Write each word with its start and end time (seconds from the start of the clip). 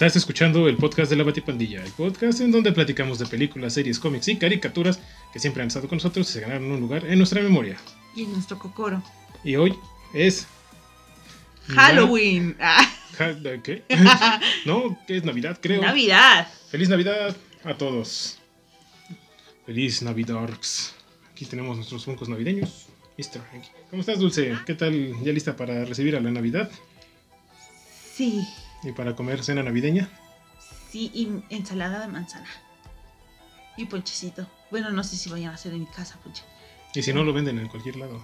Estás 0.00 0.16
escuchando 0.16 0.66
el 0.66 0.78
podcast 0.78 1.10
de 1.10 1.16
la 1.16 1.24
Batipandilla, 1.24 1.84
el 1.84 1.92
podcast 1.92 2.40
en 2.40 2.50
donde 2.50 2.72
platicamos 2.72 3.18
de 3.18 3.26
películas, 3.26 3.74
series, 3.74 3.98
cómics 3.98 4.28
y 4.28 4.36
caricaturas 4.36 4.98
que 5.30 5.38
siempre 5.38 5.60
han 5.60 5.68
estado 5.68 5.88
con 5.88 5.96
nosotros 5.96 6.26
y 6.30 6.32
se 6.32 6.40
ganaron 6.40 6.72
un 6.72 6.80
lugar 6.80 7.04
en 7.04 7.18
nuestra 7.18 7.42
memoria. 7.42 7.76
Y 8.16 8.22
en 8.22 8.32
nuestro 8.32 8.58
cocoro. 8.58 9.02
Y 9.44 9.56
hoy 9.56 9.76
es. 10.14 10.46
Halloween. 11.68 12.56
Ah, 13.18 13.34
¿Qué? 13.62 13.84
no, 14.64 14.98
que 15.06 15.18
es 15.18 15.24
Navidad, 15.24 15.58
creo. 15.60 15.82
Navidad. 15.82 16.48
Feliz 16.70 16.88
Navidad 16.88 17.36
a 17.62 17.74
todos. 17.74 18.38
Feliz 19.66 20.00
Navidorks. 20.00 20.94
Aquí 21.30 21.44
tenemos 21.44 21.76
nuestros 21.76 22.06
funcos 22.06 22.30
navideños. 22.30 22.86
Mr. 23.18 23.42
¿Cómo 23.90 24.00
estás, 24.00 24.18
Dulce? 24.18 24.56
¿Qué 24.64 24.72
tal? 24.72 25.14
¿Ya 25.22 25.30
lista 25.30 25.54
para 25.56 25.84
recibir 25.84 26.16
a 26.16 26.20
la 26.20 26.30
Navidad? 26.30 26.70
Sí. 28.14 28.42
¿Y 28.82 28.92
para 28.92 29.14
comer 29.14 29.44
cena 29.44 29.62
navideña? 29.62 30.08
Sí, 30.90 31.10
y 31.14 31.54
ensalada 31.54 32.00
de 32.00 32.08
manzana. 32.08 32.48
Y 33.76 33.86
ponchecito. 33.86 34.46
Bueno, 34.70 34.90
no 34.90 35.04
sé 35.04 35.16
si 35.16 35.30
vayan 35.30 35.52
a 35.52 35.54
hacer 35.54 35.72
en 35.72 35.80
mi 35.80 35.86
casa 35.86 36.18
ponche. 36.22 36.42
Y 36.94 37.02
si 37.02 37.12
no, 37.12 37.22
lo 37.22 37.32
venden 37.32 37.58
en 37.58 37.68
cualquier 37.68 37.96
lado. 37.96 38.22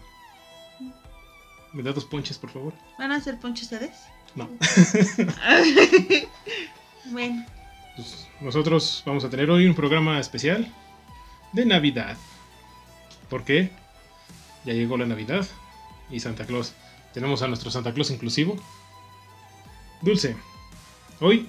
¿Me 1.72 1.82
da 1.82 1.92
dos 1.92 2.04
ponches, 2.04 2.38
por 2.38 2.50
favor? 2.50 2.72
¿Van 2.98 3.12
a 3.12 3.16
hacer 3.16 3.38
ponche 3.38 3.64
ustedes? 3.64 3.92
No. 4.34 4.46
bueno. 7.10 7.46
Pues 7.94 8.26
nosotros 8.40 9.02
vamos 9.06 9.24
a 9.24 9.30
tener 9.30 9.50
hoy 9.50 9.66
un 9.66 9.74
programa 9.74 10.18
especial 10.18 10.72
de 11.52 11.64
Navidad. 11.64 12.16
¿Por 13.30 13.44
qué? 13.44 13.70
Ya 14.64 14.72
llegó 14.72 14.96
la 14.96 15.06
Navidad 15.06 15.46
y 16.10 16.20
Santa 16.20 16.46
Claus. 16.46 16.74
Tenemos 17.14 17.42
a 17.42 17.48
nuestro 17.48 17.70
Santa 17.70 17.94
Claus 17.94 18.10
inclusivo. 18.10 18.56
Dulce, 20.02 20.36
hoy, 21.20 21.48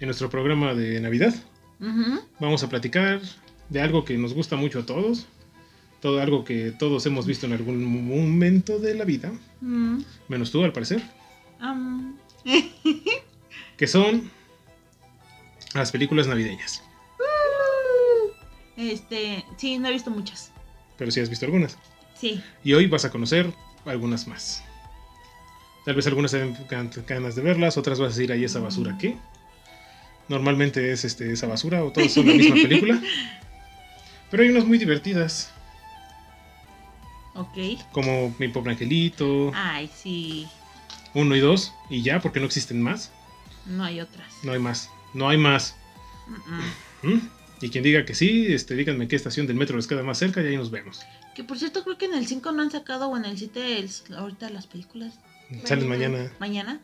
en 0.00 0.06
nuestro 0.06 0.30
programa 0.30 0.74
de 0.74 1.00
Navidad, 1.00 1.34
vamos 2.38 2.62
a 2.62 2.68
platicar 2.68 3.20
de 3.68 3.80
algo 3.80 4.04
que 4.04 4.16
nos 4.18 4.34
gusta 4.34 4.56
mucho 4.56 4.80
a 4.80 4.86
todos. 4.86 5.26
Todo 6.00 6.20
algo 6.22 6.44
que 6.44 6.72
todos 6.72 7.04
hemos 7.04 7.26
visto 7.26 7.44
en 7.46 7.52
algún 7.52 7.84
momento 7.84 8.78
de 8.78 8.94
la 8.94 9.04
vida. 9.04 9.32
Mm, 9.60 10.00
Menos 10.28 10.50
tú, 10.50 10.64
al 10.64 10.72
parecer. 10.72 11.02
Que 13.76 13.86
son 13.86 14.30
las 15.74 15.90
películas 15.90 16.26
navideñas. 16.26 16.82
este, 18.76 19.44
sí, 19.56 19.78
no 19.78 19.88
he 19.88 19.92
visto 19.92 20.10
muchas. 20.10 20.52
Pero 20.98 21.10
sí 21.10 21.20
has 21.20 21.30
visto 21.30 21.46
algunas. 21.46 21.78
Sí. 22.14 22.42
Y 22.62 22.74
hoy 22.74 22.86
vas 22.88 23.04
a 23.06 23.10
conocer 23.10 23.50
algunas 23.86 24.26
más. 24.26 24.62
Tal 25.84 25.94
vez 25.94 26.06
algunas 26.06 26.30
te 26.30 26.38
den 26.38 26.56
gan- 26.68 27.04
ganas 27.06 27.34
de 27.34 27.42
verlas, 27.42 27.76
otras 27.78 27.98
vas 27.98 28.12
a 28.12 28.16
decir, 28.16 28.30
ahí 28.32 28.44
esa 28.44 28.60
basura, 28.60 28.96
¿qué? 28.98 29.16
Normalmente 30.28 30.92
es 30.92 31.04
este, 31.04 31.32
esa 31.32 31.46
basura 31.46 31.82
o 31.84 31.90
todos 31.90 32.12
son 32.12 32.26
la 32.26 32.34
misma 32.34 32.54
película. 32.62 33.00
Pero 34.30 34.42
hay 34.42 34.50
unas 34.50 34.64
muy 34.64 34.78
divertidas, 34.78 35.50
Ok. 37.34 37.56
como 37.92 38.34
Mi 38.38 38.48
Pobre 38.48 38.72
Angelito, 38.72 39.50
Ay, 39.54 39.90
sí. 39.94 40.46
1 41.14 41.34
y 41.36 41.40
2, 41.40 41.72
y 41.88 42.02
ya, 42.02 42.20
porque 42.20 42.38
no 42.40 42.46
existen 42.46 42.80
más. 42.82 43.10
No 43.66 43.84
hay 43.84 44.00
otras. 44.00 44.26
No 44.42 44.52
hay 44.52 44.58
más, 44.58 44.90
no 45.14 45.28
hay 45.28 45.38
más. 45.38 45.74
Mm, 46.28 47.08
mm. 47.08 47.14
¿Mm? 47.14 47.30
Y 47.62 47.68
quien 47.70 47.84
diga 47.84 48.04
que 48.04 48.14
sí, 48.14 48.46
este, 48.52 48.74
díganme 48.74 49.08
qué 49.08 49.16
estación 49.16 49.46
del 49.46 49.56
metro 49.56 49.76
les 49.76 49.86
queda 49.86 50.02
más 50.02 50.18
cerca 50.18 50.42
y 50.42 50.46
ahí 50.46 50.56
nos 50.56 50.70
vemos. 50.70 51.00
Que 51.34 51.44
por 51.44 51.58
cierto, 51.58 51.82
creo 51.84 51.98
que 51.98 52.06
en 52.06 52.14
el 52.14 52.26
5 52.26 52.52
no 52.52 52.62
han 52.62 52.70
sacado, 52.70 53.08
o 53.08 53.16
en 53.16 53.24
el 53.24 53.36
7, 53.38 53.78
el- 53.78 53.90
ahorita 54.16 54.48
las 54.50 54.66
películas. 54.66 55.14
Salen 55.64 55.88
Mañana. 55.88 56.32
mañana. 56.38 56.80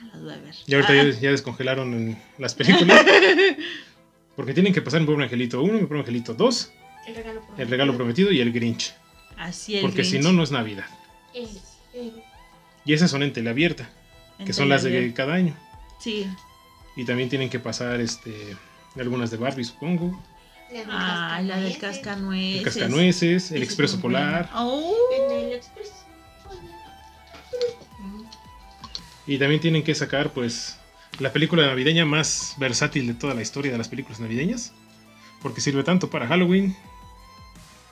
Ah, 0.00 0.10
las 0.14 0.22
voy 0.22 0.32
a 0.32 0.36
ver. 0.38 0.54
Y 0.66 0.74
ahorita 0.74 0.92
Ah, 0.92 0.96
ya, 1.04 1.20
ya 1.20 1.30
descongelaron 1.30 1.94
en 1.94 2.18
las 2.38 2.54
películas. 2.54 3.04
Porque 4.36 4.54
tienen 4.54 4.72
que 4.72 4.82
pasar 4.82 5.00
en 5.00 5.06
Pobre 5.06 5.24
Angelito 5.24 5.62
1, 5.62 5.72
Mi 5.74 5.86
Pobre 5.86 6.00
Angelito 6.00 6.34
2, 6.34 6.72
El 7.08 7.14
regalo 7.16 7.40
prometido. 7.40 7.62
El 7.64 7.68
Regalo 7.70 7.96
Prometido 7.96 8.32
y 8.32 8.40
El 8.40 8.52
Grinch. 8.52 8.94
Así 9.36 9.76
el 9.76 9.82
Porque 9.82 10.04
si 10.04 10.18
no, 10.18 10.32
no 10.32 10.42
es 10.42 10.50
Navidad. 10.50 10.86
Es 11.34 11.78
el- 11.94 12.22
Y 12.84 12.92
esas 12.92 13.10
son 13.10 13.22
en 13.22 13.32
tele 13.32 13.50
abierta, 13.50 13.88
que 14.38 14.44
En 14.44 14.54
son 14.54 14.68
las 14.68 14.82
de 14.82 14.90
Teleabierta. 14.90 15.16
cada 15.16 15.34
año. 15.34 15.56
Sí. 16.00 16.26
Y 16.96 17.04
también 17.04 17.28
tienen 17.28 17.48
que 17.50 17.58
pasar 17.58 18.00
este 18.00 18.56
algunas 18.96 19.30
de 19.30 19.36
Barbie, 19.36 19.64
supongo. 19.64 20.20
la 20.72 20.78
del 20.80 20.86
Ah, 20.90 21.40
la 21.44 21.60
del 21.60 21.78
cascanueces. 21.78 21.78
cascanueces. 21.78 22.58
El 22.58 22.64
Cascanueces, 22.64 23.50
El 23.52 23.62
es 23.62 23.68
Expreso 23.68 24.00
Polar. 24.00 24.50
Oh. 24.54 24.94
En 25.16 25.46
el 25.46 25.52
Y 29.28 29.38
también 29.38 29.60
tienen 29.60 29.84
que 29.84 29.94
sacar, 29.94 30.32
pues, 30.32 30.76
la 31.20 31.32
película 31.32 31.66
navideña 31.66 32.04
más 32.04 32.54
versátil 32.58 33.06
de 33.06 33.14
toda 33.14 33.34
la 33.34 33.42
historia 33.42 33.70
de 33.70 33.78
las 33.78 33.88
películas 33.88 34.18
navideñas. 34.18 34.72
Porque 35.42 35.60
sirve 35.60 35.84
tanto 35.84 36.10
para 36.10 36.26
Halloween 36.26 36.74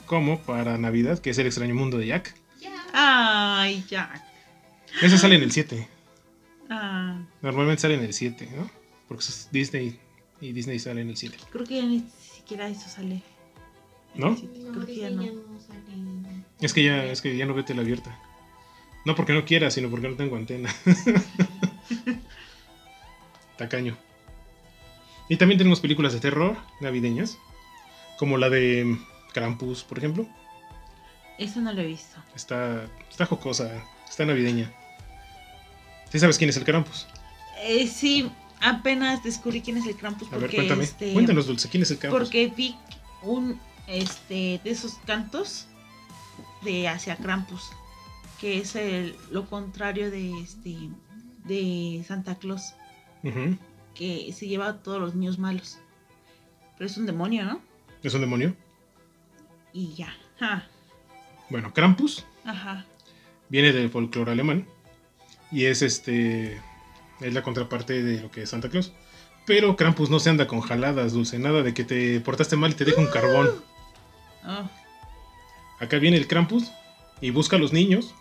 como 0.06 0.40
para 0.40 0.78
Navidad, 0.78 1.18
que 1.20 1.30
es 1.30 1.38
El 1.38 1.46
extraño 1.46 1.74
mundo 1.74 1.98
de 1.98 2.06
Jack. 2.08 2.34
Ay, 2.92 3.84
Jack. 3.88 4.22
Esa 5.02 5.18
sale 5.18 5.36
en 5.36 5.42
el 5.42 5.52
7. 5.52 5.86
Ah, 6.70 7.20
Normalmente 7.42 7.82
sale 7.82 7.94
en 7.94 8.02
el 8.04 8.12
7, 8.14 8.48
¿no? 8.56 8.70
Porque 9.06 9.22
es 9.24 9.48
Disney 9.52 10.00
y 10.40 10.52
Disney 10.52 10.78
sale 10.78 11.02
en 11.02 11.10
el 11.10 11.16
7. 11.16 11.36
creo 11.52 11.64
que 11.66 11.76
ya 11.76 11.84
ni 11.84 12.04
siquiera 12.34 12.66
eso 12.68 12.88
sale. 12.88 13.22
¿No? 14.14 14.30
No, 14.30 14.72
creo 14.72 14.86
que 14.86 14.96
ya 14.96 15.08
Disney 15.10 15.26
no. 15.26 15.32
ya 15.32 15.32
no 15.32 15.60
sale. 15.60 16.44
Es 16.60 16.72
que 16.72 16.82
ya, 16.82 17.04
es 17.04 17.20
que 17.20 17.36
ya 17.36 17.44
no 17.44 17.52
ve 17.54 17.62
tele 17.62 17.82
abierta. 17.82 18.18
No 19.06 19.14
porque 19.14 19.32
no 19.32 19.44
quiera, 19.44 19.70
sino 19.70 19.88
porque 19.88 20.08
no 20.08 20.16
tengo 20.16 20.34
antena. 20.34 20.68
Tacaño. 23.56 23.96
Y 25.28 25.36
también 25.36 25.58
tenemos 25.58 25.78
películas 25.78 26.12
de 26.12 26.18
terror 26.18 26.56
navideñas. 26.80 27.38
Como 28.18 28.36
la 28.36 28.50
de 28.50 28.98
Krampus, 29.32 29.84
por 29.84 29.98
ejemplo. 29.98 30.26
Eso 31.38 31.60
no 31.60 31.72
lo 31.72 31.82
he 31.82 31.86
visto. 31.86 32.16
Está, 32.34 32.88
está 33.08 33.26
jocosa, 33.26 33.84
está 34.08 34.26
navideña. 34.26 34.72
¿Sí 36.10 36.18
sabes 36.18 36.36
quién 36.36 36.50
es 36.50 36.56
el 36.56 36.64
Krampus? 36.64 37.06
Eh, 37.62 37.86
sí, 37.86 38.28
apenas 38.60 39.22
descubrí 39.22 39.60
quién 39.60 39.76
es 39.76 39.86
el 39.86 39.96
Krampus 39.96 40.26
A 40.28 40.30
porque 40.32 40.46
ver, 40.46 40.56
cuéntame. 40.56 40.82
este, 40.82 41.12
Cuéntanos, 41.12 41.46
Dulce, 41.46 41.68
¿quién 41.68 41.84
es 41.84 41.92
el 41.92 41.98
Krampus? 41.98 42.18
porque 42.18 42.48
vi 42.48 42.74
un 43.22 43.60
este 43.86 44.60
de 44.64 44.70
esos 44.70 44.94
cantos 45.06 45.68
de 46.62 46.88
hacia 46.88 47.16
Krampus, 47.16 47.70
que 48.40 48.58
es 48.58 48.74
el, 48.76 49.16
lo 49.30 49.46
contrario 49.46 50.10
de 50.10 50.40
este 50.40 50.76
de 51.44 52.04
Santa 52.06 52.34
Claus, 52.36 52.74
que 53.94 54.32
se 54.32 54.46
lleva 54.48 54.68
a 54.68 54.82
todos 54.82 55.00
los 55.00 55.14
niños 55.14 55.38
malos. 55.38 55.78
Pero 56.76 56.86
es 56.90 56.96
un 56.96 57.06
demonio, 57.06 57.44
¿no? 57.44 57.60
¿Es 58.02 58.12
un 58.14 58.20
demonio? 58.20 58.54
Y 59.72 59.94
ya. 59.94 60.14
Ja, 60.38 60.68
Bueno, 61.48 61.72
Krampus 61.72 62.24
Ajá. 62.44 62.84
viene 63.48 63.72
del 63.72 63.88
folclore 63.88 64.32
alemán 64.32 64.66
y 65.50 65.64
es 65.64 65.80
este 65.80 66.60
es 67.20 67.32
la 67.32 67.42
contraparte 67.42 68.02
de 68.02 68.20
lo 68.20 68.30
que 68.30 68.42
es 68.42 68.50
Santa 68.50 68.68
Claus. 68.68 68.92
Pero 69.46 69.76
Krampus 69.76 70.10
no 70.10 70.18
se 70.18 70.28
anda 70.28 70.46
con 70.46 70.60
jaladas, 70.60 71.12
dulce, 71.12 71.38
nada 71.38 71.62
de 71.62 71.72
que 71.72 71.84
te 71.84 72.20
portaste 72.20 72.56
mal 72.56 72.72
y 72.72 72.74
te 72.74 72.84
deja 72.84 73.00
un 73.00 73.06
carbón. 73.06 73.48
Oh, 74.44 74.68
Acá 75.80 75.98
viene 75.98 76.16
el 76.16 76.26
Krampus 76.26 76.70
y 77.20 77.30
busca 77.30 77.56
a 77.56 77.58
los 77.58 77.72
niños. 77.72 78.14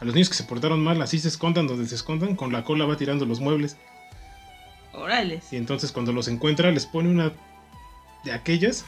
A 0.00 0.04
los 0.04 0.14
niños 0.14 0.28
que 0.28 0.36
se 0.36 0.44
portaron 0.44 0.82
mal, 0.82 1.02
así 1.02 1.18
se 1.18 1.28
escondan 1.28 1.66
donde 1.66 1.88
se 1.88 1.96
escondan, 1.96 2.36
con 2.36 2.52
la 2.52 2.64
cola 2.64 2.84
va 2.86 2.96
tirando 2.96 3.26
los 3.26 3.40
muebles. 3.40 3.76
órales. 4.92 5.52
Y 5.52 5.56
entonces 5.56 5.92
cuando 5.92 6.12
los 6.12 6.28
encuentra 6.28 6.70
les 6.70 6.86
pone 6.86 7.08
una 7.08 7.32
de 8.24 8.32
aquellas, 8.32 8.84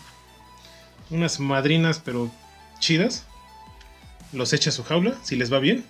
unas 1.11 1.41
madrinas 1.41 2.01
pero 2.05 2.31
chidas. 2.79 3.27
Los 4.33 4.53
echa 4.53 4.71
a 4.71 4.73
su 4.73 4.85
jaula, 4.85 5.17
si 5.23 5.35
les 5.35 5.53
va 5.53 5.59
bien. 5.59 5.85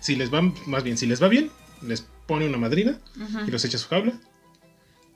Si 0.00 0.16
les 0.16 0.32
va, 0.32 0.42
más 0.66 0.82
bien, 0.84 0.98
si 0.98 1.06
les 1.06 1.22
va 1.22 1.28
bien, 1.28 1.50
les 1.82 2.06
pone 2.26 2.46
una 2.46 2.58
madrina 2.58 2.98
y 3.46 3.50
los 3.50 3.64
echa 3.64 3.78
a 3.78 3.80
su 3.80 3.88
jaula. 3.88 4.12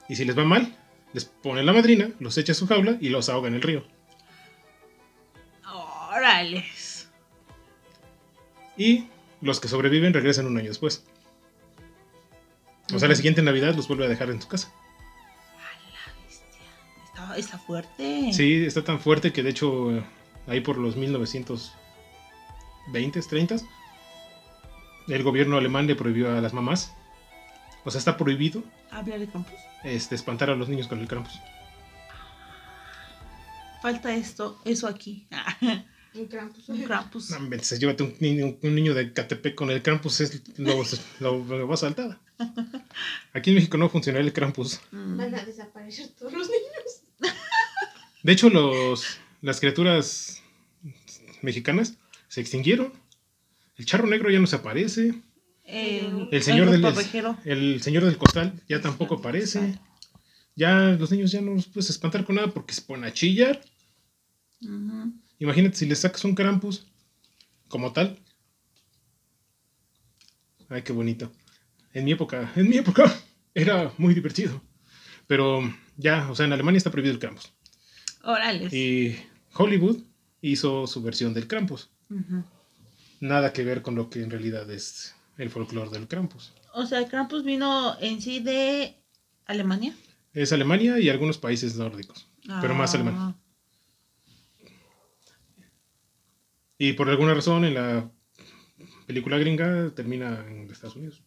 Y 0.08 0.16
si 0.16 0.24
les 0.24 0.36
va 0.36 0.44
mal, 0.44 0.74
les 1.12 1.26
pone 1.26 1.62
la 1.62 1.72
madrina, 1.74 2.10
los 2.20 2.38
echa 2.38 2.52
a 2.52 2.54
su 2.54 2.66
jaula 2.66 2.96
y 3.00 3.10
los 3.10 3.28
ahoga 3.28 3.48
en 3.48 3.54
el 3.54 3.62
río. 3.62 3.84
Órales. 6.10 6.81
Y 8.76 9.06
los 9.40 9.60
que 9.60 9.68
sobreviven 9.68 10.14
regresan 10.14 10.46
un 10.46 10.56
año 10.56 10.68
después. 10.68 11.04
O 12.94 12.98
sea, 12.98 13.08
la 13.08 13.14
siguiente 13.14 13.42
Navidad 13.42 13.74
los 13.74 13.88
vuelve 13.88 14.04
a 14.06 14.08
dejar 14.08 14.30
en 14.30 14.40
su 14.40 14.48
casa. 14.48 14.72
A 15.56 15.72
la 15.90 16.24
bestia. 16.24 16.56
Está, 17.04 17.36
está 17.36 17.58
fuerte. 17.58 18.32
Sí, 18.32 18.64
está 18.64 18.84
tan 18.84 19.00
fuerte 19.00 19.32
que 19.32 19.42
de 19.42 19.50
hecho 19.50 20.02
ahí 20.46 20.60
por 20.60 20.76
los 20.78 20.96
1920s, 20.96 21.70
30s, 22.92 23.64
el 25.08 25.22
gobierno 25.22 25.56
alemán 25.56 25.86
le 25.86 25.94
prohibió 25.94 26.36
a 26.36 26.40
las 26.40 26.52
mamás, 26.52 26.92
o 27.84 27.90
sea, 27.90 27.98
está 27.98 28.16
prohibido 28.16 28.62
Habla 28.90 29.18
de 29.18 29.26
Krampus. 29.26 29.54
este, 29.84 30.14
espantar 30.14 30.50
a 30.50 30.56
los 30.56 30.68
niños 30.68 30.86
con 30.88 31.00
el 31.00 31.08
Krampus. 31.08 31.38
Falta 33.80 34.14
esto, 34.14 34.60
eso 34.64 34.86
aquí. 34.86 35.26
Un 36.14 36.26
Krampus. 36.26 36.68
Un 36.68 36.82
Krampus. 36.82 37.30
No, 37.30 37.38
llévate 37.48 38.02
un 38.02 38.14
niño, 38.20 38.56
un 38.60 38.74
niño 38.74 38.94
de 38.94 39.12
Catepec 39.12 39.54
con 39.54 39.70
el 39.70 39.82
Krampus, 39.82 40.20
es, 40.20 40.42
lo, 40.58 40.84
lo, 41.20 41.44
lo 41.44 41.68
va 41.68 41.74
a 41.74 41.78
saltar. 41.78 42.18
Aquí 43.32 43.50
en 43.50 43.56
México 43.56 43.78
no 43.78 43.88
funcionaría 43.88 44.26
el 44.26 44.32
Krampus. 44.32 44.80
Mm. 44.90 45.16
Van 45.16 45.34
a 45.34 45.44
desaparecer 45.44 46.08
todos 46.08 46.32
los 46.32 46.48
niños. 46.48 47.34
De 48.22 48.32
hecho, 48.32 48.50
los, 48.50 49.18
las 49.40 49.60
criaturas 49.60 50.42
mexicanas 51.40 51.94
se 52.28 52.40
extinguieron. 52.40 52.92
El 53.76 53.86
charro 53.86 54.06
negro 54.06 54.30
ya 54.30 54.38
no 54.38 54.46
se 54.46 54.56
aparece. 54.56 55.14
El, 55.64 56.28
El 56.30 56.42
señor, 56.42 56.70
del, 56.70 56.84
el 57.44 57.82
señor 57.82 58.04
del 58.04 58.18
costal 58.18 58.52
ya 58.68 58.80
tampoco 58.80 59.14
aparece. 59.16 59.78
Ya 60.54 60.90
los 60.98 61.10
niños 61.10 61.32
ya 61.32 61.40
no 61.40 61.54
los 61.54 61.66
puedes 61.66 61.88
espantar 61.90 62.24
con 62.24 62.36
nada 62.36 62.48
porque 62.48 62.74
se 62.74 62.82
ponen 62.82 63.04
a 63.04 63.12
chillar. 63.12 63.64
Ujú. 64.60 65.12
Imagínate 65.42 65.74
si 65.76 65.86
le 65.86 65.96
sacas 65.96 66.24
un 66.24 66.36
Krampus 66.36 66.86
como 67.66 67.92
tal. 67.92 68.16
Ay, 70.68 70.82
qué 70.82 70.92
bonito. 70.92 71.32
En 71.92 72.04
mi 72.04 72.12
época, 72.12 72.52
en 72.54 72.68
mi 72.68 72.76
época 72.76 73.12
era 73.54 73.92
muy 73.98 74.14
divertido. 74.14 74.62
Pero 75.26 75.60
ya, 75.96 76.30
o 76.30 76.36
sea, 76.36 76.46
en 76.46 76.52
Alemania 76.52 76.78
está 76.78 76.92
prohibido 76.92 77.12
el 77.14 77.18
Krampus. 77.18 77.52
Órales. 78.22 78.72
Y 78.72 79.16
Hollywood 79.54 79.98
hizo 80.42 80.86
su 80.86 81.02
versión 81.02 81.34
del 81.34 81.48
Krampus. 81.48 81.90
Nada 83.18 83.52
que 83.52 83.64
ver 83.64 83.82
con 83.82 83.96
lo 83.96 84.10
que 84.10 84.22
en 84.22 84.30
realidad 84.30 84.70
es 84.70 85.12
el 85.38 85.50
folclore 85.50 85.90
del 85.90 86.06
Krampus. 86.06 86.52
O 86.72 86.86
sea, 86.86 87.00
el 87.00 87.08
Krampus 87.08 87.42
vino 87.42 87.98
en 88.00 88.22
sí 88.22 88.38
de 88.38 88.96
Alemania. 89.46 89.92
Es 90.34 90.52
Alemania 90.52 91.00
y 91.00 91.08
algunos 91.08 91.36
países 91.38 91.74
nórdicos, 91.76 92.28
pero 92.60 92.74
más 92.76 92.94
Ah. 92.94 92.96
alemán. 92.96 93.41
Y 96.84 96.94
por 96.94 97.08
alguna 97.08 97.32
razón 97.32 97.64
en 97.64 97.74
la 97.74 98.10
película 99.06 99.38
gringa 99.38 99.94
termina 99.94 100.44
en 100.48 100.68
Estados 100.68 100.96
Unidos. 100.96 101.22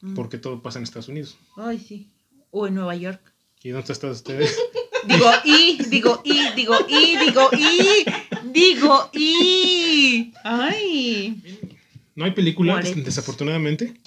Mm. 0.00 0.14
Porque 0.14 0.38
todo 0.38 0.62
pasa 0.62 0.78
en 0.78 0.84
Estados 0.84 1.08
Unidos. 1.08 1.36
Ay, 1.56 1.80
sí. 1.80 2.12
O 2.52 2.68
en 2.68 2.76
Nueva 2.76 2.94
York. 2.94 3.34
¿Y 3.64 3.70
dónde 3.70 3.92
están 3.92 4.10
ustedes? 4.10 4.56
Digo 5.08 5.26
y, 5.44 5.84
digo 5.90 6.22
y, 6.24 6.54
digo 6.54 6.76
y, 6.88 7.16
digo 7.18 7.50
y, 7.52 8.04
digo 8.52 9.10
y. 9.12 10.32
Ay. 10.44 11.42
No 12.14 12.24
hay 12.24 12.30
película, 12.30 12.74
Guaretes. 12.74 13.04
desafortunadamente, 13.04 14.00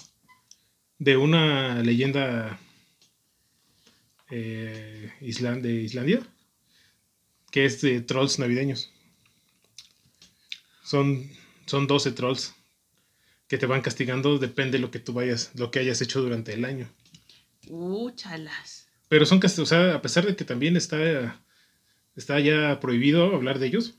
de 0.97 1.17
una 1.17 1.83
leyenda 1.83 2.57
eh, 4.31 5.11
de 5.19 5.73
Islandia 5.83 6.21
que 7.51 7.65
es 7.65 7.81
de 7.81 7.99
trolls 7.99 8.39
navideños. 8.39 8.91
Son, 10.87 11.29
son 11.65 11.85
12 11.85 12.13
trolls 12.13 12.55
que 13.49 13.57
te 13.57 13.65
van 13.65 13.81
castigando, 13.81 14.37
depende 14.37 14.77
de 14.77 14.81
lo 14.81 14.89
que 14.89 14.99
tú 14.99 15.11
vayas, 15.11 15.51
lo 15.55 15.69
que 15.69 15.79
hayas 15.79 16.01
hecho 16.01 16.21
durante 16.21 16.53
el 16.53 16.63
año. 16.63 16.89
Uh, 17.67 18.09
chalas. 18.11 18.87
Pero 19.09 19.25
son 19.25 19.41
o 19.43 19.65
sea, 19.65 19.95
a 19.95 20.01
pesar 20.01 20.25
de 20.25 20.37
que 20.37 20.45
también 20.45 20.77
está, 20.77 21.41
está 22.15 22.39
ya 22.39 22.79
prohibido 22.79 23.35
hablar 23.35 23.59
de 23.59 23.67
ellos, 23.67 23.95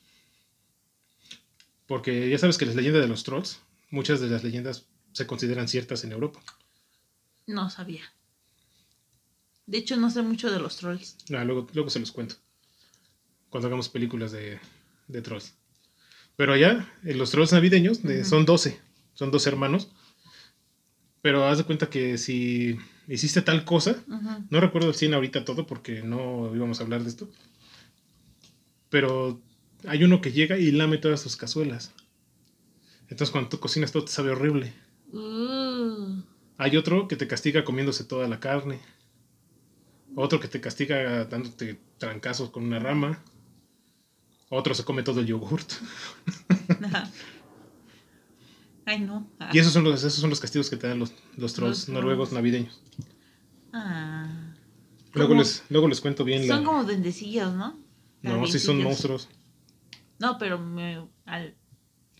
porque 1.86 2.30
ya 2.30 2.38
sabes 2.38 2.56
que 2.56 2.64
las 2.64 2.74
leyendas 2.74 3.02
de 3.02 3.08
los 3.08 3.22
trolls, 3.22 3.60
muchas 3.90 4.20
de 4.20 4.30
las 4.30 4.42
leyendas 4.42 4.86
se 5.12 5.26
consideran 5.26 5.68
ciertas 5.68 6.04
en 6.04 6.12
Europa. 6.12 6.40
No 7.46 7.68
sabía. 7.68 8.14
De 9.66 9.76
hecho, 9.76 9.98
no 9.98 10.10
sé 10.10 10.22
mucho 10.22 10.50
de 10.50 10.58
los 10.58 10.78
trolls. 10.78 11.18
Ah, 11.36 11.44
luego, 11.44 11.66
luego 11.74 11.90
se 11.90 12.00
los 12.00 12.12
cuento. 12.12 12.36
Cuando 13.50 13.66
hagamos 13.66 13.90
películas 13.90 14.32
de, 14.32 14.58
de 15.06 15.20
trolls. 15.20 15.57
Pero 16.38 16.52
allá, 16.52 16.88
en 17.02 17.18
los 17.18 17.32
trolls 17.32 17.52
navideños, 17.52 18.00
son 18.22 18.46
12. 18.46 18.80
Son 19.14 19.32
12 19.32 19.48
hermanos. 19.48 19.90
Pero 21.20 21.44
haz 21.44 21.58
de 21.58 21.64
cuenta 21.64 21.90
que 21.90 22.16
si 22.16 22.78
hiciste 23.08 23.42
tal 23.42 23.64
cosa, 23.64 23.96
no 24.48 24.60
recuerdo 24.60 24.88
el 24.90 24.94
100 24.94 25.14
ahorita 25.14 25.44
todo 25.44 25.66
porque 25.66 26.02
no 26.02 26.54
íbamos 26.54 26.78
a 26.78 26.84
hablar 26.84 27.02
de 27.02 27.08
esto. 27.08 27.28
Pero 28.88 29.40
hay 29.84 30.04
uno 30.04 30.20
que 30.20 30.30
llega 30.30 30.56
y 30.58 30.70
lame 30.70 30.98
todas 30.98 31.20
sus 31.20 31.36
cazuelas. 31.36 31.92
Entonces 33.08 33.32
cuando 33.32 33.50
tú 33.50 33.58
cocinas 33.58 33.90
todo 33.90 34.04
te 34.04 34.12
sabe 34.12 34.30
horrible. 34.30 34.72
Uh, 35.12 36.22
Hay 36.56 36.76
otro 36.76 37.08
que 37.08 37.16
te 37.16 37.26
castiga 37.26 37.64
comiéndose 37.64 38.04
toda 38.04 38.28
la 38.28 38.38
carne. 38.38 38.78
Otro 40.14 40.38
que 40.38 40.46
te 40.46 40.60
castiga 40.60 41.24
dándote 41.24 41.80
trancazos 41.98 42.50
con 42.50 42.62
una 42.62 42.78
rama. 42.78 43.24
Otro 44.50 44.74
se 44.74 44.84
come 44.84 45.02
todo 45.02 45.20
el 45.20 45.26
yogurt. 45.26 45.72
Ay, 48.84 49.00
no. 49.00 49.30
Ah. 49.38 49.50
Y 49.52 49.58
esos 49.58 49.72
son 49.72 49.84
los, 49.84 50.02
esos 50.02 50.14
son 50.20 50.30
los 50.30 50.40
castigos 50.40 50.70
que 50.70 50.76
te 50.76 50.86
dan 50.88 50.98
los, 50.98 51.12
los 51.36 51.52
trolls 51.52 51.80
Los 51.80 51.88
noruegos 51.90 52.30
trolls. 52.30 52.42
navideños. 52.42 52.80
Ah. 53.72 54.54
Luego 55.12 55.30
¿Cómo? 55.30 55.40
les, 55.42 55.62
luego 55.68 55.88
les 55.88 56.00
cuento 56.00 56.24
bien 56.24 56.46
Son 56.46 56.60
la... 56.60 56.66
como 56.66 56.84
dendecillos, 56.84 57.52
¿no? 57.54 57.78
No, 58.22 58.46
sí 58.46 58.58
son 58.58 58.82
monstruos. 58.82 59.28
No, 60.18 60.38
pero 60.38 60.58
me, 60.58 61.06
al, 61.26 61.54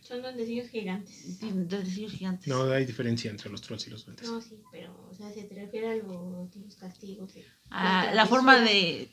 Son 0.03 0.21
duendecillos 0.23 0.69
gigantes. 0.69 1.41
dendecillos 1.41 2.13
gigantes. 2.13 2.47
No 2.49 2.71
hay 2.71 2.85
diferencia 2.85 3.31
entre 3.31 3.51
los 3.51 3.63
trolls 3.63 3.87
y 3.87 3.91
los 3.91 4.05
duendes. 4.05 4.29
No, 4.31 4.41
sí, 4.41 4.63
pero, 4.71 5.09
o 5.11 5.15
sea, 5.15 5.33
se 5.33 5.45
te 5.45 5.55
refiere 5.55 5.91
a 5.91 5.97
los, 5.97 6.55
los 6.55 6.77
castigos. 6.77 7.33
de- 7.35 7.45
Ah, 7.71 8.11
la 8.15 8.27
forma 8.27 8.61
de 8.61 9.11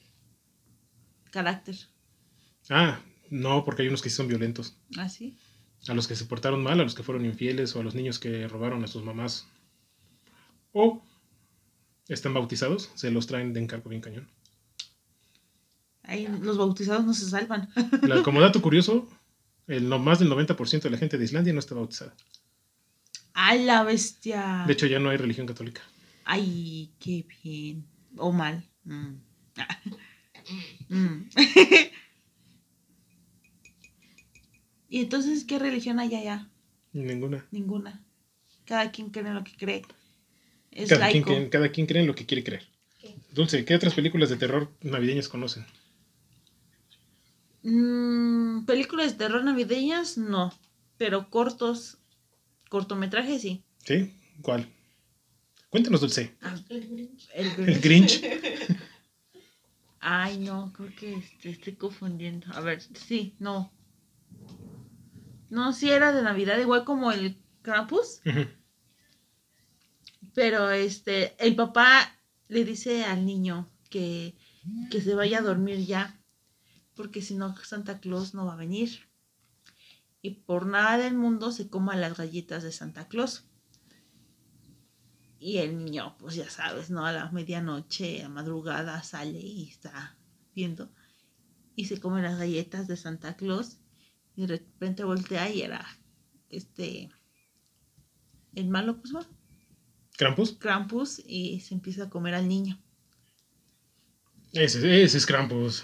carácter. 1.31 1.75
Ah, 2.69 2.99
no, 3.29 3.63
porque 3.65 3.81
hay 3.83 3.87
unos 3.87 4.01
que 4.01 4.09
sí 4.09 4.15
son 4.15 4.27
violentos. 4.27 4.75
¿Así? 4.97 5.37
A 5.87 5.93
los 5.93 6.07
que 6.07 6.15
se 6.15 6.25
portaron 6.25 6.63
mal, 6.63 6.79
a 6.79 6.83
los 6.83 6.95
que 6.95 7.03
fueron 7.03 7.25
infieles 7.25 7.75
o 7.75 7.79
a 7.79 7.83
los 7.83 7.93
niños 7.95 8.17
que 8.19 8.47
robaron 8.47 8.83
a 8.83 8.87
sus 8.87 9.03
mamás. 9.03 9.47
O 10.71 11.03
están 12.07 12.33
bautizados, 12.33 12.89
se 12.95 13.11
los 13.11 13.27
traen 13.27 13.53
de 13.53 13.59
encargo 13.61 13.89
bien 13.89 14.01
cañón. 14.01 14.27
Ahí 16.03 16.27
los 16.41 16.57
bautizados 16.57 17.05
no 17.05 17.13
se 17.13 17.29
salvan. 17.29 17.69
La- 18.03 18.21
como 18.23 18.41
dato 18.41 18.61
curioso, 18.61 19.07
el, 19.67 19.89
no, 19.89 19.97
más 19.99 20.19
del 20.19 20.29
90% 20.29 20.81
de 20.81 20.89
la 20.89 20.97
gente 20.97 21.17
de 21.17 21.25
Islandia 21.25 21.53
no 21.53 21.59
está 21.59 21.75
bautizada. 21.75 22.15
¡A 23.33 23.55
la 23.55 23.83
bestia! 23.83 24.63
De 24.67 24.73
hecho, 24.73 24.85
ya 24.85 24.99
no 24.99 25.09
hay 25.09 25.17
religión 25.17 25.45
católica. 25.47 25.81
Ay, 26.25 26.93
qué 26.99 27.25
bien. 27.43 27.85
O 28.17 28.31
mal. 28.31 28.63
Mm. 28.83 29.15
Mm. 30.89 31.27
¿Y 34.95 35.01
entonces 35.01 35.43
qué 35.43 35.59
religión 35.59 35.99
hay 35.99 36.15
allá? 36.15 36.47
Ninguna. 36.93 37.45
Ninguna. 37.51 38.01
Cada 38.63 38.91
quien 38.93 39.09
cree 39.09 39.27
en 39.27 39.33
lo 39.35 39.43
que 39.43 39.51
cree. 39.57 39.81
Es 40.71 40.87
Cada 40.87 41.09
quien, 41.09 41.23
laico. 41.25 41.31
cree- 41.37 41.49
cada 41.49 41.69
quien 41.69 41.85
cree 41.85 41.99
en 42.01 42.07
lo 42.07 42.15
que 42.15 42.25
quiere 42.25 42.45
creer. 42.45 42.65
¿Qué? 43.01 43.13
Dulce, 43.33 43.65
¿qué 43.65 43.75
otras 43.75 43.93
películas 43.93 44.29
de 44.29 44.37
terror 44.37 44.71
navideñas 44.81 45.27
conocen? 45.27 45.65
Mm, 47.63 48.63
películas 48.63 49.11
de 49.11 49.17
terror 49.17 49.43
navideñas, 49.43 50.17
no. 50.17 50.53
Pero 50.97 51.29
cortos, 51.29 51.97
cortometrajes, 52.69 53.41
sí. 53.41 53.65
¿Sí? 53.83 54.13
¿Cuál? 54.41 54.65
Cuéntanos, 55.71 55.99
Dulce. 55.99 56.35
Ah, 56.41 56.55
El 56.69 56.87
Grinch. 56.87 57.29
el 57.33 57.69
El 57.69 57.81
Grinch. 57.81 58.23
Ay, 59.99 60.37
no, 60.37 60.71
creo 60.71 60.95
que 60.95 61.15
este, 61.15 61.49
estoy 61.49 61.73
confundiendo. 61.73 62.47
A 62.53 62.61
ver, 62.61 62.79
sí, 62.81 63.35
no. 63.39 63.73
No, 65.55 65.71
sí 65.71 65.89
era 65.89 66.11
de 66.11 66.21
Navidad, 66.21 66.59
igual 66.59 66.83
como 66.83 67.13
el 67.13 67.41
Krampus. 67.61 68.19
Pero 70.33 70.69
este, 70.69 71.33
el 71.39 71.55
papá 71.55 72.19
le 72.49 72.65
dice 72.65 73.05
al 73.05 73.25
niño 73.25 73.71
que, 73.89 74.35
que 74.91 74.99
se 74.99 75.15
vaya 75.15 75.37
a 75.37 75.43
dormir 75.43 75.85
ya. 75.85 76.21
Porque 76.93 77.21
si 77.21 77.35
no, 77.35 77.55
Santa 77.55 78.01
Claus 78.01 78.33
no 78.33 78.45
va 78.45 78.55
a 78.55 78.57
venir. 78.57 79.07
Y 80.21 80.31
por 80.31 80.65
nada 80.65 80.97
del 80.97 81.13
mundo 81.13 81.53
se 81.53 81.69
coma 81.69 81.95
las 81.95 82.17
galletas 82.17 82.61
de 82.61 82.73
Santa 82.73 83.07
Claus. 83.07 83.45
Y 85.39 85.59
el 85.59 85.77
niño, 85.77 86.17
pues 86.19 86.35
ya 86.35 86.49
sabes, 86.49 86.89
¿no? 86.89 87.05
A 87.05 87.13
la 87.13 87.31
medianoche, 87.31 88.23
a 88.23 88.27
madrugada, 88.27 89.01
sale 89.03 89.39
y 89.39 89.69
está 89.69 90.17
viendo. 90.53 90.91
Y 91.77 91.85
se 91.85 92.01
come 92.01 92.21
las 92.21 92.37
galletas 92.37 92.89
de 92.89 92.97
Santa 92.97 93.37
Claus. 93.37 93.77
Y 94.35 94.45
de 94.45 94.57
repente 94.57 95.03
voltea 95.03 95.49
y 95.49 95.61
era 95.61 95.85
este. 96.49 97.09
El 98.53 98.67
malo, 98.69 98.97
pues 98.97 99.13
va. 99.13 99.25
¿Krampus? 100.17 100.53
Krampus 100.53 101.21
y 101.25 101.59
se 101.59 101.73
empieza 101.73 102.03
a 102.03 102.09
comer 102.09 102.35
al 102.35 102.47
niño. 102.47 102.81
Ese, 104.53 105.03
ese 105.03 105.17
es 105.17 105.25
Krampus. 105.25 105.83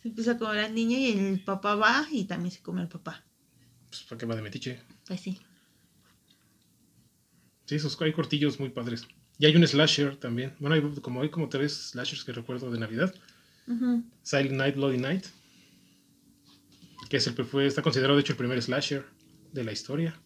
Se 0.00 0.08
empieza 0.08 0.32
a 0.32 0.38
comer 0.38 0.60
al 0.60 0.74
niño 0.74 0.96
y 0.96 1.10
el 1.10 1.44
papá 1.44 1.74
va 1.74 2.06
y 2.10 2.24
también 2.24 2.52
se 2.52 2.62
come 2.62 2.80
al 2.80 2.88
papá. 2.88 3.24
Pues, 3.90 4.02
¿para 4.02 4.18
qué 4.18 4.26
va 4.26 4.36
de 4.36 4.42
metiche? 4.42 4.80
Pues 5.06 5.20
sí. 5.20 5.40
Sí, 7.66 7.74
esos 7.74 8.00
hay 8.00 8.12
cortillos 8.12 8.60
muy 8.60 8.70
padres. 8.70 9.06
Y 9.38 9.46
hay 9.46 9.56
un 9.56 9.66
slasher 9.66 10.16
también. 10.16 10.54
Bueno, 10.58 10.74
hay 10.74 11.00
como, 11.00 11.22
hay 11.22 11.30
como 11.30 11.48
tres 11.48 11.90
slashers 11.90 12.24
que 12.24 12.32
recuerdo 12.32 12.70
de 12.70 12.78
Navidad. 12.78 13.14
Silent 14.22 14.54
Night, 14.54 14.76
Bloody 14.76 14.98
Night. 14.98 15.26
Que 17.08 17.16
es 17.16 17.26
el, 17.26 17.34
fue, 17.44 17.66
está 17.66 17.82
considerado 17.82 18.16
de 18.16 18.22
hecho 18.22 18.32
el 18.32 18.38
primer 18.38 18.60
slasher 18.62 19.04
de 19.52 19.64
la 19.64 19.72
historia. 19.72 20.18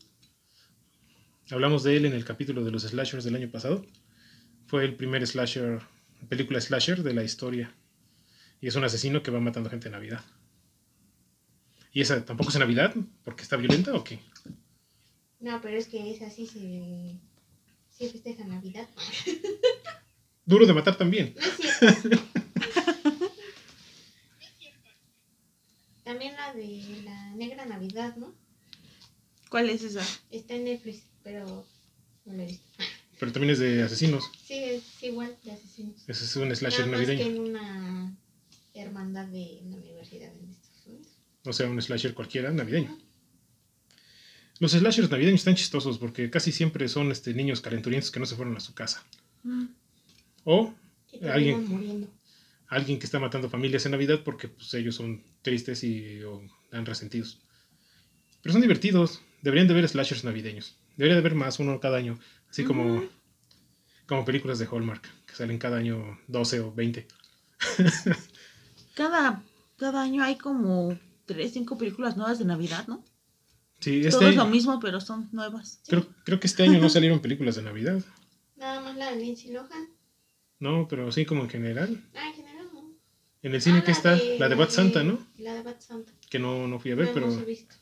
Hablamos 1.51 1.83
de 1.83 1.97
él 1.97 2.07
en 2.07 2.13
el 2.13 2.25
capítulo 2.25 2.65
de 2.65 2.71
los 2.71 2.83
slashers 2.83 3.25
del 3.25 3.37
año 3.37 3.51
pasado. 3.51 3.85
Fue 4.67 4.85
el 4.85 4.95
primer 4.95 5.27
slasher, 5.27 5.81
película 6.29 6.61
slasher 6.61 7.03
de 7.03 7.15
la 7.15 7.25
historia. 7.25 7.75
Y 8.61 8.69
es 8.69 8.77
un 8.77 8.85
asesino 8.85 9.23
que 9.23 9.31
va 9.31 9.41
matando 9.41 9.71
gente 9.71 9.89
en 9.89 9.93
Navidad. 9.93 10.25
¿Y 11.93 12.01
esa 12.01 12.25
tampoco 12.25 12.51
es 12.51 12.57
en 12.57 12.61
Navidad? 12.61 12.95
¿Porque 13.25 13.43
está 13.43 13.57
violenta 13.57 13.95
o 13.95 14.03
qué? 14.03 14.21
No, 15.41 15.61
pero 15.61 15.77
es 15.77 15.89
que 15.89 16.11
esa 16.11 16.31
sí 16.31 16.47
se, 16.47 17.19
se 17.91 18.11
festeja 18.11 18.45
Navidad. 18.45 18.89
Duro 20.45 20.67
de 20.67 20.73
matar 20.73 20.97
también. 20.97 21.35
No 21.37 21.89
es 21.89 22.01
cierto. 22.01 22.23
De 26.55 27.03
la 27.05 27.31
Negra 27.33 27.65
Navidad, 27.67 28.17
¿no? 28.17 28.35
¿Cuál 29.49 29.71
es 29.71 29.83
esa? 29.83 30.05
Está 30.31 30.55
en 30.55 30.65
Netflix, 30.65 31.03
pero 31.23 31.67
no 32.25 32.33
la 32.35 32.43
he 32.45 32.47
visto. 32.47 32.67
Pero 33.19 33.31
también 33.31 33.53
es 33.53 33.61
de 33.61 33.83
asesinos. 33.85 34.25
Sí, 34.45 34.55
es 34.55 34.83
igual 35.01 35.37
de 35.45 35.53
asesinos. 35.53 35.95
Ese 36.09 36.25
es 36.25 36.35
un 36.35 36.55
slasher 36.57 36.87
Nada 36.87 36.99
más 36.99 37.07
que 37.07 37.15
navideño. 37.15 37.37
en 37.37 37.41
una 37.51 38.17
hermandad 38.75 39.27
de 39.27 39.61
una 39.63 39.77
universidad 39.77 40.33
en 40.37 40.51
Estados 40.51 40.87
Unidos. 40.87 41.07
O 41.45 41.53
sea, 41.53 41.69
un 41.69 41.81
slasher 41.81 42.15
cualquiera 42.15 42.51
navideño. 42.51 42.99
Los 44.59 44.73
slashers 44.73 45.09
navideños 45.09 45.41
están 45.43 45.55
chistosos 45.55 45.99
porque 45.99 46.31
casi 46.31 46.51
siempre 46.51 46.89
son 46.89 47.13
este, 47.13 47.33
niños 47.33 47.61
calenturientos 47.61 48.11
que 48.11 48.19
no 48.19 48.27
se 48.27 48.35
fueron 48.35 48.57
a 48.57 48.61
su 48.61 48.75
casa. 48.75 49.05
Mm. 49.45 49.67
O 50.45 50.75
Alguien. 51.31 51.69
muriendo. 51.69 52.09
Alguien 52.73 52.99
que 52.99 53.05
está 53.05 53.19
matando 53.19 53.51
familias 53.51 53.85
en 53.85 53.93
Navidad 53.93 54.21
porque 54.25 54.49
pues, 54.49 54.73
ellos 54.75 54.95
son 54.95 55.23
tristes 55.43 55.85
y 55.85 56.23
o, 56.23 56.43
están 56.65 56.87
resentidos. 56.87 57.39
Pero 58.41 58.55
son 58.55 58.63
divertidos. 58.63 59.21
Deberían 59.43 59.69
de 59.69 59.75
ver 59.75 59.89
slashers 59.89 60.25
navideños. 60.25 60.77
Debería 60.97 61.15
de 61.15 61.21
haber 61.21 61.35
más, 61.35 61.59
uno 61.59 61.79
cada 61.81 61.99
año. 61.99 62.19
Así 62.49 62.65
como, 62.65 62.85
Ujú. 62.85 63.09
como 64.07 64.25
películas 64.25 64.59
de 64.59 64.67
Hallmark, 64.67 65.03
que 65.27 65.35
salen 65.35 65.59
cada 65.59 65.77
año 65.77 66.19
12 66.29 66.61
o 66.61 66.73
20. 66.73 67.07
Cada, 68.95 69.43
cada 69.79 70.03
año 70.03 70.23
hay 70.23 70.37
como 70.37 70.99
tres, 71.27 71.53
cinco 71.53 71.79
películas 71.79 72.17
nuevas 72.17 72.39
de 72.39 72.45
Navidad, 72.45 72.87
¿no? 72.89 73.05
Sí, 73.81 74.01
Todo 74.03 74.21
este, 74.21 74.29
es 74.31 74.37
lo 74.37 74.47
mismo, 74.47 74.79
pero 74.81 75.01
son 75.01 75.29
nuevas. 75.33 75.81
creo, 75.89 76.07
creo 76.25 76.39
que 76.39 76.47
este 76.47 76.63
año 76.63 76.79
no 76.79 76.89
salieron 76.89 77.21
películas 77.21 77.57
de 77.57 77.63
Navidad. 77.63 78.03
Nada 78.57 78.81
más 78.81 78.97
la 78.97 79.11
de 79.11 79.17
Lindsay 79.17 79.51
Lohan. 79.51 79.89
No, 80.61 80.87
pero 80.89 81.11
sí 81.11 81.25
como 81.25 81.43
en 81.43 81.51
general. 81.51 82.05
Ah, 82.15 82.29
en 82.29 82.35
general. 82.35 82.52
En 83.43 83.55
el 83.55 83.61
cine 83.63 83.79
Ah, 83.79 83.85
que 83.85 83.91
está, 83.91 84.17
la 84.39 84.49
de 84.49 84.55
Bad 84.55 84.71
Santa, 84.71 85.03
¿no? 85.03 85.19
La 85.39 85.55
de 85.55 85.63
Bad 85.63 85.81
Santa. 85.81 86.13
Que 86.31 86.39
no, 86.39 86.69
no 86.69 86.79
fui 86.79 86.93
a 86.93 86.95
No 86.95 87.03
ver, 87.03 87.13
pero, 87.13 87.27
hemos 87.27 87.45
visto. 87.45 87.75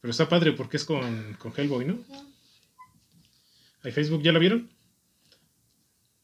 pero 0.00 0.10
está 0.10 0.28
padre 0.28 0.52
porque 0.52 0.76
es 0.76 0.84
con, 0.84 1.34
con 1.38 1.52
Hellboy, 1.56 1.86
¿no? 1.86 1.94
Ujú. 1.94 2.26
¿Hay 3.82 3.92
Facebook 3.92 4.22
ya 4.22 4.32
la 4.32 4.38
vieron? 4.38 4.68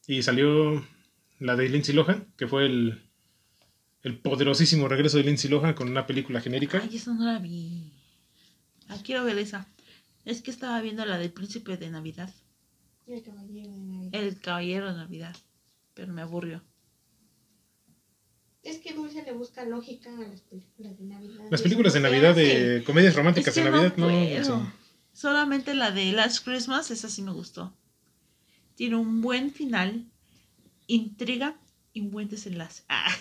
Y 0.07 0.23
salió 0.23 0.87
la 1.39 1.57
de 1.57 1.69
Lindsay 1.71 1.95
Lohan, 1.95 2.27
que 2.37 2.47
fue 2.47 2.67
el, 2.67 3.03
el 4.03 4.19
poderosísimo 4.19 4.89
regreso 4.89 5.17
de 5.17 5.25
Lindsay 5.25 5.51
Lohan 5.51 5.75
con 5.75 5.89
una 5.91 6.07
película 6.07 6.41
genérica. 6.43 6.81
Ay, 6.83 6.97
esa 6.97 7.15
no 7.15 7.25
la 7.25 7.39
vi. 7.39 7.93
Ah, 8.89 8.99
quiero 9.03 9.25
ver 9.25 9.39
esa. 9.39 9.67
Es 10.27 10.43
que 10.43 10.51
estaba 10.51 10.81
viendo 10.83 11.05
la 11.07 11.19
del 11.19 11.33
príncipe 11.33 11.77
de 11.79 11.91
Navidad. 11.91 12.33
El 13.07 13.23
caballero 13.23 13.71
de 13.73 13.79
Navidad. 13.79 14.15
El 14.21 14.41
caballero 14.41 14.87
de 14.93 14.99
Navidad. 14.99 15.37
Pero 15.95 16.13
me 16.13 16.21
aburrió. 16.23 16.63
Es 18.67 18.79
que 18.79 18.93
Dulce 18.95 19.23
le 19.23 19.33
busca 19.33 19.65
lógica 19.65 20.11
a 20.11 20.23
las 20.29 20.41
películas 20.41 20.99
de 20.99 21.05
Navidad. 21.05 21.45
Las 21.51 21.63
películas 21.63 21.93
de 21.93 22.01
Navidad, 22.01 22.35
de 22.35 22.83
comedias 22.85 23.15
románticas 23.15 23.57
Es 23.57 23.63
que 23.63 23.69
en 23.69 23.73
Navidad, 23.73 23.95
no. 23.97 24.09
no 24.09 24.21
no 24.21 24.27
puedo. 24.29 24.61
sé. 24.61 24.73
Solamente 25.13 25.75
la 25.75 25.93
de 25.93 26.13
Last 26.13 26.45
Christmas, 26.45 26.91
esa 26.91 27.09
sí 27.09 27.23
me 27.23 27.31
gustó. 27.31 27.73
Tiene 28.75 28.97
un 28.97 29.23
buen 29.23 29.53
final, 29.53 30.07
intriga 30.89 31.57
y 31.93 32.01
un 32.01 32.11
buen 32.11 32.29
desenlace. 32.29 32.83
Ah. 32.89 33.13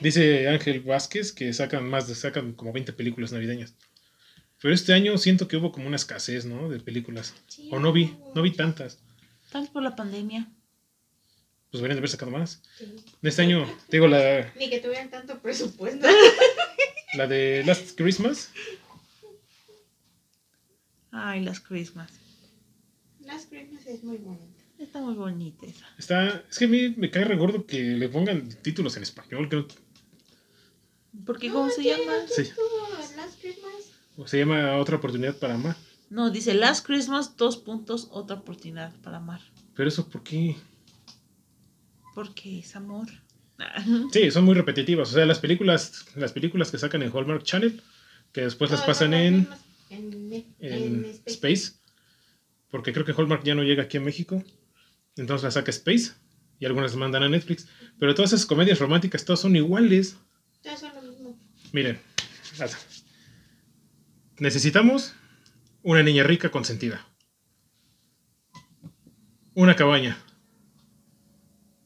Dice 0.00 0.48
Ángel 0.48 0.80
Vázquez 0.80 1.32
que 1.32 1.52
sacan 1.52 1.88
más 1.88 2.08
de, 2.08 2.16
sacan 2.16 2.54
como 2.54 2.72
20 2.72 2.92
películas 2.92 3.30
navideñas. 3.30 3.76
Pero 4.60 4.74
este 4.74 4.92
año 4.92 5.16
siento 5.16 5.46
que 5.46 5.56
hubo 5.56 5.70
como 5.70 5.86
una 5.86 5.94
escasez, 5.94 6.44
¿no? 6.44 6.68
De 6.68 6.80
películas. 6.80 7.34
Sí, 7.46 7.68
O 7.70 7.78
no 7.78 7.92
vi, 7.92 8.16
no 8.34 8.42
vi 8.42 8.50
tantas. 8.50 8.98
Tal 9.52 9.62
vez 9.62 9.70
por 9.70 9.84
la 9.84 9.94
pandemia. 9.94 10.50
Pues 11.70 11.80
deberían 11.80 11.96
de 11.96 12.00
haber 12.00 12.10
sacado 12.10 12.32
más. 12.32 12.62
Sí. 12.78 12.96
Este 13.22 13.42
año, 13.42 13.64
te 13.88 13.96
digo, 13.96 14.08
la, 14.08 14.52
Ni 14.58 14.68
que 14.68 14.80
tuvieran 14.80 15.10
tanto 15.10 15.38
presupuesto. 15.40 16.06
la 17.14 17.26
de 17.26 17.62
Last 17.64 17.96
Christmas. 17.96 18.50
Ay, 21.12 21.40
Last 21.44 21.66
Christmas. 21.66 22.12
Las 23.20 23.46
Christmas 23.46 23.86
es 23.86 24.02
muy 24.04 24.16
bonita. 24.18 24.62
Está 24.78 25.00
muy 25.00 25.14
bonita 25.14 25.66
esa. 25.66 25.86
Está, 25.98 26.44
es 26.50 26.58
que 26.58 26.64
a 26.64 26.68
mí 26.68 26.94
me 26.96 27.10
cae 27.10 27.24
regordo 27.24 27.66
que 27.66 27.80
le 27.82 28.08
pongan 28.08 28.48
títulos 28.62 28.96
en 28.96 29.02
español. 29.02 29.48
Que 29.48 29.56
no- 29.56 29.66
Porque 31.26 31.48
No, 31.48 31.54
¿cómo 31.54 31.70
se 31.70 31.82
llama? 31.84 32.12
Sí. 32.28 32.44
Last 33.16 33.40
Christmas. 33.40 33.72
o 34.16 34.26
se 34.26 34.38
llama 34.38 34.76
Otra 34.76 34.96
oportunidad 34.96 35.36
para 35.36 35.54
amar. 35.54 35.76
No, 36.08 36.30
dice 36.30 36.54
Last 36.54 36.86
Christmas, 36.86 37.36
dos 37.36 37.56
puntos, 37.58 38.08
otra 38.10 38.36
oportunidad 38.36 38.92
para 39.02 39.18
amar. 39.18 39.40
Pero 39.76 39.88
eso, 39.88 40.08
¿por 40.08 40.22
qué? 40.24 40.56
Porque 42.20 42.58
es 42.58 42.76
amor. 42.76 43.08
Sí, 44.12 44.30
son 44.30 44.44
muy 44.44 44.54
repetitivas. 44.54 45.08
O 45.08 45.12
sea, 45.14 45.24
las 45.24 45.38
películas, 45.38 46.04
las 46.16 46.32
películas 46.32 46.70
que 46.70 46.76
sacan 46.76 47.00
en 47.02 47.10
Hallmark 47.10 47.44
Channel, 47.44 47.82
que 48.30 48.42
después 48.42 48.70
las 48.70 48.82
pasan 48.82 49.12
las 49.12 49.20
en. 49.20 49.48
En, 49.88 50.32
en, 50.32 50.54
en 50.60 51.04
Space. 51.06 51.30
Space. 51.30 51.72
Porque 52.70 52.92
creo 52.92 53.06
que 53.06 53.12
Hallmark 53.12 53.42
ya 53.42 53.54
no 53.54 53.62
llega 53.62 53.84
aquí 53.84 53.96
a 53.96 54.02
México. 54.02 54.44
Entonces 55.16 55.44
la 55.44 55.50
saca 55.50 55.70
Space. 55.70 56.12
Y 56.58 56.66
algunas 56.66 56.90
las 56.90 56.98
mandan 56.98 57.22
a 57.22 57.30
Netflix. 57.30 57.68
Pero 57.98 58.14
todas 58.14 58.34
esas 58.34 58.44
comedias 58.44 58.78
románticas, 58.80 59.24
todas 59.24 59.40
son 59.40 59.56
iguales. 59.56 60.18
Todas 60.62 60.80
son 60.80 60.94
lo 60.94 61.00
mismo. 61.00 61.38
Miren. 61.72 61.98
Necesitamos 64.38 65.14
una 65.82 66.02
niña 66.02 66.24
rica 66.24 66.50
consentida. 66.50 67.06
Una 69.54 69.74
cabaña. 69.74 70.22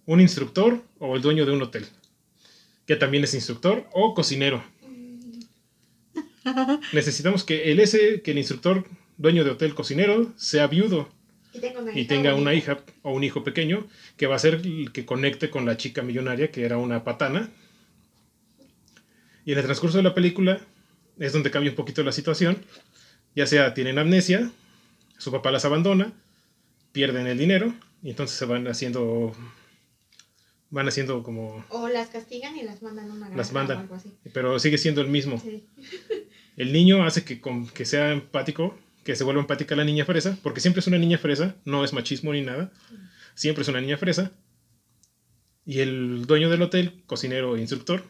Un 0.07 0.21
instructor 0.21 0.83
o 0.99 1.17
el 1.17 1.23
dueño 1.23 1.47
de 1.47 1.53
un 1.53 1.63
hotel. 1.63 1.87
Que 2.87 2.97
también 2.97 3.25
es 3.25 3.35
instructor 3.35 3.87
o 3.93 4.15
cocinero. 4.15 4.63
Necesitamos 6.93 7.45
que 7.45 7.73
el 7.73 7.81
ese, 7.81 8.21
que 8.23 8.33
el 8.33 8.39
instructor, 8.39 8.87
dueño 9.17 9.45
de 9.45 9.51
hotel 9.51 9.75
cocinero, 9.75 10.33
sea 10.37 10.67
viudo 10.67 11.09
Y, 11.55 12.01
una 12.01 12.09
tenga 12.09 12.35
una 12.35 12.53
hija 12.55 12.81
o 13.03 13.13
un 13.13 13.25
hijo 13.25 13.45
pequeño 13.45 13.87
que 14.17 14.27
va 14.27 14.37
a 14.37 14.39
ser 14.39 14.55
el 14.55 14.93
que 14.93 15.07
conecte 15.07 15.51
con 15.51 15.65
la 15.65 15.77
chica 15.77 16.03
millonaria 16.03 16.51
que 16.51 16.65
era 16.65 16.77
una 16.77 17.05
patana. 17.05 17.49
Y 19.47 19.53
en 19.53 19.59
el 19.59 19.65
transcurso 19.65 19.97
de 19.97 20.03
la 20.03 20.15
película 20.15 20.61
es 21.19 21.33
donde 21.33 21.51
cambia 21.51 21.71
un 21.71 21.77
poquito 21.77 22.03
la 22.03 22.13
situación. 22.13 22.59
Ya 23.35 23.47
sea 23.47 23.75
tienen 23.75 23.99
amnesia, 23.99 24.51
su 25.19 25.33
papá 25.33 25.51
las 25.51 25.65
abandona, 25.65 26.13
pierden 26.93 27.27
el 27.27 27.39
dinero 27.39 27.75
y 28.03 28.11
entonces 28.11 28.37
se 28.37 28.45
van 28.45 28.67
haciendo 28.69 29.35
van 30.75 30.89
haciendo 30.89 31.23
como 31.23 31.65
O 31.69 31.89
las 31.89 32.09
castigan 32.09 32.57
y 32.57 32.63
las 32.65 32.83
mandan 32.83 33.09
a 33.09 33.13
una 33.15 33.21
granja 33.21 33.37
Las 33.37 33.53
mandan. 33.53 33.77
o 33.79 33.81
algo 33.81 33.95
así. 33.95 34.13
pero 34.33 34.59
sigue 34.59 34.77
siendo 34.77 35.01
el 35.01 35.09
mismo. 35.09 35.41
Sí. 35.41 35.65
El 36.57 36.73
niño 36.73 37.05
hace 37.05 37.25
que, 37.25 37.41
con, 37.41 37.67
que 37.67 37.85
sea 37.85 38.13
empático, 38.13 38.79
que 39.03 39.17
se 39.17 39.25
vuelva 39.25 39.41
empática 39.41 39.75
la 39.75 39.83
niña 39.83 40.05
fresa, 40.05 40.39
porque 40.41 40.61
siempre 40.61 40.79
es 40.81 40.87
una 40.87 40.99
niña 40.99 41.19
fresa, 41.19 41.57
no 41.65 41.85
es 41.85 41.93
machismo 41.93 42.33
ni 42.33 42.43
nada, 42.43 42.71
siempre 43.35 43.63
es 43.63 43.69
una 43.69 43.81
niña 43.81 43.97
fresa. 43.97 44.31
Y 45.67 45.81
el 45.81 46.27
dueño 46.27 46.51
del 46.51 46.63
hotel, 46.63 47.03
cocinero 47.07 47.57
e 47.57 47.61
instructor, 47.61 48.05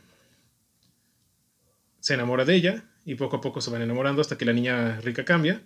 se 2.01 2.13
enamora 2.13 2.45
de 2.45 2.55
ella 2.55 2.85
y 3.07 3.15
poco 3.15 3.37
a 3.37 3.41
poco 3.41 3.63
se 3.63 3.71
van 3.71 3.81
enamorando 3.81 4.21
hasta 4.21 4.37
que 4.37 4.45
la 4.45 4.53
niña 4.53 5.01
rica 5.01 5.25
cambia 5.25 5.63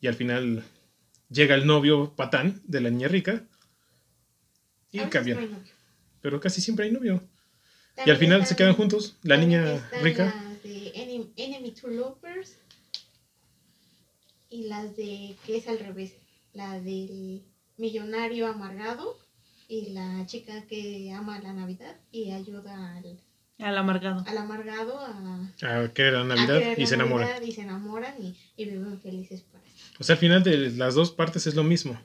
y 0.00 0.06
al 0.06 0.14
final 0.14 0.64
llega 1.28 1.54
el 1.54 1.66
novio 1.66 2.14
patán 2.16 2.62
de 2.64 2.80
la 2.80 2.88
niña 2.88 3.08
rica 3.08 3.44
y 4.90 5.00
cambian. 5.00 5.50
no. 5.50 5.75
Pero 6.26 6.40
casi 6.40 6.60
siempre 6.60 6.86
hay 6.86 6.90
novio. 6.90 7.22
Y 7.98 8.00
al 8.00 8.06
También 8.06 8.18
final 8.18 8.46
se 8.46 8.56
quedan 8.56 8.74
juntos, 8.74 9.14
la 9.22 9.36
también 9.36 9.62
niña 9.62 9.74
están 9.76 10.02
rica. 10.02 10.24
Las 10.24 10.62
de 10.64 10.90
Enemy, 10.92 11.32
Enemy 11.36 11.70
to 11.70 11.86
Lovers. 11.86 12.56
Y 14.50 14.64
las 14.64 14.96
de. 14.96 15.36
que 15.46 15.58
es 15.58 15.68
al 15.68 15.78
revés. 15.78 16.14
La 16.52 16.80
del 16.80 17.44
millonario 17.76 18.48
amargado. 18.48 19.16
Y 19.68 19.90
la 19.90 20.26
chica 20.26 20.66
que 20.66 21.12
ama 21.12 21.38
la 21.38 21.52
Navidad 21.52 21.94
y 22.10 22.32
ayuda 22.32 22.96
al, 22.96 23.20
Al 23.60 23.78
amargado. 23.78 24.24
al 24.26 24.38
amargado 24.38 24.98
a, 24.98 25.52
A 25.62 25.92
querer 25.94 26.14
la 26.14 26.24
Navidad 26.24 26.56
creer 26.58 26.78
y 26.80 26.82
la 26.82 26.88
se 26.88 26.94
enamoran. 26.96 27.44
Y 27.46 27.52
se 27.52 27.60
enamoran 27.60 28.14
y, 28.20 28.36
y 28.56 28.64
viven 28.64 29.00
felices 29.00 29.42
para 29.42 29.62
siempre. 29.62 29.96
O 30.00 30.02
sea, 30.02 30.14
al 30.14 30.18
final 30.18 30.42
de 30.42 30.70
las 30.72 30.96
dos 30.96 31.12
partes 31.12 31.46
es 31.46 31.54
lo 31.54 31.62
mismo. 31.62 31.96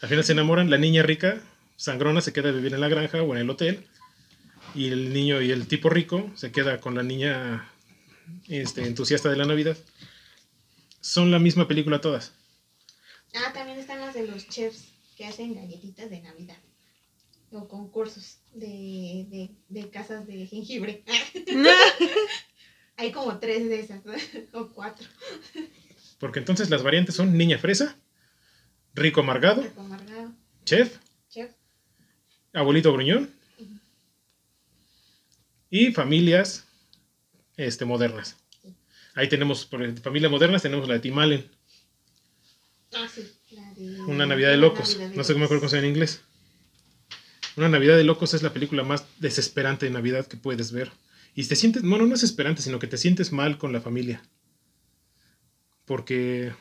Al 0.00 0.08
final 0.08 0.22
se 0.22 0.30
enamoran, 0.30 0.70
la 0.70 0.78
niña 0.78 1.02
rica, 1.02 1.42
sangrona, 1.76 2.20
se 2.20 2.32
queda 2.32 2.48
a 2.50 2.52
vivir 2.52 2.74
en 2.74 2.80
la 2.80 2.88
granja 2.88 3.22
o 3.22 3.34
en 3.34 3.40
el 3.40 3.50
hotel. 3.50 3.86
Y 4.74 4.88
el 4.88 5.12
niño 5.12 5.40
y 5.40 5.50
el 5.50 5.68
tipo 5.68 5.88
rico 5.88 6.30
se 6.34 6.50
queda 6.50 6.80
con 6.80 6.94
la 6.94 7.02
niña 7.02 7.70
este, 8.48 8.86
entusiasta 8.86 9.28
de 9.30 9.36
la 9.36 9.44
Navidad, 9.44 9.76
son 11.00 11.30
la 11.30 11.38
misma 11.38 11.68
película 11.68 12.00
todas. 12.00 12.32
Ah, 13.34 13.52
también 13.52 13.78
están 13.78 14.00
las 14.00 14.14
de 14.14 14.26
los 14.26 14.48
chefs 14.48 14.88
que 15.16 15.26
hacen 15.26 15.54
galletitas 15.54 16.10
de 16.10 16.20
Navidad. 16.20 16.56
O 17.50 17.68
concursos 17.68 18.38
de, 18.52 19.26
de, 19.28 19.50
de 19.68 19.90
casas 19.90 20.26
de 20.26 20.46
jengibre. 20.46 21.04
Hay 22.96 23.12
como 23.12 23.38
tres 23.38 23.68
de 23.68 23.80
esas, 23.80 24.02
o 24.52 24.68
cuatro. 24.70 25.06
Porque 26.18 26.38
entonces 26.38 26.70
las 26.70 26.82
variantes 26.82 27.14
son 27.14 27.36
Niña 27.36 27.58
Fresa, 27.58 27.96
Rico 28.94 29.20
Amargado, 29.20 29.62
Rico 29.62 29.80
amargado, 29.80 30.32
Chef, 30.64 30.88
chef. 30.88 31.00
Abuelito 32.54 32.92
Gruñón 32.92 33.30
y 35.70 35.92
familias 35.92 36.64
este, 37.56 37.84
modernas. 37.84 38.36
Ahí 39.14 39.28
tenemos, 39.28 39.66
por 39.66 39.98
familias 40.00 40.30
modernas, 40.30 40.62
tenemos 40.62 40.88
la 40.88 40.94
de 40.94 41.00
Tim 41.00 41.18
Allen, 41.18 41.50
Ah, 42.96 43.08
sí, 43.12 43.28
la 43.50 43.74
de... 43.74 44.00
Una 44.02 44.24
Navidad 44.26 44.50
de 44.50 44.56
Locos. 44.56 44.92
Navidad 44.92 45.10
de 45.10 45.16
No 45.16 45.24
sé 45.24 45.32
cómo 45.32 45.40
me 45.40 45.44
acuerdo 45.46 45.62
cómo 45.62 45.70
se 45.70 45.78
en 45.78 45.86
inglés. 45.86 46.20
Una 47.56 47.68
Navidad 47.68 47.96
de 47.96 48.04
Locos 48.04 48.34
es 48.34 48.42
la 48.42 48.52
película 48.52 48.84
más 48.84 49.04
desesperante 49.18 49.86
de 49.86 49.92
Navidad 49.92 50.26
que 50.26 50.36
puedes 50.36 50.70
ver. 50.72 50.92
Y 51.34 51.44
te 51.44 51.56
sientes, 51.56 51.82
bueno, 51.82 52.06
no 52.06 52.14
es 52.14 52.22
esperante, 52.22 52.62
sino 52.62 52.78
que 52.78 52.86
te 52.86 52.96
sientes 52.96 53.32
mal 53.32 53.58
con 53.58 53.72
la 53.72 53.80
familia. 53.80 54.22
Porque 55.84 56.52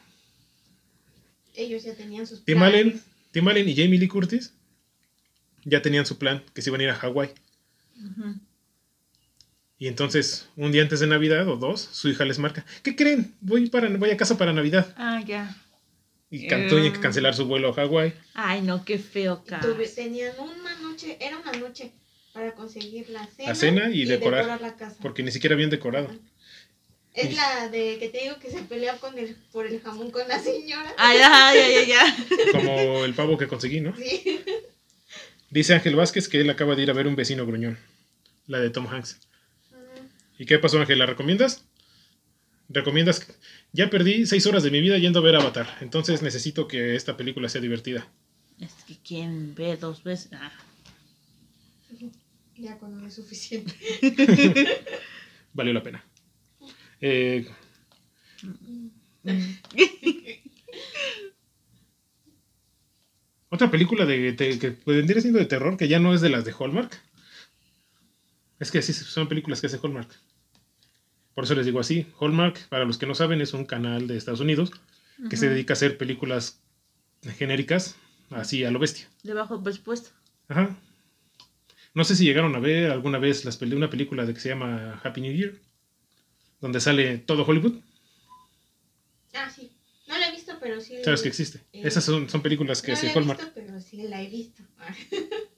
Ellos 1.53 1.83
ya 1.83 1.95
tenían 1.95 2.25
sus 2.25 2.43
Tim. 2.43 2.61
Allen, 2.63 3.01
Tim 3.31 3.47
Allen 3.47 3.69
y 3.69 3.75
Jamie 3.75 3.99
Lee 3.99 4.07
Curtis 4.07 4.53
ya 5.65 5.81
tenían 5.81 6.05
su 6.05 6.17
plan, 6.17 6.43
que 6.53 6.61
se 6.61 6.69
iban 6.69 6.81
a 6.81 6.83
ir 6.85 6.89
a 6.89 6.95
Hawái. 6.95 7.29
Y 9.77 9.87
entonces, 9.87 10.47
un 10.55 10.71
día 10.71 10.81
antes 10.81 10.99
de 10.99 11.07
Navidad 11.07 11.47
o 11.47 11.57
dos, 11.57 11.81
su 11.91 12.07
hija 12.09 12.23
les 12.25 12.39
marca, 12.39 12.65
¿qué 12.83 12.95
creen? 12.95 13.33
Voy, 13.41 13.69
para, 13.69 13.89
voy 13.89 14.11
a 14.11 14.17
casa 14.17 14.37
para 14.37 14.53
Navidad. 14.53 14.93
Ah, 14.97 15.21
ya. 15.25 15.55
Y 16.29 16.47
can- 16.47 16.67
tienen 16.67 16.93
que 16.93 16.99
cancelar 16.99 17.35
su 17.35 17.45
vuelo 17.45 17.69
a 17.69 17.73
Hawái. 17.73 18.13
Ay, 18.33 18.61
no, 18.61 18.85
qué 18.85 18.97
feo, 18.97 19.43
tuve- 19.61 19.87
tenían 19.93 20.33
una 20.39 20.75
noche, 20.79 21.17
era 21.19 21.37
una 21.37 21.51
noche 21.53 21.91
para 22.33 22.53
conseguir 22.55 23.09
la 23.09 23.25
cena, 23.27 23.49
La 23.49 23.55
cena 23.55 23.89
y 23.91 24.05
decorar, 24.05 24.59
la 24.61 24.75
casa. 24.75 24.95
Porque 25.01 25.21
ni 25.21 25.31
siquiera 25.31 25.53
habían 25.55 25.69
decorado. 25.69 26.09
Es 27.13 27.31
y- 27.31 27.35
la 27.35 27.67
de 27.69 27.99
que 27.99 28.09
te 28.09 28.21
digo 28.21 28.39
que 28.39 28.49
se 28.49 28.61
pelea 28.63 28.97
con 28.97 29.17
el, 29.19 29.35
por 29.51 29.67
el 29.67 29.79
jamón 29.81 30.09
con 30.09 30.27
la 30.27 30.39
señora. 30.39 30.93
Ay, 30.97 31.17
ay, 31.21 31.57
ay, 31.59 31.73
ay, 31.75 31.91
ay. 31.91 32.13
Como 32.51 33.05
el 33.05 33.13
pavo 33.13 33.37
que 33.37 33.47
conseguí, 33.47 33.81
¿no? 33.81 33.95
Sí. 33.97 34.39
Dice 35.53 35.75
Ángel 35.75 35.95
Vázquez 35.95 36.27
que 36.27 36.41
él 36.41 36.49
acaba 36.49 36.73
de 36.75 36.81
ir 36.81 36.89
a 36.89 36.93
ver 36.93 37.05
un 37.05 37.15
vecino 37.15 37.45
gruñón. 37.45 37.77
La 38.47 38.59
de 38.59 38.71
Tom 38.71 38.87
Hanks. 38.87 39.19
Mm, 39.69 40.41
¿Y 40.41 40.47
qué 40.47 40.57
pasó, 40.57 40.79
Ángel? 40.79 40.97
¿La 40.97 41.05
recomiendas? 41.05 41.63
¿Recomiendas? 42.69 43.27
Ya 43.71 43.91
perdí 43.91 44.25
seis 44.25 44.47
horas 44.47 44.63
de 44.63 44.71
mi 44.71 44.81
vida 44.81 44.97
yendo 44.97 45.19
a 45.19 45.21
ver 45.21 45.35
Avatar. 45.35 45.77
Entonces 45.81 46.23
necesito 46.23 46.67
que 46.67 46.95
esta 46.95 47.17
película 47.17 47.49
sea 47.49 47.61
divertida. 47.61 48.11
Es 48.59 48.73
que 48.87 48.97
quien 48.97 49.53
ve 49.53 49.77
dos 49.77 50.03
veces. 50.03 50.31
Ah. 50.33 50.51
Ya 52.57 52.79
con 52.79 52.91
uno 52.91 53.05
es 53.05 53.13
suficiente. 53.13 53.75
Valió 55.53 55.71
la 55.71 55.83
pena. 55.83 56.03
Eh, 56.99 57.45
otra 63.53 63.69
película 63.71 64.05
de, 64.05 64.33
te- 64.33 64.57
que 64.59 64.77
vendría 64.85 65.21
siendo 65.21 65.39
de 65.39 65.45
terror, 65.45 65.77
que 65.77 65.87
ya 65.87 65.99
no 65.99 66.13
es 66.13 66.21
de 66.21 66.29
las 66.29 66.43
de 66.45 66.53
Hallmark. 66.57 66.99
Es 68.59 68.71
que 68.71 68.81
sí, 68.81 68.93
son 68.93 69.27
películas 69.27 69.61
que 69.61 69.67
hace 69.67 69.79
Hallmark. 69.81 70.09
Por 71.35 71.43
eso 71.43 71.55
les 71.55 71.65
digo 71.65 71.79
así. 71.79 72.07
Hallmark, 72.19 72.67
para 72.69 72.85
los 72.85 72.97
que 72.97 73.05
no 73.05 73.15
saben, 73.15 73.41
es 73.41 73.53
un 73.53 73.65
canal 73.65 74.07
de 74.07 74.17
Estados 74.17 74.39
Unidos 74.39 74.71
que 75.29 75.37
se 75.37 75.49
dedica 75.49 75.73
a 75.73 75.75
hacer 75.75 75.97
películas 75.97 76.59
genéricas, 77.37 77.95
así 78.31 78.63
a 78.63 78.71
lo 78.71 78.79
bestia. 78.79 79.07
De 79.23 79.33
bajo 79.33 79.61
presupuesto. 79.63 80.09
Ajá. 80.47 80.75
No 81.93 82.03
sé 82.03 82.15
si 82.15 82.25
llegaron 82.25 82.55
a 82.55 82.59
ver 82.59 82.89
alguna 82.91 83.19
vez 83.19 83.45
las 83.45 83.61
una 83.61 83.89
película 83.89 84.25
de 84.25 84.33
que 84.33 84.39
se 84.39 84.49
llama 84.49 84.99
Happy 85.03 85.21
New 85.21 85.33
Year, 85.33 85.53
donde 86.59 86.79
sale 86.79 87.19
todo 87.19 87.45
Hollywood. 87.45 87.75
Ah, 89.35 89.49
sí. 89.49 89.71
No 90.07 90.17
la 90.17 90.27
he 90.27 90.31
visto, 90.31 90.52
pero 90.63 90.81
sí. 90.81 90.95
Sabes 91.03 91.21
que 91.21 91.27
existe. 91.29 91.59
Esas 91.73 92.03
son, 92.03 92.29
son 92.29 92.41
películas 92.41 92.81
que 92.81 92.93
no 92.93 92.97
he 92.97 93.09
Hallmark. 93.11 93.39
visto, 93.39 93.53
pero 93.53 93.79
sí 93.81 94.01
la 94.03 94.21
he 94.21 94.27
visto. 94.29 94.63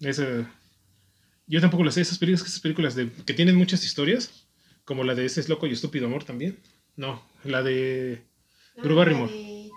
Esa- 0.00 0.50
yo 1.46 1.60
tampoco 1.60 1.84
las 1.84 1.94
sé. 1.94 2.00
Esas 2.00 2.18
películas, 2.18 2.46
esas 2.48 2.60
películas 2.60 2.94
de, 2.94 3.10
que 3.10 3.34
tienen 3.34 3.56
muchas 3.56 3.84
historias, 3.84 4.46
como 4.84 5.04
la 5.04 5.14
de 5.14 5.26
Ese 5.26 5.40
es 5.40 5.48
loco 5.48 5.66
y 5.66 5.72
estúpido 5.72 6.06
amor 6.06 6.24
también. 6.24 6.58
No, 6.96 7.22
la 7.44 7.62
de 7.62 8.22
no, 8.76 8.82
Drew 8.82 8.96
Barrymore. 8.96 9.32
de- 9.32 9.70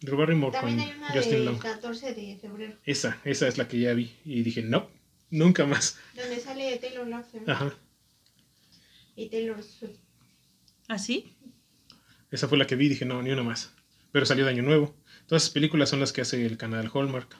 Drew 0.00 0.16
Barrymore 0.18 0.52
con 0.52 0.60
También 0.68 0.80
hay 0.90 0.98
una 0.98 1.08
Justin 1.08 1.32
del 1.32 1.44
Long. 1.46 1.58
14 1.58 2.14
de 2.14 2.36
febrero, 2.38 2.76
Esa, 2.84 3.20
esa 3.24 3.48
es 3.48 3.56
la 3.58 3.66
que 3.68 3.80
ya 3.80 3.94
vi. 3.94 4.12
Y 4.24 4.42
dije, 4.42 4.62
no, 4.62 4.90
nunca 5.30 5.66
más. 5.66 5.98
donde 6.14 6.38
sale 6.40 6.76
Taylor 6.78 7.06
Lautner 7.08 7.50
Ajá. 7.50 7.74
y 9.16 9.28
Taylor 9.30 9.62
Swift. 9.62 9.98
¿Ah, 10.88 10.98
sí? 10.98 11.35
Esa 12.30 12.48
fue 12.48 12.58
la 12.58 12.66
que 12.66 12.76
vi 12.76 12.88
dije, 12.88 13.04
no, 13.04 13.22
ni 13.22 13.30
una 13.30 13.42
más. 13.42 13.72
Pero 14.12 14.26
salió 14.26 14.44
de 14.44 14.50
Año 14.50 14.62
Nuevo. 14.62 14.94
Todas 15.26 15.44
esas 15.44 15.54
películas 15.54 15.88
son 15.88 16.00
las 16.00 16.12
que 16.12 16.20
hace 16.20 16.44
el 16.44 16.56
canal 16.56 16.90
Hallmark. 16.92 17.36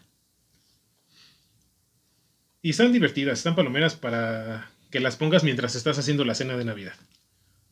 Y 2.62 2.70
están 2.70 2.92
divertidas, 2.92 3.38
están 3.38 3.54
palomeras 3.54 3.94
para 3.94 4.70
que 4.90 5.00
las 5.00 5.16
pongas 5.16 5.44
mientras 5.44 5.74
estás 5.74 5.98
haciendo 5.98 6.24
la 6.24 6.34
cena 6.34 6.56
de 6.56 6.64
Navidad. 6.64 6.94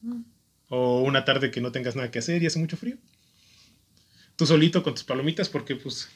Mm. 0.02 0.22
O 0.68 1.02
una 1.02 1.24
tarde 1.24 1.50
que 1.50 1.60
no 1.60 1.72
tengas 1.72 1.96
nada 1.96 2.10
que 2.10 2.18
hacer 2.18 2.42
y 2.42 2.46
hace 2.46 2.58
mucho 2.58 2.76
frío. 2.76 2.96
Tú 4.36 4.46
solito 4.46 4.82
con 4.82 4.94
tus 4.94 5.04
palomitas 5.04 5.48
porque 5.48 5.76
pues 5.76 6.08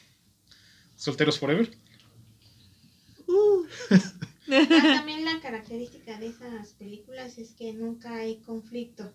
solteros 0.95 1.39
forever. 1.39 1.69
Uh. 3.27 3.65
Ah, 4.51 4.65
también 4.67 5.25
la 5.25 5.39
característica 5.41 6.17
de 6.17 6.29
esas 6.29 6.69
películas 6.69 7.37
es 7.37 7.51
que 7.51 7.71
nunca 7.71 8.15
hay 8.15 8.37
conflicto. 8.37 9.13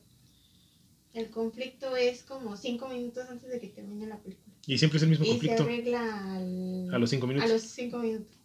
El 1.15 1.31
conflicto 1.31 1.97
es 1.97 2.23
como 2.25 2.57
cinco 2.57 2.89
minutos 2.89 3.29
antes 3.31 3.49
de 3.49 3.61
que 3.61 3.69
termine 3.69 4.07
la 4.07 4.19
película. 4.19 4.53
Y 4.67 4.79
siempre 4.79 4.97
es 4.97 5.03
el 5.05 5.11
mismo 5.11 5.25
Y 5.25 5.29
se 5.29 5.33
conflicto 5.35 5.63
arregla 5.63 6.35
al- 6.35 6.91
a 6.93 6.99
los 6.99 7.09
cinco 7.11 7.27
a 7.27 7.29
minutos. 7.29 7.51
los 7.51 7.63
cinco 7.63 7.99
minutos. 7.99 8.37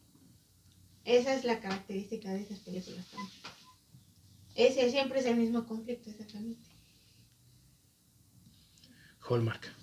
Esa 1.03 1.33
es 1.35 1.43
la 1.45 1.59
característica 1.59 2.29
de 2.31 2.41
esas 2.41 2.59
películas 2.59 3.05
también. 3.07 3.31
Ese 4.55 4.91
siempre 4.91 5.19
es 5.19 5.25
el 5.25 5.37
mismo 5.37 5.65
conflicto, 5.65 6.09
exactamente. 6.11 6.61
Hallmark. 9.27 9.73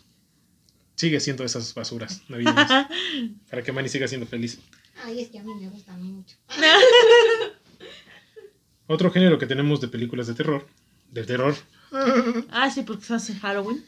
Sigue 0.94 1.18
siendo 1.20 1.44
esas 1.44 1.74
basuras 1.74 2.22
navideñas 2.28 2.70
para 3.50 3.62
que 3.62 3.72
Manny 3.72 3.88
siga 3.88 4.06
siendo 4.08 4.26
feliz. 4.26 4.58
Ay, 5.04 5.20
es 5.22 5.28
que 5.28 5.38
a 5.38 5.42
mí 5.42 5.52
me 5.54 5.68
gustan 5.68 6.02
mucho. 6.02 6.36
Otro 8.86 9.10
género 9.10 9.38
que 9.38 9.46
tenemos 9.46 9.80
de 9.80 9.88
películas 9.88 10.26
de 10.28 10.34
terror, 10.34 10.66
de 11.10 11.24
terror, 11.24 11.54
ah, 12.50 12.70
sí, 12.70 12.82
porque 12.82 13.04
se 13.04 13.14
hace 13.14 13.34
Halloween. 13.34 13.84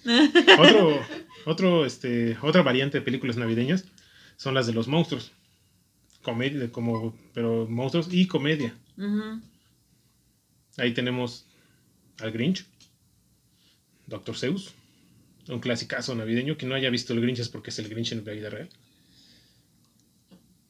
otro, 0.58 1.00
otro, 1.46 1.86
este, 1.86 2.36
otra 2.42 2.62
variante 2.62 2.98
de 2.98 3.04
películas 3.04 3.36
navideñas 3.36 3.84
son 4.36 4.54
las 4.54 4.66
de 4.66 4.72
los 4.72 4.88
monstruos, 4.88 5.32
comedia, 6.22 6.70
como, 6.70 7.16
pero 7.34 7.66
monstruos 7.68 8.08
y 8.12 8.26
comedia. 8.26 8.74
Ahí 10.76 10.92
tenemos 10.94 11.46
al 12.20 12.32
Grinch, 12.32 12.64
Doctor 14.06 14.36
Zeus, 14.36 14.74
un 15.48 15.60
clasicazo 15.60 16.14
navideño 16.14 16.56
que 16.56 16.66
no 16.66 16.74
haya 16.74 16.90
visto 16.90 17.12
el 17.12 17.20
Grinch 17.20 17.40
es 17.40 17.48
porque 17.48 17.70
es 17.70 17.78
el 17.78 17.88
Grinch 17.88 18.12
en 18.12 18.24
la 18.24 18.32
vida 18.32 18.50
real. 18.50 18.68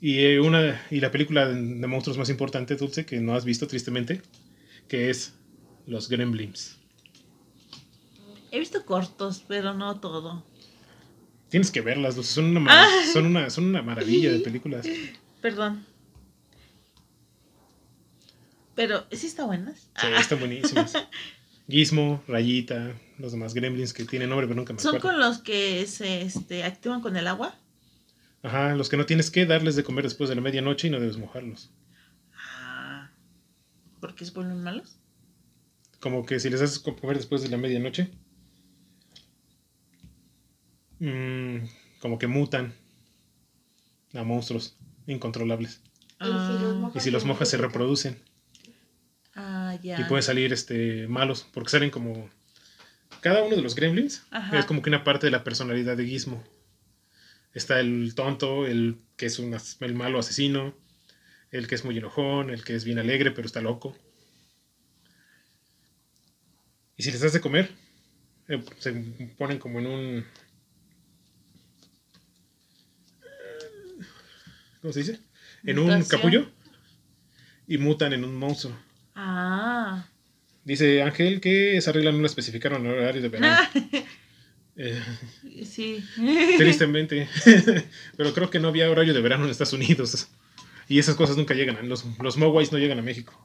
Y 0.01 0.21
eh, 0.21 0.41
una 0.41 0.87
y 0.91 1.01
la 1.01 1.11
película 1.11 1.49
de, 1.49 1.55
de 1.55 1.87
monstruos 1.87 2.19
más 2.19 2.31
importante, 2.31 2.77
Dulce, 2.77 3.05
que 3.05 3.21
no 3.21 3.35
has 3.35 3.45
visto 3.45 3.67
tristemente, 3.67 4.23
que 4.87 5.11
es 5.11 5.35
Los 5.87 6.09
Gremlins. 6.09 6.78
He 8.51 8.59
visto 8.59 8.85
cortos, 8.87 9.45
pero 9.47 9.75
no 9.75 10.01
todo. 10.01 10.45
Tienes 11.51 11.71
que 11.71 11.81
verlas, 11.81 12.15
son 12.15 12.57
una, 12.57 12.71
Ah. 12.71 12.89
son 13.13 13.27
una, 13.27 13.51
son 13.51 13.65
una 13.67 13.83
maravilla 13.83 14.31
de 14.33 14.41
películas. 14.41 14.87
Perdón. 15.43 15.85
Pero, 18.75 19.07
¿sí 19.11 19.27
está 19.27 19.45
buenas? 19.45 19.91
Sí, 20.01 20.07
están 20.19 20.39
buenísimas. 20.39 20.93
Gizmo, 21.69 22.23
Rayita, 22.29 22.95
los 23.19 23.33
demás 23.33 23.53
Gremlins 23.53 23.93
que 23.93 24.05
tienen 24.05 24.31
nombre, 24.31 24.47
pero 24.47 24.57
nunca 24.57 24.73
me 24.73 24.79
¿Son 24.81 24.97
acuerdo. 24.97 25.19
con 25.19 25.27
los 25.29 25.39
que 25.39 25.87
se 25.87 26.23
este, 26.23 26.65
activan 26.65 27.01
con 27.03 27.17
el 27.17 27.27
agua? 27.27 27.55
Ajá, 28.43 28.75
los 28.75 28.89
que 28.89 28.97
no 28.97 29.05
tienes 29.05 29.31
que 29.31 29.45
darles 29.47 29.75
de 29.77 29.83
comer 29.85 30.05
después 30.05 30.31
de 30.31 30.37
la 30.37 30.41
medianoche 30.41 30.87
y 30.87 30.91
no 30.91 31.01
debes 31.01 31.19
mojarlos. 31.19 31.71
Ah, 32.35 33.11
¿por 34.01 34.15
qué 34.15 34.25
se 34.25 34.31
vuelven 34.33 34.63
malos? 34.63 34.97
Como 36.01 36.25
que 36.25 36.39
si 36.41 36.49
les 36.49 36.63
haces 36.63 36.79
comer 36.79 37.17
después 37.17 37.43
de 37.43 37.49
la 37.49 37.57
medianoche, 37.59 38.13
mm, 41.01 41.59
como 42.01 42.19
que 42.19 42.27
mutan 42.27 42.75
a 44.15 44.23
monstruos 44.25 44.77
incontrolables. 45.07 45.81
Y 46.21 46.25
si 46.25 46.29
los 46.29 46.73
Ah, 46.73 46.75
mojas, 46.81 46.97
Y 46.97 47.01
si 47.05 47.11
los 47.11 47.25
mojas 47.25 47.49
se 47.49 47.57
reproducen. 47.57 48.19
ya. 49.83 50.01
Y 50.01 50.05
pueden 50.05 50.23
salir 50.23 50.53
este, 50.53 51.07
malos, 51.09 51.47
porque 51.53 51.71
salen 51.71 51.91
como... 51.91 52.29
Cada 53.21 53.43
uno 53.43 53.57
de 53.57 53.63
los 53.63 53.75
gremlins 53.75 54.23
Ajá. 54.31 54.59
es 54.59 54.65
como 54.67 54.83
que 54.83 54.91
una 54.91 55.05
parte 55.05 55.27
de 55.27 55.31
la 55.33 55.45
personalidad 55.45 55.97
de 55.97 56.07
Gizmo. 56.07 56.43
Está 57.55 57.81
el 57.81 58.15
tonto, 58.15 58.67
el 58.67 58.99
que 59.17 59.27
es 59.27 59.39
un 59.39 59.55
as- 59.55 59.77
el 59.81 59.95
malo 59.95 60.19
asesino, 60.19 60.75
el 61.51 61.67
que 61.67 61.75
es 61.75 61.85
muy 61.85 61.97
enojón, 61.99 62.51
el 62.51 62.63
que 62.65 62.75
es 62.75 62.85
bien 62.85 62.99
alegre 62.99 63.31
pero 63.33 63.47
está 63.47 63.61
loco. 63.61 63.97
Y 66.97 67.03
si 67.03 67.11
les 67.11 67.21
das 67.21 67.33
de 67.33 67.41
comer, 67.41 67.71
eh, 68.49 68.63
se 68.79 68.93
ponen 69.39 69.59
como 69.59 69.79
en 69.79 69.87
un... 69.87 70.25
¿Cómo 74.89 74.95
se 74.95 75.01
dice? 75.01 75.21
En 75.65 75.79
un 75.79 76.03
capullo. 76.05 76.51
Y 77.67 77.77
mutan 77.77 78.15
en 78.15 78.25
un 78.25 78.35
monstruo. 78.37 78.75
Ah. 79.15 80.07
Dice 80.65 81.03
Ángel 81.03 81.43
que 81.43 81.77
esa 81.77 81.93
regla 81.93 82.11
no 82.11 82.21
la 82.21 82.27
especificaron 82.27 82.87
en 82.87 82.93
el 82.93 82.99
horario 82.99 83.21
de 83.21 83.29
verano. 83.29 83.69
Eh, 84.81 85.03
sí. 85.65 85.99
tristemente. 86.57 87.29
Pero 88.17 88.33
creo 88.33 88.49
que 88.49 88.61
no 88.61 88.69
había 88.69 88.89
horario 88.89 89.13
de 89.13 89.21
verano 89.21 89.45
en 89.45 89.51
Estados 89.51 89.73
Unidos. 89.73 90.29
Y 90.89 91.01
esas 91.01 91.17
cosas 91.17 91.37
nunca 91.37 91.53
llegan. 91.53 91.89
Los, 91.89 92.05
los 92.23 92.37
Moways 92.37 92.71
no 92.71 92.79
llegan 92.79 93.01
a 93.01 93.03
México. 93.03 93.37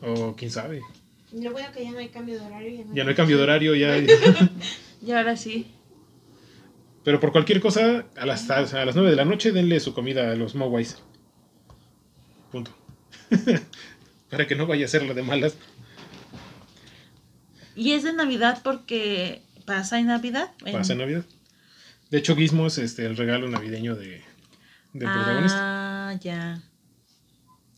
O 0.00 0.34
quién 0.34 0.50
sabe. 0.50 0.80
Lo 1.34 1.52
bueno 1.52 1.70
que 1.70 1.84
ya 1.84 1.92
no 1.92 1.98
hay 1.98 2.08
cambio 2.08 2.40
de 2.40 2.46
horario. 2.46 2.86
Ya 2.94 3.04
no 3.04 3.10
hay 3.10 3.14
cambio 3.14 3.36
de 3.36 3.42
horario. 3.42 3.74
ya 3.74 3.98
Y 5.06 5.12
ahora 5.12 5.36
sí. 5.36 5.66
Pero 7.04 7.18
por 7.20 7.32
cualquier 7.32 7.60
cosa, 7.60 8.06
a 8.16 8.26
las, 8.26 8.48
a 8.50 8.60
las 8.84 8.94
9 8.94 9.10
de 9.10 9.16
la 9.16 9.24
noche 9.24 9.52
denle 9.52 9.80
su 9.80 9.92
comida 9.94 10.30
a 10.30 10.36
los 10.36 10.54
Moways. 10.54 10.98
Punto. 12.52 12.70
Para 14.30 14.46
que 14.46 14.54
no 14.54 14.66
vaya 14.66 14.84
a 14.84 14.88
ser 14.88 15.02
la 15.04 15.14
de 15.14 15.22
malas. 15.22 15.56
Y 17.74 17.92
es 17.92 18.02
de 18.02 18.12
Navidad 18.12 18.60
porque 18.62 19.42
pasa 19.66 19.98
en 19.98 20.06
Navidad. 20.06 20.52
En- 20.64 20.72
Pasa 20.72 20.94
Navidad. 20.94 21.24
De 22.10 22.18
hecho, 22.18 22.36
Gizmo 22.36 22.66
es 22.66 22.78
este, 22.78 23.06
el 23.06 23.16
regalo 23.16 23.48
navideño 23.48 23.96
de, 23.96 24.22
del 24.92 25.08
protagonista. 25.10 26.10
Ah, 26.10 26.14
ya. 26.20 26.62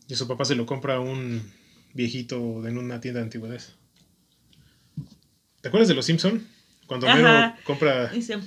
Y 0.08 0.16
su 0.16 0.26
papá 0.26 0.44
se 0.44 0.56
lo 0.56 0.66
compra 0.66 0.96
a 0.96 1.00
un 1.00 1.50
viejito 1.94 2.66
en 2.66 2.76
una 2.76 3.00
tienda 3.00 3.20
de 3.20 3.24
antigüedades. 3.26 3.76
¿Te 5.60 5.68
acuerdas 5.68 5.88
de 5.88 5.94
los 5.94 6.04
Simpson? 6.04 6.46
Cuando. 6.86 7.06
Homero 7.06 7.54
compra. 7.64 8.08
Dice, 8.08 8.38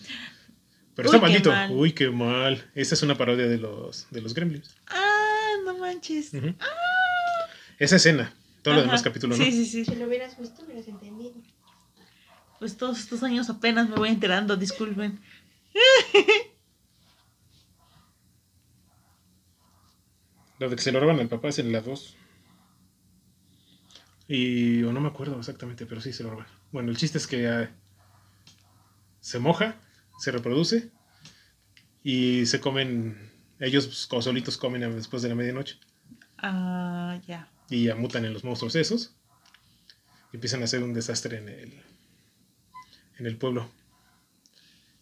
Pero 0.97 1.09
Uy, 1.11 1.15
está 1.15 1.27
maldito. 1.27 1.51
mal. 1.51 1.71
Uy, 1.71 1.91
qué 1.93 2.09
mal. 2.09 2.69
Esta 2.73 2.95
es 2.95 3.03
una 3.03 3.15
parodia 3.15 3.47
de 3.47 3.57
los, 3.59 4.07
de 4.09 4.19
los 4.19 4.33
Gremlins. 4.33 4.75
ah, 4.87 5.51
no 5.63 5.77
manches. 5.77 6.33
Ujú. 6.33 6.55
Esa 7.77 7.95
escena. 7.97 8.33
Todo 8.63 8.73
lo 8.73 8.79
Ajá. 8.81 8.87
demás 8.89 9.03
capítulo, 9.03 9.37
¿no? 9.37 9.43
Sí, 9.45 9.51
sí, 9.51 9.65
sí. 9.65 9.85
Si 9.85 9.95
lo 9.95 10.07
hubieras 10.07 10.37
visto, 10.39 10.63
hubieras 10.65 10.87
entendido. 10.87 11.35
Pues 12.59 12.75
todos 12.77 12.97
estos 12.99 13.21
años 13.21 13.47
apenas 13.51 13.87
me 13.87 13.95
voy 13.95 14.09
enterando, 14.09 14.57
disculpen. 14.57 15.21
Lo 20.59 20.69
de 20.69 20.75
que 20.75 20.81
se 20.81 20.91
lo 20.91 20.99
roban 20.99 21.19
al 21.19 21.27
papá 21.29 21.49
es 21.49 21.59
en 21.59 21.71
la 21.71 21.81
2. 21.81 22.15
Y. 24.27 24.81
O 24.83 24.91
no 24.91 24.99
me 24.99 25.07
acuerdo 25.09 25.37
exactamente, 25.37 25.85
pero 25.85 26.01
sí 26.01 26.11
se 26.13 26.23
lo 26.23 26.31
roban. 26.31 26.47
Bueno, 26.71 26.89
el 26.89 26.97
chiste 26.97 27.19
es 27.19 27.27
que 27.27 27.47
ah, 27.47 27.69
se 29.19 29.37
moja, 29.39 29.75
se 30.17 30.31
reproduce 30.31 30.89
y 32.03 32.45
se 32.45 32.59
comen. 32.59 33.31
Ellos 33.59 34.07
pues, 34.09 34.23
solitos 34.23 34.57
comen 34.57 34.81
después 34.95 35.23
de 35.23 35.29
la 35.29 35.35
medianoche 35.35 35.79
Ah, 36.37 37.19
ya. 37.27 37.49
y 37.69 37.85
ya 37.85 37.95
mutan 37.95 38.25
en 38.25 38.33
los 38.33 38.43
monstruos 38.43 38.75
esos. 38.75 39.15
Y 40.31 40.37
empiezan 40.37 40.61
a 40.61 40.65
hacer 40.65 40.83
un 40.83 40.93
desastre 40.93 41.37
en 41.37 41.49
el, 41.49 41.73
en 43.17 43.25
el 43.25 43.37
pueblo. 43.37 43.69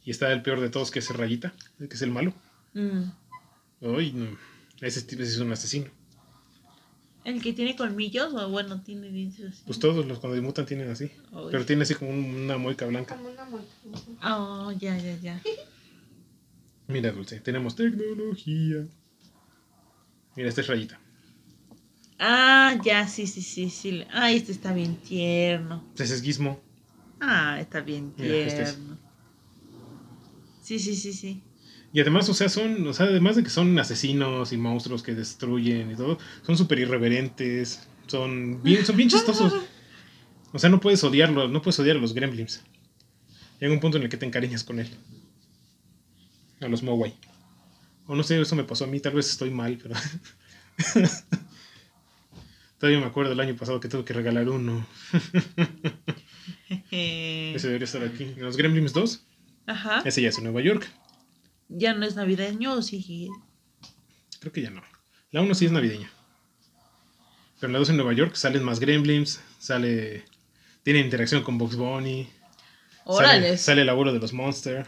Y 0.03 0.11
está 0.11 0.31
el 0.31 0.41
peor 0.43 0.61
de 0.61 0.69
todos, 0.69 0.91
que 0.91 0.99
es 0.99 1.09
Rayita, 1.09 1.53
que 1.79 1.95
es 1.95 2.01
el 2.01 2.11
malo. 2.11 2.33
Mm. 2.73 3.03
Uy, 3.81 4.11
no. 4.13 4.37
Ese 4.81 5.01
tipo 5.01 5.23
es 5.23 5.37
un 5.39 5.51
asesino. 5.51 5.89
¿El 7.25 7.41
que 7.41 7.51
tiene 7.53 7.75
colmillos 7.75 8.33
o 8.33 8.49
bueno, 8.49 8.81
tiene 8.83 9.09
dientes 9.09 9.43
así? 9.51 9.63
Pues 9.65 9.79
todos 9.79 10.05
los 10.05 10.19
cuando 10.19 10.41
mutan 10.41 10.65
tienen 10.65 10.89
así. 10.89 11.11
Pero 11.51 11.65
tiene 11.65 11.81
así 11.83 11.95
como 11.95 12.11
un- 12.11 12.35
una 12.43 12.57
mueca 12.57 12.85
blanca. 12.85 13.15
Como 13.17 13.29
una 13.29 13.45
muerte. 13.45 13.69
Oh, 14.23 14.71
ya, 14.71 14.97
ya, 14.97 15.17
ya. 15.17 15.41
Mira, 16.87 17.11
Dulce, 17.11 17.39
tenemos 17.39 17.75
tecnología. 17.75 18.85
Mira, 20.35 20.49
esta 20.49 20.61
es 20.61 20.67
Rayita. 20.67 20.99
Ah, 22.19 22.79
ya, 22.83 23.07
sí, 23.07 23.25
sí, 23.27 23.41
sí, 23.41 23.69
sí. 23.69 24.05
Ah, 24.11 24.31
este 24.31 24.51
está 24.51 24.71
bien 24.71 24.95
tierno. 24.97 25.83
Ese 25.97 26.13
es 26.13 26.21
Gizmo. 26.21 26.61
Ah, 27.19 27.57
está 27.59 27.81
bien 27.81 28.13
Mira, 28.17 28.35
este 28.35 28.61
es. 28.61 28.73
tierno. 28.75 28.97
Sí, 30.61 30.79
sí, 30.79 30.95
sí, 30.95 31.13
sí. 31.13 31.41
Y 31.95 32.01
además, 32.01 32.27
o 32.27 32.33
sea, 32.33 32.49
son, 32.49 32.85
o 32.85 32.91
sea, 32.91 33.05
además 33.05 33.37
de 33.37 33.43
que 33.43 33.49
son 33.49 33.79
asesinos 33.79 34.51
y 34.51 34.57
monstruos 34.57 35.01
que 35.01 35.15
destruyen 35.15 35.91
y 35.91 35.95
todo, 35.95 36.17
son 36.45 36.57
súper 36.57 36.79
irreverentes, 36.79 37.87
son 38.07 38.61
bien, 38.61 38.85
son 38.85 38.97
bien 38.97 39.07
chistosos. 39.11 39.53
O 40.51 40.59
sea, 40.59 40.69
no 40.69 40.81
puedes 40.81 41.01
odiarlo, 41.05 41.47
no 41.47 41.61
puedes 41.61 41.79
odiar 41.79 41.95
a 41.95 41.99
los 42.01 42.13
gremlins. 42.13 42.65
Llega 43.61 43.73
un 43.73 43.79
punto 43.79 43.95
en 43.95 44.03
el 44.03 44.09
que 44.09 44.17
te 44.17 44.25
encariñas 44.25 44.65
con 44.65 44.81
él. 44.81 44.89
A 46.59 46.67
los 46.67 46.83
Mowai. 46.83 47.15
O 48.07 48.15
no 48.15 48.23
sé, 48.23 48.41
eso 48.41 48.57
me 48.57 48.65
pasó 48.65 48.83
a 48.83 48.87
mí, 48.87 48.99
tal 48.99 49.13
vez 49.13 49.29
estoy 49.29 49.51
mal, 49.51 49.79
pero... 49.81 49.95
Todavía 52.77 52.99
me 52.99 53.05
acuerdo 53.05 53.31
el 53.31 53.39
año 53.39 53.55
pasado 53.55 53.79
que 53.79 53.87
tuve 53.87 54.03
que 54.03 54.11
regalar 54.11 54.49
uno. 54.49 54.85
Ese 56.91 57.67
debería 57.67 57.85
estar 57.85 58.03
aquí. 58.03 58.33
Los 58.35 58.57
Gremlins 58.57 58.91
2, 58.91 59.25
Ajá. 59.67 60.01
ese 60.03 60.21
ya 60.21 60.27
es 60.27 60.37
en 60.39 60.43
Nueva 60.43 60.59
York. 60.59 60.85
Ya 61.69 61.93
no 61.93 62.05
es 62.05 62.15
navideño, 62.15 62.73
¿o 62.73 62.81
sí. 62.81 63.29
Creo 64.39 64.51
que 64.51 64.61
ya 64.61 64.69
no. 64.69 64.81
La 65.31 65.41
1 65.41 65.55
sí 65.55 65.65
es 65.65 65.71
navideña. 65.71 66.11
Pero 67.59 67.67
en 67.69 67.73
la 67.73 67.79
2 67.79 67.89
en 67.89 67.97
Nueva 67.97 68.13
York 68.13 68.35
salen 68.35 68.63
más 68.63 68.79
gremlins, 68.79 69.39
sale... 69.59 70.25
Tiene 70.83 70.99
interacción 70.99 71.41
con 71.43 71.57
Bugs 71.57 71.75
Bunny. 71.75 72.25
Sale, 72.25 72.31
Órale. 73.05 73.57
sale 73.57 73.81
el 73.81 73.89
abuelo 73.89 74.13
de 74.13 74.19
los 74.19 74.33
Monster. 74.33 74.87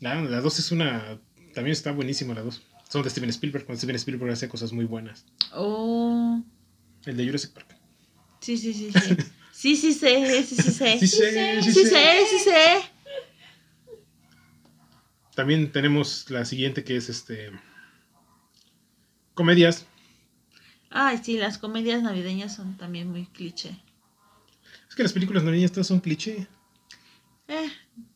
La, 0.00 0.20
la 0.20 0.40
2 0.40 0.58
es 0.58 0.72
una... 0.72 1.18
También 1.54 1.72
está 1.72 1.92
buenísima 1.92 2.34
la 2.34 2.42
2. 2.42 2.62
Son 2.90 3.02
de 3.02 3.08
Steven 3.10 3.30
Spielberg. 3.30 3.64
Cuando 3.64 3.78
Steven 3.78 3.96
Spielberg 3.96 4.32
hace 4.32 4.48
cosas 4.48 4.72
muy 4.72 4.84
buenas. 4.84 5.24
Oh. 5.54 6.42
El 7.06 7.16
de 7.16 7.24
Jurassic 7.24 7.52
Park. 7.52 7.74
Sí, 8.40 8.58
sí, 8.58 8.74
sí, 8.74 8.90
sí. 8.92 9.16
Sí, 9.52 9.76
sí 9.76 9.92
sé, 9.94 10.42
sí, 10.44 10.56
sí 10.56 10.70
sé. 10.72 10.98
Sí 10.98 11.06
Sí, 11.06 11.16
sé, 11.16 11.62
sí 11.62 11.72
sé, 11.72 11.84
sé. 11.84 12.26
sí 12.30 12.38
sé. 12.40 12.82
También 15.34 15.72
tenemos 15.72 16.30
la 16.30 16.44
siguiente 16.44 16.84
que 16.84 16.96
es 16.96 17.08
este... 17.08 17.52
Comedias. 19.34 19.86
Ay, 20.90 21.18
sí, 21.22 21.38
las 21.38 21.56
comedias 21.56 22.02
navideñas 22.02 22.54
son 22.54 22.76
también 22.76 23.08
muy 23.10 23.26
cliché. 23.26 23.70
Es 24.88 24.94
que 24.94 25.02
las 25.02 25.12
películas 25.14 25.42
navideñas 25.42 25.72
todas 25.72 25.86
son 25.86 26.00
cliché. 26.00 26.46
Eh, 27.48 27.70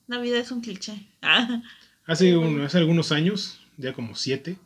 Navidad 0.06 0.40
es 0.40 0.50
un 0.50 0.60
cliché. 0.60 1.08
Hace, 2.06 2.36
un- 2.36 2.60
hace 2.60 2.78
algunos 2.78 3.10
años, 3.10 3.60
ya 3.78 3.92
como 3.92 4.14
siete, 4.14 4.58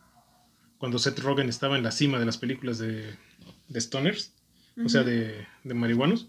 cuando 0.77 0.99
Seth 0.99 1.19
Rogen 1.21 1.49
estaba 1.49 1.79
en 1.79 1.83
la 1.83 1.91
cima 1.91 2.19
de 2.19 2.27
las 2.27 2.37
películas 2.37 2.79
de, 2.79 3.17
de 3.69 3.81
Stoners, 3.81 4.35
o 4.85 4.89
sea, 4.91 5.05
de, 5.05 5.47
de 5.65 5.75
marihuanos, 5.75 6.29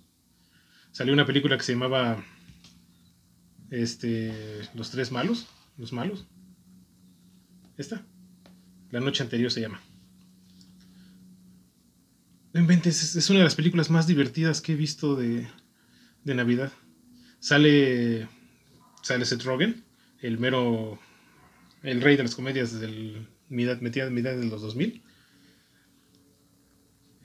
salió 0.94 1.14
una 1.14 1.26
película 1.26 1.58
que 1.58 1.64
se 1.64 1.74
llamaba 1.74 2.24
este, 3.72 4.34
Los 4.74 4.92
Tres 4.92 5.12
Malos, 5.12 5.48
Los 5.82 5.94
Malos. 5.94 6.28
Esta, 7.76 8.06
La 8.92 9.00
Noche 9.00 9.24
Anterior 9.24 9.52
se 9.52 9.62
llama. 9.62 9.82
No 12.54 12.62
inventes, 12.62 13.16
es, 13.16 13.30
una 13.32 13.40
de 13.40 13.46
las 13.46 13.56
películas 13.56 13.90
más 13.90 14.06
divertidas 14.06 14.62
que 14.62 14.74
he 14.74 14.76
visto 14.76 15.16
de, 15.16 15.48
de 16.24 16.36
Navidad. 16.36 16.72
Sale, 17.40 18.30
sale 19.02 19.26
Seth 19.26 19.42
Rogen, 19.42 19.84
el 20.20 20.38
mero, 20.38 21.00
el 21.82 22.02
rey 22.02 22.16
de 22.16 22.24
las 22.24 22.36
comedias 22.36 22.80
del 22.80 23.28
mitad, 23.50 23.82
metida 23.82 24.08
mitad 24.12 24.36
de 24.36 24.46
los 24.46 24.62
2000. 24.62 25.02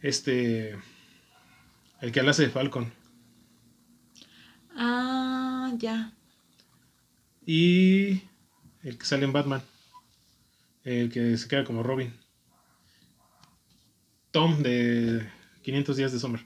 Este, 0.01 0.79
el 2.01 2.11
que 2.11 2.21
hace 2.21 2.45
de 2.45 2.49
Falcon. 2.49 2.90
Ah, 4.75 5.75
ya. 5.77 6.14
Y 7.45 8.23
el 8.88 8.99
que 8.99 9.05
sale 9.05 9.25
en 9.25 9.33
Batman. 9.33 9.62
El 10.85 11.11
que 11.11 11.37
se 11.37 11.49
queda 11.49 11.64
como 11.64 11.83
Robin. 11.83 12.14
Tom 14.31 14.62
de 14.62 15.29
500 15.62 15.96
días 15.96 16.12
de 16.12 16.20
Summer. 16.20 16.44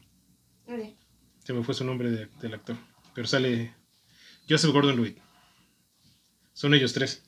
Vale. 0.66 0.96
Se 1.44 1.53
me 1.53 1.62
fue 1.62 1.74
su 1.74 1.85
nombre 1.85 2.11
de- 2.11 2.26
del 2.40 2.55
actor. 2.55 2.76
Pero 3.14 3.26
sale 3.26 3.74
Joseph 4.48 4.72
Gordon-Levitt. 4.72 5.18
Son 6.55 6.72
ellos 6.74 6.92
tres. 6.92 7.22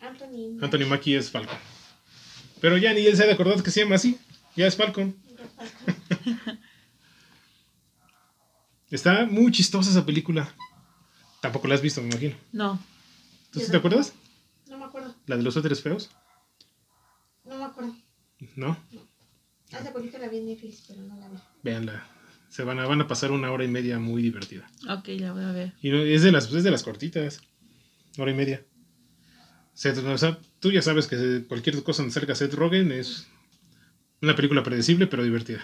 Anthony. 0.00 0.58
Anthony 0.60 0.86
Mackie 0.86 1.16
es 1.16 1.30
Falcon. 1.30 1.56
Pero 2.60 2.76
ya 2.76 2.92
ni 2.92 3.06
él 3.06 3.16
se 3.16 3.22
ha 3.22 3.26
de 3.26 3.32
acordar 3.32 3.62
que 3.62 3.70
se 3.70 3.80
llama 3.80 3.96
así. 3.96 4.18
Ya 4.56 4.66
es 4.66 4.76
Falcon. 4.76 5.16
Falcon. 5.56 6.58
Está 8.90 9.24
muy 9.26 9.50
chistosa 9.52 9.90
esa 9.90 10.04
película. 10.04 10.52
Tampoco 11.40 11.66
la 11.66 11.74
has 11.74 11.82
visto, 11.82 12.00
me 12.02 12.08
imagino. 12.08 12.36
No. 12.52 12.78
¿Tú 13.52 13.60
sí 13.60 13.70
te 13.70 13.76
acuerdas? 13.76 14.14
No 14.68 14.78
me 14.78 14.84
acuerdo. 14.86 15.14
¿La 15.26 15.36
de 15.36 15.42
los 15.42 15.54
suéteres 15.54 15.82
feos? 15.82 16.10
No 17.44 17.58
me 17.58 17.64
acuerdo. 17.64 17.94
¿No? 18.56 18.76
Hace 19.72 19.90
poquito 19.90 20.18
la 20.18 20.28
vi 20.28 20.38
en 20.38 20.46
Netflix, 20.46 20.84
pero 20.88 21.02
no 21.02 21.16
la 21.18 21.28
vi. 21.28 21.36
Véanla. 21.62 22.06
Se 22.48 22.64
van 22.64 22.78
a, 22.78 22.86
van 22.86 23.00
a 23.00 23.06
pasar 23.08 23.30
una 23.30 23.50
hora 23.50 23.64
y 23.64 23.68
media 23.68 23.98
muy 23.98 24.22
divertida. 24.22 24.68
Ok, 24.90 25.08
la 25.18 25.32
voy 25.32 25.44
a 25.44 25.52
ver. 25.52 25.74
Y 25.80 25.90
no- 25.90 25.98
es, 26.02 26.22
de 26.22 26.32
las, 26.32 26.52
es 26.52 26.64
de 26.64 26.70
las 26.70 26.82
cortitas. 26.82 27.40
Hora 28.18 28.30
y 28.30 28.34
media. 28.34 28.64
Seth- 29.74 30.04
o 30.04 30.18
sea, 30.18 30.38
tú 30.60 30.70
ya 30.70 30.82
sabes 30.82 31.06
que 31.06 31.44
cualquier 31.48 31.82
cosa 31.82 32.02
donde 32.02 32.12
salga 32.12 32.34
Seth 32.34 32.52
Rogen 32.54 32.92
es 32.92 33.26
una 34.20 34.36
película 34.36 34.62
predecible 34.62 35.06
pero 35.06 35.24
divertida. 35.24 35.62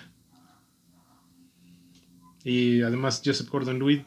Y 2.44 2.81
además 2.83 3.20
Joseph 3.24 3.48
Gordon-Levitt 3.51 4.07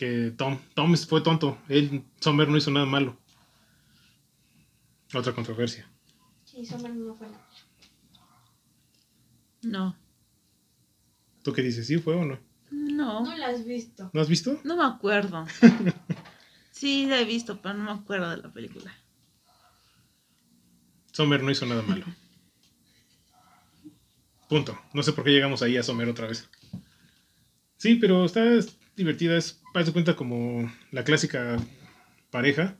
que 0.00 0.30
Tom, 0.30 0.58
Tom 0.72 0.96
fue 0.96 1.20
tonto. 1.20 1.58
Él, 1.68 2.02
Sommer 2.20 2.48
no 2.48 2.56
hizo 2.56 2.70
nada 2.70 2.86
malo. 2.86 3.18
Otra 5.12 5.34
controversia. 5.34 5.86
Sí, 6.46 6.64
Summer 6.64 6.94
no 6.94 7.14
fue 7.14 7.28
la. 7.28 7.46
No. 9.60 9.96
¿Tú 11.42 11.52
qué 11.52 11.60
dices? 11.60 11.86
¿Sí 11.86 11.98
fue 11.98 12.14
o 12.14 12.24
no? 12.24 12.40
No. 12.70 13.22
No 13.22 13.36
la 13.36 13.48
has 13.48 13.66
visto. 13.66 14.10
¿No 14.14 14.22
has 14.22 14.28
visto? 14.30 14.58
No 14.64 14.76
me 14.76 14.84
acuerdo. 14.84 15.46
Sí, 16.72 17.04
la 17.04 17.20
he 17.20 17.26
visto, 17.26 17.60
pero 17.60 17.74
no 17.74 17.84
me 17.84 17.90
acuerdo 17.90 18.30
de 18.30 18.38
la 18.38 18.50
película. 18.50 18.90
Sommer 21.12 21.42
no 21.42 21.50
hizo 21.50 21.66
nada 21.66 21.82
malo. 21.82 22.06
Punto. 24.48 24.80
No 24.94 25.02
sé 25.02 25.12
por 25.12 25.24
qué 25.24 25.30
llegamos 25.30 25.60
ahí 25.60 25.76
a 25.76 25.82
Sommer 25.82 26.08
otra 26.08 26.26
vez. 26.26 26.48
Sí, 27.76 27.96
pero 27.96 28.24
está 28.24 28.44
divertida. 29.00 29.36
Es, 29.36 29.60
haz 29.74 29.86
de 29.86 29.92
cuenta, 29.92 30.14
como 30.14 30.70
la 30.92 31.04
clásica 31.04 31.56
pareja. 32.30 32.76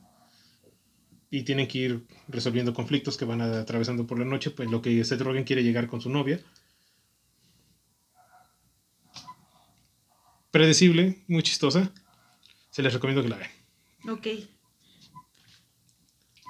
Y 1.29 1.43
tienen 1.43 1.67
que 1.67 1.77
ir 1.77 2.07
resolviendo 2.27 2.73
conflictos 2.73 3.17
que 3.17 3.25
van 3.25 3.41
atravesando 3.41 4.05
por 4.05 4.19
la 4.19 4.25
noche. 4.25 4.51
Pues 4.51 4.69
lo 4.69 4.81
que 4.81 5.03
Seth 5.03 5.21
Rogen 5.21 5.43
quiere 5.43 5.63
llegar 5.63 5.87
con 5.87 6.01
su 6.01 6.09
novia. 6.09 6.39
Predecible, 10.51 11.23
muy 11.27 11.43
chistosa. 11.43 11.93
Se 12.69 12.83
les 12.83 12.93
recomiendo 12.93 13.23
que 13.23 13.29
la 13.29 13.37
vean. 13.37 13.51
Ok. 14.09 14.27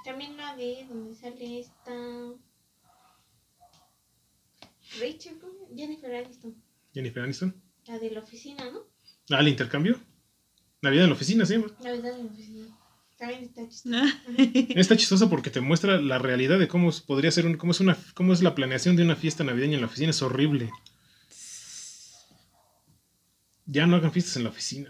También 0.04 0.36
la 0.36 0.56
de 0.56 0.86
donde 0.90 1.16
sale 1.16 1.60
esta. 1.60 1.94
Rachel, 5.00 5.38
¿cómo? 5.40 5.70
Jennifer 5.76 6.14
Aniston. 6.16 6.56
Jennifer 6.94 7.24
Aniston. 7.24 7.64
La 7.86 8.00
de 8.00 8.10
la 8.10 8.20
oficina, 8.20 8.70
¿no? 8.72 8.82
Ah, 9.32 9.40
el 9.40 9.48
intercambio. 9.48 10.00
Navidad 10.82 11.06
en 11.06 11.10
la 11.10 11.16
oficina. 11.16 11.46
La 11.46 11.92
verdad 11.92 12.16
de 12.16 12.24
la 12.24 12.30
oficina. 12.30 12.78
También 13.18 13.44
está 13.44 13.68
chistosa. 13.70 14.20
Está 14.80 14.98
chistoso 14.98 15.30
porque 15.30 15.52
te 15.52 15.62
muestra 15.62 16.02
la 16.02 16.18
realidad 16.18 16.58
de 16.58 16.68
cómo 16.68 16.90
podría 17.06 17.30
ser 17.30 17.46
un, 17.46 17.56
cómo 17.56 17.72
es 17.72 17.80
una 17.80 17.96
cómo 18.16 18.34
es 18.34 18.42
la 18.42 18.56
planeación 18.56 18.96
de 18.96 19.04
una 19.04 19.16
fiesta 19.16 19.44
navideña 19.44 19.76
en 19.76 19.82
la 19.82 19.88
oficina 19.88 20.10
es 20.10 20.22
horrible. 20.24 20.72
Ya 23.68 23.86
no 23.86 23.96
hagan 23.96 24.12
fiestas 24.12 24.38
en 24.38 24.44
la 24.44 24.50
oficina. 24.50 24.90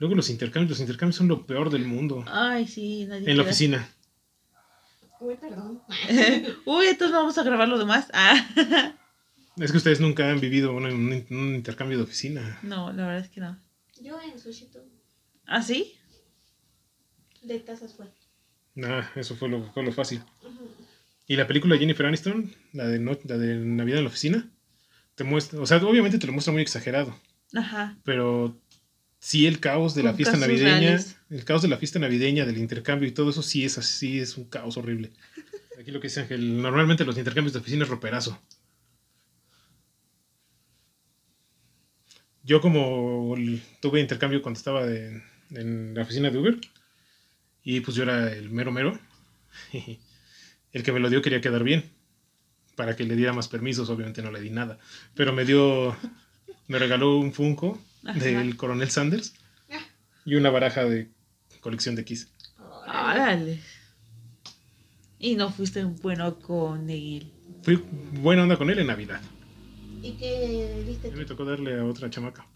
Luego 0.00 0.16
los 0.16 0.28
intercambios, 0.28 0.70
los 0.70 0.80
intercambios 0.80 1.16
son 1.16 1.28
lo 1.28 1.46
peor 1.46 1.70
del 1.70 1.84
mundo. 1.84 2.24
Ay, 2.26 2.66
sí, 2.66 3.04
nadie 3.06 3.30
En 3.30 3.36
la 3.36 3.44
oficina. 3.44 3.88
Uy, 5.20 5.36
perdón. 5.36 5.82
Uy, 6.64 6.86
entonces 6.86 7.12
vamos 7.12 7.38
a 7.38 7.42
grabar 7.44 7.68
lo 7.68 7.78
demás. 7.78 8.08
Ah. 8.12 8.96
Es 9.56 9.70
que 9.72 9.78
ustedes 9.78 10.00
nunca 10.00 10.30
han 10.30 10.40
vivido 10.40 10.74
un, 10.74 10.86
un- 10.86 11.26
un 11.30 11.54
intercambio 11.54 11.98
de 11.98 12.04
oficina. 12.04 12.58
No, 12.62 12.92
la 12.92 13.06
verdad 13.06 13.24
es 13.24 13.28
que 13.30 13.40
no. 13.40 13.58
Yo 14.00 14.18
en 14.20 14.38
Sushito 14.38 14.84
¿Ah, 15.46 15.62
sí? 15.62 15.94
de 17.42 17.58
tazas 17.60 17.94
fue. 17.94 18.06
Nah, 18.74 19.02
eso 19.16 19.34
fue 19.36 19.48
lo, 19.48 19.64
fue 19.72 19.82
lo 19.82 19.92
fácil. 19.92 20.22
Y 21.26 21.36
la 21.36 21.46
película 21.46 21.74
de 21.74 21.80
Jennifer 21.80 22.06
Aniston, 22.06 22.52
la 22.72 22.86
de, 22.86 22.98
no- 22.98 23.18
la 23.24 23.38
de 23.38 23.56
Navidad 23.56 23.98
en 23.98 24.04
la 24.04 24.10
oficina, 24.10 24.50
te 25.14 25.24
muestra, 25.24 25.60
o 25.60 25.66
sea, 25.66 25.78
obviamente 25.78 26.18
te 26.18 26.26
lo 26.26 26.32
muestra 26.32 26.52
muy 26.52 26.62
exagerado. 26.62 27.18
Ajá. 27.52 27.98
pero 28.04 28.56
sí 29.18 29.46
el 29.48 29.58
caos 29.58 29.96
de 29.96 30.04
la 30.04 30.14
fiesta 30.14 30.36
navideña, 30.36 30.78
reales. 30.78 31.16
el 31.30 31.44
caos 31.44 31.62
de 31.62 31.68
la 31.68 31.78
fiesta 31.78 31.98
navideña, 31.98 32.46
del 32.46 32.58
intercambio 32.58 33.08
y 33.08 33.12
todo 33.12 33.30
eso 33.30 33.42
sí 33.42 33.64
es 33.64 33.76
así, 33.76 34.20
es 34.20 34.36
un 34.36 34.44
caos 34.44 34.76
horrible. 34.76 35.10
Aquí 35.80 35.90
lo 35.90 36.00
que 36.00 36.06
dice 36.06 36.20
Ángel, 36.20 36.62
normalmente 36.62 37.04
los 37.04 37.18
intercambios 37.18 37.52
de 37.52 37.58
oficina 37.58 37.82
es 37.82 37.90
roperazo. 37.90 38.40
Yo 42.44 42.60
como 42.60 43.34
tuve 43.80 44.00
intercambio 44.00 44.42
cuando 44.42 44.58
estaba 44.58 44.86
de- 44.86 45.22
en 45.50 45.94
la 45.94 46.02
oficina 46.02 46.30
de 46.30 46.38
Uber 46.38 46.58
y 47.64 47.80
pues 47.80 47.96
yo 47.96 48.04
era 48.04 48.32
el 48.32 48.50
mero 48.50 48.72
mero, 48.72 48.98
el 50.72 50.82
que 50.82 50.92
me 50.92 51.00
lo 51.00 51.10
dio 51.10 51.22
quería 51.22 51.40
quedar 51.40 51.64
bien 51.64 51.84
para 52.76 52.96
que 52.96 53.04
le 53.04 53.16
diera 53.16 53.32
más 53.32 53.48
permisos, 53.48 53.90
obviamente 53.90 54.22
no 54.22 54.30
le 54.32 54.40
di 54.40 54.50
nada, 54.50 54.78
pero 55.14 55.32
me 55.32 55.44
dio, 55.44 55.94
me 56.68 56.78
regaló 56.78 57.18
un 57.18 57.32
Funko 57.32 57.78
del 58.24 58.56
coronel 58.56 58.90
Sanders 58.90 59.34
y 60.24 60.36
una 60.36 60.50
baraja 60.50 60.84
de 60.84 61.08
colección 61.60 61.94
de 61.96 62.04
Kiss. 62.04 62.28
Órale. 62.86 63.60
Y 65.18 65.34
no 65.34 65.50
fuiste 65.50 65.84
bueno 65.84 66.38
con 66.38 66.88
él. 66.88 67.30
Fui 67.62 67.76
buena 68.12 68.42
onda 68.44 68.56
con 68.56 68.70
él 68.70 68.78
en 68.78 68.86
Navidad. 68.86 69.20
¿Y 70.02 70.12
qué 70.12 70.84
diste 70.86 71.10
mí 71.10 71.18
me 71.18 71.24
tocó 71.24 71.44
darle 71.44 71.78
a 71.78 71.84
otra 71.84 72.10
chamaca. 72.10 72.46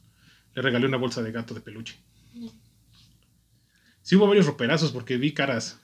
Le 0.54 0.62
regalé 0.62 0.86
una 0.86 0.96
bolsa 0.96 1.22
de 1.22 1.32
gato 1.32 1.54
de 1.54 1.60
peluche. 1.60 1.96
Sí 4.02 4.16
hubo 4.16 4.26
varios 4.26 4.46
roperazos 4.46 4.92
porque 4.92 5.16
vi 5.16 5.32
caras. 5.32 5.80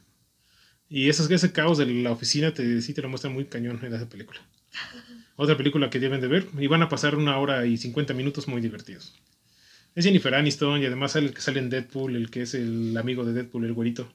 Y 0.88 1.08
esos, 1.08 1.30
ese 1.30 1.52
caos 1.52 1.78
de 1.78 1.86
la 1.86 2.12
oficina 2.12 2.52
te, 2.52 2.82
sí 2.82 2.94
te 2.94 3.02
lo 3.02 3.08
muestra 3.08 3.30
muy 3.30 3.46
cañón 3.46 3.80
en 3.82 3.94
esa 3.94 4.08
película. 4.08 4.40
Otra 5.36 5.56
película 5.56 5.90
que 5.90 6.00
deben 6.00 6.20
de 6.20 6.28
ver. 6.28 6.48
Y 6.58 6.66
van 6.66 6.82
a 6.82 6.88
pasar 6.88 7.16
una 7.16 7.38
hora 7.38 7.66
y 7.66 7.76
50 7.76 8.14
minutos 8.14 8.48
muy 8.48 8.60
divertidos. 8.60 9.14
Es 9.94 10.04
Jennifer 10.04 10.34
Aniston 10.34 10.82
y 10.82 10.86
además 10.86 11.12
sale 11.12 11.26
el 11.26 11.34
que 11.34 11.40
sale 11.40 11.58
en 11.58 11.70
Deadpool, 11.70 12.14
el 12.14 12.30
que 12.30 12.42
es 12.42 12.54
el 12.54 12.96
amigo 12.96 13.24
de 13.24 13.32
Deadpool, 13.32 13.64
el 13.64 13.72
güerito. 13.72 14.12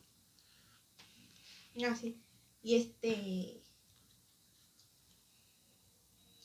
Ah, 1.84 1.96
sí. 1.96 2.18
Y 2.64 2.76
este. 2.76 3.62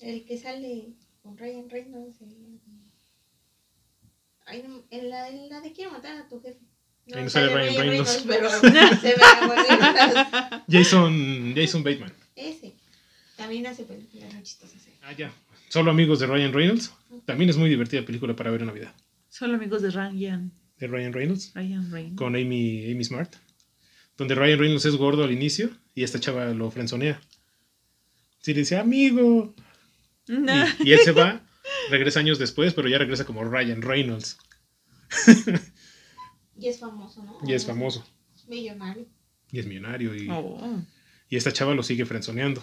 El 0.01 0.25
que 0.25 0.39
sale 0.39 0.89
con 1.23 1.37
Ryan 1.37 1.69
Reynolds. 1.69 2.21
el- 2.23 2.61
Ay, 4.47 4.65
no, 4.67 4.83
en, 4.91 5.11
la, 5.11 5.29
en 5.29 5.49
la 5.49 5.61
de 5.61 5.73
Quiero 5.73 5.93
matar 5.93 6.17
a 6.17 6.29
tu 6.29 6.41
jefe. 6.41 6.59
Ahí 7.15 7.23
no 7.25 7.31
sale 7.31 7.53
Ryan 7.55 7.75
Reynolds. 7.77 8.25
pero 8.27 8.51
se 8.51 8.61
ve 8.71 9.17
bonito. 9.47 10.65
Jason, 10.69 11.53
Jason 11.57 11.83
Bateman. 11.85 12.13
Ese. 12.37 12.75
También 13.37 13.67
hace 13.67 13.85
películas 13.85 14.33
muy 14.35 14.43
chistosas. 14.43 14.87
¿eh? 14.87 14.93
Ah, 15.03 15.13
ya. 15.13 15.33
Solo 15.69 15.91
amigos 15.91 16.19
de 16.21 16.27
Ryan 16.27 16.53
Reynolds. 16.53 16.93
También 17.27 17.51
es 17.51 17.57
muy 17.57 17.69
divertida 17.71 18.05
película 18.05 18.35
para 18.35 18.51
ver 18.51 18.61
en 18.63 18.69
Navidad. 18.69 18.95
Solo 19.29 19.55
amigos 19.55 19.83
de 19.83 19.91
Ryan, 19.91 20.51
De 20.79 20.87
Ryan 20.89 21.13
Reynolds. 21.13 21.53
Ryan 21.55 21.91
Reynolds. 21.91 22.17
con 22.19 22.35
Amy, 22.35 22.91
Amy 22.91 23.05
Smart, 23.05 23.33
donde 24.17 24.35
Ryan 24.35 24.59
Reynolds 24.59 24.85
es 24.85 24.97
gordo 24.97 25.23
al 25.23 25.31
inicio 25.33 25.71
y 25.95 26.03
esta 26.03 26.19
chava 26.19 26.47
lo 26.47 26.71
frenzonea. 26.71 27.21
Sí, 28.41 28.53
le 28.55 28.61
dice, 28.61 28.77
amigo. 28.79 29.55
No. 30.31 30.67
Y, 30.81 30.91
y 30.91 30.93
él 30.93 31.01
se 31.05 31.13
va, 31.13 31.41
regresa 31.91 32.21
años 32.21 32.39
después, 32.39 32.73
pero 32.75 32.89
ya 32.89 32.99
regresa 32.99 33.25
como 33.25 33.43
Ryan 33.45 33.83
Reynolds. 33.83 34.39
Y 36.57 36.69
es 36.69 36.79
famoso, 36.79 37.23
¿no? 37.25 37.39
Y 37.47 37.53
es 37.55 37.67
famoso. 37.67 38.07
Millonario. 38.49 39.07
Y 39.51 39.59
es 39.59 39.67
millonario. 39.67 40.15
Y, 40.15 40.29
Oh. 40.31 40.83
y 41.29 41.37
esta 41.37 41.53
chava 41.53 41.75
lo 41.75 41.83
sigue 41.83 42.05
frenzoneando. 42.07 42.63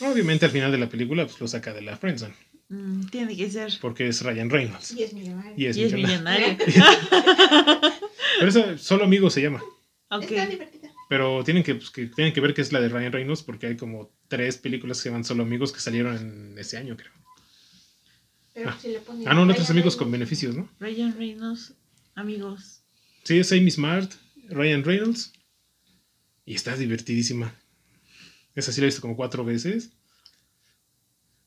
Obviamente 0.00 0.44
al 0.44 0.50
final 0.50 0.72
de 0.72 0.78
la 0.78 0.88
película 0.88 1.24
pues, 1.26 1.40
lo 1.40 1.48
saca 1.48 1.72
de 1.72 1.82
la 1.82 1.96
friendzone, 1.96 2.34
Mm, 2.68 3.06
tiene 3.10 3.36
que 3.36 3.48
ser. 3.48 3.72
porque 3.80 4.08
es 4.08 4.22
Ryan 4.22 4.50
Reynolds. 4.50 4.90
Y 4.92 5.04
es 5.04 5.12
millonario. 5.12 5.52
Y 5.56 5.66
es, 5.66 5.76
y 5.76 5.84
es 5.84 5.92
millonario. 5.92 6.56
millonario. 6.66 6.98
Pero 8.40 8.48
esa 8.48 8.76
solo 8.78 9.04
amigo 9.04 9.30
se 9.30 9.40
llama. 9.42 9.62
ok. 10.10 10.24
Está. 10.32 10.58
Pero 11.08 11.44
tienen 11.44 11.62
que, 11.62 11.74
pues, 11.76 11.90
que, 11.90 12.06
tienen 12.06 12.32
que 12.34 12.40
ver 12.40 12.52
que 12.52 12.62
es 12.62 12.72
la 12.72 12.80
de 12.80 12.88
Ryan 12.88 13.12
Reynolds, 13.12 13.42
porque 13.42 13.68
hay 13.68 13.76
como 13.76 14.10
tres 14.28 14.56
películas 14.58 14.98
que 14.98 15.02
se 15.04 15.08
llaman 15.10 15.24
Solo 15.24 15.44
Amigos 15.44 15.72
que 15.72 15.80
salieron 15.80 16.16
en 16.16 16.58
ese 16.58 16.76
año, 16.78 16.96
creo. 16.96 17.12
Pero 18.54 18.70
Ah. 18.70 18.78
si 18.80 18.88
le 18.88 19.00
ponen. 19.00 19.28
Ah, 19.28 19.34
no, 19.34 19.42
otros 19.42 19.58
Ryan 19.58 19.70
amigos 19.70 19.96
con 19.96 20.10
beneficios, 20.10 20.56
¿no? 20.56 20.68
Ryan 20.80 21.16
Reynolds, 21.16 21.74
amigos. 22.14 22.82
Sí, 23.22 23.38
es 23.38 23.52
Amy 23.52 23.70
Smart, 23.70 24.12
Ryan 24.48 24.82
Reynolds. 24.82 25.32
Y 26.44 26.54
está 26.54 26.76
divertidísima. 26.76 27.54
Esa 28.54 28.72
sí 28.72 28.80
la 28.80 28.86
he 28.86 28.88
visto 28.88 29.02
como 29.02 29.16
cuatro 29.16 29.44
veces. 29.44 29.90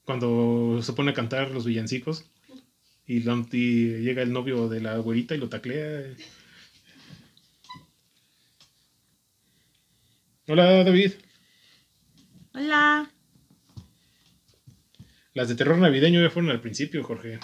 Cuando 0.04 0.82
se 0.84 0.94
pone 0.94 1.12
a 1.12 1.14
cantar 1.14 1.52
los 1.52 1.66
villancicos. 1.66 2.26
Y, 3.08 3.18
y 3.18 4.02
llega 4.02 4.22
el 4.22 4.32
novio 4.32 4.70
de 4.70 4.82
la 4.82 4.98
güerita 4.98 5.36
y 5.36 5.40
lo 5.40 5.50
taclea. 5.50 6.04
Hola, 10.50 10.84
David. 10.84 11.12
Hola. 12.56 13.12
Las 15.36 15.48
de 15.48 15.54
terror 15.54 15.78
navideño 15.78 16.22
ya 16.24 16.32
fueron 16.32 16.50
al 16.50 16.60
principio, 16.60 17.04
Jorge. 17.04 17.40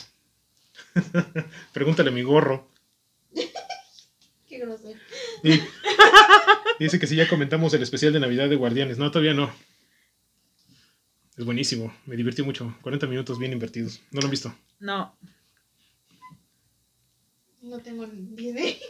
Pregúntale 1.73 2.09
a 2.09 2.13
mi 2.13 2.23
gorro. 2.23 2.67
Qué 4.47 4.57
grosero. 4.57 4.99
Y- 5.43 5.59
dice 6.79 6.97
que 6.99 7.05
si 7.05 7.15
ya 7.15 7.29
comentamos 7.29 7.71
el 7.75 7.83
especial 7.83 8.11
de 8.11 8.19
Navidad 8.19 8.49
de 8.49 8.55
Guardianes. 8.55 8.97
No, 8.97 9.11
todavía 9.11 9.35
no. 9.35 9.53
Es 11.37 11.45
buenísimo. 11.45 11.95
Me 12.07 12.15
divirtió 12.15 12.43
mucho. 12.43 12.75
40 12.81 13.05
minutos 13.05 13.37
bien 13.37 13.53
invertidos. 13.53 14.01
¿No 14.09 14.21
lo 14.21 14.25
han 14.27 14.31
visto? 14.31 14.57
No. 14.79 15.15
No 17.61 17.77
tengo 17.79 18.07
Disney. 18.07 18.79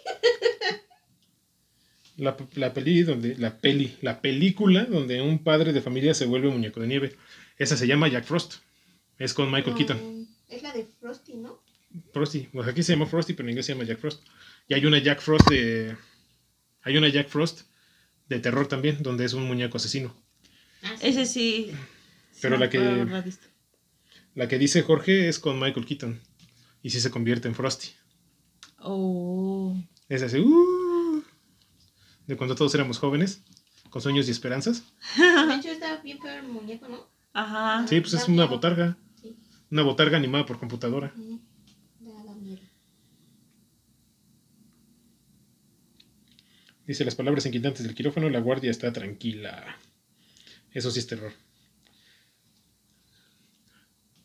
La, 2.17 2.37
la 2.55 2.73
peli 2.73 3.03
donde. 3.03 3.35
La 3.37 3.57
peli. 3.57 3.97
La 4.01 4.21
película 4.21 4.85
donde 4.85 5.21
un 5.21 5.39
padre 5.39 5.73
de 5.73 5.81
familia 5.81 6.13
se 6.13 6.25
vuelve 6.25 6.49
muñeco 6.49 6.79
de 6.79 6.87
nieve. 6.87 7.15
Esa 7.57 7.75
se 7.77 7.87
llama 7.87 8.07
Jack 8.07 8.25
Frost. 8.25 8.55
Es 9.17 9.33
con 9.33 9.51
Michael 9.51 9.71
No, 9.71 9.77
Keaton. 9.77 10.27
Es 10.49 10.61
la 10.63 10.71
de 10.73 10.85
Frosty, 10.99 11.33
¿no? 11.35 11.61
Frosty. 12.13 12.47
Pues 12.51 12.67
aquí 12.67 12.83
se 12.83 12.93
llama 12.93 13.05
Frosty, 13.05 13.33
pero 13.33 13.47
en 13.47 13.51
inglés 13.51 13.65
se 13.65 13.73
llama 13.73 13.85
Jack 13.85 13.99
Frost. 13.99 14.23
Y 14.67 14.73
hay 14.73 14.85
una 14.85 14.97
Jack 14.99 15.21
Frost 15.21 15.49
de. 15.49 15.95
Hay 16.83 16.97
una 16.97 17.07
Jack 17.09 17.29
Frost 17.29 17.61
de 18.29 18.39
terror 18.39 18.67
también, 18.67 19.01
donde 19.01 19.25
es 19.25 19.33
un 19.33 19.43
muñeco 19.43 19.77
asesino. 19.77 20.15
Ah, 20.83 20.95
Ese 21.01 21.25
sí. 21.25 21.71
Pero 22.41 22.55
sí 22.55 22.59
la 22.61 22.69
que-. 22.69 23.23
La 24.35 24.47
que 24.47 24.59
dice 24.59 24.81
Jorge 24.81 25.29
es 25.29 25.39
con 25.39 25.59
Michael 25.59 25.85
Keaton. 25.85 26.19
Y 26.83 26.89
sí 26.91 26.99
se 26.99 27.09
convierte 27.09 27.47
en 27.47 27.55
Frosty. 27.55 27.89
Oh. 28.79 29.75
Es 30.09 30.21
así. 30.21 30.39
"Uh", 30.39 30.84
de 32.27 32.37
cuando 32.37 32.55
todos 32.55 32.73
éramos 32.75 32.97
jóvenes, 32.97 33.43
con 33.89 34.01
sueños 34.01 34.27
y 34.27 34.31
esperanzas. 34.31 34.83
De 35.17 35.55
hecho, 35.55 35.69
está 35.69 35.97
bien 35.97 36.19
peor 36.19 36.39
el 36.39 36.47
muñeco, 36.47 36.87
¿no? 36.87 37.07
Ajá. 37.33 37.87
Sí, 37.87 37.99
pues 38.01 38.13
es 38.13 38.27
una 38.27 38.43
miedo. 38.43 38.49
botarga. 38.49 38.97
Sí. 39.21 39.35
Una 39.71 39.83
botarga 39.83 40.17
animada 40.17 40.45
por 40.45 40.59
computadora. 40.59 41.13
Miedo. 41.15 41.39
Dice 46.87 47.03
las 47.03 47.15
palabras 47.15 47.45
inquietantes 47.45 47.83
del 47.83 47.95
quirófano, 47.95 48.29
la 48.29 48.39
guardia 48.39 48.69
está 48.69 48.93
tranquila. 48.93 49.77
Eso 50.71 50.91
sí 50.91 50.99
es 50.99 51.07
terror. 51.07 51.33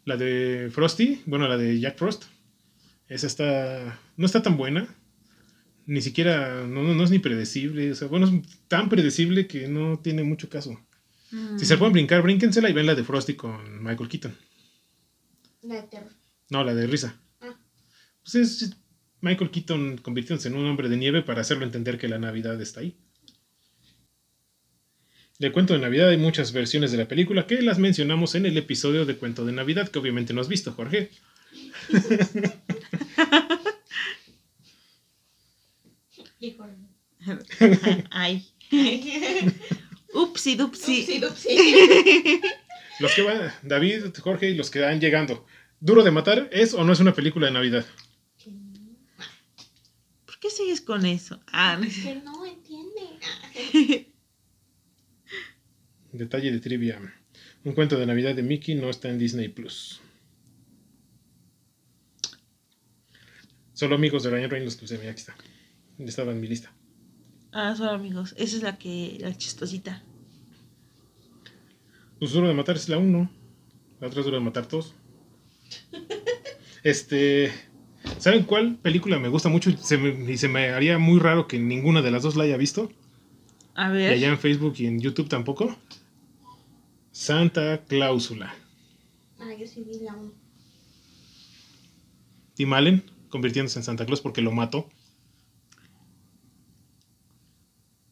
La 0.04 0.16
de 0.16 0.68
Frosty, 0.72 1.22
bueno, 1.26 1.48
la 1.48 1.56
de 1.56 1.78
Jack 1.80 1.96
Frost, 1.96 2.24
esa 3.08 3.26
está, 3.26 3.98
no 4.16 4.26
está 4.26 4.42
tan 4.42 4.56
buena. 4.56 4.94
Ni 5.86 6.00
siquiera, 6.02 6.66
no, 6.66 6.82
no- 6.82 6.94
no 6.94 7.04
es 7.04 7.10
ni 7.10 7.18
predecible. 7.18 7.92
O 7.92 7.94
sea, 7.94 8.08
bueno, 8.08 8.26
es 8.26 8.32
tan 8.68 8.88
predecible 8.88 9.46
que 9.46 9.68
no 9.68 9.98
tiene 9.98 10.22
mucho 10.22 10.48
caso. 10.48 10.80
Mm. 11.30 11.58
Si 11.58 11.66
se 11.66 11.76
pueden 11.76 11.92
brincar, 11.92 12.22
brínquensela 12.22 12.68
y 12.70 12.72
ven 12.72 12.86
la 12.86 12.94
de 12.94 13.04
Frosty 13.04 13.34
con 13.34 13.82
Michael 13.82 14.08
Keaton. 14.08 14.36
La 15.62 15.76
de 15.76 15.82
terror. 15.84 16.12
No, 16.50 16.64
la 16.64 16.74
de 16.74 16.86
risa. 16.86 17.20
Ah. 17.40 17.54
Pues 18.22 18.34
es 18.34 18.76
Michael 19.20 19.50
Keaton 19.50 19.98
convirtiéndose 19.98 20.48
en 20.48 20.56
un 20.56 20.66
hombre 20.66 20.88
de 20.88 20.96
nieve 20.96 21.22
para 21.22 21.40
hacerlo 21.42 21.64
entender 21.64 21.98
que 21.98 22.08
la 22.08 22.18
Navidad 22.18 22.60
está 22.60 22.80
ahí. 22.80 22.96
De 25.38 25.52
Cuento 25.52 25.72
de 25.72 25.80
Navidad 25.80 26.10
hay 26.10 26.18
muchas 26.18 26.52
versiones 26.52 26.92
de 26.92 26.98
la 26.98 27.08
película 27.08 27.46
que 27.46 27.62
las 27.62 27.78
mencionamos 27.78 28.34
en 28.34 28.44
el 28.46 28.58
episodio 28.58 29.06
de 29.06 29.16
Cuento 29.16 29.44
de 29.46 29.52
Navidad, 29.52 29.88
que 29.88 29.98
obviamente 29.98 30.34
no 30.34 30.40
has 30.42 30.48
visto, 30.48 30.72
Jorge. 30.72 31.10
Ay. 38.10 38.46
Ay. 38.70 39.54
Upsi 40.14 40.56
dupsi. 40.56 41.00
Upsi, 41.00 41.18
dupsi. 41.18 42.40
Los 43.00 43.14
que 43.14 43.22
van, 43.22 43.52
David, 43.62 44.14
Jorge 44.20 44.50
y 44.50 44.54
los 44.54 44.70
que 44.70 44.80
van 44.80 45.00
llegando. 45.00 45.46
¿Duro 45.80 46.02
de 46.02 46.10
matar 46.10 46.48
es 46.52 46.74
o 46.74 46.84
no 46.84 46.92
es 46.92 47.00
una 47.00 47.14
película 47.14 47.46
de 47.46 47.52
Navidad? 47.52 47.86
Que 48.36 48.50
¿Por 50.26 50.38
qué 50.38 50.50
sigues 50.50 50.80
con 50.80 51.06
eso? 51.06 51.40
Ah, 51.46 51.78
no 51.80 51.88
sé. 51.90 52.02
que 52.02 52.14
no 52.16 52.44
entiende. 52.44 54.06
Detalle 56.12 56.52
de 56.52 56.60
trivia. 56.60 57.00
Un 57.64 57.72
cuento 57.74 57.98
de 57.98 58.06
Navidad 58.06 58.34
de 58.34 58.42
Mickey 58.42 58.74
no 58.74 58.90
está 58.90 59.08
en 59.08 59.18
Disney 59.18 59.48
Plus. 59.48 60.00
Solo 63.72 63.94
amigos 63.94 64.22
de 64.24 64.30
Ryan 64.30 64.50
Reynolds, 64.50 64.76
pues 64.76 64.90
mira, 64.92 65.10
aquí 65.10 65.20
está. 65.20 65.34
Estaba 66.06 66.32
en 66.32 66.40
mi 66.40 66.48
lista. 66.48 66.72
Ah, 67.52 67.74
solo 67.76 67.90
amigos. 67.90 68.34
Esa 68.38 68.56
es 68.56 68.62
la 68.62 68.78
que, 68.78 69.18
la 69.20 69.36
chistosita. 69.36 70.02
Pues 72.18 72.32
duro 72.32 72.48
de 72.48 72.54
matar 72.54 72.76
es 72.76 72.88
la 72.88 72.98
1. 72.98 73.30
La 74.00 74.06
otra 74.06 74.20
es 74.20 74.24
duro 74.26 74.38
de 74.38 74.44
matar 74.44 74.66
todos. 74.66 74.94
Este. 76.82 77.52
¿Saben 78.18 78.44
cuál 78.44 78.76
película 78.76 79.18
me 79.18 79.28
gusta 79.28 79.50
mucho? 79.50 79.68
y 79.68 79.76
Se 79.76 79.98
me, 79.98 80.32
y 80.32 80.38
se 80.38 80.48
me 80.48 80.70
haría 80.70 80.96
muy 80.98 81.18
raro 81.18 81.46
que 81.46 81.58
ninguna 81.58 82.00
de 82.00 82.10
las 82.10 82.22
dos 82.22 82.36
la 82.36 82.44
haya 82.44 82.56
visto. 82.56 82.90
A 83.74 83.90
Y 83.90 83.92
ver. 83.92 84.12
allá 84.14 84.28
en 84.28 84.38
Facebook 84.38 84.74
y 84.78 84.86
en 84.86 84.98
YouTube 84.98 85.28
tampoco. 85.28 85.76
Santa 87.12 87.84
Cláusula. 87.84 88.54
Ah, 89.38 89.52
yo 89.58 89.66
sí 89.66 89.84
vi 89.86 89.98
la 90.04 90.14
1. 90.14 90.32
Tim 92.54 92.72
Allen 92.72 93.04
convirtiéndose 93.28 93.78
en 93.78 93.84
Santa 93.84 94.06
Claus 94.06 94.22
porque 94.22 94.40
lo 94.40 94.50
mató. 94.52 94.88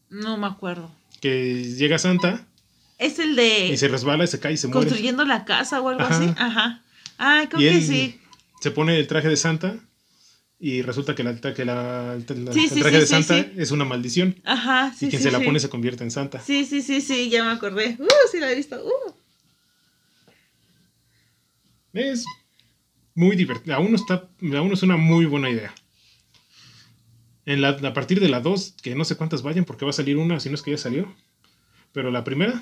No 0.09 0.37
me 0.37 0.47
acuerdo. 0.47 0.89
Que 1.21 1.63
llega 1.63 1.99
Santa 1.99 2.45
Es 2.97 3.19
el 3.19 3.35
de 3.35 3.67
y 3.67 3.77
se 3.77 3.87
resbala 3.87 4.23
y 4.23 4.27
se 4.27 4.39
cae 4.39 4.53
y 4.53 4.57
se 4.57 4.67
muere. 4.67 4.87
construyendo 4.87 5.25
la 5.25 5.45
casa 5.45 5.81
o 5.81 5.89
algo 5.89 6.01
Ajá. 6.01 6.15
así. 6.17 6.33
Ajá. 6.37 6.81
Ah, 7.17 7.45
creo 7.49 7.61
Y 7.61 7.65
que 7.65 7.77
él 7.77 7.83
sí. 7.85 8.19
se 8.61 8.71
pone 8.71 8.97
el 8.97 9.07
traje 9.07 9.27
de 9.27 9.35
Santa 9.37 9.75
y 10.59 10.81
resulta 10.81 11.15
que, 11.15 11.23
la, 11.23 11.35
que 11.39 11.63
la- 11.65 12.15
la- 12.17 12.53
Sí, 12.53 12.63
el 12.65 12.69
sí, 12.69 12.79
traje 12.81 12.95
sí, 12.95 13.01
de 13.01 13.05
Santa 13.07 13.37
es 13.57 13.71
una 13.71 13.85
maldición. 13.85 14.35
Ajá, 14.45 14.93
sí. 14.97 15.05
y 15.05 15.09
quien 15.09 15.21
se 15.21 15.31
la 15.31 15.39
pone 15.41 15.59
se 15.59 15.69
convierte 15.69 16.03
en 16.03 16.11
Santa. 16.11 16.39
Sí, 16.41 16.65
sí, 16.65 16.81
sí, 16.81 16.99
sí, 17.01 17.29
ya 17.29 17.43
me 17.43 17.51
acordé. 17.51 17.95
Uh, 17.99 18.07
sí 18.31 18.39
la 18.39 18.51
he 18.51 18.55
visto. 18.55 18.81
Uh. 18.83 19.13
Es 21.93 22.25
muy 23.15 23.35
divertido. 23.35 23.79
1 23.79 23.95
está, 23.95 24.27
uno 24.41 24.73
es 24.73 24.83
una 24.83 24.97
muy 24.97 25.25
buena 25.25 25.49
idea. 25.49 25.73
En 27.49 27.61
la, 27.61 27.69
a 27.69 27.93
partir 27.93 28.19
de 28.19 28.29
la 28.29 28.41
2, 28.41 28.75
que 28.79 28.93
no 28.93 29.03
sé 29.05 29.17
cuántas 29.17 29.41
vayan 29.41 29.65
porque 29.65 29.83
va 29.83 29.89
a 29.89 29.93
salir 29.93 30.17
una, 30.17 30.39
si 30.39 30.49
no 30.49 30.55
es 30.55 30.61
que 30.61 30.69
ya 30.69 30.77
salió. 30.77 31.11
Pero 31.91 32.11
la 32.11 32.23
primera 32.23 32.61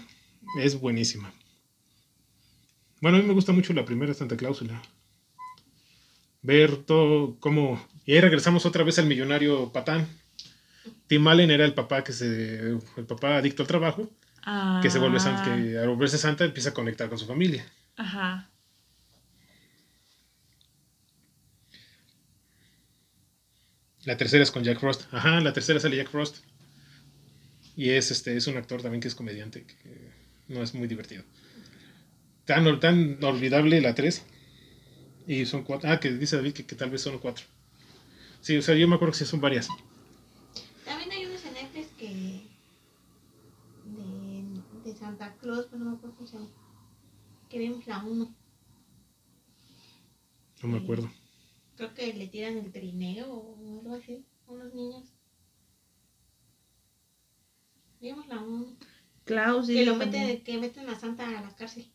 es 0.62 0.80
buenísima. 0.80 1.34
Bueno, 3.02 3.17
a 3.17 3.19
mí 3.19 3.28
me 3.28 3.34
gusta 3.34 3.52
mucho 3.52 3.73
la 3.73 3.84
primera 3.84 4.13
Santa 4.13 4.38
Cláusula. 4.38 4.82
Ver 6.41 6.78
todo 6.78 7.36
cómo... 7.41 7.86
Y 8.06 8.13
ahí 8.13 8.21
regresamos 8.21 8.65
otra 8.65 8.86
vez 8.86 8.97
al 8.97 9.08
millonario 9.08 9.73
patán. 9.73 10.08
Tim 11.08 11.28
Allen 11.28 11.52
era 11.52 11.65
el 11.65 11.73
papá 11.73 12.06
que 12.06 12.13
se... 12.13 12.69
El 12.95 13.06
papá 13.06 13.36
adicto 13.36 13.63
al 13.63 13.67
trabajo. 13.67 14.10
Ah. 14.43 14.80
Que 14.82 14.89
se 14.89 15.00
vuelve 15.00 15.19
santa, 15.19 15.43
que 15.43 15.78
al 15.78 15.89
volverse 15.89 16.17
santa 16.17 16.45
empieza 16.45 16.69
a 16.69 16.73
conectar 16.73 17.10
con 17.10 17.17
su 17.17 17.26
familia. 17.26 17.69
Ajá. 17.97 18.50
La 24.08 24.15
tercera 24.15 24.41
es 24.41 24.52
con 24.52 24.63
Jack 24.63 24.80
Frost. 24.80 25.02
Ajá, 25.12 25.41
la 25.41 25.52
tercera 25.52 25.82
sale 25.82 25.98
Jack 25.98 26.10
Frost. 26.10 26.38
Y 27.76 27.89
es 27.89 28.10
este 28.10 28.38
es 28.38 28.48
un 28.48 28.56
actor 28.56 28.82
también 28.82 29.02
que 29.02 29.10
es 29.10 29.15
comediante, 29.15 29.65
que 29.65 30.13
no 30.48 30.63
es 30.63 30.74
muy 30.74 30.88
divertido. 30.88 31.26
Tan, 32.46 32.80
tan 32.80 33.22
olvidable 33.22 33.82
la 33.82 33.93
3. 33.96 34.24
Y 35.27 35.46
son 35.46 35.65
cuatro. 35.65 35.90
Ah, 35.92 36.00
que 36.00 36.10
dice 36.13 36.38
David 36.38 36.54
que, 36.54 36.65
que 36.65 36.77
tal 36.77 36.90
vez 36.90 37.02
son 37.02 37.19
cuatro. 37.19 37.44
Sí, 38.40 38.56
o 38.56 38.62
sea, 38.62 38.75
yo 38.75 38.88
me 38.88 38.96
acuerdo 38.96 39.12
que 39.12 39.17
sí 39.17 39.25
son 39.25 39.42
varias. 39.42 39.67
También 40.86 41.12
hay 41.12 41.25
unos 41.25 41.44
en 41.44 41.54
Netflix 41.56 41.88
que. 41.98 42.44
De, 43.84 44.90
de 44.90 44.98
Santa 44.98 45.36
Claus, 45.36 45.67
pero 45.69 45.84
no 45.84 45.92
me 45.92 45.98
acuerdo 45.98 46.15
cómo 46.15 46.27
se 46.29 46.38
llama. 46.38 46.50
Que 47.50 47.60
vimos 47.60 47.86
la 47.86 48.02
1. 48.06 48.36
No 50.63 50.69
me 50.69 50.77
acuerdo. 50.77 51.12
Creo 51.78 51.94
que 51.94 52.12
le 52.13 52.28
tiran 52.28 52.58
el 52.58 52.71
trineo 52.71 53.32
o 53.32 53.80
algo 53.82 53.96
así 53.96 54.25
a 54.48 54.52
unos 54.52 54.73
niños. 54.73 55.13
Vimos 58.02 58.28
la 58.28 58.40
1. 58.40 58.78
Klaus. 59.25 59.67
Que 59.67 59.86
lo 59.86 59.98
también. 59.98 60.28
meten, 60.28 60.44
que 60.44 60.58
meten 60.58 60.90
a 60.90 61.00
Santa 61.00 61.28
a 61.28 61.42
la 61.42 61.56
cárcel. 61.56 61.92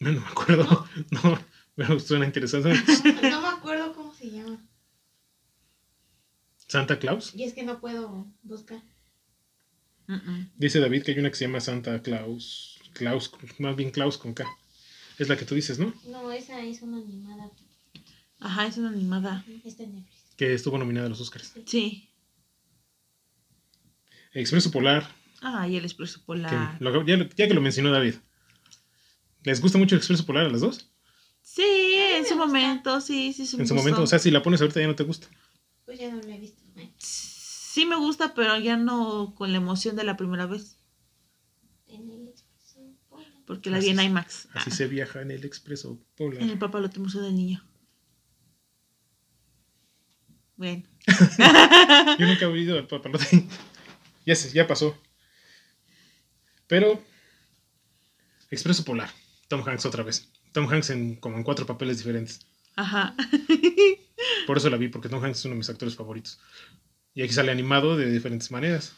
No, 0.00 0.12
no 0.12 0.20
me 0.20 0.26
acuerdo. 0.26 0.86
No, 1.10 1.38
pero 1.74 1.98
suena 1.98 2.26
interesante. 2.26 2.74
No 3.22 3.40
me 3.40 3.48
acuerdo 3.48 3.94
cómo 3.94 4.14
se 4.14 4.30
llama. 4.30 4.62
Santa 6.66 6.98
Claus. 6.98 7.34
Y 7.34 7.44
es 7.44 7.54
que 7.54 7.62
no 7.62 7.80
puedo 7.80 8.26
buscar. 8.42 8.82
Dice 10.56 10.80
David 10.80 11.02
que 11.04 11.12
hay 11.12 11.18
una 11.18 11.30
que 11.30 11.36
se 11.36 11.46
llama 11.46 11.60
Santa 11.60 12.02
Claus. 12.02 12.80
Claus, 12.92 13.32
más 13.58 13.76
bien 13.76 13.90
Claus 13.90 14.18
con 14.18 14.34
K. 14.34 14.46
Es 15.18 15.28
la 15.28 15.36
que 15.36 15.44
tú 15.44 15.54
dices, 15.54 15.78
¿no? 15.78 15.94
No, 16.06 16.32
esa 16.32 16.60
es 16.62 16.82
una 16.82 16.98
animada. 16.98 17.50
Ajá, 18.40 18.66
es 18.66 18.76
una 18.78 18.88
animada. 18.90 19.44
Está 19.64 19.82
en 19.84 19.94
Netflix. 19.96 20.22
Que 20.36 20.54
estuvo 20.54 20.76
nominada 20.78 21.06
a 21.06 21.10
los 21.10 21.20
Oscars. 21.20 21.54
Sí. 21.66 22.10
Expreso 24.32 24.70
Polar. 24.70 25.08
Ah, 25.40 25.68
y 25.68 25.76
el 25.76 25.84
Expreso 25.84 26.18
Que 26.20 26.24
Polar. 26.26 26.76
lo- 26.80 27.04
ya, 27.06 27.28
que 27.48 27.54
lo 27.54 27.60
mencionó 27.60 27.90
David. 27.92 28.14
¿Les 29.44 29.60
gusta 29.60 29.78
mucho 29.78 29.94
el 29.94 29.98
Expreso 30.00 30.26
Polar 30.26 30.46
a 30.46 30.50
las 30.50 30.60
dos? 30.62 30.90
Sí, 31.42 31.62
en 31.62 32.24
su 32.24 32.34
gusta. 32.34 32.46
momento, 32.46 33.00
sí, 33.00 33.32
sí, 33.32 33.46
sí. 33.46 33.56
me 33.56 33.62
En 33.62 33.68
su 33.68 33.74
momento, 33.74 34.02
o 34.02 34.06
sea, 34.06 34.18
si 34.18 34.30
la 34.30 34.42
pones 34.42 34.60
ahorita 34.60 34.80
ya 34.80 34.86
no 34.86 34.96
te 34.96 35.04
gusta. 35.04 35.28
Pues 35.84 35.98
ya 36.00 36.10
no 36.10 36.16
lo 36.20 36.28
he 36.28 36.38
visto. 36.38 36.62
¿eh? 36.76 36.90
Sí 36.98 37.84
me 37.86 37.96
gusta, 37.96 38.34
pero 38.34 38.58
ya 38.58 38.76
no 38.76 39.34
con 39.36 39.52
la 39.52 39.58
emoción 39.58 39.94
de 39.96 40.04
la 40.04 40.16
primera 40.16 40.46
vez. 40.46 40.78
En 41.86 42.10
el 42.10 42.28
expreso. 42.28 42.80
Polar. 43.08 43.28
Porque 43.46 43.68
la 43.70 43.76
Así 43.78 43.92
vi 43.92 43.98
en. 43.98 44.06
IMAX. 44.06 44.48
Así 44.54 44.70
Ah, 44.70 44.74
se 44.74 44.86
viaja 44.88 45.20
en 45.20 45.30
el 45.30 45.44
Expreso 45.44 46.00
Polar. 46.16 46.42
En 46.42 46.48
el 46.50 46.58
papalote 46.58 46.98
museo 46.98 47.20
del 47.20 47.36
niño. 47.36 47.62
Bueno. 50.56 50.82
Yo 52.18 52.26
nunca 52.26 52.44
he 52.44 52.46
oído 52.46 52.78
el 52.78 52.86
papalote. 52.86 53.46
ya, 54.26 54.34
se, 54.34 54.52
ya 54.52 54.66
pasó. 54.66 54.96
Pero. 56.66 57.02
Expreso 58.50 58.84
Polar. 58.84 59.10
Tom 59.48 59.66
Hanks 59.66 59.86
otra 59.86 60.02
vez. 60.02 60.28
Tom 60.52 60.68
Hanks 60.72 60.90
en 60.90 61.16
como 61.16 61.36
en 61.36 61.42
cuatro 61.42 61.66
papeles 61.66 61.98
diferentes. 61.98 62.46
Ajá. 62.76 63.14
Por 64.46 64.56
eso 64.56 64.70
la 64.70 64.76
vi, 64.76 64.88
porque 64.88 65.08
Tom 65.08 65.22
Hanks 65.22 65.40
es 65.40 65.44
uno 65.44 65.54
de 65.54 65.58
mis 65.58 65.70
actores 65.70 65.96
favoritos. 65.96 66.38
Y 67.14 67.22
aquí 67.22 67.32
sale 67.32 67.52
animado 67.52 67.96
de 67.96 68.10
diferentes 68.10 68.50
maneras. 68.50 68.94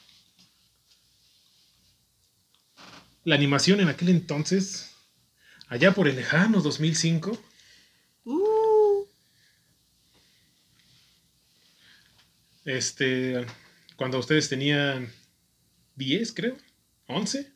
La 3.24 3.34
animación 3.34 3.80
en 3.80 3.88
aquel 3.88 4.09
entonces, 4.11 4.94
allá 5.68 5.92
por 5.92 6.09
el 6.09 6.16
lejano 6.16 6.61
2005, 6.61 7.38
Uh, 8.28 8.55
este, 12.66 13.46
cuando 13.96 14.18
ustedes 14.18 14.50
tenían 14.50 15.10
10, 15.94 16.34
creo, 16.34 16.56
11, 17.08 17.50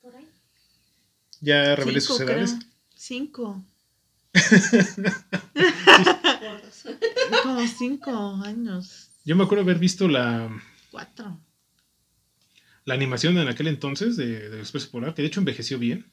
Por 0.00 0.14
ahí. 0.14 0.28
ya 1.40 1.74
revelé 1.74 2.00
cinco, 2.00 2.14
sus 2.14 2.20
edades. 2.22 2.52
creo. 2.54 2.70
Cinco. 2.94 3.64
Como 7.42 7.66
cinco 7.66 8.40
años. 8.44 9.10
Yo 9.24 9.36
me 9.36 9.44
acuerdo 9.44 9.62
haber 9.64 9.78
visto 9.78 10.08
la, 10.08 10.48
Cuatro. 10.90 11.38
la 12.84 12.94
animación 12.94 13.36
en 13.38 13.48
aquel 13.48 13.68
entonces 13.68 14.16
de, 14.16 14.48
de 14.48 14.58
Expreso 14.60 14.90
Polar, 14.90 15.14
que 15.14 15.22
de 15.22 15.28
hecho 15.28 15.40
envejeció 15.40 15.78
bien. 15.78 16.10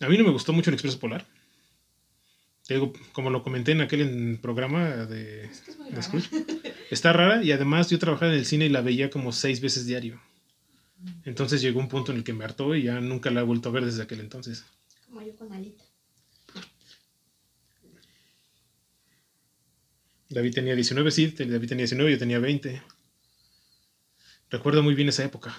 A 0.00 0.08
mí 0.08 0.18
no 0.18 0.24
me 0.24 0.30
gustó 0.30 0.52
mucho 0.52 0.70
el 0.70 0.74
Expreso 0.74 0.98
Polar. 0.98 1.26
Te 2.66 2.74
digo, 2.74 2.92
como 3.12 3.30
lo 3.30 3.42
comenté 3.42 3.72
en 3.72 3.80
aquel 3.80 4.38
programa 4.40 4.88
de, 5.06 5.44
Es 5.44 5.60
que 5.60 5.70
es 6.16 6.30
de 6.30 6.74
está 6.90 7.12
rara 7.12 7.42
y 7.42 7.52
además 7.52 7.90
yo 7.90 7.98
trabajaba 7.98 8.32
en 8.32 8.38
el 8.38 8.46
cine 8.46 8.66
y 8.66 8.68
la 8.68 8.82
veía 8.82 9.10
como 9.10 9.32
seis 9.32 9.60
veces 9.60 9.86
diario. 9.86 10.20
Entonces 11.24 11.60
llegó 11.60 11.80
un 11.80 11.88
punto 11.88 12.12
en 12.12 12.18
el 12.18 12.24
que 12.24 12.32
me 12.32 12.44
hartó 12.44 12.74
y 12.76 12.84
ya 12.84 13.00
nunca 13.00 13.30
la 13.30 13.40
he 13.40 13.44
vuelto 13.44 13.68
a 13.68 13.72
ver 13.72 13.84
desde 13.84 14.02
aquel 14.02 14.20
entonces. 14.20 14.64
Como 15.06 15.22
yo 15.22 15.34
con 15.36 15.52
Alita. 15.52 15.84
David 20.28 20.54
tenía 20.54 20.74
19, 20.74 21.10
sí, 21.10 21.26
David 21.26 21.68
tenía 21.68 21.82
19, 21.82 22.12
yo 22.12 22.18
tenía 22.18 22.38
20. 22.38 22.82
Recuerdo 24.50 24.82
muy 24.82 24.94
bien 24.94 25.08
esa 25.08 25.24
época. 25.24 25.56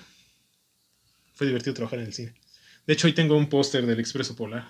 Fue 1.33 1.47
divertido 1.47 1.73
trabajar 1.73 1.99
en 1.99 2.05
el 2.05 2.13
cine. 2.13 2.33
De 2.85 2.93
hecho, 2.93 3.07
hoy 3.07 3.13
tengo 3.13 3.37
un 3.37 3.49
póster 3.49 3.85
del 3.85 3.99
Expreso 3.99 4.35
Polar. 4.35 4.69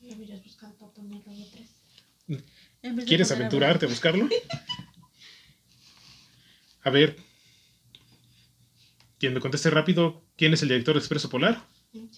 Ya 0.00 0.16
hubieras 0.16 0.42
buscado 0.42 0.74
para 0.76 0.92
ponerlo 0.92 1.30
ahí 1.30 1.48
atrás. 1.48 1.68
En 2.28 2.36
vez 2.36 2.44
de 2.77 2.77
¿Quieres 3.06 3.30
aventurarte 3.32 3.86
a 3.86 3.88
buscarlo? 3.88 4.28
A 6.82 6.90
ver. 6.90 7.16
Quien 9.18 9.34
me 9.34 9.40
conteste 9.40 9.68
rápido, 9.70 10.22
¿quién 10.36 10.54
es 10.54 10.62
el 10.62 10.68
director 10.68 10.94
de 10.94 11.00
Expreso 11.00 11.28
Polar? 11.28 11.60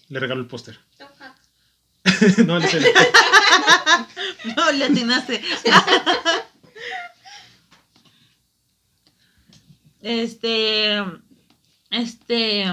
Le 0.09 0.19
regalo 0.19 0.41
el 0.41 0.47
póster. 0.47 0.79
No, 2.45 2.57
él 2.57 2.63
es 2.65 2.73
el- 2.75 2.83
No, 4.55 4.71
le 4.71 4.85
atinaste. 4.85 5.41
este. 10.01 10.99
Este. 11.89 12.63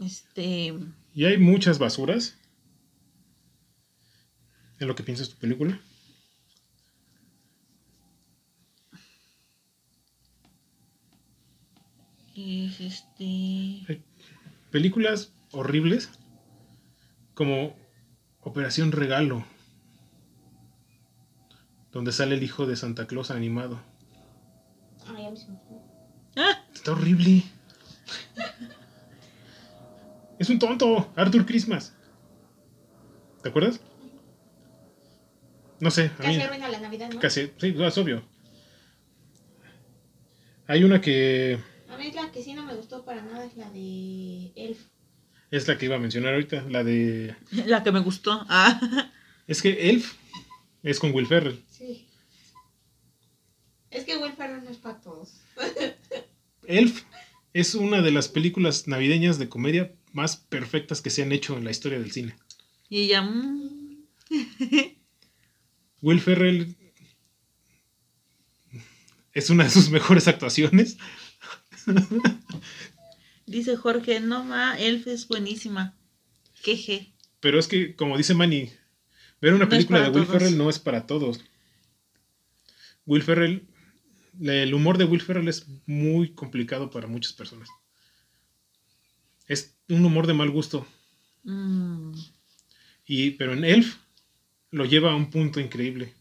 Este. 0.00 0.74
Y 1.14 1.24
hay 1.24 1.38
muchas 1.38 1.78
basuras. 1.78 2.34
En 4.78 4.88
lo 4.88 4.94
que 4.94 5.02
piensas 5.02 5.30
tu 5.30 5.36
película. 5.36 5.80
Es 12.36 12.80
este. 12.80 14.02
Películas 14.70 15.32
horribles. 15.52 16.10
Como 17.32 17.74
Operación 18.40 18.92
Regalo. 18.92 19.44
Donde 21.92 22.12
sale 22.12 22.34
el 22.34 22.42
hijo 22.42 22.66
de 22.66 22.76
Santa 22.76 23.06
Claus 23.06 23.30
animado. 23.30 23.80
Ah, 25.06 25.14
ya 25.18 25.30
me 25.30 25.36
se 25.36 25.48
me 25.48 25.58
fue. 25.60 25.78
¡Ah! 26.36 26.62
Está 26.74 26.92
horrible. 26.92 27.42
Es 30.38 30.50
un 30.50 30.58
tonto. 30.58 31.10
Arthur 31.16 31.46
Christmas. 31.46 31.94
¿Te 33.42 33.48
acuerdas? 33.48 33.80
No 35.80 35.90
sé, 35.90 36.10
a. 36.18 36.22
Casi 36.22 36.40
arruina 36.42 36.68
la 36.68 36.80
Navidad, 36.80 37.10
¿no? 37.10 37.20
Casi, 37.20 37.52
sí, 37.56 37.74
es 37.78 37.98
obvio. 37.98 38.22
Hay 40.66 40.84
una 40.84 41.00
que 41.00 41.58
A 41.96 41.98
mí 41.98 42.12
la 42.12 42.30
que 42.30 42.42
sí 42.42 42.52
no 42.52 42.62
me 42.62 42.74
gustó 42.74 43.06
para 43.06 43.22
nada 43.22 43.46
es 43.46 43.56
la 43.56 43.70
de 43.70 44.52
Elf. 44.54 44.78
es 45.50 45.66
la 45.66 45.78
que 45.78 45.86
iba 45.86 45.96
a 45.96 45.98
mencionar 45.98 46.34
ahorita, 46.34 46.66
la 46.68 46.84
de... 46.84 47.34
La 47.64 47.82
que 47.82 47.90
me 47.90 48.00
gustó. 48.00 48.44
Ah. 48.50 49.10
Es 49.46 49.62
que 49.62 49.88
Elf 49.88 50.12
es 50.82 51.00
con 51.00 51.14
Will 51.14 51.26
Ferrell. 51.26 51.64
Sí. 51.70 52.06
Es 53.90 54.04
que 54.04 54.18
Will 54.18 54.34
Ferrell 54.34 54.62
no 54.62 54.68
es 54.68 54.76
para 54.76 55.00
todos. 55.00 55.40
Elf 56.66 57.04
es 57.54 57.74
una 57.74 58.02
de 58.02 58.10
las 58.10 58.28
películas 58.28 58.86
navideñas 58.86 59.38
de 59.38 59.48
comedia 59.48 59.94
más 60.12 60.36
perfectas 60.36 61.00
que 61.00 61.08
se 61.08 61.22
han 61.22 61.32
hecho 61.32 61.56
en 61.56 61.64
la 61.64 61.70
historia 61.70 61.98
del 61.98 62.12
cine. 62.12 62.36
Y 62.90 63.04
ella. 63.04 63.22
mm, 63.22 64.04
Will 66.02 66.20
Ferrell 66.20 66.76
es 69.32 69.48
una 69.48 69.64
de 69.64 69.70
sus 69.70 69.88
mejores 69.96 70.28
actuaciones. 70.28 70.98
dice 73.46 73.76
Jorge, 73.76 74.20
no 74.20 74.44
ma, 74.44 74.78
Elf 74.78 75.06
es 75.06 75.28
buenísima. 75.28 75.94
Queje. 76.62 77.12
Pero 77.40 77.58
es 77.58 77.68
que, 77.68 77.94
como 77.94 78.16
dice 78.16 78.34
Manny, 78.34 78.70
ver 79.40 79.54
una 79.54 79.68
No 79.68 79.68
película 79.68 80.00
de 80.00 80.08
Will 80.10 80.26
todos. 80.26 80.28
Ferrell 80.28 80.58
no 80.58 80.68
es 80.70 80.78
para 80.78 81.06
todos. 81.06 81.40
Will 83.06 83.22
Ferrell, 83.22 83.66
el 84.40 84.74
humor 84.74 84.98
de 84.98 85.04
Will 85.04 85.20
Ferrell 85.22 85.48
es 85.48 85.66
muy 85.86 86.30
complicado 86.34 86.90
para 86.90 87.06
muchas 87.06 87.32
personas. 87.32 87.68
Es 89.46 89.76
un 89.88 90.04
humor 90.04 90.26
de 90.26 90.34
mal 90.34 90.50
gusto. 90.50 90.86
Mm, 91.44 92.12
Y, 93.06 93.30
pero 93.32 93.52
en 93.54 93.64
Elf 93.64 93.96
lo 94.70 94.84
lleva 94.84 95.12
a 95.12 95.16
un 95.16 95.30
punto 95.30 95.60
increíble. 95.60 96.12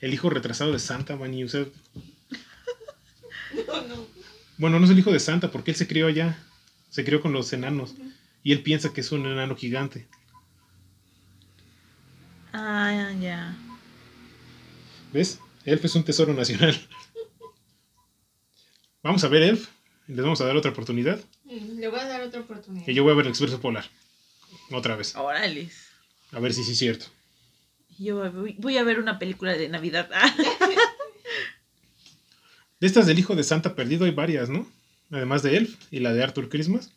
El 0.00 0.12
hijo 0.12 0.28
retrasado 0.28 0.72
de 0.72 0.78
Santa, 0.78 1.16
Manny, 1.16 1.44
o 1.44 1.48
sea, 1.48 1.66
No, 3.66 3.82
no. 3.82 4.06
bueno, 4.58 4.78
no 4.78 4.84
es 4.84 4.90
el 4.90 4.98
hijo 4.98 5.12
de 5.12 5.20
Santa 5.20 5.50
porque 5.50 5.70
él 5.72 5.76
se 5.76 5.86
crió 5.86 6.06
allá. 6.06 6.38
Se 6.90 7.04
crió 7.04 7.20
con 7.20 7.32
los 7.32 7.52
enanos. 7.52 7.94
Y 8.42 8.52
él 8.52 8.62
piensa 8.62 8.92
que 8.92 9.00
es 9.00 9.12
un 9.12 9.24
enano 9.26 9.56
gigante. 9.56 10.06
Ah, 12.52 13.10
ya. 13.20 13.56
¿Ves? 15.12 15.38
Elf 15.64 15.84
es 15.84 15.94
un 15.94 16.04
tesoro 16.04 16.34
nacional. 16.34 16.78
Vamos 19.02 19.24
a 19.24 19.28
ver 19.28 19.42
Elf. 19.42 19.68
Les 20.08 20.22
vamos 20.22 20.40
a 20.40 20.46
dar 20.46 20.56
otra 20.56 20.70
oportunidad. 20.72 21.20
Mm, 21.44 21.78
Le 21.78 21.88
voy 21.88 22.00
a 22.00 22.06
dar 22.06 22.22
otra 22.22 22.40
oportunidad. 22.40 22.86
Y 22.86 22.94
yo 22.94 23.02
voy 23.04 23.12
a 23.12 23.16
ver 23.16 23.26
el 23.26 23.30
Expreso 23.30 23.60
Polar. 23.60 23.84
Otra 24.70 24.96
vez. 24.96 25.14
Órale. 25.16 25.70
A 26.32 26.40
ver 26.40 26.52
si 26.52 26.64
sí 26.64 26.72
es 26.72 26.78
cierto. 26.78 27.06
Yo 27.98 28.30
voy, 28.32 28.56
voy 28.58 28.76
a 28.78 28.84
ver 28.84 28.98
una 28.98 29.18
película 29.18 29.52
de 29.52 29.68
Navidad. 29.68 30.08
De 32.82 32.88
estas 32.88 33.06
del 33.06 33.16
hijo 33.20 33.36
de 33.36 33.44
Santa 33.44 33.76
perdido 33.76 34.06
hay 34.06 34.10
varias, 34.10 34.48
¿no? 34.50 34.66
Además 35.12 35.44
de 35.44 35.56
Elf 35.56 35.76
y 35.92 36.00
la 36.00 36.12
de 36.12 36.20
Arthur 36.20 36.48
Christmas. 36.48 36.90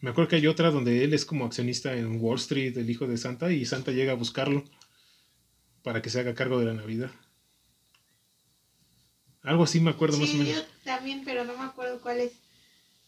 Me 0.00 0.08
acuerdo 0.08 0.30
que 0.30 0.36
hay 0.36 0.46
otra 0.46 0.70
donde 0.70 1.04
él 1.04 1.12
es 1.12 1.26
como 1.26 1.44
accionista 1.44 1.92
en 1.92 2.18
Wall 2.18 2.38
Street, 2.38 2.78
el 2.78 2.88
hijo 2.88 3.06
de 3.06 3.18
Santa, 3.18 3.52
y 3.52 3.66
Santa 3.66 3.92
llega 3.92 4.12
a 4.12 4.14
buscarlo 4.14 4.64
para 5.82 6.00
que 6.00 6.08
se 6.08 6.18
haga 6.18 6.34
cargo 6.34 6.58
de 6.58 6.64
la 6.64 6.72
Navidad. 6.72 7.10
Algo 9.42 9.64
así 9.64 9.80
me 9.80 9.90
acuerdo 9.90 10.16
más 10.16 10.30
o 10.30 10.32
menos. 10.32 10.54
yo 10.54 10.62
también, 10.82 11.22
pero 11.26 11.44
no 11.44 11.54
me 11.54 11.64
acuerdo 11.64 12.00
cuál 12.00 12.20
es. 12.20 12.32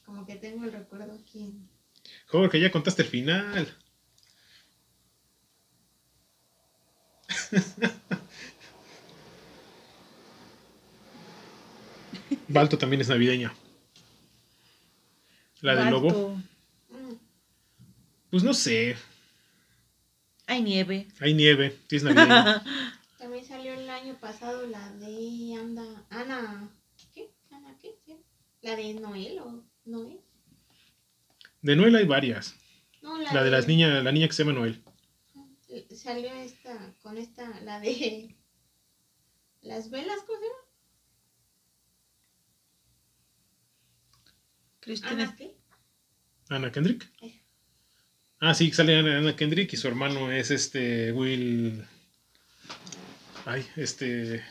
Como 0.04 0.26
que 0.26 0.36
tengo 0.36 0.64
el 0.64 0.72
recuerdo 0.72 1.18
aquí. 1.24 1.54
Jorge, 2.26 2.61
ya 2.61 2.70
contaste 2.70 3.00
el 3.00 3.08
final. 3.08 3.78
Balto 12.51 12.76
también 12.78 13.01
es 13.01 13.09
navideña. 13.09 13.55
La 15.61 15.76
del 15.76 15.90
lobo. 15.90 16.07
Balto. 16.09 16.28
Mm, 16.90 17.14
Pues 18.30 18.42
no 18.42 18.55
sé. 18.55 18.96
Hay 20.46 20.62
nieve. 20.62 21.07
Hay 21.20 21.32
nieve. 21.34 21.78
Sí 21.88 21.96
es 21.96 22.03
navideña. 22.03 22.62
También 23.18 23.44
salió 23.44 23.74
el 23.74 23.88
año 23.90 24.18
pasado 24.18 24.66
la 24.66 24.90
de 24.94 25.55
Anda, 25.61 26.07
Ana, 26.09 26.70
¿qué? 27.14 27.30
Ana, 27.51 27.76
¿qué? 27.80 27.94
¿Sí? 28.07 28.16
La 28.62 28.74
de 28.76 28.94
Noel 28.94 29.38
o 29.40 29.62
Noel. 29.84 30.18
De 31.61 31.76
Noel 31.76 31.94
hay 31.96 32.07
varias. 32.07 32.57
No, 33.03 33.18
La 33.20 33.44
de 33.44 33.51
las 33.51 33.68
niñas, 33.68 34.03
la 34.03 34.11
niña 34.11 34.26
que 34.26 34.32
se 34.32 34.42
llama 34.42 34.59
Noel. 34.59 34.82
Salió 35.94 36.32
esta, 36.32 36.94
con 37.03 37.18
esta, 37.18 37.61
la 37.61 37.78
de 37.78 38.34
las 39.61 39.90
velas, 39.90 40.18
¿cómo 40.26 40.38
se 40.38 40.44
llama? 40.46 40.69
Cristina. 44.81 45.12
Ana, 45.12 45.37
¿qué? 45.37 45.55
Ana 46.49 46.72
Kendrick. 46.72 47.11
Esa. 47.20 47.41
Ah, 48.41 48.55
sí, 48.55 48.72
sale 48.72 48.99
Ana, 48.99 49.18
Ana 49.18 49.37
Kendrick 49.37 49.72
y 49.72 49.76
su 49.76 49.87
hermano 49.87 50.33
es 50.33 50.51
este 50.51 51.12
Will. 51.12 51.85
Ay, 53.45 53.66
este. 53.76 54.43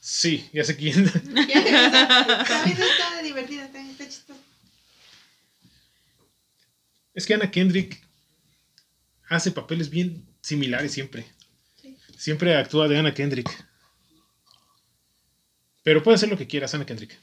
Sí, 0.00 0.48
ya 0.52 0.64
sé 0.64 0.76
quién. 0.76 1.08
También 1.12 1.48
está 2.82 3.22
divertida, 3.22 3.66
está, 3.66 3.80
está 3.80 4.08
chistosa. 4.08 4.40
Es 7.14 7.24
que 7.24 7.34
Ana 7.34 7.52
Kendrick 7.52 8.02
hace 9.28 9.52
papeles 9.52 9.88
bien 9.88 10.26
similares 10.40 10.92
siempre. 10.92 11.24
Sí. 11.80 11.96
Siempre 12.18 12.56
actúa 12.56 12.88
de 12.88 12.98
Ana 12.98 13.14
Kendrick. 13.14 13.48
Pero 15.84 16.02
puede 16.02 16.16
hacer 16.16 16.28
lo 16.28 16.36
que 16.36 16.48
quieras, 16.48 16.74
Ana 16.74 16.86
Kendrick. 16.86 17.16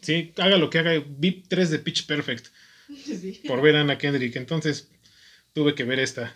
Sí, 0.00 0.32
haga 0.38 0.56
lo 0.56 0.70
que 0.70 0.78
haga. 0.78 0.92
Vi 1.06 1.42
3 1.48 1.70
de 1.70 1.78
Pitch 1.78 2.06
Perfect 2.06 2.46
Sí. 3.04 3.42
por 3.46 3.60
ver 3.60 3.76
a 3.76 3.80
Ana 3.82 3.98
Kendrick. 3.98 4.36
Entonces 4.36 4.88
tuve 5.52 5.74
que 5.74 5.84
ver 5.84 6.00
esta. 6.00 6.34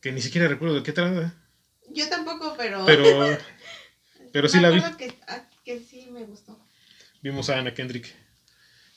Que 0.00 0.12
ni 0.12 0.20
siquiera 0.20 0.48
recuerdo 0.48 0.76
de 0.76 0.82
qué 0.82 0.92
trata. 0.92 1.34
Yo 1.90 2.08
tampoco, 2.08 2.54
pero. 2.56 2.84
Pero, 2.86 3.38
pero 4.32 4.48
sí 4.48 4.58
me 4.58 4.62
la 4.62 4.70
vi. 4.70 4.80
Que, 4.96 5.18
ah, 5.26 5.48
que 5.64 5.80
sí 5.80 6.08
me 6.10 6.24
gustó. 6.24 6.58
Vimos 7.22 7.50
a 7.50 7.58
Ana 7.58 7.74
Kendrick. 7.74 8.14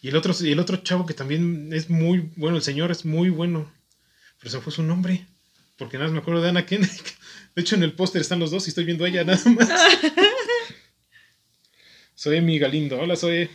Y 0.01 0.09
el 0.09 0.15
otro, 0.15 0.33
y 0.39 0.51
el 0.51 0.59
otro 0.59 0.77
chavo 0.77 1.05
que 1.05 1.13
también 1.13 1.71
es 1.73 1.89
muy 1.89 2.31
bueno, 2.35 2.57
el 2.57 2.63
señor 2.63 2.91
es 2.91 3.05
muy 3.05 3.29
bueno. 3.29 3.71
Pero 4.39 4.51
se 4.51 4.61
fue 4.61 4.71
su 4.71 4.83
nombre. 4.83 5.25
Porque 5.77 5.97
nada 5.97 6.09
más 6.09 6.13
me 6.13 6.19
acuerdo 6.19 6.41
de 6.41 6.49
Ana 6.49 6.65
Kendrick. 6.65 7.17
De 7.55 7.61
hecho, 7.61 7.75
en 7.75 7.83
el 7.83 7.93
póster 7.93 8.21
están 8.21 8.39
los 8.39 8.51
dos 8.51 8.67
y 8.67 8.69
estoy 8.69 8.85
viendo 8.85 9.03
a 9.05 9.07
ella 9.09 9.23
nada 9.23 9.43
más. 9.49 9.69
Soy 12.19 12.41
mi 12.41 12.59
Galindo. 12.59 12.99
Hola, 12.99 13.15
soy. 13.15 13.49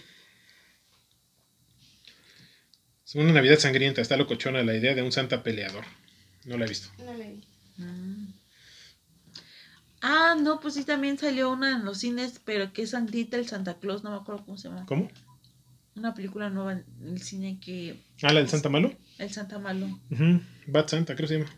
Es 3.04 3.14
una 3.14 3.30
Navidad 3.30 3.58
sangrienta. 3.58 4.00
Está 4.00 4.16
locochona 4.16 4.62
la 4.62 4.74
idea 4.74 4.94
de 4.94 5.02
un 5.02 5.12
Santa 5.12 5.42
peleador. 5.42 5.84
No 6.46 6.56
la 6.56 6.64
he 6.64 6.68
visto. 6.68 6.88
No 6.96 7.12
la 7.12 7.26
vi. 7.26 7.46
Mm. 7.76 8.32
Ah, 10.00 10.34
no, 10.40 10.60
pues 10.60 10.72
sí, 10.72 10.84
también 10.84 11.18
salió 11.18 11.52
una 11.52 11.76
en 11.76 11.84
los 11.84 11.98
cines, 11.98 12.40
pero 12.42 12.72
que 12.72 12.84
es 12.84 12.90
Santita 12.92 13.36
el 13.36 13.46
Santa 13.46 13.78
Claus, 13.78 14.02
no 14.02 14.12
me 14.12 14.16
acuerdo 14.16 14.46
cómo 14.46 14.56
se 14.56 14.70
llama. 14.70 14.86
¿Cómo? 14.86 15.10
Una 15.94 16.14
película 16.14 16.48
nueva 16.48 16.72
en 16.72 16.86
el 17.02 17.20
cine 17.20 17.60
que. 17.60 18.02
Ah, 18.22 18.32
la 18.32 18.40
del 18.40 18.48
Santa 18.48 18.70
Malo. 18.70 18.96
El 19.18 19.30
Santa 19.30 19.58
Malo. 19.58 20.00
Bad 20.68 20.88
Santa, 20.88 21.14
creo 21.14 21.28
que 21.28 21.34
se 21.34 21.38
llama. 21.40 21.54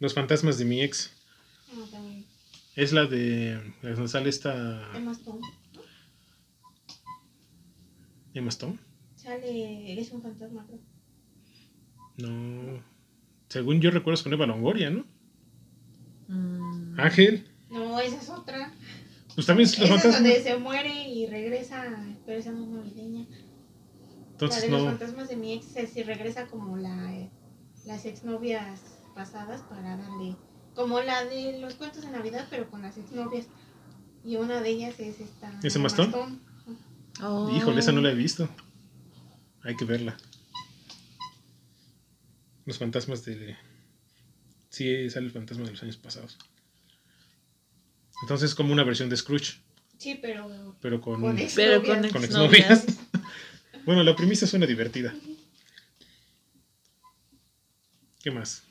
Los 0.00 0.12
fantasmas 0.12 0.58
de 0.58 0.66
mi 0.66 0.82
ex. 0.82 1.10
No, 1.74 1.86
también. 1.86 2.31
Es 2.74 2.92
la 2.92 3.06
de. 3.06 3.74
la 3.82 3.90
donde 3.90 4.08
sale 4.08 4.30
esta. 4.30 4.90
Emma 4.96 5.12
Stone. 5.12 5.40
Emma 8.34 8.48
Stone. 8.48 8.78
Sale. 9.16 10.00
Es 10.00 10.10
un 10.10 10.22
fantasma, 10.22 10.66
creo. 10.66 10.80
No. 12.18 12.82
Según 13.48 13.80
yo 13.80 13.90
recuerdo 13.90 14.14
es 14.14 14.22
con 14.22 14.32
Eva 14.32 14.46
Longoria, 14.46 14.90
¿no? 14.90 15.04
Mm. 16.28 16.98
Ángel. 16.98 17.46
No, 17.70 18.00
esa 18.00 18.16
es 18.16 18.30
otra. 18.30 18.72
Pues 19.34 19.46
también 19.46 19.68
es 19.68 19.78
los 19.78 19.90
Esa 19.90 20.08
es 20.08 20.14
donde 20.14 20.42
se 20.42 20.56
muere 20.56 21.08
y 21.08 21.26
regresa. 21.26 22.06
Pero 22.24 22.38
esa 22.38 22.52
no 22.52 22.62
es 22.64 22.68
navideña. 22.68 23.26
la 23.28 23.36
Entonces 24.32 24.62
de 24.62 24.68
los 24.70 24.82
no. 24.82 24.86
fantasmas 24.88 25.28
de 25.28 25.36
mi 25.36 25.52
ex 25.52 25.76
es 25.76 25.90
si 25.90 26.02
regresa 26.02 26.46
como 26.46 26.78
la, 26.78 27.14
eh, 27.14 27.30
las 27.84 28.06
exnovias 28.06 28.98
pasadas 29.14 29.62
para 29.62 29.96
darle. 29.98 30.36
Como 30.74 31.00
la 31.00 31.24
de 31.24 31.58
los 31.60 31.74
cuentos 31.74 32.02
de 32.02 32.10
Navidad, 32.10 32.46
pero 32.50 32.70
con 32.70 32.82
las 32.82 32.96
exnovias. 32.96 33.46
Y 34.24 34.36
una 34.36 34.60
de 34.60 34.70
ellas 34.70 34.98
es 34.98 35.20
esta. 35.20 35.58
¿Es 35.62 35.76
Emma 35.76 35.88
Stone? 35.88 36.12
Oh. 37.22 37.54
Híjole, 37.54 37.80
esa 37.80 37.92
no 37.92 38.00
la 38.00 38.10
he 38.10 38.14
visto. 38.14 38.48
Hay 39.62 39.76
que 39.76 39.84
verla. 39.84 40.16
Los 42.64 42.78
fantasmas 42.78 43.24
de. 43.24 43.56
Sí, 44.70 45.10
sale 45.10 45.26
el 45.26 45.32
fantasma 45.32 45.64
de 45.64 45.72
los 45.72 45.82
años 45.82 45.96
pasados. 45.96 46.38
Entonces 48.22 48.50
es 48.50 48.54
como 48.54 48.72
una 48.72 48.84
versión 48.84 49.08
de 49.08 49.16
Scrooge, 49.16 49.58
Sí, 50.02 50.18
pero 50.20 50.76
pero 50.80 51.00
con, 51.00 51.20
con. 51.20 51.38
Pero 51.54 51.80
con 51.80 52.04
exnovias. 52.24 52.86
bueno, 53.86 54.02
la 54.02 54.16
premisa 54.16 54.48
suena 54.48 54.66
divertida. 54.66 55.14
¿Qué 58.20 58.32
más? 58.32 58.64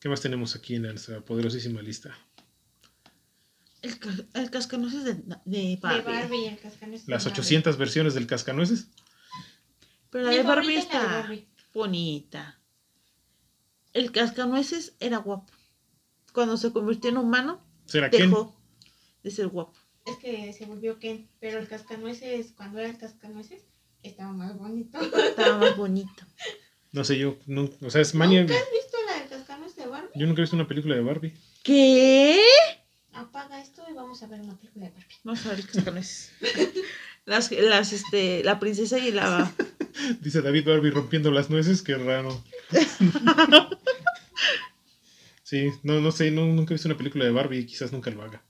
¿Qué 0.00 0.08
más 0.08 0.20
tenemos 0.20 0.56
aquí 0.56 0.76
en 0.76 0.82
nuestra 0.82 1.20
poderosísima 1.20 1.82
lista? 1.82 2.16
El, 3.82 3.98
el 4.34 4.50
cascanueces 4.50 5.04
de, 5.04 5.14
de 5.14 5.34
De 5.44 5.78
Barbie. 5.80 6.02
Barbie, 6.12 6.46
el 6.46 6.58
cascanueces 6.58 7.06
de 7.06 7.12
Las 7.12 7.24
Barbie. 7.24 7.40
800 7.40 7.76
versiones 7.78 8.14
del 8.14 8.26
Cascanueces. 8.26 8.88
Pero 10.10 10.24
la 10.24 10.30
Mi 10.30 10.36
de 10.38 10.42
Barbie 10.42 10.72
de 10.74 10.78
está 10.78 11.04
Barbie. 11.04 11.48
bonita. 11.72 12.60
El 13.92 14.12
cascanueces 14.12 14.94
era 15.00 15.18
guapo. 15.18 15.52
Cuando 16.32 16.56
se 16.56 16.72
convirtió 16.72 17.10
en 17.10 17.16
humano, 17.18 17.64
dejó 18.12 18.56
de 19.22 19.30
ser 19.30 19.48
guapo. 19.48 19.74
Es 20.06 20.16
que 20.18 20.52
se 20.52 20.64
volvió 20.66 20.98
Ken, 20.98 21.28
pero 21.40 21.58
el 21.58 21.68
cascanueces, 21.68 22.52
cuando 22.52 22.78
era 22.78 22.88
el 22.88 22.98
cascanueces, 22.98 23.62
estaba 24.02 24.32
más 24.32 24.56
bonito. 24.56 24.98
Estaba 25.00 25.58
más 25.58 25.76
bonito. 25.76 26.24
No 26.92 27.04
sé, 27.04 27.18
yo. 27.18 27.36
No, 27.46 27.68
o 27.82 27.90
sea, 27.90 28.00
es 28.00 28.14
mania. 28.14 28.40
¿Nunca 28.42 28.54
has 28.54 28.70
visto 28.70 28.96
la 29.06 29.20
del 29.20 29.28
cascanueces 29.28 29.76
de 29.76 29.79
Barbie? 29.90 30.08
Yo 30.14 30.26
nunca 30.26 30.40
he 30.40 30.44
visto 30.44 30.56
una 30.56 30.66
película 30.68 30.94
de 30.94 31.02
Barbie. 31.02 31.34
¿Qué? 31.62 32.40
Apaga 33.12 33.60
esto 33.60 33.82
y 33.90 33.92
vamos 33.92 34.22
a 34.22 34.26
ver 34.28 34.40
una 34.40 34.56
película 34.56 34.86
de 34.86 34.92
Barbie. 34.92 35.16
Vamos 35.24 35.44
a 35.46 35.50
ver 35.50 35.58
el 35.60 35.66
cascanueces. 35.66 36.32
Las, 37.26 37.50
las, 37.52 37.92
este, 37.92 38.42
la 38.44 38.58
princesa 38.58 38.98
y 38.98 39.10
la... 39.12 39.52
Dice 40.20 40.40
David 40.40 40.66
Barbie 40.66 40.90
rompiendo 40.90 41.30
las 41.30 41.50
nueces, 41.50 41.82
qué 41.82 41.96
raro. 41.96 42.42
Sí, 45.42 45.68
no, 45.82 46.00
no 46.00 46.12
sé, 46.12 46.30
no, 46.30 46.46
nunca 46.46 46.72
he 46.72 46.76
visto 46.76 46.86
una 46.86 46.96
película 46.96 47.24
de 47.24 47.32
Barbie 47.32 47.58
y 47.58 47.66
quizás 47.66 47.90
nunca 47.92 48.08
lo 48.10 48.22
haga. 48.22 48.40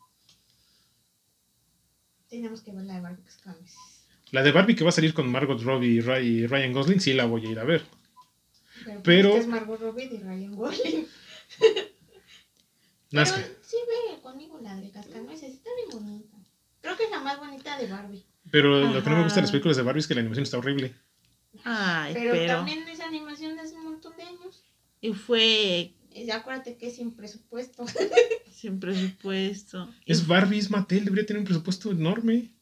Tenemos 2.28 2.60
que 2.60 2.72
ver 2.72 2.84
la 2.84 2.94
de 2.96 3.00
Barbie. 3.00 3.22
La 4.32 4.42
de 4.42 4.52
Barbie 4.52 4.76
que 4.76 4.84
va 4.84 4.90
a 4.90 4.92
salir 4.92 5.14
con 5.14 5.30
Margot 5.32 5.60
Robbie 5.62 5.88
y 5.94 6.00
Ry- 6.02 6.22
y 6.26 6.46
Ryan 6.46 6.72
Gosling, 6.74 7.00
sí 7.00 7.14
la 7.14 7.24
voy 7.24 7.46
a 7.46 7.50
ir 7.50 7.58
a 7.58 7.64
ver. 7.64 7.84
Pero, 8.84 9.02
Pero- 9.02 9.28
esta 9.30 9.40
es 9.40 9.46
Margot 9.48 9.80
Robbie 9.80 10.10
y 10.12 10.18
Ryan 10.18 10.54
Gosling. 10.54 11.06
Pero 13.10 13.24
que- 13.24 13.56
sí 13.62 13.76
ve 14.12 14.20
conmigo 14.22 14.58
la 14.62 14.76
del 14.76 14.90
cascanueces, 14.92 15.54
está 15.54 15.70
bien 15.76 16.00
bonita. 16.04 16.36
Creo 16.80 16.96
que 16.96 17.04
es 17.04 17.10
la 17.10 17.20
más 17.20 17.38
bonita 17.38 17.76
de 17.78 17.86
Barbie. 17.88 18.24
pero 18.50 18.80
lo 18.80 19.02
que 19.02 19.10
no 19.10 19.16
me 19.16 19.22
gusta 19.24 19.36
de 19.36 19.42
las 19.42 19.50
películas 19.50 19.76
de 19.76 19.82
Barbie 19.82 20.00
es 20.00 20.06
que 20.08 20.14
la 20.14 20.20
animación 20.20 20.44
está 20.44 20.58
horrible. 20.58 20.94
Ay, 21.64 22.14
Pero, 22.14 22.32
pero... 22.32 22.54
también 22.56 22.86
esa 22.88 23.06
animación 23.06 23.56
de 23.56 23.62
hace 23.62 23.74
un 23.74 23.84
montón 23.84 24.16
de 24.16 24.22
años. 24.22 24.64
Y 25.00 25.12
fue 25.12 25.92
Y 26.14 26.30
acuérdate 26.30 26.76
que 26.76 26.86
es 26.88 26.96
sin 26.96 27.10
presupuesto. 27.16 27.84
sin 28.52 28.78
presupuesto. 28.78 29.92
Es 30.06 30.26
Barbie, 30.26 30.58
es 30.58 30.70
Mattel, 30.70 31.04
debería 31.04 31.26
tener 31.26 31.40
un 31.40 31.46
presupuesto 31.46 31.90
enorme. 31.90 32.54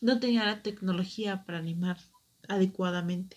no 0.00 0.18
tenía 0.18 0.44
la 0.46 0.62
tecnología 0.62 1.44
para 1.44 1.58
animar 1.58 1.98
adecuadamente. 2.48 3.36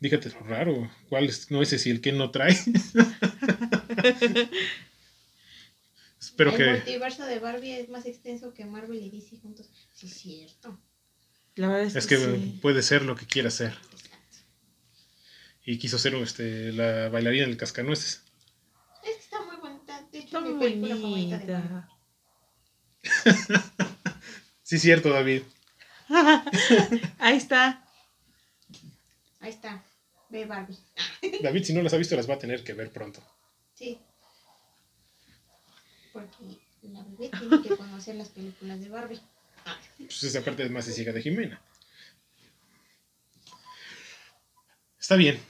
Dígate 0.00 0.30
lo 0.30 0.40
raro. 0.40 0.90
¿Cuál 1.08 1.24
es? 1.26 1.50
No 1.50 1.62
ese 1.62 1.78
si 1.78 1.90
el 1.90 2.00
que 2.00 2.12
no 2.12 2.30
trae. 2.30 2.52
Espero 6.20 6.50
el 6.50 6.56
que. 6.56 6.70
multiverso 6.72 7.24
de 7.24 7.38
Barbie 7.38 7.78
es 7.80 7.88
más 7.88 8.04
extenso 8.06 8.52
que 8.54 8.64
Marvel 8.64 9.02
y 9.02 9.10
DC 9.10 9.38
juntos. 9.38 9.70
Sí, 9.92 10.06
es 10.06 10.14
cierto. 10.14 10.78
La 11.54 11.68
verdad 11.68 11.84
es, 11.86 11.96
Es 11.96 12.06
que, 12.06 12.16
que 12.16 12.24
sí. 12.36 12.58
puede 12.60 12.82
ser 12.82 13.02
lo 13.02 13.16
que 13.16 13.26
quiera 13.26 13.50
ser. 13.50 13.72
Exacto. 13.72 14.38
Y 15.64 15.78
quiso 15.78 15.98
ser 15.98 16.14
este, 16.16 16.72
la 16.72 17.08
bailarina 17.08 17.46
del 17.46 17.56
cascanueces. 17.56 18.22
Es 19.02 19.14
que 19.16 19.20
está 19.22 19.40
muy 19.44 19.56
bonita. 19.56 20.02
De 20.12 20.18
hecho, 20.18 20.38
Está 20.38 20.48
es 20.48 20.54
mi 20.54 20.60
película 20.60 20.96
favorita 20.96 21.38
de 21.38 21.52
Barbie. 21.52 21.68
bonita. 21.68 21.88
Sí, 24.62 24.80
cierto, 24.80 25.10
David. 25.10 25.42
Ahí 27.18 27.36
está. 27.36 27.85
Ahí 29.46 29.52
está. 29.52 29.80
Ve 30.28 30.44
Barbie. 30.44 30.76
David, 31.40 31.62
si 31.62 31.72
no 31.72 31.80
las 31.80 31.94
ha 31.94 31.98
visto, 31.98 32.16
las 32.16 32.28
va 32.28 32.34
a 32.34 32.38
tener 32.38 32.64
que 32.64 32.72
ver 32.72 32.90
pronto. 32.90 33.22
Sí. 33.74 33.96
Porque 36.12 36.58
la 36.82 37.04
bebé 37.04 37.30
tiene 37.30 37.62
que 37.62 37.76
conocer 37.76 38.16
las 38.16 38.30
películas 38.30 38.80
de 38.80 38.88
Barbie. 38.88 39.20
Pues 39.98 40.24
esa 40.24 40.44
parte 40.44 40.64
es 40.64 40.70
más 40.72 40.84
sencilla 40.84 41.12
de 41.12 41.22
Jimena. 41.22 41.62
Está 44.98 45.14
bien. 45.14 45.40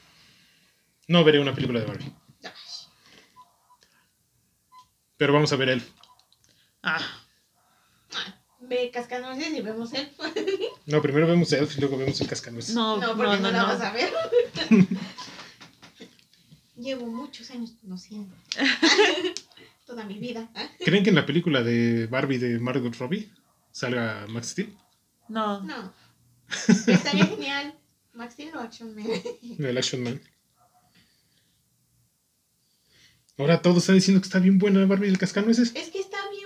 No 1.09 1.25
veré 1.25 1.41
una 1.41 1.55
película 1.55 1.81
de 1.81 1.87
Barbie. 1.87 2.13
Pero 5.17 5.33
vamos 5.33 5.51
a 5.55 5.57
ver 5.57 5.71
Elf. 5.71 5.91
Ah, 6.83 7.26
Ve 8.69 8.91
Cascanueces 8.93 9.53
y 9.55 9.61
vemos 9.61 9.93
él. 9.93 10.09
No, 10.87 11.03
primero 11.03 11.27
vemos 11.27 11.53
Elf 11.53 11.77
y 11.77 11.81
luego 11.81 11.97
vemos 11.99 12.21
el 12.21 12.29
cascanueces. 12.29 12.75
no, 12.75 12.97
No, 12.97 13.09
no, 13.09 13.17
porque 13.17 13.37
no, 13.37 13.43
no, 13.43 13.51
la 13.51 13.59
no. 13.63 13.67
vas 13.67 13.81
a 13.81 13.93
ver. 13.93 14.11
Llevo 16.77 17.07
muchos 17.07 17.51
años 17.51 17.73
conociendo. 17.81 18.35
Toda 19.87 20.05
mi 20.05 20.19
vida. 20.19 20.49
¿Creen 20.85 21.03
que 21.05 21.11
en 21.11 21.17
la 21.17 21.27
película 21.27 21.63
de 21.63 22.07
Barbie 22.07 22.39
de 22.39 22.59
Margot 22.59 22.95
Robbie 22.97 23.31
salga 23.73 24.27
Max 24.29 24.49
Steel? 24.51 24.77
No. 25.29 25.61
No. 25.63 25.93
Estaría 26.69 27.27
genial. 27.27 27.75
Max 28.15 28.35
Steel 28.35 28.55
o 28.57 28.61
Action 28.61 28.95
Man. 28.95 29.07
El 29.59 29.79
Action 29.79 30.03
Man. 30.03 30.21
Ahora 33.39 33.61
todos 33.63 33.79
están 33.79 33.97
diciendo 33.97 34.21
que 34.21 34.27
está 34.27 34.39
bien 34.39 34.59
buena 34.59 34.85
Barbie 34.87 35.07
del 35.09 35.19
cascanueces. 35.19 35.73
Es 35.75 35.91
que 35.91 35.99
está 36.01 36.19
bien. 36.31 36.46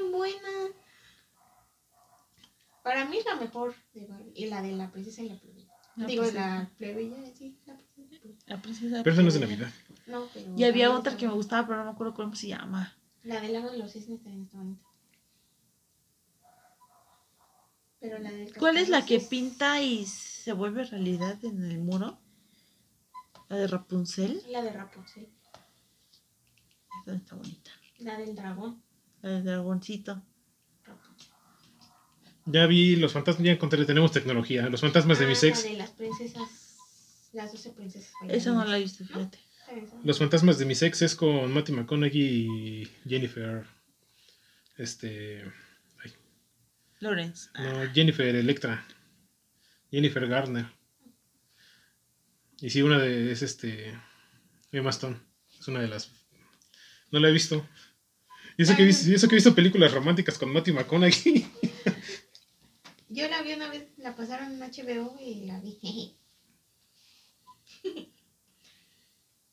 Para 2.82 3.04
mí 3.04 3.18
es 3.18 3.24
la 3.26 3.36
mejor 3.36 3.74
de 3.94 4.06
Barbie. 4.06 4.32
Y 4.34 4.46
la 4.46 4.62
de 4.62 4.72
la 4.72 4.90
princesa 4.90 5.22
y 5.22 5.28
la 5.28 5.36
plebeya. 5.38 5.68
La 5.96 6.06
Digo, 6.06 6.22
princesa. 6.22 6.48
la 6.58 6.70
plebeya, 6.76 7.16
sí, 7.34 7.58
la 7.66 7.76
princesa 7.76 8.26
y 8.26 8.36
la 8.46 8.62
princesa. 8.62 9.02
Pero 9.02 9.12
esa 9.14 9.22
no 9.22 9.28
es 9.28 9.34
de 9.34 9.40
Navidad. 9.40 9.70
No, 10.06 10.26
pero. 10.32 10.54
Y 10.56 10.64
había 10.64 10.90
otra 10.92 11.16
que 11.16 11.26
me 11.26 11.34
gustaba, 11.34 11.66
pero 11.66 11.78
no 11.78 11.84
me 11.84 11.90
acuerdo 11.90 12.14
cómo 12.14 12.34
se 12.34 12.48
llama. 12.48 12.96
La 13.22 13.40
del 13.40 13.52
lago 13.52 13.70
de 13.70 13.78
los 13.78 13.92
cisnes 13.92 14.22
también 14.22 14.44
está 14.44 14.58
bonita. 14.58 14.86
Pero 18.00 18.18
la 18.18 18.30
del 18.30 18.56
¿Cuál 18.56 18.78
es 18.78 18.88
la 18.88 19.04
que 19.04 19.20
pinta 19.20 19.82
y 19.82 20.06
se 20.06 20.54
vuelve 20.54 20.84
realidad 20.84 21.44
en 21.44 21.62
el 21.64 21.78
muro? 21.80 22.18
La 23.48 23.56
de 23.56 23.66
Rapunzel. 23.66 24.42
La 24.48 24.62
de 24.62 24.72
Rapunzel. 24.72 25.28
Esa 27.02 27.14
está 27.14 27.34
bonita. 27.36 27.70
La 27.98 28.16
del 28.16 28.34
dragón. 28.34 28.82
La 29.20 29.30
del 29.30 29.44
dragoncito. 29.44 30.22
Ya 32.46 32.66
vi 32.66 32.96
los 32.96 33.12
fantasmas, 33.12 33.44
ya 33.44 33.52
encontré, 33.52 33.84
tenemos 33.84 34.12
tecnología. 34.12 34.68
Los 34.68 34.80
fantasmas 34.80 35.18
de 35.18 35.26
Ah, 35.26 35.28
mi 35.28 35.34
sex. 35.34 35.64
La 35.64 35.70
de 35.70 35.76
las 35.78 35.90
princesas. 35.90 36.76
Las 37.32 37.52
12 37.52 37.70
princesas. 37.70 38.12
Esa 38.28 38.52
no 38.52 38.64
la 38.64 38.78
he 38.78 38.82
visto, 38.82 39.04
fíjate. 39.04 39.38
Los 40.02 40.18
fantasmas 40.18 40.58
de 40.58 40.64
mi 40.64 40.74
sex 40.74 41.02
es 41.02 41.14
con 41.14 41.52
Matthew 41.52 41.76
McConaughey 41.76 42.20
y 42.22 42.88
Jennifer. 43.08 43.64
Este. 44.76 45.44
ay, 46.02 46.12
Lawrence. 46.98 47.50
no, 47.54 47.92
Jennifer 47.94 48.34
Electra. 48.34 48.84
Jennifer 49.92 50.26
Garner. 50.26 50.66
Y 52.60 52.70
sí, 52.70 52.82
una 52.82 52.98
de. 52.98 53.30
Es 53.30 53.42
este. 53.42 53.96
Emma 54.72 54.90
Stone. 54.90 55.20
Es 55.60 55.68
una 55.68 55.80
de 55.80 55.88
las. 55.88 56.10
No 57.12 57.20
la 57.20 57.28
he 57.28 57.32
visto. 57.32 57.64
Y 58.56 58.62
eso 58.62 58.74
que 58.76 58.82
he 58.82 58.86
visto, 58.86 59.08
y 59.08 59.14
eso 59.14 59.28
que 59.28 59.34
he 59.36 59.38
visto 59.38 59.54
películas 59.54 59.92
románticas 59.92 60.36
con 60.36 60.52
Matthew 60.52 60.74
McConaughey. 60.74 61.46
Yo 63.12 63.28
la 63.28 63.42
vi 63.42 63.54
una 63.54 63.68
vez, 63.68 63.88
la 63.96 64.14
pasaron 64.14 64.52
en 64.52 64.60
HBO 64.60 65.18
y 65.20 65.44
la 65.44 65.58
vi. 65.58 66.16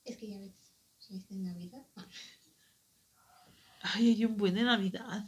es 0.06 0.18
que 0.18 0.30
ya 0.30 0.38
ves, 0.38 0.54
si 1.00 1.16
es 1.16 1.28
de 1.28 1.38
Navidad. 1.38 1.82
Ay, 3.82 4.10
hay 4.10 4.26
un 4.26 4.38
buen 4.38 4.54
de 4.54 4.62
Navidad. 4.62 5.26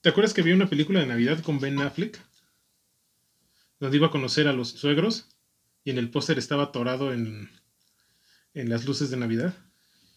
¿Te 0.00 0.08
acuerdas 0.08 0.32
que 0.32 0.40
había 0.40 0.54
una 0.54 0.70
película 0.70 1.00
de 1.00 1.06
Navidad 1.06 1.42
con 1.42 1.60
Ben 1.60 1.78
Affleck? 1.80 2.18
Donde 3.78 3.98
iba 3.98 4.06
a 4.06 4.12
conocer 4.12 4.48
a 4.48 4.54
los 4.54 4.70
suegros 4.70 5.28
y 5.84 5.90
en 5.90 5.98
el 5.98 6.10
póster 6.10 6.38
estaba 6.38 6.62
atorado 6.64 7.12
en, 7.12 7.50
en 8.54 8.70
las 8.70 8.86
luces 8.86 9.10
de 9.10 9.18
Navidad. 9.18 9.54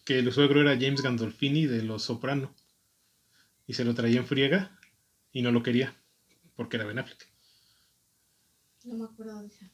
Que 0.06 0.18
el 0.20 0.32
suegro 0.32 0.62
era 0.62 0.80
James 0.80 1.02
Gandolfini 1.02 1.66
de 1.66 1.82
Los 1.82 2.04
Soprano. 2.04 2.54
Y 3.66 3.74
se 3.74 3.84
lo 3.84 3.94
traía 3.94 4.16
en 4.16 4.26
friega 4.26 4.78
y 5.34 5.42
no 5.42 5.52
lo 5.52 5.62
quería 5.62 5.94
porque 6.56 6.76
era 6.76 6.86
Ben 6.86 6.98
Affleck. 6.98 7.28
No 8.84 8.94
me 8.94 9.04
acuerdo 9.04 9.42
de 9.42 9.48
esa. 9.48 9.70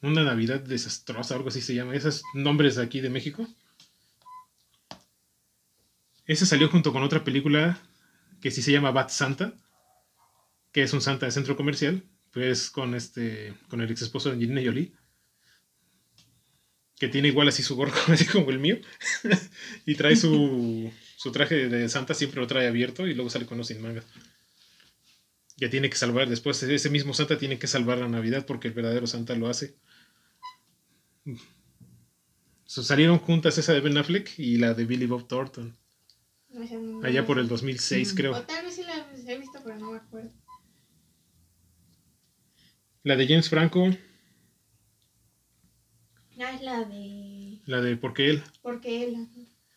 Una 0.00 0.24
Navidad 0.24 0.60
desastrosa, 0.60 1.34
algo 1.34 1.48
así 1.48 1.60
se 1.60 1.74
llama. 1.74 1.94
Esos 1.94 2.22
nombres 2.32 2.76
de 2.76 2.82
aquí 2.82 3.00
de 3.00 3.10
México. 3.10 3.46
Ese 6.24 6.46
salió 6.46 6.68
junto 6.68 6.92
con 6.92 7.02
otra 7.02 7.24
película 7.24 7.78
que 8.40 8.50
sí 8.50 8.62
se 8.62 8.72
llama 8.72 8.92
Bad 8.92 9.08
Santa, 9.10 9.52
que 10.72 10.82
es 10.82 10.92
un 10.92 11.02
Santa 11.02 11.26
de 11.26 11.32
centro 11.32 11.56
comercial, 11.56 12.04
pues 12.30 12.70
con 12.70 12.94
este, 12.94 13.54
con 13.68 13.80
el 13.80 13.90
ex 13.90 14.02
esposo 14.02 14.28
de 14.28 14.36
Angelina 14.36 14.62
Jolie, 14.64 14.92
que 16.98 17.08
tiene 17.08 17.28
igual 17.28 17.48
así 17.48 17.62
su 17.62 17.74
gorro 17.74 17.92
así 18.08 18.26
como 18.26 18.50
el 18.50 18.60
mío, 18.60 18.78
y 19.86 19.96
trae 19.96 20.14
su, 20.14 20.90
su 21.20 21.32
traje 21.32 21.68
de 21.68 21.86
Santa, 21.90 22.14
siempre 22.14 22.40
lo 22.40 22.46
trae 22.46 22.66
abierto 22.66 23.06
y 23.06 23.12
luego 23.12 23.28
sale 23.28 23.44
con 23.44 23.58
los 23.58 23.66
sin 23.66 23.82
mangas. 23.82 24.06
Que 25.58 25.68
tiene 25.68 25.90
que 25.90 25.96
salvar, 25.96 26.30
después 26.30 26.62
ese 26.62 26.88
mismo 26.88 27.12
Santa 27.12 27.36
tiene 27.36 27.58
que 27.58 27.66
salvar 27.66 27.98
la 27.98 28.08
Navidad 28.08 28.46
porque 28.46 28.68
el 28.68 28.74
verdadero 28.74 29.06
Santa 29.06 29.34
lo 29.34 29.46
hace. 29.48 29.74
So, 32.64 32.82
salieron 32.82 33.18
juntas 33.18 33.58
esa 33.58 33.74
de 33.74 33.80
Ben 33.80 33.98
Affleck 33.98 34.38
y 34.38 34.56
la 34.56 34.72
de 34.72 34.86
Billy 34.86 35.04
Bob 35.04 35.28
Thornton. 35.28 35.76
No, 36.48 36.62
esa 36.62 36.76
no- 36.76 37.04
Allá 37.04 37.26
por 37.26 37.38
el 37.38 37.48
2006, 37.48 38.14
Mm. 38.14 38.16
creo. 38.16 38.32
O 38.36 38.42
tal 38.42 38.64
vez 38.64 38.74
sí 38.76 38.82
la 38.84 39.06
he 39.32 39.38
visto, 39.38 39.60
pero 39.62 39.76
no 39.78 39.90
me 39.92 39.98
acuerdo. 39.98 40.32
La 43.02 43.16
de 43.16 43.26
James 43.28 43.48
Franco, 43.50 43.90
Ah, 46.42 46.52
es 46.54 46.62
la 46.62 46.84
de. 46.84 47.60
la 47.66 47.82
de 47.82 47.96
Porque 47.98 48.30
él. 48.30 48.42
Porque 48.62 49.04
él. 49.04 49.28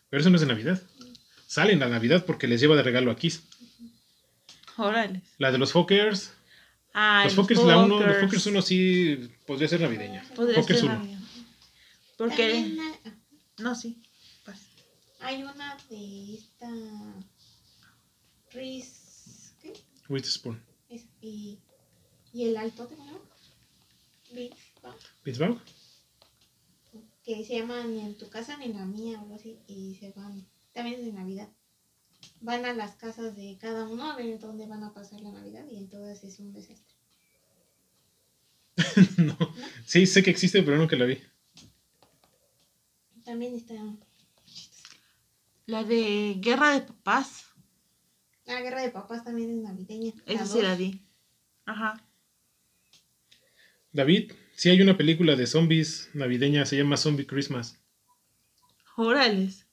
Pero 0.08 0.20
eso 0.20 0.30
no 0.30 0.36
es 0.36 0.40
de 0.42 0.46
Navidad. 0.46 0.80
Sale 1.54 1.72
en 1.72 1.78
la 1.78 1.88
Navidad 1.88 2.24
porque 2.26 2.48
les 2.48 2.60
lleva 2.60 2.74
de 2.74 2.82
regalo 2.82 3.12
a 3.12 3.16
Kiss. 3.16 3.44
Órale. 4.76 5.22
La 5.38 5.52
de 5.52 5.58
los 5.58 5.70
Fockers. 5.70 6.32
Los 6.92 7.34
Fockers, 7.34 7.62
la 7.62 7.78
uno, 7.78 8.00
los 8.00 8.16
Fockers 8.22 8.46
1 8.46 8.60
sí 8.60 9.30
podría 9.46 9.68
ser 9.68 9.80
navideña. 9.80 10.24
Podría 10.34 10.56
Fockers 10.56 10.80
ser. 10.80 10.88
Navidad. 10.88 11.20
Porque. 12.16 12.76
No, 13.58 13.76
sí. 13.76 14.02
Pasa. 14.44 14.66
hay 15.20 15.44
una 15.44 15.76
de 15.90 16.34
esta. 16.34 16.68
Reese. 18.50 19.54
¿Qué? 19.62 19.74
Witherspoon. 20.08 20.60
Y, 21.20 21.60
y 22.32 22.48
el 22.48 22.56
alto 22.56 22.88
de 22.88 22.96
nuevo. 22.96 23.22
Vince 24.32 24.58
Vaughn, 24.82 24.96
¿Pittsburgh? 25.22 25.60
Que 27.22 27.44
se 27.44 27.60
llama 27.60 27.84
Ni 27.84 28.00
en 28.00 28.18
tu 28.18 28.28
casa 28.28 28.56
ni 28.56 28.64
en 28.64 28.74
la 28.74 28.84
mía 28.84 29.18
o 29.20 29.22
algo 29.22 29.36
así. 29.36 29.56
Y 29.68 29.94
se 30.00 30.10
van. 30.16 30.52
También 30.74 31.00
es 31.00 31.06
de 31.06 31.12
Navidad. 31.12 31.48
Van 32.40 32.66
a 32.66 32.74
las 32.74 32.96
casas 32.96 33.34
de 33.36 33.56
cada 33.60 33.88
uno 33.88 34.10
a 34.10 34.16
ver 34.16 34.38
dónde 34.38 34.66
van 34.66 34.82
a 34.82 34.92
pasar 34.92 35.20
la 35.20 35.32
Navidad 35.32 35.64
y 35.70 35.78
en 35.78 35.88
todas 35.88 36.22
es 36.24 36.38
un 36.38 36.52
desastre. 36.52 36.94
no. 39.18 39.36
Sí, 39.86 40.06
sé 40.06 40.22
que 40.22 40.30
existe, 40.30 40.62
pero 40.62 40.76
nunca 40.76 40.96
la 40.96 41.04
vi. 41.04 41.18
También 43.24 43.54
está 43.54 43.74
La 45.66 45.84
de 45.84 46.36
Guerra 46.40 46.74
de 46.74 46.80
Papás. 46.82 47.46
la 48.44 48.60
guerra 48.60 48.82
de 48.82 48.90
papás 48.90 49.24
también 49.24 49.50
es 49.50 49.62
navideña. 49.62 50.12
Esa 50.26 50.44
sí 50.44 50.60
la 50.60 50.74
vi. 50.74 51.00
Ajá. 51.64 52.04
David, 53.92 54.32
sí 54.56 54.68
hay 54.70 54.82
una 54.82 54.96
película 54.96 55.36
de 55.36 55.46
zombies 55.46 56.10
navideña, 56.14 56.66
se 56.66 56.76
llama 56.76 56.96
Zombie 56.96 57.26
Christmas. 57.26 57.80
Órales. 58.96 59.66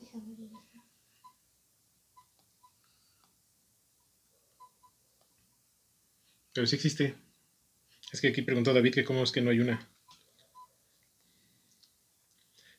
Esa 0.00 0.18
no 0.18 0.26
la 0.26 0.32
he 0.32 0.36
visto. 0.36 0.54
Pero 6.54 6.66
sí 6.66 6.76
existe. 6.76 7.14
Es 8.12 8.20
que 8.20 8.28
aquí 8.28 8.42
preguntó 8.42 8.72
David 8.72 8.94
que 8.94 9.04
cómo 9.04 9.24
es 9.24 9.32
que 9.32 9.40
no 9.40 9.50
hay 9.50 9.60
una 9.60 9.86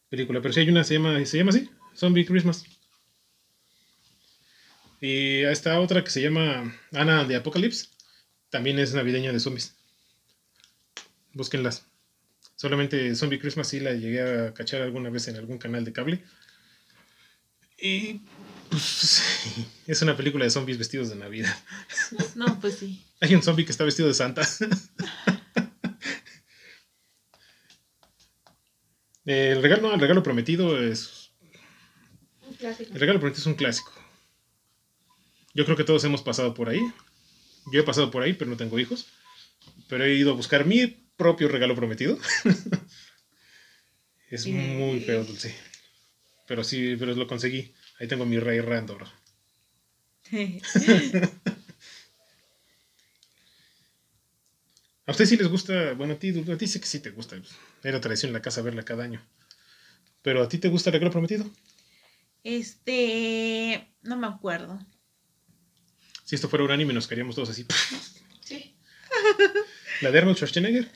película. 0.10 0.42
Pero 0.42 0.54
sí 0.54 0.62
hay 0.62 0.70
una, 0.70 0.84
se 0.84 0.96
llama, 0.96 1.24
se 1.26 1.38
llama 1.38 1.50
así, 1.50 1.70
Zombie 1.96 2.26
Christmas. 2.26 2.66
Y 5.02 5.42
esta 5.42 5.80
otra 5.80 6.04
que 6.04 6.10
se 6.10 6.22
llama 6.22 6.74
Ana 6.94 7.26
de 7.26 7.36
Apocalypse. 7.36 7.90
También 8.50 8.80
es 8.80 8.94
navideña 8.94 9.34
de 9.34 9.40
zombies. 9.40 9.76
Búsquenlas. 11.34 11.86
Solamente 12.56 13.14
Zombie 13.16 13.40
Christmas 13.40 13.68
sí 13.68 13.82
la 13.82 13.94
llegué 13.94 14.22
a 14.22 14.54
cachar 14.54 14.82
alguna 14.82 15.10
vez 15.10 15.28
en 15.28 15.36
algún 15.36 15.58
canal 15.58 15.84
de 15.84 15.92
cable. 15.92 16.24
Y 17.78 18.22
pues, 18.78 19.22
es 19.88 20.02
una 20.02 20.16
película 20.18 20.46
de 20.46 20.52
zombies 20.52 20.78
vestidos 20.78 21.10
de 21.10 21.16
Navidad. 21.16 21.56
No, 22.36 22.60
pues 22.60 22.78
sí. 22.80 23.04
Hay 23.22 23.34
un 23.36 23.42
zombie 23.44 23.66
que 23.66 23.72
está 23.72 23.84
vestido 23.84 24.08
de 24.08 24.14
Santa. 24.14 24.48
el 29.26 29.62
regalo, 29.62 29.94
el 29.94 30.00
regalo 30.00 30.24
prometido 30.24 30.82
es 30.82 31.32
Clásico. 32.60 32.94
El 32.94 33.00
regalo 33.00 33.20
prometido 33.20 33.42
es 33.42 33.48
un 33.48 33.56
clásico. 33.56 33.92
Yo 35.54 35.66
creo 35.66 35.76
que 35.76 35.84
todos 35.84 36.04
hemos 36.06 36.22
pasado 36.22 36.54
por 36.54 36.70
ahí. 36.70 36.80
Yo 37.72 37.82
he 37.82 37.84
pasado 37.84 38.12
por 38.12 38.24
ahí, 38.24 38.32
pero 38.34 38.50
no 38.50 38.56
tengo 38.58 38.80
hijos. 38.80 39.08
Pero 39.90 40.06
he 40.06 40.14
ido 40.14 40.32
a 40.32 40.36
buscar 40.36 40.66
mi 40.66 40.88
propio 40.88 41.48
regalo 41.50 41.76
prometido. 41.76 42.18
es 44.30 44.46
Y- 44.46 44.54
muy 44.54 45.02
feo, 45.02 45.26
Dulce. 45.26 45.54
Pero 46.48 46.64
sí, 46.64 46.96
pero 46.98 47.14
lo 47.14 47.28
conseguí. 47.28 47.74
Ahí 48.00 48.08
tengo 48.08 48.26
mi 48.26 48.40
rey 48.40 48.60
Randor. 48.62 49.08
¿A 55.08 55.12
usted 55.12 55.26
sí 55.26 55.38
les 55.38 55.48
gusta? 55.48 55.94
Bueno, 55.94 56.14
a 56.14 56.20
ti, 56.20 56.32
Dulce, 56.32 56.54
a 56.54 56.58
ti 56.58 56.68
sí 56.68 56.80
que 56.80 56.88
sí 56.88 57.00
te 57.00 57.12
gusta. 57.12 57.36
Era 57.84 58.02
tradición 58.02 58.30
en 58.30 58.34
la 58.34 58.42
casa 58.42 58.62
verla 58.64 58.84
cada 58.84 59.04
año. 59.04 59.22
Pero 60.24 60.42
¿a 60.42 60.50
ti 60.50 60.58
te 60.58 60.70
gusta 60.70 60.90
el 60.90 60.94
regalo 60.94 61.12
prometido? 61.12 61.48
Este, 62.44 63.88
no 64.02 64.18
me 64.18 64.26
acuerdo. 64.28 64.80
Si 66.24 66.34
esto 66.36 66.50
fuera 66.50 66.66
un 66.66 66.72
anime, 66.72 66.94
nos 66.94 67.08
quedaríamos 67.08 67.36
todos 67.36 67.50
así. 67.50 67.66
Sí. 68.42 68.78
La 70.02 70.12
de 70.12 70.20
Arnold 70.20 70.38
Schwarzenegger, 70.38 70.88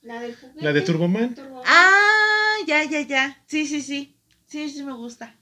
La 0.00 0.20
del 0.20 0.34
juguete. 0.36 0.64
la 0.64 0.72
de 0.72 0.80
Turboman. 0.80 1.34
Turboman. 1.34 1.64
Ah, 1.66 2.54
ya, 2.66 2.82
ya, 2.84 3.02
ya. 3.02 3.44
Sí, 3.46 3.66
sí, 3.66 3.82
sí. 3.82 4.16
Sí, 4.46 4.70
sí 4.70 4.82
me 4.82 4.94
gusta. 4.94 5.36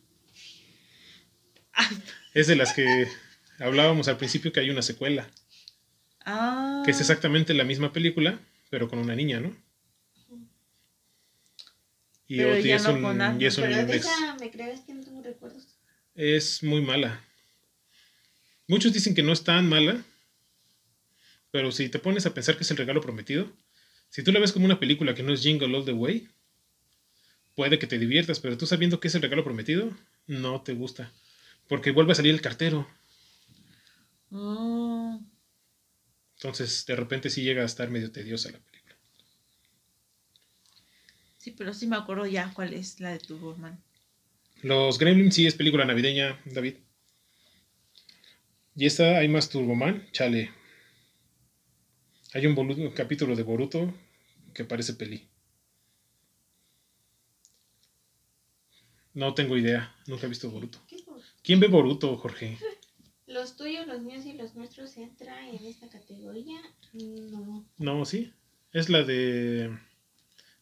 Es 2.35 2.47
de 2.49 2.57
las 2.57 2.73
que 2.73 3.09
hablábamos 3.61 4.09
al 4.09 4.17
principio 4.17 4.53
que 4.53 4.61
hay 4.61 4.71
una 4.71 4.83
secuela, 4.83 5.29
Ah. 6.27 6.83
que 6.85 6.91
es 6.91 7.01
exactamente 7.01 7.53
la 7.55 7.65
misma 7.65 7.93
película, 7.93 8.39
pero 8.71 8.89
con 8.89 8.99
una 8.99 9.15
niña, 9.15 9.41
¿no? 9.41 9.55
Y, 12.27 12.39
Pero 12.39 12.59
ya 12.59 12.77
es 12.77 12.85
no 12.85 12.95
un, 12.95 13.03
con 13.03 13.21
Arnold. 13.21 13.43
y 13.43 13.47
es, 13.47 13.59
un 13.59 13.65
Pero 13.65 13.87
de 13.87 13.97
esa 13.97 14.35
me 14.41 14.51
crees 14.51 14.81
que 14.81 14.95
no 14.95 15.05
tengo 15.05 15.23
recuerdos. 15.23 15.67
es 16.15 16.63
muy 16.63 16.81
mala. 16.81 17.23
Muchos 18.67 18.93
dicen 18.95 19.15
que 19.15 19.23
no 19.23 19.33
es 19.33 19.45
tan 19.45 19.69
mala, 19.69 20.03
pero 21.51 21.71
si 21.71 21.89
te 21.91 21.99
pones 21.99 22.25
a 22.25 22.33
pensar 22.33 22.57
que 22.57 22.63
es 22.63 22.71
el 22.71 22.79
regalo 22.79 23.03
prometido, 23.03 23.53
si 24.09 24.23
tú 24.23 24.33
la 24.33 24.41
ves 24.41 24.53
como 24.53 24.65
una 24.65 24.81
película 24.81 25.15
que 25.15 25.23
no 25.23 25.33
es 25.35 25.43
Jingle 25.43 25.77
All 25.77 25.85
the 25.85 25.93
Way, 25.93 26.29
puede 27.55 27.79
que 27.79 27.87
te 27.87 27.99
diviertas, 27.99 28.41
pero 28.41 28.57
tú 28.57 28.67
sabiendo 28.67 28.99
que 29.01 29.09
es 29.09 29.15
el 29.15 29.23
regalo 29.23 29.45
prometido, 29.45 29.93
no 30.27 30.63
te 30.63 30.73
gusta. 30.73 31.13
Porque 31.69 31.91
vuelve 31.91 32.13
a 32.13 32.15
salir 32.15 32.35
el 32.35 32.41
cartero. 32.41 32.87
Oh. 34.31 35.21
Entonces, 36.37 36.85
de 36.87 36.97
repente 36.97 37.31
sí 37.31 37.43
llega 37.43 37.63
a 37.63 37.67
estar 37.67 37.89
medio 37.89 38.11
tediosa 38.13 38.51
la 38.51 38.59
película. 38.59 38.97
Sí, 41.39 41.53
pero 41.53 41.73
sí 41.73 41.87
me 41.87 41.97
acuerdo 41.97 42.27
ya 42.27 42.53
cuál 42.55 42.75
es 42.75 43.01
la 43.01 43.11
de 43.11 43.19
Turboman. 43.19 43.83
Los 44.63 44.99
Gremlins 44.99 45.35
sí 45.35 45.47
es 45.47 45.55
película 45.55 45.85
navideña, 45.85 46.41
David. 46.47 46.77
Y 48.77 48.87
esta 48.87 49.19
hay 49.19 49.29
más 49.29 49.49
Turboman, 49.51 50.11
chale. 50.13 50.51
Hay 52.33 52.47
un, 52.47 52.59
un 52.59 52.91
capítulo 52.91 53.37
de 53.37 53.43
Boruto 53.43 53.95
que 54.53 54.65
parece 54.65 54.95
peli. 54.95 55.29
No 59.13 59.33
tengo 59.35 59.57
idea, 59.57 59.95
nunca 60.07 60.27
he 60.27 60.29
visto 60.29 60.51
Boruto. 60.51 60.81
¿Qué 61.45 61.53
es 61.53 61.59
por- 61.61 61.61
¿Quién 61.61 61.61
ve 61.61 61.69
Boruto, 61.69 62.17
Jorge? 62.17 62.59
Los 63.27 63.57
tuyos, 63.57 63.87
los 63.87 64.03
míos 64.03 64.25
y 64.27 64.33
los 64.33 64.55
nuestros 64.55 64.97
entra 64.97 65.47
en 65.49 65.65
esta 65.67 65.89
categoría. 65.89 66.59
No. 66.95 67.65
No, 67.79 68.05
sí. 68.05 68.33
Es 68.73 68.89
la 68.89 69.03
de 69.03 69.79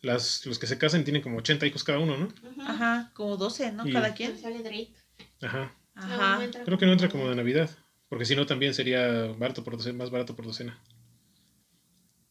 las, 0.00 0.44
los 0.46 0.58
que 0.58 0.66
se 0.66 0.78
casan 0.78 1.04
tienen 1.04 1.22
como 1.22 1.38
80 1.38 1.66
hijos 1.66 1.84
cada 1.84 1.98
uno, 1.98 2.16
¿no? 2.16 2.28
Ajá. 2.66 3.10
Como 3.14 3.36
12, 3.36 3.72
¿no? 3.72 3.86
Y- 3.88 3.92
Cada 3.92 4.12
quien. 4.14 4.38
sale 4.38 4.62
Drake. 4.62 4.92
Ajá. 5.40 5.74
Ajá. 5.94 6.38
no 6.46 6.64
Creo 6.64 6.78
que 6.78 6.86
no 6.86 6.92
entra 6.92 7.08
como 7.08 7.28
de 7.28 7.36
Navidad, 7.36 7.70
porque 8.08 8.24
si 8.24 8.34
no 8.36 8.44
también 8.46 8.74
sería 8.74 9.26
barato 9.38 9.62
por 9.64 9.76
docena, 9.76 9.98
más 9.98 10.10
barato 10.10 10.34
por 10.36 10.44
docena. 10.46 10.78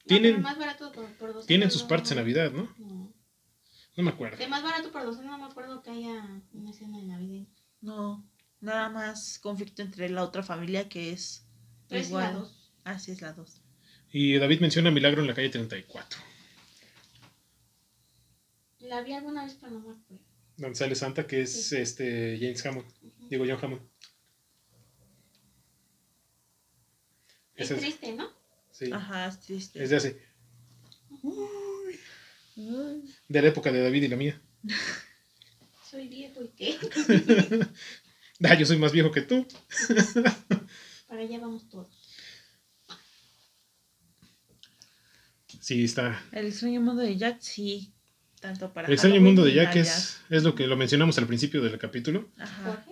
Tienen- 0.06 0.42
más 0.42 0.58
barato 0.58 0.92
por, 0.92 1.06
por 1.18 1.28
docena, 1.34 1.48
Tienen 1.48 1.72
sus 1.72 1.84
no- 1.84 1.88
partes 1.88 2.12
en 2.12 2.18
Navidad, 2.18 2.52
¿no? 2.52 2.74
No. 2.78 3.14
No 3.98 4.04
me 4.04 4.10
acuerdo. 4.12 4.38
De 4.38 4.48
más 4.48 4.64
barato 4.64 4.92
por 4.92 5.04
docena 5.04 5.32
no 5.32 5.38
me 5.38 5.46
acuerdo 5.46 5.82
que 5.84 5.92
haya 5.92 6.42
una 6.54 6.72
escena 6.72 6.98
de 6.98 7.04
Navidad. 7.06 7.48
No, 7.82 8.28
nada 8.62 8.90
más 8.90 9.40
conflicto 9.40 9.82
entre 9.82 10.10
la 10.10 10.24
otra 10.24 10.44
familia 10.44 10.88
que 10.90 11.12
es 11.12 11.44
Tres 11.88 12.06
y 12.06 12.10
igual. 12.10 12.24
la 12.34 12.40
dos. 12.40 12.72
Así 12.84 13.12
es 13.12 13.22
la 13.22 13.34
2. 13.34 13.62
Y 14.12 14.38
David 14.38 14.60
menciona 14.62 14.90
Milagro 14.92 15.22
en 15.22 15.28
la 15.28 15.34
calle 15.36 15.50
34, 15.50 16.20
La 18.80 19.02
vi 19.02 19.14
alguna 19.14 19.46
vez, 19.46 19.56
pero 19.60 19.72
no 19.74 19.80
me 19.80 19.92
acuerdo. 19.94 20.24
donde 20.58 20.76
sale 20.76 20.96
Santa, 20.96 21.26
que 21.28 21.42
es 21.42 21.70
Sí. 21.70 21.78
este 21.78 22.38
James 22.40 22.66
Hammond. 22.66 22.88
Digo, 23.30 23.46
John 23.48 23.60
Hammond. 23.64 23.82
Es 27.56 27.70
triste, 27.70 28.14
¿no? 28.14 28.30
sí, 28.72 28.92
Ajá, 28.92 29.28
es 29.28 29.40
triste. 29.42 29.84
es 29.84 29.90
de 29.92 29.96
hace, 29.98 30.22
Uy. 31.22 32.00
de 33.28 33.42
la 33.42 33.48
época 33.50 33.72
de 33.72 33.82
David 33.84 34.04
y 34.04 34.08
la 34.08 34.16
mía. 34.18 34.42
Soy 35.90 36.08
viejo 36.08 36.42
y 36.44 36.48
qué. 36.50 36.78
Ah, 38.50 38.56
yo 38.56 38.66
soy 38.66 38.78
más 38.78 38.92
viejo 38.92 39.12
que 39.12 39.22
tú. 39.22 39.46
Para 41.08 41.22
allá 41.22 41.40
vamos 41.40 41.70
todos. 41.70 41.88
Sí, 45.60 45.84
está. 45.84 46.24
El 46.32 46.48
extraño 46.48 46.82
mundo 46.82 47.04
de 47.04 47.18
Jack, 47.18 47.40
sí. 47.40 47.94
Tanto 48.40 48.74
para 48.74 48.88
El 48.88 48.94
extraño 48.94 49.16
Halloween 49.16 49.36
mundo 49.36 49.46
de 49.46 49.54
Jack 49.54 49.76
es, 49.76 50.20
es 50.32 50.42
lo 50.42 50.56
que 50.56 50.66
lo 50.66 50.76
mencionamos 50.76 51.16
al 51.20 51.28
principio 51.28 51.62
del 51.62 51.78
capítulo, 51.78 52.32
Ajá. 52.40 52.84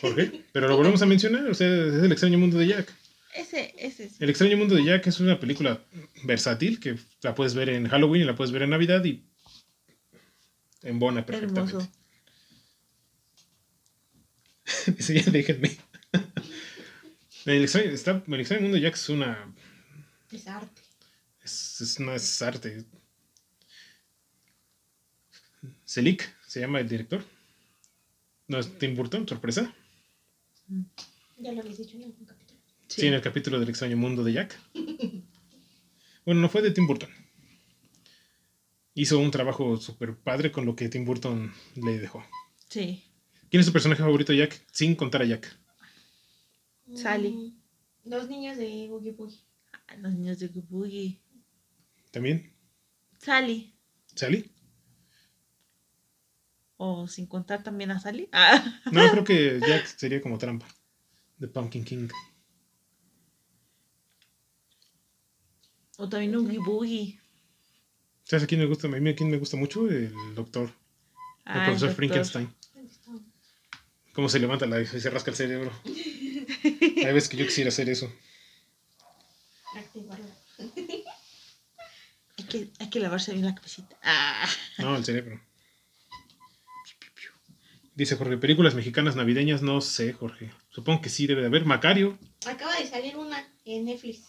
Jorge. 0.00 0.44
Pero 0.50 0.66
lo 0.66 0.76
volvemos 0.76 1.00
a 1.02 1.06
mencionar, 1.06 1.46
o 1.46 1.54
sea, 1.54 1.68
es 1.68 2.02
el 2.02 2.10
extraño 2.10 2.38
mundo 2.38 2.58
de 2.58 2.66
Jack. 2.66 2.92
Ese, 3.34 3.72
ese 3.78 4.04
es. 4.06 4.20
El 4.20 4.30
extraño 4.30 4.56
mundo 4.56 4.74
de 4.74 4.84
Jack 4.84 5.06
es 5.06 5.20
una 5.20 5.38
película 5.38 5.84
versátil 6.24 6.80
que 6.80 6.98
la 7.22 7.36
puedes 7.36 7.54
ver 7.54 7.68
en 7.68 7.86
Halloween 7.86 8.22
y 8.22 8.24
la 8.24 8.34
puedes 8.34 8.50
ver 8.50 8.62
en 8.62 8.70
Navidad 8.70 9.04
y 9.04 9.22
embona 10.82 11.24
perfectamente. 11.24 11.76
Hermoso. 11.76 12.03
Dice, 14.96 15.14
ya 15.22 15.30
déjenme. 15.30 15.76
El 17.46 17.62
extraño, 17.62 17.90
está- 17.90 18.22
el 18.26 18.40
extraño 18.40 18.62
mundo 18.62 18.76
de 18.76 18.82
Jack 18.82 18.94
es 18.94 19.08
una. 19.08 19.54
Es 20.32 20.46
arte. 20.48 20.82
Es, 21.42 21.80
es 21.80 21.98
una 21.98 22.14
es 22.14 22.42
arte. 22.42 22.84
Selick 25.84 26.34
se 26.46 26.60
llama 26.60 26.80
el 26.80 26.88
director. 26.88 27.24
No 28.48 28.58
es 28.58 28.78
Tim 28.78 28.94
Burton, 28.94 29.26
sorpresa. 29.28 29.74
Ya 31.38 31.52
lo 31.52 31.60
habéis 31.60 31.78
dicho 31.78 31.96
en 31.96 32.04
algún 32.04 32.24
capítulo. 32.26 32.60
Sí. 32.88 33.06
en 33.06 33.14
el 33.14 33.22
capítulo 33.22 33.58
del 33.58 33.68
extraño 33.68 33.96
mundo 33.96 34.22
de 34.24 34.32
Jack. 34.32 34.58
Bueno, 36.26 36.40
no 36.40 36.48
fue 36.48 36.62
de 36.62 36.70
Tim 36.70 36.86
Burton. 36.86 37.10
Hizo 38.94 39.18
un 39.18 39.30
trabajo 39.30 39.76
súper 39.76 40.16
padre 40.16 40.50
con 40.50 40.64
lo 40.64 40.74
que 40.74 40.88
Tim 40.88 41.04
Burton 41.04 41.52
le 41.74 41.98
dejó. 41.98 42.24
Sí. 42.70 43.04
¿Quién 43.50 43.60
es 43.60 43.66
tu 43.66 43.72
personaje 43.72 44.02
favorito, 44.02 44.32
Jack? 44.32 44.64
Sin 44.72 44.94
contar 44.96 45.22
a 45.22 45.26
Jack. 45.26 45.58
Sally. 46.94 47.30
Mm, 47.30 48.10
Los 48.10 48.28
niños 48.28 48.56
de 48.56 48.86
Boogie 48.88 49.12
Boogie. 49.12 49.40
Ah, 49.88 49.96
Los 49.96 50.12
niños 50.12 50.38
de 50.38 50.48
Boogie. 50.48 51.20
¿También? 52.10 52.52
Sally. 53.18 53.74
¿Sally? 54.14 54.50
O 56.76 57.06
sin 57.08 57.26
contar 57.26 57.62
también 57.62 57.90
a 57.92 58.00
Sally. 58.00 58.28
Ah. 58.32 58.80
No, 58.90 59.10
creo 59.10 59.24
que 59.24 59.60
Jack 59.60 59.86
sería 59.86 60.20
como 60.20 60.38
trampa. 60.38 60.66
De 61.38 61.48
Pumpkin 61.48 61.84
King. 61.84 62.08
O 65.98 66.08
también 66.08 66.34
Oogie 66.34 66.58
Boogie. 66.58 67.20
¿Sabes 68.24 68.44
a 68.44 68.46
quién 68.46 68.60
me 68.60 68.66
gusta? 68.66 68.88
A 68.88 68.90
mí 68.90 69.10
a 69.10 69.14
quién 69.16 69.30
me 69.30 69.38
gusta 69.38 69.56
mucho 69.56 69.88
el 69.88 70.12
doctor. 70.34 70.64
El 70.66 70.72
Ah, 71.44 71.58
el 71.58 71.64
profesor 71.66 71.88
doctor. 71.90 71.94
Frankenstein. 71.96 72.54
Cómo 74.14 74.28
se 74.28 74.38
levanta 74.38 74.66
la 74.66 74.80
y 74.80 74.86
se 74.86 75.10
rasca 75.10 75.30
el 75.30 75.36
cerebro. 75.36 75.72
Hay 75.84 77.12
veces 77.12 77.28
que 77.28 77.36
yo 77.36 77.44
quisiera 77.46 77.68
hacer 77.68 77.88
eso. 77.88 78.10
Activarla. 79.76 80.26
Hay 82.38 82.44
que, 82.48 82.68
hay 82.78 82.90
que 82.90 83.00
lavarse 83.00 83.32
bien 83.32 83.44
la 83.44 83.54
cabecita. 83.54 83.96
Ah. 84.02 84.48
No, 84.78 84.96
el 84.96 85.04
cerebro. 85.04 85.40
Dice 87.96 88.16
Jorge, 88.16 88.36
películas 88.38 88.74
mexicanas 88.74 89.14
navideñas, 89.14 89.62
no 89.62 89.80
sé, 89.80 90.12
Jorge. 90.12 90.50
Supongo 90.70 91.00
que 91.00 91.08
sí 91.10 91.26
debe 91.28 91.42
de 91.42 91.46
haber. 91.46 91.64
Macario. 91.64 92.18
Acaba 92.46 92.74
de 92.76 92.86
salir 92.88 93.16
una 93.16 93.48
en 93.64 93.84
Netflix. 93.84 94.24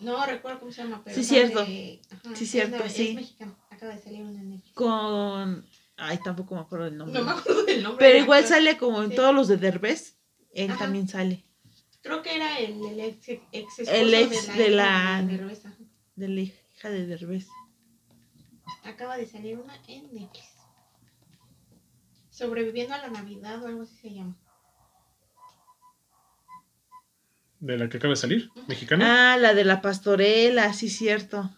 No 0.00 0.24
recuerdo 0.26 0.60
cómo 0.60 0.72
se 0.72 0.82
llama, 0.82 1.02
pero. 1.04 1.14
Sí, 1.14 1.20
es 1.22 1.28
cierto. 1.28 1.64
de- 1.64 2.00
ajá, 2.10 2.36
Sí, 2.36 2.44
es 2.44 2.50
cierto, 2.50 2.88
sí. 2.88 3.08
Es 3.08 3.14
mexicano. 3.14 3.58
Acaba 3.70 3.94
de 3.94 4.02
salir 4.02 4.22
una 4.22 4.40
en 4.40 4.50
Netflix. 4.50 4.74
Con. 4.74 5.66
Ay, 5.96 6.18
tampoco 6.22 6.54
me 6.54 6.60
acuerdo 6.60 6.86
el 6.86 6.96
nombre. 6.96 7.18
No 7.18 7.24
me 7.24 7.32
acuerdo 7.32 7.64
del 7.64 7.82
nombre. 7.82 7.98
Pero 8.04 8.14
del 8.14 8.22
igual 8.24 8.40
actor. 8.42 8.56
sale 8.56 8.76
como 8.76 9.02
en 9.02 9.10
Sí. 9.10 9.16
todos 9.16 9.34
los 9.34 9.48
de 9.48 9.56
Derbez. 9.56 10.18
Él 10.52 10.70
Ajá. 10.70 10.80
también 10.80 11.08
sale. 11.08 11.44
Creo 12.02 12.22
que 12.22 12.36
era 12.36 12.58
el, 12.58 12.84
el 12.86 13.00
ex, 13.00 13.28
ex 13.28 13.78
esposo 13.78 13.90
El 13.90 14.14
ex 14.14 14.46
de 14.56 14.68
la-. 14.70 15.22
De 16.14 16.28
la 16.28 16.40
hija 16.40 16.90
de 16.90 17.06
Derbez. 17.06 17.46
Acaba 18.84 19.16
de 19.16 19.26
salir 19.26 19.58
una 19.58 19.74
en 19.88 20.04
Netflix. 20.14 20.54
Sobreviviendo 22.30 22.94
a 22.94 22.98
la 22.98 23.08
Navidad 23.08 23.62
o 23.64 23.66
algo 23.66 23.82
así 23.82 23.96
se 23.96 24.10
llama. 24.14 24.36
De 27.58 27.78
la 27.78 27.88
que 27.88 27.96
acaba 27.96 28.10
de 28.12 28.16
salir, 28.16 28.50
mexicana. 28.68 29.32
Ah, 29.32 29.36
la 29.38 29.54
de 29.54 29.64
la 29.64 29.80
pastorela, 29.80 30.72
sí, 30.74 30.90
cierto. 30.90 31.50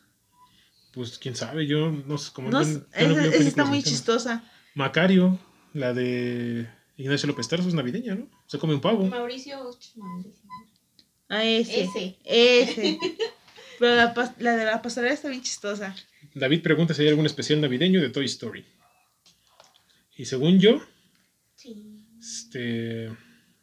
Pues 0.92 1.18
quién 1.18 1.36
sabe, 1.36 1.66
yo 1.66 1.90
no 1.90 2.18
sé 2.18 2.30
cómo. 2.32 2.50
No, 2.50 2.60
esa, 2.60 2.80
veo 2.96 3.20
esa 3.20 3.36
está 3.42 3.64
muy 3.64 3.78
mexicanas. 3.78 3.84
chistosa. 3.84 4.44
Macario, 4.74 5.38
la 5.74 5.92
de 5.92 6.68
Ignacio 6.96 7.26
López 7.26 7.48
Tarso, 7.48 7.68
es 7.68 7.74
navideña, 7.74 8.14
¿no? 8.14 8.28
Se 8.46 8.58
come 8.58 8.74
un 8.74 8.80
pavo. 8.80 9.04
Mauricio. 9.06 9.70
Ah, 11.28 11.44
ese. 11.44 11.82
Ese. 11.84 12.16
Ese. 12.24 12.98
Pero 13.78 13.94
la 14.38 14.56
de 14.56 14.64
la 14.64 14.82
pastorela 14.82 15.14
está 15.14 15.28
bien 15.28 15.42
chistosa. 15.42 15.94
David 16.34 16.62
pregunta 16.62 16.94
si 16.94 17.02
hay 17.02 17.08
algún 17.08 17.26
especial 17.26 17.60
navideño 17.60 18.00
de 18.00 18.10
Toy 18.10 18.24
Story. 18.24 18.64
Y 20.16 20.24
según 20.24 20.58
yo, 20.58 20.80
Sí. 21.54 22.04
este. 22.18 23.10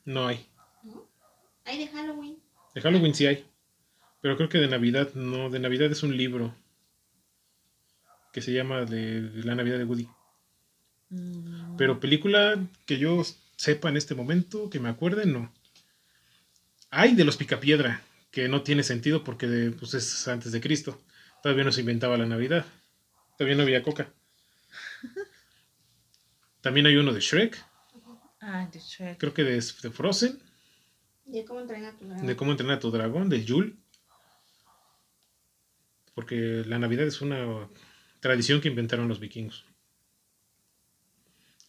No 0.05 0.27
hay. 0.27 0.47
¿No? 0.83 1.09
Hay 1.65 1.79
de 1.79 1.87
Halloween. 1.87 2.37
De 2.75 2.81
Halloween 2.81 3.13
sí 3.15 3.25
hay. 3.25 3.45
Pero 4.21 4.37
creo 4.37 4.47
que 4.49 4.59
de 4.59 4.67
Navidad 4.67 5.13
no. 5.15 5.49
De 5.49 5.59
Navidad 5.59 5.91
es 5.91 6.03
un 6.03 6.15
libro. 6.15 6.55
Que 8.35 8.41
se 8.41 8.51
llama 8.51 8.83
de, 8.83 9.21
de 9.21 9.43
la 9.45 9.55
Navidad 9.55 9.77
de 9.77 9.85
Woody. 9.85 10.09
Mm, 11.09 11.77
Pero 11.77 12.01
película 12.01 12.59
que 12.85 12.97
yo 12.97 13.23
sepa 13.55 13.87
en 13.87 13.95
este 13.95 14.13
momento, 14.13 14.69
que 14.69 14.81
me 14.81 14.89
acuerde, 14.89 15.25
no. 15.25 15.53
Hay 16.89 17.15
de 17.15 17.23
los 17.23 17.37
Picapiedra, 17.37 18.01
que 18.31 18.49
no 18.49 18.61
tiene 18.61 18.83
sentido 18.83 19.23
porque 19.23 19.47
de- 19.47 19.71
pues 19.71 19.93
es 19.93 20.27
antes 20.27 20.51
de 20.51 20.59
Cristo. 20.59 21.01
Todavía 21.41 21.63
no 21.63 21.71
se 21.71 21.79
inventaba 21.79 22.17
la 22.17 22.25
Navidad. 22.25 22.65
Todavía 23.37 23.55
no 23.55 23.63
había 23.63 23.83
coca. 23.83 24.09
También 26.61 26.87
hay 26.87 26.97
uno 26.97 27.13
de 27.13 27.21
Shrek, 27.21 27.63
Ah, 28.41 28.67
de 28.71 28.79
Shrek. 28.79 29.17
creo 29.17 29.33
que 29.33 29.43
de, 29.45 29.53
de 29.55 29.91
Frozen, 29.91 30.39
De 31.25 31.45
cómo 31.45 31.61
entrenar 31.61 31.93
a 31.93 31.97
tu 31.97 32.05
dragón. 32.05 32.27
de 32.27 32.35
cómo 32.35 32.51
entrenar 32.51 32.75
a 32.77 32.79
tu 32.79 32.91
dragón, 32.91 33.29
del 33.29 33.45
Yule. 33.45 33.75
Porque 36.13 36.63
la 36.65 36.79
Navidad 36.79 37.05
es 37.07 37.21
una 37.21 37.67
tradición 38.25 38.61
que 38.61 38.69
inventaron 38.73 39.07
los 39.07 39.19
vikingos. 39.19 39.57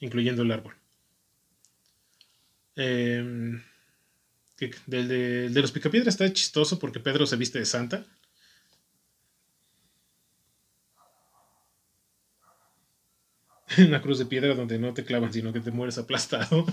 Incluyendo 0.00 0.40
el 0.40 0.52
árbol. 0.52 0.74
Que- 4.58 4.74
del 4.86 5.08
de, 5.08 5.48
de 5.50 5.60
los 5.62 5.72
picapiedras 5.72 6.14
está 6.14 6.30
chistoso 6.32 6.78
porque 6.78 7.00
Pedro 7.00 7.26
se 7.26 7.36
viste 7.36 7.58
de 7.58 7.64
Santa. 7.66 8.04
Una 13.78 14.00
cruz 14.02 14.18
de 14.18 14.26
piedra 14.26 14.54
donde 14.54 14.78
no 14.78 14.92
te 14.94 15.04
clavan, 15.04 15.32
sino 15.32 15.52
que 15.52 15.60
te 15.60 15.70
mueres 15.70 15.98
aplastado. 15.98 16.66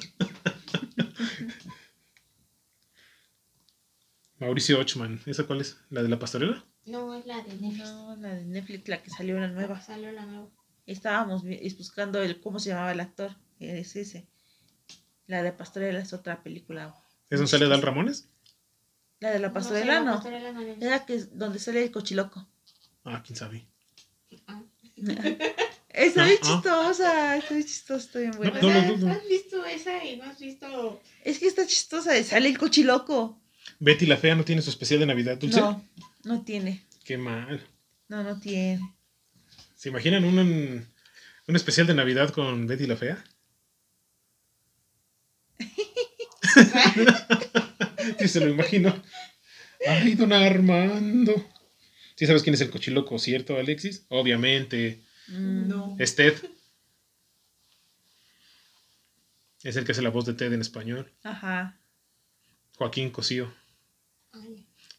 Mauricio 4.40 4.78
Ochman, 4.80 5.22
¿esa 5.26 5.48
cuál 5.48 5.62
es? 5.62 5.80
¿La 5.90 6.04
de 6.04 6.10
la 6.10 6.20
pastorela? 6.20 6.64
No, 6.86 7.16
es 7.18 7.26
la 7.26 7.42
de 7.42 7.54
Netflix. 7.56 7.90
No, 7.90 8.16
la 8.18 8.36
de 8.36 8.44
Netflix, 8.46 8.88
la 8.90 9.02
que 9.02 9.10
salió 9.10 9.40
la 9.40 9.48
nueva. 9.48 9.82
Salió 9.82 10.12
la 10.12 10.26
nueva. 10.26 10.50
Estábamos 10.86 11.44
buscando 11.78 12.22
el 12.22 12.40
cómo 12.42 12.60
se 12.60 12.70
llamaba 12.70 12.92
el 12.92 13.00
actor. 13.00 13.36
Es 13.60 13.96
ese. 13.96 14.28
La 15.28 15.42
de 15.42 15.54
Pastorela 15.54 16.00
es 16.00 16.12
otra 16.14 16.44
película. 16.44 16.94
¿Es 17.30 17.40
donde 17.40 17.50
sale 17.50 17.68
Dal 17.68 17.82
Ramones? 17.82 18.30
La 19.20 19.32
de 19.32 19.40
la 19.40 19.48
sé, 19.48 19.54
Pastorela 19.54 19.94
la 19.94 20.00
no. 20.02 20.14
pastorela 20.16 20.52
no 20.52 20.60
la 20.60 20.68
he 20.68 20.70
visto. 20.72 20.86
Era 20.86 21.06
que 21.06 21.16
es 21.16 21.38
donde 21.38 21.60
sale 21.60 21.84
el 21.84 21.92
cochiloco. 21.92 22.46
Ah, 23.06 23.24
quién 23.26 23.38
sabe. 23.38 23.66
Ah. 24.48 24.62
Está 25.94 26.24
Ah, 26.24 26.26
bien 26.26 26.40
ah. 26.42 26.46
chistosa, 26.48 27.38
está 27.38 27.54
bien 27.54 27.68
chistosa, 27.68 28.06
está 28.08 28.20
bien 28.20 28.32
buena. 28.32 28.60
No 28.60 28.68
sea, 28.68 28.92
dudo. 28.92 29.10
¿Has 29.12 29.28
visto 29.28 29.64
esa 29.64 30.04
y 30.04 30.18
no 30.18 30.24
has 30.24 30.40
visto 30.40 31.02
Es 31.24 31.38
que 31.38 31.46
está 31.48 31.68
chistosa, 31.68 32.22
sale 32.24 32.50
el 32.50 32.58
cochiloco. 32.58 33.40
Betty 33.80 34.08
la 34.08 34.18
Fea 34.18 34.34
no 34.36 34.44
tiene 34.44 34.64
su 34.64 34.72
especial 34.72 35.02
de 35.02 35.06
Navidad, 35.06 35.38
Dulce. 35.38 35.60
No, 35.62 35.88
no 36.24 36.44
tiene. 36.44 36.84
Qué 37.04 37.18
mal. 37.18 37.66
No, 38.08 38.24
no 38.24 38.40
tiene. 38.40 38.82
¿Se 39.76 39.90
imaginan 39.90 40.24
un, 40.24 40.88
un 41.48 41.56
especial 41.56 41.88
de 41.88 41.94
Navidad 41.94 42.30
con 42.32 42.68
Betty 42.68 42.86
la 42.88 42.96
Fea? 42.98 43.24
Sí, 48.20 48.28
se 48.28 48.40
lo 48.42 48.50
imagino. 48.50 49.02
Ay, 49.88 50.16
don 50.16 50.34
Armando. 50.34 51.34
¿Sí 52.16 52.26
sabes 52.28 52.44
quién 52.44 52.54
es 52.54 52.62
el 52.62 52.70
cochiloco, 52.70 53.18
cierto, 53.18 53.58
Alexis? 53.58 54.06
Obviamente. 54.10 55.02
Mm, 55.28 55.68
No. 55.70 55.96
Es 56.00 56.16
Ted. 56.16 56.34
Es 59.64 59.76
el 59.78 59.86
que 59.86 59.94
hace 59.94 60.02
la 60.02 60.10
voz 60.10 60.26
de 60.26 60.34
Ted 60.34 60.52
en 60.54 60.62
español. 60.62 61.12
Ajá. 61.24 61.80
Joaquín 62.78 63.10
Cosío. 63.10 63.54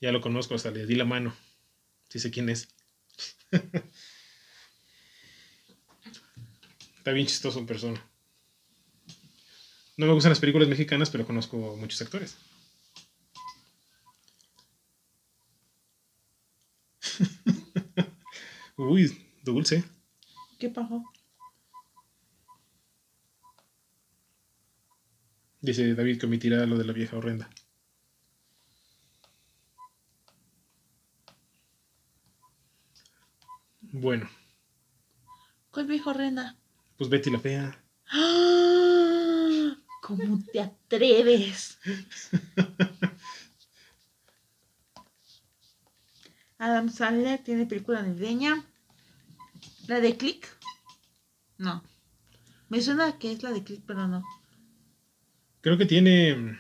Ya 0.05 0.13
lo 0.13 0.21
conozco, 0.21 0.55
hasta 0.55 0.71
le 0.71 0.85
di 0.85 0.97
la 0.97 1.07
mano. 1.07 1.35
Sí 2.11 2.19
sé 2.19 2.31
quién 2.31 2.51
es. 2.51 2.69
Está 6.99 7.13
bien 7.13 7.27
chistoso 7.27 7.59
en 7.59 7.65
persona. 7.65 8.07
No 9.97 10.05
me 10.05 10.13
gustan 10.13 10.29
las 10.29 10.41
películas 10.41 10.69
mexicanas, 10.69 11.09
pero 11.09 11.25
conozco 11.25 11.57
muchos 11.81 12.03
actores. 12.03 12.37
Uy, 18.77 19.27
dulce. 19.43 19.85
¿Qué 20.59 20.69
pasó? 20.69 21.03
Dice 25.63 25.95
David 25.95 26.21
que 26.21 26.27
omitirá 26.27 26.67
lo 26.67 26.77
de 26.77 26.85
la 26.85 26.93
vieja 26.93 27.17
horrenda. 27.17 27.49
Bueno, 33.97 34.29
¿Cuál 35.71 35.87
viejo 35.87 36.13
rena? 36.13 36.57
pues 36.97 37.09
Betty 37.09 37.31
la 37.31 37.39
fea. 37.39 37.81
¡Ah! 38.09 39.77
¿Cómo 40.03 40.43
te 40.53 40.61
atreves? 40.61 41.79
Adam 46.59 46.89
Sandler 46.89 47.39
tiene 47.45 47.67
película 47.67 48.03
navideña. 48.03 48.65
¿La 49.87 50.01
de 50.01 50.17
Click? 50.17 50.45
No. 51.59 51.85
Me 52.71 52.81
suena 52.81 53.17
que 53.21 53.31
es 53.31 53.45
la 53.45 53.53
de 53.53 53.63
Click, 53.63 53.83
pero 53.87 54.09
no. 54.09 54.25
Creo 55.61 55.79
que 55.79 55.87
tiene. 55.87 56.59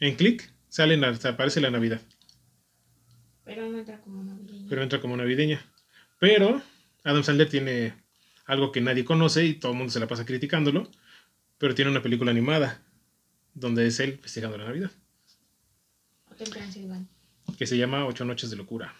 En 0.00 0.16
Click 0.16 0.52
sale 0.68 1.00
aparece 1.06 1.60
la 1.60 1.70
Navidad, 1.70 2.00
pero 3.44 3.70
no 3.70 3.78
entra 3.78 4.00
como 4.00 4.24
navideña. 4.24 4.66
pero 4.68 4.82
entra 4.82 5.00
como 5.00 5.16
navideña. 5.16 5.64
Pero 6.18 6.62
Adam 7.04 7.22
Sandler 7.22 7.48
tiene 7.48 7.94
algo 8.46 8.72
que 8.72 8.80
nadie 8.80 9.04
conoce 9.04 9.44
y 9.44 9.54
todo 9.54 9.72
el 9.72 9.78
mundo 9.78 9.92
se 9.92 10.00
la 10.00 10.08
pasa 10.08 10.24
criticándolo. 10.24 10.90
Pero 11.58 11.74
tiene 11.74 11.90
una 11.90 12.02
película 12.02 12.30
animada 12.30 12.82
donde 13.54 13.86
es 13.86 14.00
él 14.00 14.18
festejando 14.18 14.58
la 14.58 14.64
Navidad, 14.66 14.90
Hotel 16.30 16.50
Transilvania. 16.50 17.08
que 17.56 17.66
se 17.66 17.78
llama 17.78 18.04
Ocho 18.04 18.24
Noches 18.26 18.50
de 18.50 18.56
Locura 18.56 18.94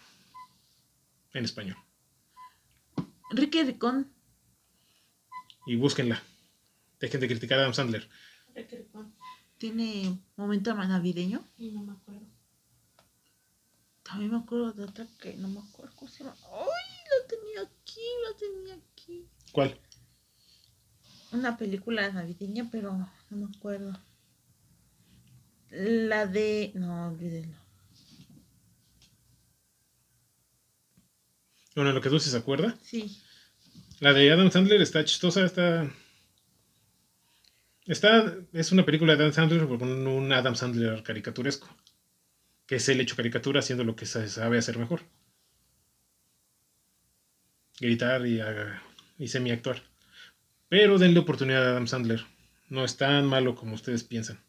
en 1.33 1.45
español. 1.45 1.77
Ricky 3.29 3.63
Ricón. 3.63 4.11
Y 5.67 5.75
búsquenla. 5.75 6.23
Dejen 6.99 7.21
de 7.21 7.27
criticar 7.27 7.59
a 7.59 7.63
Adam 7.63 7.73
Sandler. 7.73 8.09
Requericón. 8.55 9.13
tiene 9.57 10.17
momento 10.35 10.73
navideño. 10.73 11.45
Y 11.57 11.71
no 11.71 11.83
me 11.83 11.91
acuerdo. 11.91 12.25
También 14.01 14.31
me 14.31 14.37
acuerdo 14.37 14.71
de 14.71 14.83
otra 14.83 15.05
que 15.19 15.35
no 15.35 15.49
me 15.49 15.59
acuerdo 15.59 15.93
cómo 15.95 16.09
se 16.09 16.23
llama. 16.23 16.35
¡Ay! 16.45 16.97
La 17.09 17.27
tenía 17.27 17.61
aquí, 17.61 18.01
la 18.23 18.37
tenía 18.37 18.75
aquí. 18.75 19.27
¿Cuál? 19.57 19.75
Una 21.31 21.57
película 21.57 22.07
navideña, 22.11 22.69
pero 22.71 22.91
no 22.93 23.37
me 23.37 23.45
acuerdo. 23.57 23.99
La 25.71 26.27
de. 26.27 26.69
No, 26.75 27.07
olvídenlo. 27.07 27.57
Bueno, 31.75 31.91
lo 31.91 32.01
que 32.01 32.09
Dulce 32.09 32.29
se 32.29 32.37
acuerda. 32.37 32.77
Sí. 32.83 33.19
La 33.99 34.13
de 34.13 34.31
Adam 34.31 34.51
Sandler 34.51 34.79
está 34.79 35.03
chistosa, 35.03 35.43
está. 35.43 35.91
Está. 37.87 38.35
Es 38.53 38.71
una 38.71 38.85
película 38.85 39.15
de 39.15 39.23
Adam 39.23 39.33
Sandler 39.33 39.67
con 39.67 39.89
un 40.07 40.31
Adam 40.33 40.53
Sandler 40.53 41.01
caricaturesco. 41.01 41.67
Que 42.67 42.75
es 42.75 42.87
el 42.89 43.01
hecho 43.01 43.15
caricatura 43.15 43.61
haciendo 43.61 43.83
lo 43.83 43.95
que 43.95 44.05
se 44.05 44.29
sabe 44.29 44.59
hacer 44.59 44.77
mejor. 44.77 45.01
Gritar 47.79 48.23
y, 48.27 48.39
haga- 48.39 48.83
y 49.17 49.27
semi-actuar. 49.27 49.81
Pero 50.69 50.97
denle 50.97 51.19
oportunidad 51.19 51.65
a 51.67 51.71
Adam 51.71 51.87
Sandler. 51.87 52.25
No 52.69 52.83
es 52.83 52.97
tan 52.97 53.25
malo 53.25 53.55
como 53.55 53.75
ustedes 53.75 54.03
piensan. 54.03 54.39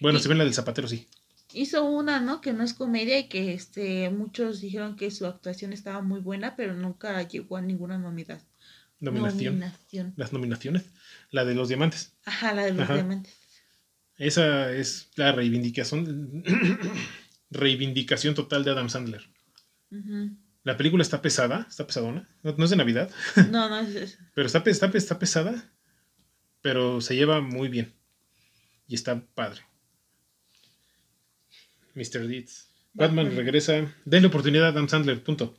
Bueno, 0.00 0.18
Y- 0.18 0.22
si 0.22 0.28
ven 0.28 0.38
la 0.38 0.44
del 0.44 0.54
zapatero, 0.54 0.86
sí. 0.88 1.06
Hizo 1.54 1.84
una, 1.84 2.20
¿no? 2.20 2.42
Que 2.42 2.52
no 2.52 2.62
es 2.62 2.74
comedia 2.74 3.18
y 3.18 3.28
que 3.28 3.54
este 3.54 4.10
muchos 4.10 4.60
dijeron 4.60 4.96
que 4.96 5.10
su 5.10 5.26
actuación 5.26 5.72
estaba 5.72 6.02
muy 6.02 6.20
buena, 6.20 6.56
pero 6.56 6.74
nunca 6.74 7.22
llegó 7.26 7.56
a 7.56 7.62
ninguna 7.62 7.96
novedad. 7.98 8.42
nominación. 9.00 9.54
Nominación. 9.54 10.12
Las 10.16 10.32
nominaciones. 10.32 10.84
La 11.30 11.44
de 11.46 11.54
los 11.54 11.68
diamantes. 11.68 12.12
Ajá, 12.26 12.52
la 12.52 12.64
de 12.66 12.72
los 12.72 12.82
Ajá. 12.82 12.94
diamantes. 12.94 13.34
Esa 14.16 14.72
es 14.72 15.08
la 15.16 15.32
reivindicación. 15.32 16.42
reivindicación 17.50 18.34
total 18.34 18.64
de 18.64 18.70
Adam 18.72 18.90
Sandler. 18.90 19.22
Ujú. 19.90 20.36
La 20.68 20.76
película 20.76 21.00
está 21.00 21.22
pesada, 21.22 21.66
está 21.66 21.86
pesadona. 21.86 22.28
No, 22.42 22.54
no 22.54 22.64
es 22.64 22.68
de 22.68 22.76
Navidad, 22.76 23.10
No, 23.50 23.70
no 23.70 23.78
es 23.78 23.94
eso. 23.94 24.18
pero 24.34 24.46
está, 24.46 24.62
está, 24.66 24.90
está 24.92 25.18
pesada. 25.18 25.72
Pero 26.60 27.00
se 27.00 27.16
lleva 27.16 27.40
muy 27.40 27.68
bien. 27.68 27.94
Y 28.86 28.94
está 28.94 29.18
padre. 29.34 29.62
Mr. 31.94 32.28
Deeds. 32.28 32.68
Batman 32.92 33.28
Batman. 33.28 33.36
regresa. 33.36 33.94
Denle 34.04 34.28
oportunidad 34.28 34.66
a 34.66 34.68
Adam 34.68 34.90
Sandler, 34.90 35.24
punto. 35.24 35.56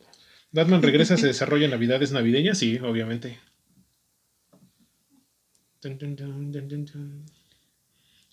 Batman 0.52 0.84
regresa, 0.84 1.18
se 1.18 1.26
desarrolla 1.26 1.66
en 1.66 1.72
Navidades 1.72 2.12
navideñas, 2.12 2.60
sí, 2.60 2.78
obviamente. 2.78 3.40
Dun, 5.82 5.98
dun, 5.98 6.16
dun. 6.46 7.26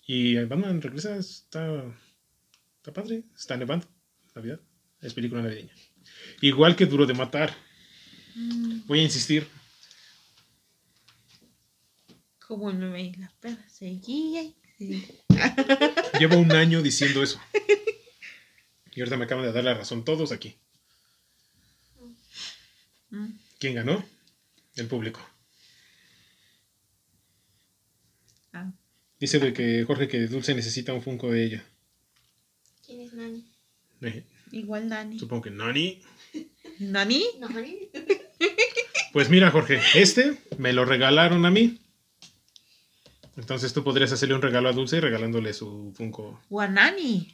Y 0.05 0.35
Batman 0.45 0.79
regresa, 0.83 1.17
está, 1.17 1.85
está 2.75 2.93
padre, 2.93 3.23
está 3.35 3.57
nevando. 3.57 3.87
Navidad, 4.35 4.59
es 5.01 5.15
película 5.15 5.41
navideña. 5.41 5.73
Igual 6.41 6.75
que 6.75 6.85
Duro 6.85 7.05
de 7.05 7.13
Matar, 7.13 7.55
Mm, 8.39 8.85
voy 8.85 8.99
a 8.99 9.03
insistir. 9.03 9.47
Como 12.47 12.69
el 12.69 12.77
meme, 12.77 13.11
la 13.17 13.31
perra 13.39 13.67
seguía 13.67 14.43
y 14.43 14.55
seguía. 14.77 15.07
Llevo 16.19 16.37
un 16.37 16.51
año 16.51 16.83
diciendo 16.83 17.23
eso. 17.23 17.41
Y 18.93 18.99
ahorita 19.01 19.17
me 19.17 19.25
acaban 19.25 19.43
de 19.43 19.51
dar 19.51 19.63
la 19.63 19.73
razón 19.73 20.05
todos 20.05 20.31
aquí. 20.31 20.55
Mm. 23.09 23.27
¿Quién 23.59 23.73
ganó? 23.73 24.05
El 24.75 24.87
público. 24.87 25.19
Ah, 28.53 28.71
Dice 29.19 29.39
de 29.39 29.51
que 29.53 29.83
Jorge 29.85 30.07
que 30.07 30.27
Dulce 30.27 30.53
necesita 30.53 30.93
un 30.93 31.01
Funko 31.01 31.31
de 31.31 31.43
ella. 31.43 31.65
¿Quién 32.85 33.01
es 33.01 33.13
Nani? 33.13 33.51
Eh, 34.01 34.23
igual 34.51 34.87
Nani. 34.87 35.17
supongo 35.19 35.41
que 35.43 35.49
Nani. 35.51 36.01
¿Nani? 36.79 37.25
¿Nani? 37.39 37.89
Pues 39.13 39.29
mira, 39.29 39.51
Jorge, 39.51 39.79
este 39.95 40.37
me 40.57 40.73
lo 40.73 40.85
regalaron 40.85 41.45
a 41.45 41.51
mí. 41.51 41.79
Entonces 43.35 43.73
tú 43.73 43.83
podrías 43.83 44.11
hacerle 44.11 44.35
un 44.35 44.41
regalo 44.41 44.69
a 44.69 44.73
Dulce 44.73 44.99
regalándole 45.01 45.53
su 45.53 45.93
Funko. 45.95 46.41
¿O 46.49 46.61
a 46.61 46.67
Nani? 46.67 47.31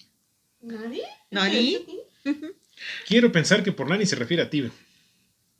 ¿Nani? 0.61 1.01
¿Nani? 1.31 1.85
Quiero 3.07 3.31
pensar 3.31 3.63
que 3.63 3.71
por 3.71 3.89
Nani 3.89 4.05
se 4.05 4.15
refiere 4.15 4.43
a 4.43 4.49
ti. 4.49 4.69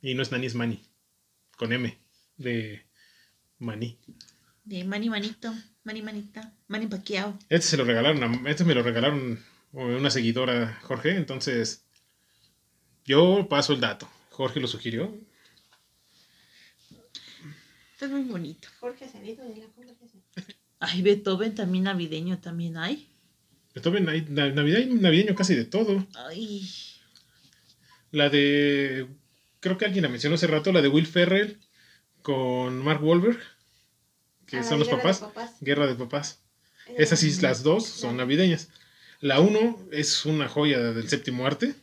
Y 0.02 0.14
no 0.14 0.22
es 0.22 0.32
Nani, 0.32 0.46
es 0.46 0.54
Mani. 0.54 0.82
Con 1.56 1.72
M. 1.72 1.96
De 2.36 2.84
Maní. 3.58 3.98
De 4.64 4.84
Mani 4.84 5.08
Manito, 5.08 5.54
Mani 5.84 6.02
Manita, 6.02 6.52
Mani 6.68 6.86
Paquiao. 6.86 7.38
Este 7.48 7.68
se 7.68 7.76
lo 7.76 7.84
regalaron 7.84 8.22
a, 8.22 8.50
este 8.50 8.64
me 8.64 8.74
lo 8.74 8.82
regalaron 8.82 9.38
una 9.72 10.10
seguidora, 10.10 10.78
Jorge. 10.82 11.16
Entonces, 11.16 11.84
yo 13.04 13.46
paso 13.48 13.72
el 13.72 13.80
dato. 13.80 14.08
Jorge 14.30 14.60
lo 14.60 14.66
sugirió. 14.68 15.14
Esto 17.92 18.06
es 18.06 18.10
muy 18.10 18.22
bonito. 18.22 18.68
Jorge 18.80 19.04
ha 19.04 19.08
salido 19.08 19.44
de 19.48 19.56
la 19.56 19.66
conversación. 19.68 20.22
Ay, 20.80 21.02
Beethoven 21.02 21.54
también 21.54 21.84
navideño 21.84 22.38
también 22.40 22.76
hay. 22.76 23.08
Beethoven, 23.74 24.08
hay 24.08 24.22
na- 24.28 24.50
Navidad 24.50 24.80
y 24.80 24.86
navideño 24.86 25.34
casi 25.34 25.54
de 25.54 25.64
todo. 25.64 26.06
Ay, 26.14 26.68
La 28.10 28.28
de. 28.28 29.08
Creo 29.60 29.78
que 29.78 29.84
alguien 29.86 30.02
la 30.02 30.08
mencionó 30.08 30.34
hace 30.36 30.46
rato, 30.46 30.72
la 30.72 30.82
de 30.82 30.88
Will 30.88 31.06
Ferrell 31.06 31.58
con 32.22 32.78
Mark 32.78 33.02
Wahlberg. 33.02 33.38
Que 34.46 34.58
Ah, 34.58 34.62
son 34.62 34.78
los 34.78 34.88
Guerra 34.88 34.98
de 34.98 35.02
papás. 35.02 35.20
Papás. 35.20 35.56
Guerra 35.60 35.86
de 35.86 35.94
papás. 35.94 36.40
Era 36.86 37.02
Esas 37.02 37.18
sí, 37.20 37.32
la- 37.40 37.48
las 37.48 37.62
dos 37.62 37.86
son 37.86 38.16
navideñas. 38.18 38.68
La 39.20 39.40
uno 39.40 39.80
es 39.90 40.26
una 40.26 40.48
joya 40.48 40.78
del 40.92 41.08
séptimo 41.08 41.46
arte. 41.46 41.74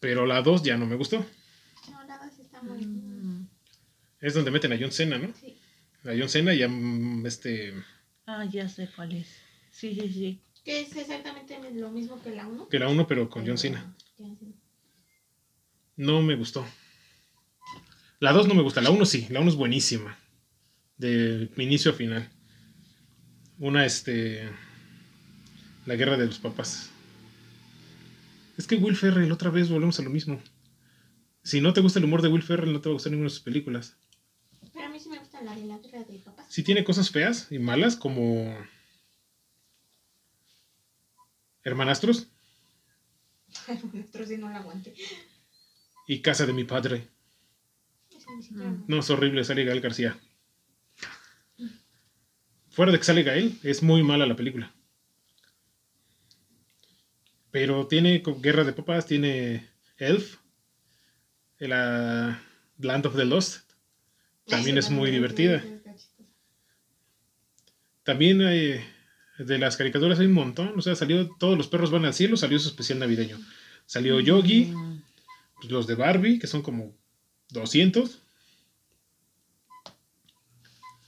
Pero 0.00 0.26
la 0.26 0.42
dos 0.42 0.62
ya 0.62 0.76
no 0.76 0.86
me 0.86 0.96
gustó. 0.96 1.24
No, 1.90 2.04
nada, 2.04 2.30
sí 2.34 2.42
está 2.42 2.62
muy. 2.62 2.84
mm, 2.84 3.48
Es 4.20 4.34
donde 4.34 4.50
meten 4.50 4.72
a 4.72 4.78
John 4.80 4.92
Cena, 4.92 5.18
¿no? 5.18 5.32
Sí. 5.38 5.56
A 6.04 6.12
John 6.18 6.28
Cena 6.28 6.54
y 6.54 6.62
a 6.62 6.68
mm, 6.68 7.26
este. 7.26 7.74
ah, 8.26 8.44
ya 8.46 8.68
sé 8.68 8.88
cuál 8.96 9.12
es. 9.12 9.28
Sí, 9.70 9.94
sí, 9.94 10.10
sí. 10.12 10.40
Que 10.64 10.80
es 10.82 10.94
exactamente 10.96 11.58
lo 11.74 11.90
mismo 11.90 12.20
que 12.22 12.30
la 12.30 12.46
1. 12.46 12.68
Que 12.68 12.78
la 12.78 12.88
uno, 12.88 13.06
pero 13.06 13.28
con 13.30 13.46
John 13.46 13.56
Cena. 13.58 13.94
No 15.96 16.22
me 16.22 16.34
gustó. 16.34 16.66
La 18.18 18.32
2 18.32 18.48
no 18.48 18.54
me 18.54 18.62
gusta, 18.62 18.80
la 18.82 18.90
1 18.90 19.04
sí, 19.06 19.26
la 19.30 19.40
1 19.40 19.50
es 19.50 19.56
buenísima. 19.56 20.18
De 20.98 21.50
inicio 21.56 21.92
a 21.92 21.94
final. 21.94 22.28
Una, 23.58 23.86
este. 23.86 24.50
La 25.86 25.94
guerra 25.96 26.18
de 26.18 26.26
los 26.26 26.38
papás. 26.38 26.89
Es 28.60 28.66
que 28.66 28.76
Will 28.76 28.94
Ferrell, 28.94 29.32
otra 29.32 29.48
vez 29.48 29.70
volvemos 29.70 29.98
a 30.00 30.02
lo 30.02 30.10
mismo. 30.10 30.38
Si 31.42 31.62
no 31.62 31.72
te 31.72 31.80
gusta 31.80 31.98
el 31.98 32.04
humor 32.04 32.20
de 32.20 32.28
Will 32.28 32.42
Ferrell, 32.42 32.74
no 32.74 32.82
te 32.82 32.90
va 32.90 32.92
a 32.92 32.96
gustar 32.96 33.10
ninguna 33.10 33.28
de 33.28 33.34
sus 33.34 33.40
películas. 33.40 33.96
Pero 34.74 34.84
a 34.84 34.90
mí 34.90 35.00
sí 35.00 35.08
me 35.08 35.18
gusta 35.18 35.40
la 35.40 35.56
de 35.56 35.64
la 35.64 35.78
guerra 35.78 36.04
de 36.04 36.18
papás. 36.18 36.44
Sí 36.50 36.62
tiene 36.62 36.84
cosas 36.84 37.10
feas 37.10 37.50
y 37.50 37.58
malas, 37.58 37.96
como. 37.96 38.54
Hermanastros 41.64 42.28
Nosotros 43.94 44.28
sí 44.28 44.36
no 44.36 44.50
la 44.50 44.58
aguanté. 44.58 44.92
y 46.06 46.20
Casa 46.20 46.44
de 46.44 46.52
mi 46.52 46.64
padre. 46.64 47.08
Mm. 48.50 48.84
No, 48.88 48.98
es 48.98 49.08
horrible, 49.08 49.42
sale 49.42 49.64
Gael 49.64 49.80
García. 49.80 50.20
Fuera 52.68 52.92
de 52.92 52.98
que 52.98 53.04
sale 53.04 53.22
Gael, 53.22 53.58
es 53.62 53.82
muy 53.82 54.02
mala 54.02 54.26
la 54.26 54.36
película. 54.36 54.70
Pero 57.50 57.86
tiene 57.86 58.22
Guerra 58.38 58.64
de 58.64 58.72
Papás, 58.72 59.06
tiene 59.06 59.68
Elf, 59.98 60.38
la 61.58 62.42
Land 62.78 63.06
of 63.06 63.16
the 63.16 63.24
Lost. 63.24 63.70
También 64.46 64.78
es 64.78 64.90
muy 64.90 65.10
divertida. 65.10 65.62
También 68.02 68.40
hay, 68.42 68.80
de 69.38 69.58
las 69.58 69.76
caricaturas 69.76 70.18
hay 70.18 70.26
un 70.26 70.32
montón. 70.32 70.78
O 70.78 70.82
sea, 70.82 70.94
salió 70.94 71.28
Todos 71.38 71.56
los 71.56 71.68
perros 71.68 71.90
van 71.90 72.04
al 72.04 72.14
cielo, 72.14 72.36
salió 72.36 72.58
su 72.58 72.68
especial 72.68 72.98
navideño. 72.98 73.38
Salió 73.86 74.20
Yogi, 74.20 74.66
Mm, 74.66 75.02
pues, 75.56 75.70
los 75.70 75.86
de 75.86 75.94
Barbie, 75.94 76.38
que 76.38 76.46
son 76.46 76.62
como 76.62 76.94
200. 77.50 78.20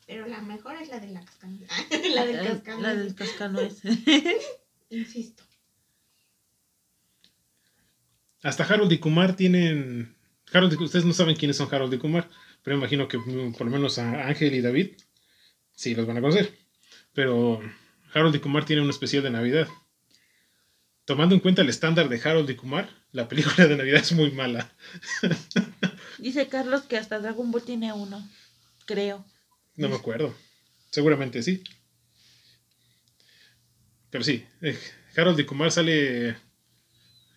Pero 0.06 0.26
la 0.26 0.42
mejor 0.42 0.76
es 0.76 0.88
la 0.88 1.00
de 1.00 1.08
la 1.08 1.24
cascanueces. 1.24 1.68
la 2.14 2.26
del 2.26 2.36
cascanueces. 2.46 2.82
La 2.82 2.94
del 2.94 3.14
cascanueces. 3.14 3.98
Insisto. 4.90 5.44
Hasta 8.42 8.64
Harold 8.64 8.92
y 8.92 8.98
Kumar 8.98 9.36
tienen. 9.36 10.16
Harold, 10.52 10.80
ustedes 10.80 11.04
no 11.04 11.12
saben 11.12 11.36
quiénes 11.36 11.56
son 11.56 11.72
Harold 11.72 11.94
y 11.94 11.98
Kumar, 11.98 12.28
pero 12.62 12.76
imagino 12.76 13.08
que 13.08 13.18
mm, 13.18 13.54
por 13.54 13.66
lo 13.66 13.72
menos 13.72 13.98
a 13.98 14.26
Ángel 14.26 14.54
y 14.54 14.60
David 14.60 14.90
sí 15.74 15.94
los 15.94 16.06
van 16.06 16.18
a 16.18 16.20
conocer. 16.20 16.52
Pero 17.14 17.60
Harold 18.12 18.34
y 18.34 18.40
Kumar 18.40 18.64
tienen 18.64 18.84
un 18.84 18.90
especial 18.90 19.22
de 19.22 19.30
Navidad. 19.30 19.68
Tomando 21.04 21.34
en 21.34 21.40
cuenta 21.40 21.62
el 21.62 21.68
estándar 21.68 22.08
de 22.08 22.20
Harold 22.22 22.50
y 22.50 22.56
Kumar, 22.56 22.88
la 23.12 23.28
película 23.28 23.66
de 23.66 23.76
Navidad 23.76 24.00
es 24.00 24.12
muy 24.12 24.30
mala. 24.30 24.72
Dice 26.18 26.46
Carlos 26.48 26.82
que 26.82 26.96
hasta 26.96 27.18
Dragon 27.18 27.50
Ball 27.50 27.62
tiene 27.62 27.92
uno. 27.92 28.26
Creo. 28.86 29.24
No 29.76 29.88
me 29.88 29.96
acuerdo. 29.96 30.34
Seguramente 30.90 31.42
sí. 31.42 31.62
Pero 34.10 34.22
sí, 34.22 34.44
eh, 34.60 34.78
Harold 35.16 35.40
y 35.40 35.44
Kumar 35.44 35.72
sale 35.72 36.36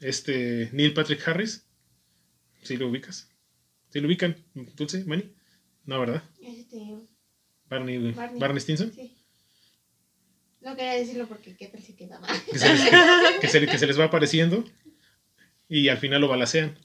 este 0.01 0.69
Neil 0.73 0.93
Patrick 0.93 1.25
Harris. 1.27 1.65
¿Sí 2.63 2.77
lo 2.77 2.87
ubicas? 2.89 3.29
¿Sí 3.89 3.99
lo 3.99 4.07
ubican? 4.07 4.35
¿Dulce? 4.53 5.03
¿Manny? 5.05 5.33
No, 5.85 5.99
¿verdad? 5.99 6.23
Este, 6.41 6.77
Barney, 7.69 8.11
Barney. 8.11 8.39
Barney 8.39 8.59
Stinson. 8.61 8.91
sí. 8.93 9.11
No 10.61 10.75
quería 10.75 10.93
decirlo 10.93 11.27
porque 11.27 11.55
qué 11.55 11.67
tal 11.67 11.81
si 11.83 11.93
quedaba. 11.93 12.27
Que 12.51 12.57
se, 12.57 12.73
les, 12.73 12.89
que 13.41 13.47
se- 13.47 13.67
que 13.67 13.77
se 13.77 13.85
les 13.85 13.99
va 13.99 14.05
apareciendo 14.05 14.63
y 15.69 15.89
al 15.89 15.99
final 15.99 16.21
lo 16.21 16.27
balacean. 16.27 16.75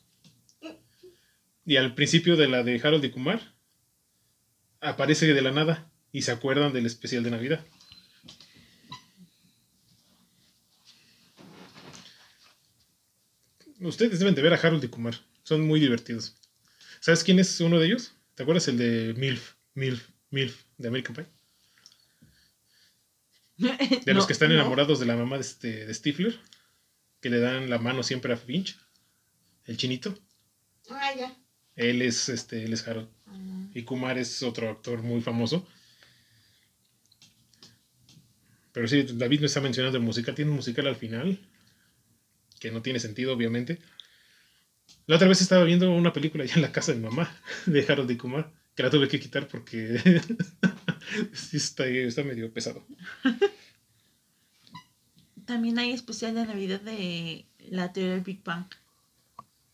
Y 1.64 1.76
al 1.76 1.94
principio 1.94 2.36
de 2.36 2.46
la 2.48 2.62
de 2.62 2.78
Harold 2.82 3.04
y 3.06 3.10
Kumar 3.10 3.54
aparece 4.80 5.32
de 5.32 5.40
la 5.42 5.50
nada 5.50 5.90
y 6.12 6.22
se 6.22 6.30
acuerdan 6.32 6.72
del 6.74 6.84
especial 6.86 7.22
de 7.22 7.30
Navidad. 7.30 7.64
Ustedes 13.80 14.18
deben 14.18 14.34
de 14.34 14.42
ver 14.42 14.52
a 14.52 14.56
Harold 14.56 14.84
y 14.84 14.88
Kumar. 14.88 15.14
Son 15.42 15.62
muy 15.66 15.80
divertidos. 15.80 16.36
¿Sabes 17.00 17.24
quién 17.24 17.38
es 17.38 17.60
uno 17.60 17.78
de 17.78 17.86
ellos? 17.86 18.14
¿Te 18.34 18.42
acuerdas 18.42 18.68
el 18.68 18.76
de 18.78 19.14
MILF? 19.16 19.54
MILF, 19.74 20.08
MILF, 20.30 20.64
de 20.78 20.88
American 20.88 21.14
Pie. 21.16 21.26
De 24.06 24.14
los 24.14 24.24
No, 24.24 24.26
que 24.26 24.32
están 24.32 24.48
no. 24.48 24.54
enamorados 24.54 25.00
de 25.00 25.06
la 25.06 25.16
mamá 25.16 25.36
de, 25.36 25.42
este, 25.42 25.86
de 25.86 25.94
Stifler. 25.94 26.38
Que 27.20 27.28
le 27.30 27.40
dan 27.40 27.68
la 27.68 27.78
mano 27.78 28.02
siempre 28.02 28.32
a 28.32 28.36
Finch. 28.36 28.78
El 29.66 29.76
chinito. 29.76 30.18
Ah, 30.88 31.12
ya. 31.18 31.36
Él 31.76 32.00
es, 32.02 32.28
este, 32.30 32.64
él 32.64 32.72
es 32.72 32.86
Harold. 32.88 33.08
Ah, 33.26 33.66
Y 33.74 33.82
Kumar 33.82 34.16
es 34.18 34.42
otro 34.42 34.70
actor 34.70 35.02
muy 35.02 35.20
famoso. 35.20 35.66
Pero 38.72 38.88
sí, 38.88 39.02
David 39.02 39.40
me 39.40 39.46
está 39.46 39.60
mencionando 39.60 39.98
el 39.98 40.04
musical. 40.04 40.34
Tiene 40.34 40.50
un 40.50 40.56
musical 40.56 40.86
al 40.86 40.96
final. 40.96 41.38
Que 42.60 42.70
no 42.70 42.82
tiene 42.82 43.00
sentido, 43.00 43.32
obviamente. 43.34 43.80
La 45.06 45.16
otra 45.16 45.26
vez 45.26 45.40
estaba 45.40 45.64
viendo 45.64 45.90
una 45.90 46.12
película 46.12 46.44
ya 46.44 46.54
en 46.54 46.62
la 46.62 46.72
casa 46.72 46.92
de 46.92 46.98
mi 46.98 47.04
mamá. 47.04 47.36
De 47.66 47.84
Harold 47.88 48.10
y 48.12 48.16
Kumar. 48.16 48.52
Que 48.76 48.84
la 48.84 48.90
tuve 48.90 49.08
que 49.08 49.18
quitar 49.18 49.48
porque 49.48 49.98
sí 51.32 51.56
está, 51.56 51.86
está 51.86 52.22
medio 52.22 52.52
pesado. 52.52 52.86
También 55.44 55.78
hay 55.80 55.90
especial 55.90 56.34
de 56.36 56.46
Navidad 56.46 56.80
de 56.80 57.46
la 57.58 57.92
teoría 57.92 58.12
del 58.12 58.20
Big 58.20 58.44
Bang. 58.44 58.66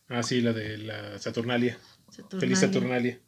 Ah, 0.09 0.23
sí, 0.23 0.41
la 0.41 0.55
de 0.55 0.79
la 0.79 1.19
Saturnalia. 1.19 1.79
Saturnalia. 2.09 2.41
Feliz 2.41 2.59
Saturnalia. 2.61 3.21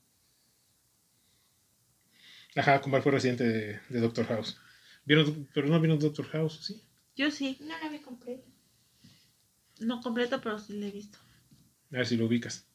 Ajá, 2.57 2.81
Kumar 2.81 3.03
fue 3.03 3.13
residente 3.13 3.45
de, 3.45 3.81
de 3.89 4.01
Doctor 4.01 4.27
House. 4.27 4.59
¿Vieron, 5.05 5.49
pero 5.53 5.69
no 5.69 5.79
vieron 5.81 5.99
Doctor 5.99 6.27
House, 6.29 6.61
¿sí? 6.65 6.83
Yo 7.15 7.31
sí, 7.31 7.59
No 7.61 7.79
la 7.79 7.89
vi 7.89 7.99
completa. 7.99 8.48
No 9.81 10.01
completa, 10.01 10.41
pero 10.41 10.59
sí 10.59 10.79
la 10.79 10.87
he 10.87 10.91
visto. 10.91 11.18
A 11.93 11.99
ver 11.99 12.07
si 12.07 12.16
lo 12.16 12.26
ubicas. 12.26 12.66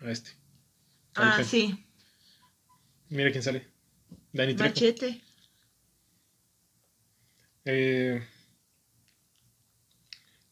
A 0.00 0.10
este. 0.10 0.30
Ah, 1.14 1.42
sí, 1.44 1.86
Mira 3.08 3.30
quién 3.30 3.42
sale. 3.42 3.66
Danny 4.32 4.54
Trejo. 4.54 4.74
Machete. 4.74 5.20
Eh, 7.64 8.22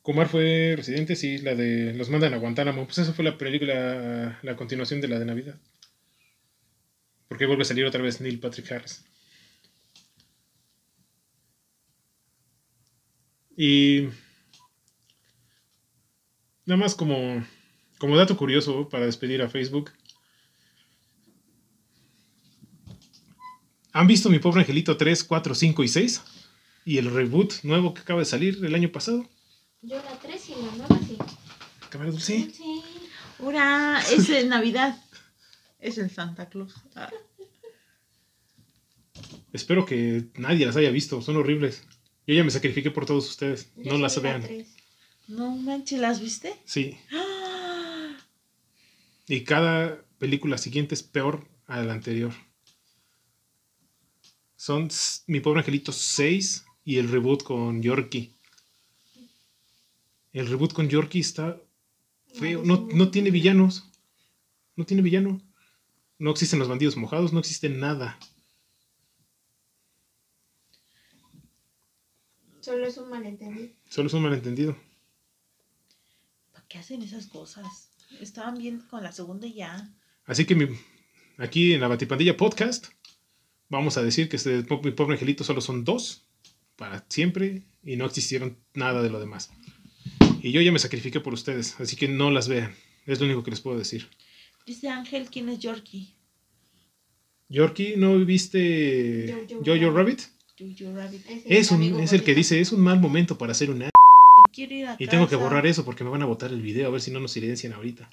Kumar 0.02 0.28
fue 0.28 0.74
residente, 0.76 1.16
sí, 1.16 1.38
la 1.38 1.54
de 1.54 1.94
Los 1.94 2.10
mandan 2.10 2.34
a 2.34 2.38
Guantánamo. 2.38 2.84
Pues 2.84 2.98
esa 2.98 3.12
fue 3.12 3.24
la 3.24 3.38
película, 3.38 4.38
la 4.42 4.56
continuación 4.56 5.00
de 5.00 5.08
la 5.08 5.18
de 5.18 5.24
Navidad. 5.24 5.56
Porque 7.28 7.46
vuelve 7.46 7.62
a 7.62 7.66
salir 7.66 7.84
otra 7.84 8.02
vez 8.02 8.20
Neil 8.20 8.40
Patrick 8.40 8.70
Harris. 8.72 9.04
Y 13.62 14.08
nada 16.64 16.80
más 16.80 16.94
como, 16.94 17.44
como 17.98 18.16
dato 18.16 18.34
curioso 18.34 18.88
para 18.88 19.04
despedir 19.04 19.42
a 19.42 19.50
Facebook. 19.50 19.90
¿Han 23.92 24.06
visto 24.06 24.30
mi 24.30 24.38
pobre 24.38 24.60
angelito 24.60 24.96
3, 24.96 25.24
4, 25.24 25.54
5 25.54 25.84
y 25.84 25.88
6? 25.88 26.22
Y 26.86 26.96
el 26.96 27.10
reboot 27.10 27.62
nuevo 27.62 27.92
que 27.92 28.00
acaba 28.00 28.20
de 28.20 28.24
salir 28.24 28.64
el 28.64 28.74
año 28.74 28.90
pasado. 28.90 29.28
Yo 29.82 29.96
la 29.96 30.18
3 30.18 30.48
y 30.48 30.52
la 30.52 30.76
nueva 30.76 30.98
sí. 31.06 31.18
Cámara 31.90 32.12
dulce. 32.12 32.50
Sí. 32.50 32.82
Ahora 33.40 34.00
es 34.10 34.26
de 34.26 34.46
Navidad. 34.46 34.98
Es 35.80 35.98
el 35.98 36.08
Santa 36.08 36.48
Claus. 36.48 36.76
Ah, 36.94 37.10
Espero 39.52 39.84
que 39.84 40.30
nadie 40.36 40.64
las 40.64 40.76
haya 40.76 40.90
visto. 40.90 41.20
Son 41.20 41.36
horribles. 41.36 41.84
Yo 42.30 42.36
ya 42.36 42.44
me 42.44 42.52
sacrifiqué 42.52 42.92
por 42.92 43.06
todos 43.06 43.28
ustedes. 43.28 43.72
Yo 43.76 43.90
No 43.90 43.98
las 43.98 44.14
la 44.18 44.22
vean. 44.22 44.66
no 45.26 45.56
manches, 45.56 45.98
¿las 45.98 46.20
viste? 46.20 46.54
Sí. 46.64 46.96
¡Ah! 47.12 48.16
Y 49.26 49.42
cada 49.42 50.00
película 50.20 50.56
siguiente 50.56 50.94
es 50.94 51.02
peor 51.02 51.48
a 51.66 51.82
la 51.82 51.92
anterior. 51.92 52.32
Son 54.54 54.88
Mi 55.26 55.40
Pobre 55.40 55.58
Angelito 55.58 55.90
6 55.90 56.66
y 56.84 56.98
el 56.98 57.08
reboot 57.08 57.42
con 57.42 57.82
Yorkie. 57.82 58.30
El 60.32 60.46
reboot 60.46 60.72
con 60.72 60.88
Yorkie 60.88 61.18
está 61.18 61.60
feo. 62.34 62.62
No, 62.64 62.86
no 62.94 63.10
tiene 63.10 63.32
villanos. 63.32 63.90
No 64.76 64.86
tiene 64.86 65.02
villano. 65.02 65.42
No 66.20 66.30
existen 66.30 66.60
los 66.60 66.68
bandidos 66.68 66.96
mojados. 66.96 67.32
No 67.32 67.40
existe 67.40 67.68
nada. 67.68 68.20
Solo 72.60 72.86
es 72.86 72.96
un 72.98 73.08
malentendido. 73.08 73.68
Solo 73.88 74.08
es 74.08 74.14
un 74.14 74.22
malentendido. 74.22 74.76
¿Para 76.52 76.66
qué 76.68 76.78
hacen 76.78 77.02
esas 77.02 77.26
cosas? 77.26 77.90
Estaban 78.20 78.58
bien 78.58 78.80
con 78.90 79.02
la 79.02 79.12
segunda 79.12 79.46
y 79.46 79.54
ya. 79.54 79.90
Así 80.26 80.44
que 80.44 80.54
mi- 80.54 80.76
aquí 81.38 81.72
en 81.72 81.80
la 81.80 81.88
Batipandilla 81.88 82.36
Podcast 82.36 82.86
vamos 83.68 83.96
a 83.96 84.02
decir 84.02 84.28
que 84.28 84.36
este 84.36 84.62
mi 84.82 84.90
pobre 84.92 85.14
angelito 85.14 85.44
solo 85.44 85.60
son 85.60 85.84
dos 85.84 86.26
para 86.76 87.04
siempre 87.08 87.62
y 87.82 87.96
no 87.96 88.04
existieron 88.06 88.58
nada 88.74 89.02
de 89.02 89.10
lo 89.10 89.20
demás. 89.20 89.50
Y 90.42 90.52
yo 90.52 90.60
ya 90.60 90.72
me 90.72 90.78
sacrifiqué 90.78 91.20
por 91.20 91.34
ustedes, 91.34 91.78
así 91.80 91.96
que 91.96 92.08
no 92.08 92.30
las 92.30 92.48
vean. 92.48 92.74
Es 93.06 93.20
lo 93.20 93.26
único 93.26 93.42
que 93.42 93.50
les 93.50 93.60
puedo 93.60 93.78
decir. 93.78 94.08
Dice 94.66 94.88
Ángel, 94.88 95.28
¿quién 95.30 95.48
es 95.48 95.58
Yorkie? 95.58 96.14
Yorkie, 97.48 97.96
¿no 97.96 98.18
viste 98.24 99.46
Jojo 99.48 99.64
Jojo 99.64 99.90
Rabbit? 99.96 100.20
Jojo 100.60 100.94
Rabbit. 100.96 101.24
Ese 101.28 101.58
Es, 101.58 101.70
un, 101.70 101.82
es 102.00 102.12
el 102.12 102.22
que 102.22 102.34
dice, 102.34 102.60
es 102.60 102.72
un 102.72 102.80
mal 102.80 103.00
momento 103.00 103.36
para 103.38 103.52
hacer 103.52 103.70
una... 103.70 103.88
Quiero 104.52 104.74
ir 104.74 104.86
a 104.86 104.96
Y 104.98 105.06
tengo 105.06 105.28
que 105.28 105.36
borrar 105.36 105.66
eso 105.66 105.84
porque 105.84 106.04
me 106.04 106.10
van 106.10 106.22
a 106.22 106.26
botar 106.26 106.50
el 106.50 106.60
video, 106.60 106.88
a 106.88 106.90
ver 106.90 107.00
si 107.00 107.10
no 107.10 107.20
nos 107.20 107.32
silencian 107.32 107.72
ahorita. 107.72 108.10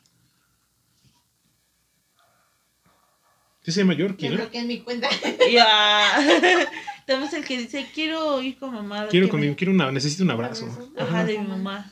¿Qué 3.63 3.71
se 3.71 3.81
llama 3.81 3.93
Yorkie, 3.95 4.25
Yo 4.27 4.31
no? 4.31 4.37
creo 4.37 4.51
que 4.51 4.59
es 4.59 4.65
mi 4.65 4.79
cuenta. 4.81 5.09
Ya. 5.51 6.15
También 7.05 7.29
es 7.29 7.33
el 7.33 7.45
que 7.45 7.57
dice, 7.57 7.87
quiero 7.93 8.41
ir 8.41 8.57
con 8.57 8.73
mamá. 8.73 9.07
Quiero, 9.07 9.27
qué 9.27 9.31
con 9.31 9.39
me- 9.39 9.47
mi- 9.49 9.55
quiero 9.55 9.71
una, 9.73 9.91
necesito 9.91 10.23
un 10.23 10.31
abrazo. 10.31 10.67
Ajá, 10.97 11.23
de 11.23 11.39
mi 11.39 11.47
mamá. 11.47 11.89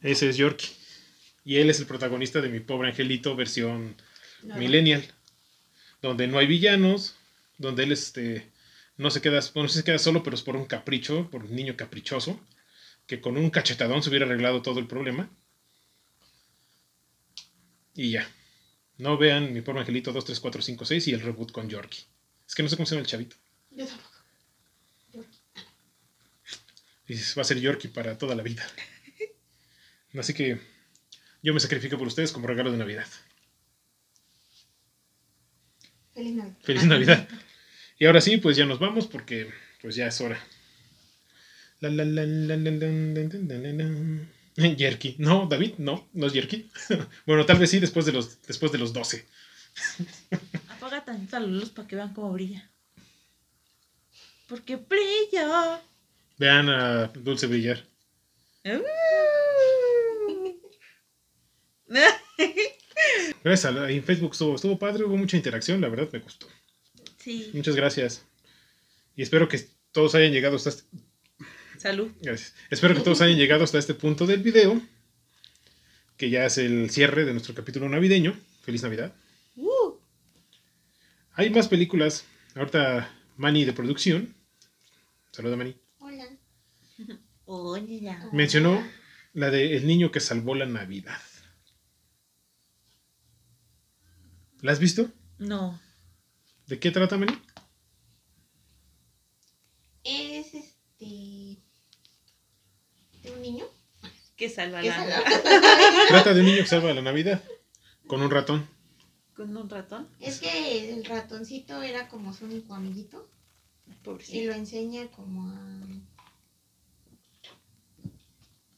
Ese 0.00 0.28
es 0.28 0.36
Yorkie. 0.36 0.68
Y 1.44 1.56
él 1.56 1.68
es 1.68 1.80
el 1.80 1.86
protagonista 1.86 2.40
de 2.40 2.48
mi 2.48 2.60
pobre 2.60 2.88
angelito 2.90 3.34
versión 3.34 3.96
No, 4.44 4.54
millennial. 4.56 5.04
Donde 6.00 6.28
no 6.28 6.38
hay 6.38 6.46
villanos. 6.46 7.16
Donde 7.58 7.82
él 7.84 7.92
este, 7.92 8.46
no 8.96 9.10
se 9.10 9.20
queda, 9.20 9.40
bueno, 9.54 9.68
se 9.68 9.84
queda 9.84 9.98
solo, 9.98 10.22
pero 10.22 10.36
es 10.36 10.42
por 10.42 10.56
un 10.56 10.66
capricho, 10.66 11.30
por 11.30 11.44
un 11.44 11.54
niño 11.54 11.76
caprichoso. 11.76 12.40
Que 13.06 13.20
con 13.20 13.36
un 13.36 13.50
cachetadón 13.50 14.02
se 14.02 14.10
hubiera 14.10 14.26
arreglado 14.26 14.62
todo 14.62 14.78
el 14.78 14.86
problema. 14.86 15.28
Y 17.94 18.12
ya. 18.12 18.28
No 18.98 19.18
vean 19.18 19.52
mi 19.52 19.60
pobre 19.60 19.80
angelito 19.80 20.12
2, 20.12 20.24
3, 20.24 20.40
4, 20.40 20.62
5, 20.62 20.84
6 20.84 21.08
y 21.08 21.12
el 21.12 21.20
reboot 21.20 21.50
con 21.50 21.68
Yorkie. 21.68 22.04
Es 22.46 22.54
que 22.54 22.62
no 22.62 22.68
sé 22.68 22.76
cómo 22.76 22.86
se 22.86 22.94
llama 22.94 23.02
el 23.02 23.08
chavito. 23.08 23.36
Yo 23.70 23.86
tampoco. 23.86 24.12
Y 27.08 27.14
va 27.14 27.42
a 27.42 27.44
ser 27.44 27.60
Yorkie 27.60 27.88
para 27.88 28.16
toda 28.16 28.34
la 28.34 28.42
vida. 28.42 28.64
Así 30.16 30.34
que 30.34 30.60
yo 31.42 31.52
me 31.52 31.60
sacrifico 31.60 31.98
por 31.98 32.06
ustedes 32.06 32.32
como 32.32 32.46
regalo 32.46 32.70
de 32.70 32.78
Navidad. 32.78 33.06
Feliz 36.14 36.34
Navidad. 36.34 36.58
Feliz 36.62 36.84
Navidad. 36.84 37.28
Y 38.02 38.04
ahora 38.04 38.20
sí, 38.20 38.36
pues 38.38 38.56
ya 38.56 38.66
nos 38.66 38.80
vamos 38.80 39.06
porque 39.06 39.48
pues 39.80 39.94
ya 39.94 40.08
es 40.08 40.20
hora. 40.20 40.36
Jerky. 44.76 45.14
No, 45.18 45.46
David, 45.46 45.74
no, 45.78 46.08
no 46.12 46.26
es 46.26 46.32
Jerky. 46.32 46.68
bueno, 47.26 47.46
tal 47.46 47.60
vez 47.60 47.70
sí 47.70 47.78
después 47.78 48.04
de 48.04 48.10
los, 48.10 48.42
después 48.42 48.72
de 48.72 48.78
los 48.78 48.92
12. 48.92 49.24
Apaga 50.68 51.04
tantita 51.04 51.38
la 51.38 51.46
luz 51.46 51.70
para 51.70 51.86
que 51.86 51.94
vean 51.94 52.12
cómo 52.12 52.32
brilla. 52.32 52.68
Porque 54.48 54.74
brilla. 54.74 55.80
Vean 56.38 56.70
a 56.70 57.06
Dulce 57.06 57.46
brillar. 57.46 57.84
Uh. 58.64 58.82
Gracias, 63.44 63.76
en 63.76 64.02
Facebook 64.02 64.32
estuvo 64.32 64.76
padre, 64.76 65.04
hubo 65.04 65.16
mucha 65.16 65.36
interacción, 65.36 65.80
la 65.80 65.88
verdad 65.88 66.08
me 66.12 66.18
gustó 66.18 66.48
sí. 67.22 67.50
Muchas 67.54 67.76
gracias. 67.76 68.24
Y 69.16 69.22
espero 69.22 69.48
que 69.48 69.58
todos 69.92 70.14
hayan 70.14 70.32
llegado 70.32 70.56
hasta 70.56 70.70
este, 70.70 70.84
Salud. 71.78 72.12
Gracias. 72.20 72.54
Espero 72.70 72.94
que 72.94 73.00
todos 73.00 73.20
hayan 73.22 73.36
llegado 73.36 73.64
hasta 73.64 73.76
este 73.76 73.94
punto 73.94 74.24
del 74.24 74.40
video, 74.40 74.80
que 76.16 76.30
ya 76.30 76.46
es 76.46 76.56
el 76.58 76.90
cierre 76.90 77.24
de 77.24 77.32
nuestro 77.32 77.54
capítulo 77.54 77.88
navideño. 77.88 78.38
Feliz 78.62 78.84
Navidad. 78.84 79.12
Uh, 79.56 79.96
Hay 81.32 81.50
más 81.50 81.66
películas. 81.66 82.24
Ahorita 82.54 83.12
Manny 83.36 83.64
de 83.64 83.72
producción. 83.72 84.32
Saluda 85.32 85.56
Manny. 85.56 85.76
Hola. 85.98 86.28
ya. 87.88 88.28
Mencionó 88.32 88.80
la 89.32 89.50
de 89.50 89.76
El 89.76 89.86
niño 89.86 90.12
que 90.12 90.20
salvó 90.20 90.54
la 90.54 90.66
Navidad. 90.66 91.20
¿La 94.60 94.70
has 94.70 94.78
visto? 94.78 95.10
No. 95.38 95.80
¿De 96.66 96.78
qué 96.78 96.90
trata 96.90 97.16
Manny? 97.18 97.32
Es 100.04 100.54
este. 100.54 101.58
de 103.22 103.30
un 103.34 103.42
niño. 103.42 103.64
Que 104.36 104.48
salva 104.48 104.80
que 104.80 104.88
la 104.88 104.96
salva- 104.96 105.22
Trata 106.08 106.34
de 106.34 106.40
un 106.40 106.46
niño 106.46 106.58
que 106.62 106.66
salva 106.68 106.92
la 106.92 107.02
Navidad 107.02 107.42
con 108.06 108.22
un 108.22 108.30
ratón. 108.30 108.66
con 109.36 109.56
un 109.56 109.68
ratón. 109.70 110.08
Es 110.20 110.40
que 110.40 110.92
el 110.94 111.04
ratoncito 111.04 111.82
era 111.82 112.08
como 112.08 112.32
su 112.32 112.44
único 112.46 112.74
amiguito. 112.74 113.28
Y 113.86 113.92
Pobrecito. 114.04 114.46
lo 114.50 114.54
enseña 114.56 115.06
como 115.08 115.48
a. 115.48 115.86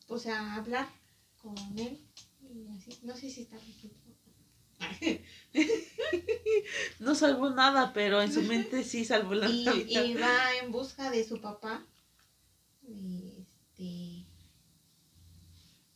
Pues 0.06 0.26
a 0.26 0.54
hablar 0.56 0.88
con 1.40 1.56
él. 1.78 1.98
Y 2.42 2.68
así. 2.76 2.98
No 3.02 3.16
sé 3.16 3.30
si 3.30 3.42
está. 3.42 3.56
no 6.98 7.14
salvó 7.14 7.50
nada, 7.50 7.92
pero 7.92 8.20
en 8.22 8.32
su 8.32 8.42
mente 8.42 8.84
sí 8.84 9.04
salvó 9.04 9.34
la 9.34 9.48
y, 9.48 9.64
Navidad. 9.64 10.04
y 10.04 10.14
va 10.14 10.56
en 10.62 10.72
busca 10.72 11.10
de 11.10 11.24
su 11.26 11.40
papá. 11.40 11.86
Este, 12.86 14.26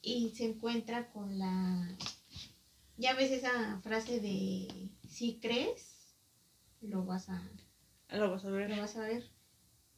y 0.03 0.33
se 0.35 0.45
encuentra 0.45 1.11
con 1.11 1.39
la... 1.39 1.97
Ya 2.97 3.15
ves 3.15 3.31
esa 3.31 3.81
frase 3.83 4.21
de 4.21 4.89
si 5.09 5.39
crees, 5.41 6.15
lo 6.81 7.05
vas 7.05 7.29
a, 7.29 7.43
Lo 8.11 8.31
vas 8.31 8.45
a 8.45 8.51
ver. 8.51 8.71
lo 8.71 8.77
vas 8.79 8.97
a 8.97 9.01
ver. 9.01 9.31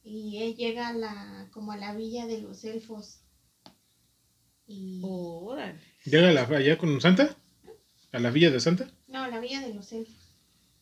Y 0.03 0.37
él 0.43 0.55
llega 0.55 0.87
a 0.89 0.93
la, 0.93 1.49
como 1.51 1.71
a 1.71 1.77
la 1.77 1.93
villa 1.95 2.25
de 2.27 2.41
los 2.41 2.63
elfos. 2.63 3.19
Y... 4.67 5.01
¿Llega 6.05 6.29
a 6.29 6.31
la- 6.31 6.43
allá 6.43 6.77
con 6.77 6.99
Santa? 7.01 7.35
¿A 8.11 8.19
la 8.19 8.29
villa 8.31 8.51
de 8.51 8.59
Santa? 8.59 8.91
No, 9.11 9.27
la 9.27 9.39
villa 9.39 9.61
de 9.61 9.73
los 9.73 9.91
elfos. 9.91 10.35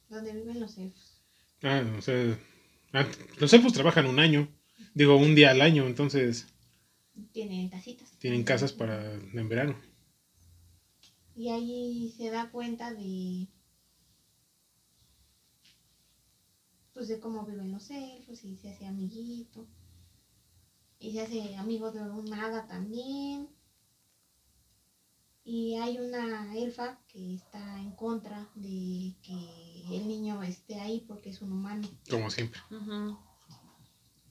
Donde 0.10 0.34
viven 0.34 0.60
los 0.60 0.78
elfos. 0.78 1.22
Ah, 1.62 1.84
o 1.98 2.02
sea, 2.02 2.38
ah, 2.94 3.06
los 3.40 3.54
elfos 3.54 3.74
trabajan 3.74 4.06
un 4.06 4.20
año, 4.20 4.48
digo, 4.94 5.18
un 5.18 5.36
día 5.36 5.52
al 5.52 5.62
año, 5.62 5.86
entonces 5.88 6.48
Tienen 7.34 7.70
tacitas. 7.70 8.10
tienen 8.20 8.44
casas 8.44 8.72
para 8.72 9.14
en 9.14 9.50
verano. 9.50 9.76
Y 11.36 11.50
ahí 11.50 12.14
se 12.18 12.30
da 12.30 12.50
cuenta 12.52 12.94
de. 12.94 13.48
Pues 16.94 17.08
de 17.08 17.20
cómo 17.20 17.46
viven 17.46 17.72
los 17.72 17.90
elfos 17.92 18.44
y 18.44 18.58
se 18.58 18.72
hace 18.72 18.86
amiguito. 18.86 19.68
Y 21.00 21.14
se 21.14 21.22
hace 21.22 21.56
amigo 21.56 21.92
de 21.92 22.02
un 22.02 22.34
hada 22.34 22.68
también. 22.68 23.48
Y 25.52 25.78
hay 25.78 25.98
una 25.98 26.56
elfa 26.56 27.00
que 27.08 27.34
está 27.34 27.80
en 27.80 27.90
contra 27.94 28.48
de 28.54 29.16
que 29.24 29.84
el 29.90 30.08
niño 30.08 30.44
esté 30.44 30.76
ahí 30.80 31.04
porque 31.08 31.32
es 31.32 31.42
un 31.42 31.52
humano. 31.52 31.90
Como 32.08 32.30
siempre. 32.30 32.62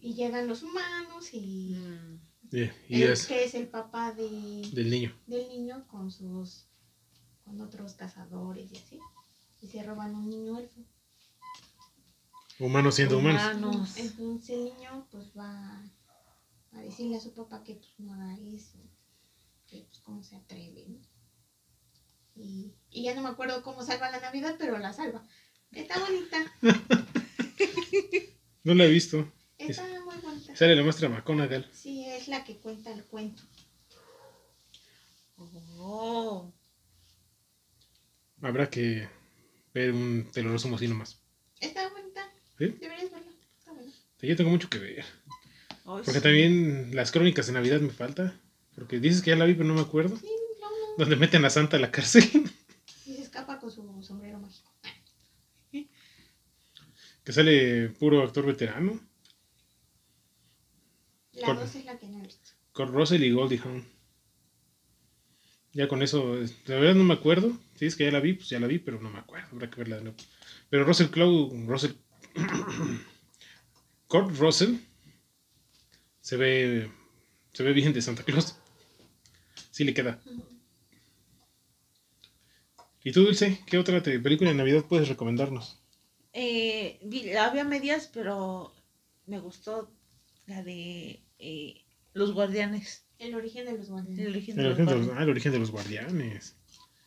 Y 0.01 0.15
llegan 0.15 0.47
los 0.47 0.63
humanos 0.63 1.31
y. 1.33 1.75
Mm. 1.75 2.21
Y, 2.53 2.59
y 2.89 3.03
él, 3.03 3.11
es 3.11 3.27
que 3.27 3.43
es 3.43 3.55
el 3.57 3.67
papá 3.67 4.13
de, 4.13 4.71
del 4.73 4.91
niño. 4.91 5.13
del 5.27 5.49
niño 5.49 5.89
con 5.89 6.13
sus 6.13 6.69
con 7.45 7.61
otros 7.61 7.95
cazadores 7.95 8.71
y 8.73 8.77
así 8.77 9.01
y 9.61 9.67
se 9.67 9.83
roban 9.83 10.15
un 10.15 10.31
niño 10.31 10.59
elfo 10.59 10.81
Humanos 12.59 12.95
siendo 12.95 13.19
humanos. 13.19 13.43
Humanos. 13.43 13.97
entonces 13.99 14.51
el 14.51 14.65
niño 14.65 15.07
pues 15.11 15.27
va 15.37 15.83
a 16.73 16.81
decirle 16.81 17.17
a 17.17 17.21
su 17.21 17.35
papá 17.35 17.63
que 17.65 17.75
pues 17.75 17.93
no 17.99 18.15
haga 18.15 18.39
eso 18.39 18.79
que 19.67 19.83
pues 19.83 20.01
cómo 20.01 20.23
se 20.23 20.37
atreve 20.37 20.87
¿no? 20.89 21.08
Y, 22.39 22.73
y 22.91 23.03
ya 23.05 23.15
no 23.15 23.23
me 23.23 23.29
acuerdo 23.31 23.63
cómo 23.63 23.83
salva 23.85 24.11
la 24.11 24.21
navidad 24.21 24.55
pero 24.59 24.79
la 24.79 24.93
salva 24.93 25.23
está 25.73 25.99
bonita 25.99 26.39
No 28.65 28.75
la 28.75 28.85
he 28.85 28.89
visto. 28.91 29.31
está 29.59 29.83
muy 30.05 30.17
bonita 30.23 30.55
Sale 30.57 30.77
la 30.77 30.83
maestra 30.83 31.09
McConaughey. 31.09 31.65
sí 31.73 32.07
es 32.07 32.29
la 32.29 32.45
que 32.45 32.57
cuenta 32.59 32.91
el 32.93 33.05
cuento 33.05 33.43
Oh. 35.81 36.53
Habrá 38.43 38.69
que 38.71 39.09
ver 39.75 39.93
un, 39.93 40.29
te 40.33 40.43
lo 40.43 40.51
resumo 40.53 40.77
así 40.77 40.89
nomás. 40.89 41.21
está 41.61 41.89
bonita 41.89 42.29
¿Sí? 42.59 42.67
deberías 42.81 43.11
verla 43.13 43.31
está 43.59 43.73
buena 43.73 43.93
Yo 44.21 44.37
tengo 44.37 44.51
mucho 44.51 44.69
que 44.69 44.79
ver. 44.79 45.05
Porque 45.85 46.13
sí. 46.13 46.21
también 46.21 46.95
las 46.95 47.13
crónicas 47.13 47.47
de 47.47 47.53
Navidad 47.53 47.81
me 47.81 47.91
falta. 47.91 48.39
Porque 48.75 48.99
dices 49.01 49.23
que 49.23 49.31
ya 49.31 49.37
la 49.37 49.45
vi, 49.47 49.55
pero 49.55 49.67
no 49.69 49.75
me 49.75 49.81
acuerdo. 49.81 50.17
sí 50.17 50.29
Donde 50.99 51.17
meten 51.17 51.45
a 51.45 51.51
Santa 51.51 51.77
a 51.77 51.81
la 51.81 51.91
cárcel. 51.91 52.25
y 53.07 53.15
se 53.15 53.23
escapa 53.23 53.59
con 53.59 53.71
su 53.71 54.03
sombrero 54.03 54.39
mágico 54.39 54.71
que 57.25 57.33
sale 57.33 57.89
puro 57.91 58.23
actor 58.23 58.45
veterano. 58.47 58.99
La 61.33 61.47
Con- 61.47 61.57
dos 61.59 61.75
es 61.75 61.85
la 61.85 61.99
que 61.99 62.09
no 62.09 62.19
he 62.19 62.23
visto. 62.23 62.51
Con 62.73 62.93
Russell 62.93 63.23
y 63.23 63.31
Goldie 63.33 63.61
Hawn. 63.61 63.87
Ya 65.73 65.87
con 65.89 66.03
eso, 66.03 66.41
es- 66.41 66.55
la 66.67 66.77
verdad 66.77 66.95
no 66.95 67.05
me 67.05 67.15
acuerdo. 67.15 67.57
Si 67.77 67.85
es 67.87 67.95
que 67.97 68.05
ya 68.05 68.11
la 68.11 68.21
vi, 68.21 68.33
pues 68.33 68.49
ya 68.49 68.59
la 68.59 68.67
vi, 68.67 68.79
pero 68.79 69.01
no 69.01 69.11
me 69.11 69.19
acuerdo. 69.19 69.49
Habrá 69.53 69.69
que 69.71 69.77
verla 69.77 69.97
de 69.97 70.03
nuevo. 70.03 70.17
Pero 70.71 70.85
Russell 70.85 71.09
Crowe, 71.11 71.51
Russell. 71.67 71.93
Kurt 74.09 74.37
Russell 74.39 74.77
se 76.23 76.37
ve, 76.37 76.91
se 77.53 77.63
ve 77.63 77.73
bien 77.75 77.93
de 77.93 78.01
Santa 78.03 78.23
Claus. 78.25 78.57
Sí 79.71 79.85
le 79.85 79.93
queda. 79.95 80.21
¿Y 83.05 83.13
tú, 83.13 83.23
Dulce? 83.25 83.61
¿Qué 83.67 83.79
otra 83.79 84.03
te- 84.03 84.19
película 84.21 84.51
de 84.51 84.57
Navidad 84.57 84.85
puedes 84.89 85.09
recomendarnos? 85.09 85.79
Eh, 86.33 86.99
vi- 87.05 87.33
la 87.33 87.51
vi 87.51 87.59
a 87.61 87.65
medias, 87.65 88.11
pero 88.13 88.73
me 89.27 89.39
gustó 89.41 89.91
la 90.47 90.63
de 90.63 91.23
eh, 91.39 91.85
Los 92.13 92.33
Guardianes. 92.33 93.05
El 93.19 93.35
origen 93.35 93.65
de 93.67 93.73
los 93.73 93.87
El 93.89 93.93
guardianes. 93.93 94.27
origen 94.29 94.57
de 94.57 94.63
El 94.63 94.69
los 94.69 94.75
origen 94.79 94.87
de 94.87 94.93
los, 94.95 95.07
Guardianes. 95.07 95.19
ah, 95.19 95.23
el 95.25 95.31
origen 95.31 95.53
de 95.53 95.59
los 95.59 95.71
guardianes. 95.71 96.57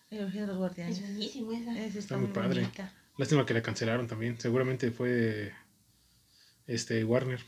El 0.10 0.20
origen 0.24 0.42
de 0.42 0.48
los 0.48 0.58
Guardianes. 0.58 0.98
Es 0.98 1.04
buenísimo 1.04 1.52
esa. 1.54 1.72
Esa 1.74 1.86
está, 1.88 2.00
Está 2.00 2.18
muy 2.18 2.26
muy 2.28 2.34
padre. 2.36 2.62
bonita. 2.62 2.94
Lástima 3.18 3.46
que 3.46 3.54
la 3.54 3.62
cancelaron 3.62 4.08
también. 4.08 4.40
Seguramente 4.40 4.92
fue 4.92 5.54
este 6.68 7.04
Warner. 7.06 7.40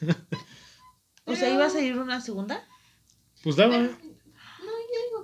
O 1.26 1.36
sea, 1.36 1.52
¿iba 1.52 1.66
a 1.66 1.70
salir 1.70 1.96
una 1.96 2.20
segunda? 2.20 2.66
Pues 3.44 3.54
daba. 3.56 3.88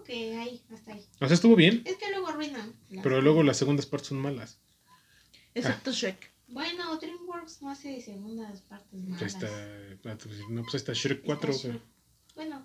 Que 0.06 0.36
ahí, 0.36 0.62
hasta 0.72 0.92
ahí. 0.92 1.04
O 1.20 1.26
sea, 1.26 1.34
estuvo 1.34 1.56
bien. 1.56 1.82
Es 1.84 1.96
que 1.96 2.10
luego 2.10 2.28
arruinan. 2.28 2.72
Pero 3.02 3.20
luego 3.20 3.42
las 3.42 3.56
segundas 3.56 3.86
partes 3.86 4.08
son 4.08 4.18
malas. 4.18 4.58
Excepto 5.54 5.90
Shrek. 5.92 6.32
Bueno, 6.48 6.96
DreamWorks 6.96 7.62
no 7.62 7.70
hace 7.70 8.00
segundas 8.00 8.60
partes 8.62 8.88
Pues 8.90 9.08
malas. 9.08 9.34
está, 9.34 9.46
ah, 10.12 10.16
pues, 10.22 10.38
no, 10.48 10.62
pues 10.62 10.74
ahí 10.74 10.78
está 10.78 10.92
Shrek 10.92 11.22
4. 11.24 11.50
Está 11.50 11.62
pero- 11.68 11.74
Shrek. 11.78 11.86
Bueno, 12.36 12.62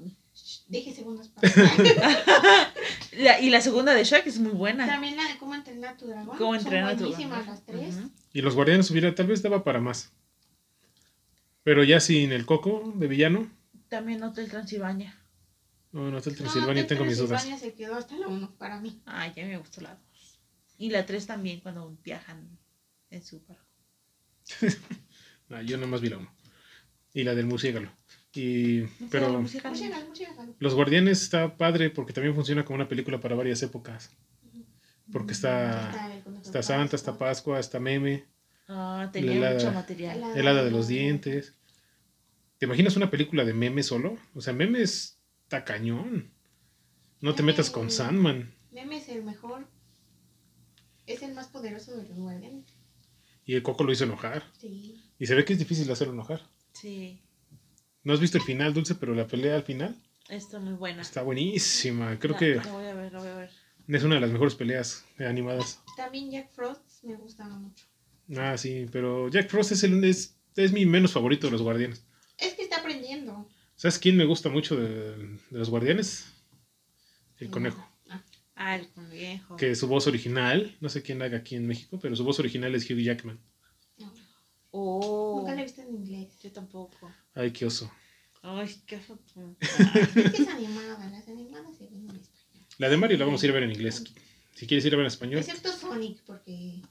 dije 0.67 0.93
segundas 0.93 1.29
partes. 1.29 1.53
La- 3.17 3.39
y 3.39 3.49
la 3.49 3.61
segunda 3.61 3.93
de 3.93 4.03
Shrek 4.03 4.27
es 4.27 4.39
muy 4.39 4.51
buena. 4.51 4.85
También 4.85 5.15
la 5.17 5.25
de 5.27 5.37
cómo 5.37 5.55
entrenar 5.55 5.93
a 5.93 5.97
tu 5.97 6.07
dragón. 6.07 6.37
Cómo 6.37 6.53
Son 6.55 6.63
entrenar 6.65 6.91
a 6.91 6.97
tu 6.97 7.03
buenísimas 7.05 7.45
dragón. 7.45 7.53
las 7.55 7.65
tres. 7.65 7.95
Y 8.33 8.41
los 8.41 8.55
guardianes 8.55 8.89
hubiera, 8.91 9.13
tal 9.15 9.27
vez 9.27 9.41
daba 9.41 9.63
para 9.63 9.79
más. 9.81 10.11
Pero 11.63 11.83
ya 11.83 11.99
sin 11.99 12.31
el 12.31 12.45
coco 12.45 12.91
de 12.95 13.07
villano. 13.07 13.49
También 13.89 14.23
Hotel 14.23 14.49
Transilvania. 14.49 15.17
No, 15.91 16.09
no, 16.09 16.17
Hotel 16.17 16.33
No, 16.33 16.39
Transilvania 16.39 16.83
Hotel 16.83 16.97
tengo 16.97 17.05
mis 17.09 17.17
dudas. 17.17 17.29
Transilvania 17.43 17.59
se 17.59 17.73
quedó 17.73 17.95
hasta 17.95 18.15
la 18.17 18.27
1 18.27 18.55
para 18.57 18.79
mí. 18.79 19.01
Ay, 19.05 19.33
ya 19.35 19.45
me 19.45 19.57
gustó 19.57 19.81
la 19.81 19.95
2. 19.95 20.39
Y 20.77 20.89
la 20.89 21.05
3 21.05 21.27
también, 21.27 21.59
cuando 21.59 21.97
viajan 22.03 22.57
en 23.09 23.23
su 23.23 23.41
barco. 23.45 23.65
Ah, 25.53 25.61
yo 25.61 25.77
nomás 25.77 25.99
vi 25.99 26.07
la 26.07 26.17
1. 26.17 26.33
Y 27.13 27.23
la 27.25 27.35
del 27.35 27.45
murciélago. 27.45 27.87
Y, 28.33 28.83
pero 29.09 29.41
música. 29.41 29.69
Música, 29.69 29.99
música. 30.07 30.31
Los 30.59 30.73
Guardianes 30.75 31.21
está 31.21 31.57
padre 31.57 31.89
porque 31.89 32.13
también 32.13 32.33
funciona 32.33 32.63
como 32.63 32.75
una 32.77 32.87
película 32.87 33.19
para 33.19 33.35
varias 33.35 33.61
épocas. 33.61 34.11
Porque 35.11 35.33
está, 35.33 36.09
el 36.25 36.37
está 36.41 36.63
Santa, 36.63 36.95
está 36.95 37.17
Pascua. 37.17 37.59
Está 37.59 37.81
Meme, 37.81 38.23
Ah, 38.69 39.09
tenía 39.11 39.41
La- 39.41 39.53
mucho 39.55 39.73
material. 39.73 40.21
la- 40.21 40.33
el 40.35 40.47
hada 40.47 40.63
de 40.63 40.71
los 40.71 40.87
dientes. 40.87 41.53
¿Te 42.57 42.65
imaginas 42.65 42.95
una 42.95 43.11
película 43.11 43.43
de 43.43 43.53
Meme 43.53 43.83
solo? 43.83 44.17
O 44.33 44.39
sea, 44.39 44.53
Meme 44.53 44.79
está 45.51 45.65
cañón. 45.65 46.31
No 47.19 47.35
te 47.35 47.43
metas 47.43 47.69
con 47.69 47.91
Sandman. 47.91 48.55
Meme 48.71 48.97
es 48.97 49.09
el 49.09 49.21
mejor. 49.23 49.67
Es 51.05 51.21
el 51.23 51.33
más 51.33 51.47
poderoso 51.47 51.91
de 51.97 52.07
los 52.07 52.17
guardianes. 52.17 52.63
Y 53.45 53.55
el 53.55 53.61
Coco 53.63 53.83
lo 53.83 53.91
hizo 53.91 54.05
enojar. 54.05 54.49
Sí. 54.57 55.03
Y 55.19 55.25
se 55.25 55.35
ve 55.35 55.43
que 55.43 55.51
es 55.51 55.59
difícil 55.59 55.91
hacerlo 55.91 56.13
enojar. 56.13 56.41
Sí, 56.71 57.21
No 58.03 58.13
has 58.13 58.21
visto 58.21 58.37
el 58.37 58.43
final, 58.45 58.73
Dulce, 58.73 58.95
pero 58.95 59.13
la 59.13 59.27
pelea 59.27 59.55
al 59.55 59.63
final 59.63 59.93
está 60.29 60.57
muy 60.57 60.73
buena. 60.73 61.01
está 61.01 61.21
buenísima. 61.21 62.17
Creo 62.17 62.31
La- 62.31 62.39
que 62.39 62.55
La 62.55 62.71
voy 62.71 62.85
a 62.85 62.93
ver, 62.93 63.11
la 63.11 63.19
voy 63.19 63.27
a 63.27 63.35
ver. 63.35 63.51
es 63.89 64.03
una 64.03 64.15
de 64.15 64.21
las 64.21 64.31
mejores 64.31 64.55
peleas 64.55 65.05
animadas. 65.19 65.81
También 65.97 66.31
Jack 66.31 66.49
Frost 66.53 67.03
me 67.03 67.15
gustaba 67.17 67.53
mucho. 67.59 67.85
Ah, 68.37 68.57
sí, 68.57 68.85
pero 68.89 69.27
Jack 69.27 69.49
Frost 69.49 69.73
es, 69.73 69.83
el, 69.83 70.01
es, 70.05 70.37
es 70.55 70.71
mi 70.71 70.85
menos 70.85 71.11
favorito 71.11 71.47
de 71.47 71.51
los 71.51 71.61
Guardianes. 71.61 72.05
Es 72.37 72.53
que 72.53 72.63
está 72.63 72.77
aprendiendo. 72.79 73.47
¿Sabes 73.81 73.97
quién 73.97 74.15
me 74.15 74.25
gusta 74.25 74.47
mucho 74.47 74.75
de, 74.75 75.15
de 75.17 75.57
los 75.57 75.71
Guardianes? 75.71 76.25
El 77.39 77.47
Sí. 77.47 77.51
conejo. 77.51 77.83
Ah, 78.55 78.75
el 78.75 78.87
conejo. 78.89 79.55
Que 79.55 79.73
su 79.73 79.87
voz 79.87 80.05
original, 80.05 80.77
no 80.81 80.87
sé 80.89 81.01
quién 81.01 81.17
la 81.17 81.25
haga 81.25 81.39
aquí 81.39 81.55
en 81.55 81.65
México, 81.65 81.97
pero 81.99 82.15
su 82.15 82.23
voz 82.23 82.37
original 82.37 82.75
es 82.75 82.87
Hugh 82.87 82.99
Jackman. 82.99 83.39
No, 83.97 84.13
Oh, 84.69 85.37
Nunca 85.39 85.55
la 85.55 85.61
he 85.61 85.63
visto 85.63 85.81
en 85.81 85.95
inglés. 85.95 86.37
yo 86.43 86.51
tampoco. 86.51 87.11
Ay, 87.33 87.49
qué 87.49 87.65
oso. 87.65 87.91
Ay, 88.43 88.69
qué 88.85 88.99
foto. 88.99 89.55
Es 89.59 90.31
que 90.31 90.43
es 90.43 90.47
animada. 90.47 91.09
Las 91.09 91.27
animadas 91.27 91.75
se 91.75 91.85
ven 91.85 92.07
en 92.07 92.15
español. 92.17 92.65
La 92.77 92.87
de 92.89 92.97
Mario 92.97 93.17
la 93.17 93.25
vamos 93.25 93.41
a 93.41 93.45
ir 93.47 93.51
a 93.51 93.55
ver 93.55 93.63
en 93.63 93.71
inglés. 93.71 94.03
Si 94.53 94.67
quieres 94.67 94.85
ir 94.85 94.93
a 94.93 94.97
ver 94.97 95.05
en 95.05 95.11
español, 95.11 95.39
Excepto 95.39 95.71
Sonic, 95.71 96.21
porque. 96.21 96.83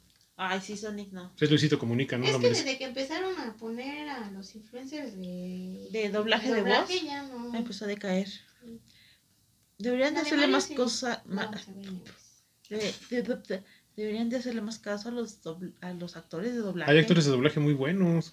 Ay, 0.42 0.60
sí, 0.62 0.74
Sonic 0.76 1.12
no. 1.12 1.34
es 1.38 1.50
Luisito 1.50 1.78
Comunica, 1.78 2.16
no 2.16 2.24
es 2.24 2.32
lo 2.32 2.38
que 2.38 2.44
merece. 2.44 2.64
desde 2.64 2.78
que 2.78 2.84
empezaron 2.84 3.38
a 3.40 3.54
poner 3.58 4.08
a 4.08 4.30
los 4.30 4.54
influencers 4.54 5.14
de. 5.20 5.88
De 5.90 6.08
doblaje 6.08 6.50
de 6.52 6.62
voz. 6.62 6.88
ya 7.04 7.24
no. 7.24 7.54
Empezó 7.54 7.84
a 7.84 7.88
decaer. 7.88 8.26
Deberían 9.78 10.14
de 10.14 10.20
hacerle 10.20 10.46
más 10.46 10.64
sí. 10.64 10.74
cosas. 10.74 11.20
De- 12.68 13.62
Deberían 13.96 14.30
de 14.30 14.36
hacerle 14.36 14.62
más 14.62 14.78
caso 14.78 15.08
a 15.10 15.12
los, 15.12 15.42
dobl- 15.42 15.74
a 15.82 15.92
los 15.92 16.16
actores 16.16 16.54
de 16.54 16.60
doblaje. 16.60 16.90
Hay 16.90 16.98
actores 16.98 17.24
de 17.26 17.32
doblaje 17.32 17.60
muy 17.60 17.74
buenos, 17.74 18.32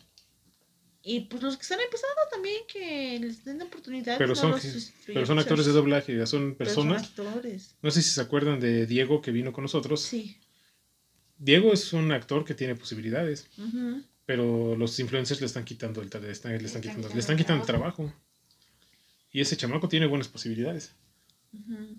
Y 1.03 1.21
pues 1.21 1.41
los 1.43 1.57
que 1.57 1.63
están 1.63 1.79
empezando 1.81 2.15
también, 2.31 2.61
que 2.71 3.19
les 3.19 3.43
den 3.43 3.61
oportunidades. 3.63 4.17
pero 4.17 4.29
no 4.29 4.35
son, 4.35 4.51
los 4.51 4.93
pero 5.05 5.25
son 5.25 5.39
actores 5.39 5.65
de 5.65 5.71
doblaje, 5.73 6.25
son 6.25 6.55
pero 6.57 6.69
son 6.69 6.88
personas. 6.89 7.03
actores. 7.03 7.75
No 7.81 7.91
sé 7.91 8.01
si 8.01 8.11
se 8.11 8.21
acuerdan 8.21 8.59
de 8.61 8.85
Diego 8.85 9.21
que 9.21 9.31
vino 9.31 9.51
con 9.51 9.63
nosotros. 9.63 10.01
Sí. 10.03 10.38
Diego 11.39 11.72
es 11.73 11.93
un 11.93 12.11
actor 12.11 12.43
que 12.45 12.53
tiene 12.55 12.76
posibilidades, 12.76 13.47
pero 14.26 14.76
los 14.76 14.99
influencers 14.99 15.39
le 15.39 15.47
están 15.47 15.64
quitando 15.65 16.01
el 16.01 16.09
le 16.09 16.31
están, 16.31 16.51
le 16.57 16.65
están 16.65 16.81
quitando, 16.81 17.09
le 17.09 17.19
están 17.19 17.38
quitando 17.38 17.61
el 17.64 17.68
trabajo. 17.68 18.14
Y 19.31 19.41
ese 19.41 19.55
chamaco 19.57 19.88
tiene 19.88 20.05
buenas 20.07 20.27
posibilidades. 20.27 20.91
Ujú. 21.53 21.95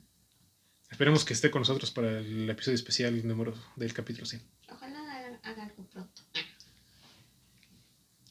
Esperemos 0.91 1.25
que 1.25 1.35
esté 1.35 1.51
con 1.51 1.61
nosotros 1.61 1.91
para 1.91 2.19
el 2.19 2.49
episodio 2.51 2.75
especial 2.75 3.27
número 3.27 3.55
del 3.77 3.93
capítulo 3.93 4.27
100. 4.27 4.43
Ojalá 4.71 4.99
haga- 5.43 5.63
algo 5.65 5.85
pronto. 5.89 6.23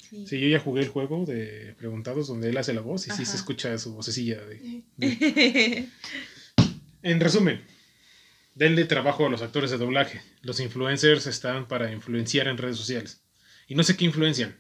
Sí. 0.09 0.25
Sí, 0.25 0.39
yo 0.39 0.47
ya 0.47 0.59
jugué 0.59 0.81
el 0.81 0.88
juego 0.89 1.25
de 1.25 1.75
Preguntados 1.77 2.27
donde 2.27 2.49
él 2.49 2.57
hace 2.57 2.73
la 2.73 2.79
voz 2.81 3.01
y 3.07 3.11
sí 3.11 3.23
Ajá. 3.23 3.25
se 3.25 3.35
escucha 3.38 3.77
su 3.77 3.93
vocecilla. 3.93 4.39
De... 4.43 4.84
En 7.03 7.19
resumen, 7.19 7.61
denle 8.57 8.85
trabajo 8.85 9.27
a 9.27 9.29
los 9.29 9.41
actores 9.41 9.69
de 9.71 9.77
doblaje. 9.77 10.21
Los 10.41 10.59
influencers 10.59 11.27
están 11.27 11.67
para 11.67 11.91
influenciar 11.91 12.47
en 12.47 12.57
redes 12.57 12.77
sociales. 12.77 13.21
Y 13.67 13.75
no 13.75 13.84
sé 13.84 13.95
qué 13.95 14.05
influencian. 14.05 14.59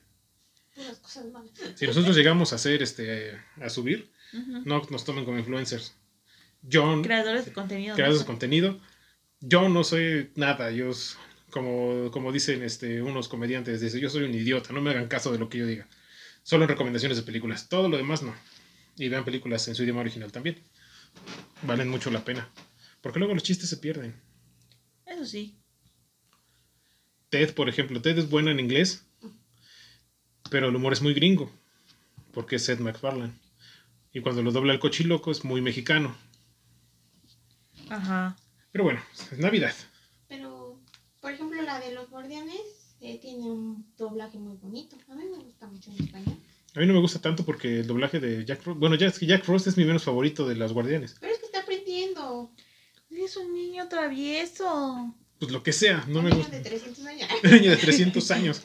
Cosas 1.01 1.25
malas. 1.31 1.49
Si 1.75 1.87
nosotros 1.87 2.15
llegamos 2.15 2.53
a 2.53 2.57
hacer 2.57 2.83
este 2.83 3.39
a 3.59 3.69
subir, 3.69 4.11
Ujú. 4.33 4.61
no 4.65 4.81
nos 4.91 5.03
tomen 5.03 5.25
como 5.25 5.39
influencers. 5.39 5.95
Yo, 6.61 7.01
Creadores 7.01 7.45
de 7.45 7.53
contenido. 7.53 7.95
creadores 7.95 8.19
de 8.19 8.23
¿no? 8.25 8.27
contenido, 8.27 8.79
yo 9.39 9.69
no 9.69 9.83
soy 9.83 10.31
nada. 10.35 10.69
Yo, 10.71 10.91
como, 11.49 12.11
como 12.11 12.31
dicen 12.31 12.61
este, 12.63 13.01
unos 13.01 13.27
comediantes, 13.29 13.81
dice, 13.81 13.99
yo 13.99 14.09
soy 14.09 14.23
un 14.23 14.33
idiota, 14.35 14.73
no 14.73 14.81
me 14.81 14.91
hagan 14.91 15.07
caso 15.07 15.31
de 15.31 15.39
lo 15.39 15.49
que 15.49 15.57
yo 15.59 15.65
diga. 15.65 15.87
Solo 16.43 16.63
en 16.63 16.69
recomendaciones 16.69 17.17
de 17.17 17.23
películas. 17.23 17.69
Todo 17.69 17.89
lo 17.89 17.97
demás 17.97 18.21
no. 18.21 18.35
Y 18.97 19.09
vean 19.09 19.25
películas 19.25 19.67
en 19.67 19.75
su 19.75 19.83
idioma 19.83 20.01
original 20.01 20.31
también. 20.31 20.59
Valen 21.63 21.89
mucho 21.89 22.11
la 22.11 22.23
pena. 22.23 22.49
Porque 23.07 23.19
luego 23.19 23.35
los 23.35 23.43
chistes 23.43 23.69
se 23.69 23.77
pierden. 23.77 24.13
Eso 25.05 25.25
sí. 25.25 25.55
Ted, 27.29 27.53
por 27.53 27.69
ejemplo, 27.69 28.01
Ted 28.01 28.17
es 28.17 28.29
buena 28.29 28.51
en 28.51 28.59
inglés, 28.59 29.05
pero 30.51 30.67
el 30.67 30.75
humor 30.75 30.91
es 30.91 31.01
muy 31.01 31.13
gringo, 31.13 31.49
porque 32.33 32.57
es 32.57 32.65
Seth 32.65 32.81
MacFarlane. 32.81 33.31
Y 34.11 34.19
cuando 34.19 34.43
lo 34.43 34.51
dobla 34.51 34.73
el 34.73 34.81
cochiloco 34.81 35.31
es 35.31 35.45
muy 35.45 35.61
mexicano. 35.61 36.17
Ajá. 37.87 38.35
Pero 38.73 38.83
bueno, 38.83 38.99
es 39.31 39.39
Navidad. 39.39 39.73
Pero, 40.27 40.77
por 41.21 41.31
ejemplo, 41.31 41.61
la 41.61 41.79
de 41.79 41.93
los 41.93 42.09
guardianes 42.09 42.59
eh, 42.99 43.19
tiene 43.21 43.49
un 43.49 43.85
doblaje 43.97 44.37
muy 44.37 44.57
bonito. 44.57 44.97
A 45.07 45.15
mí 45.15 45.23
me 45.31 45.41
gusta 45.45 45.65
mucho 45.67 45.91
en 45.91 46.03
español. 46.03 46.37
A 46.75 46.79
mí 46.81 46.85
no 46.85 46.93
me 46.93 46.99
gusta 46.99 47.21
tanto 47.21 47.45
porque 47.45 47.79
el 47.79 47.87
doblaje 47.87 48.19
de 48.19 48.43
Jack 48.43 48.63
Frost, 48.63 48.81
bueno, 48.81 48.95
ya 48.95 49.07
es 49.07 49.17
que 49.17 49.27
Jack 49.27 49.45
Frost 49.45 49.67
es 49.67 49.77
mi 49.77 49.85
menos 49.85 50.03
favorito 50.03 50.45
de 50.45 50.55
las 50.55 50.73
guardianes. 50.73 51.15
Pero 51.21 51.31
es 51.31 51.39
que 51.39 51.45
está 51.45 51.61
aprendiendo. 51.61 52.51
Es 53.17 53.35
un 53.35 53.53
niño 53.53 53.87
travieso. 53.89 55.13
Pues 55.39 55.51
lo 55.51 55.63
que 55.63 55.73
sea, 55.73 56.05
no 56.07 56.19
un 56.19 56.25
me 56.25 56.31
niño 56.31 56.43
gusta. 56.43 56.57
de 56.57 56.63
300 56.63 57.05
años. 57.05 57.29
Un 57.43 57.51
niño 57.51 57.71
de 57.71 57.77
300 57.77 58.31
años. 58.31 58.63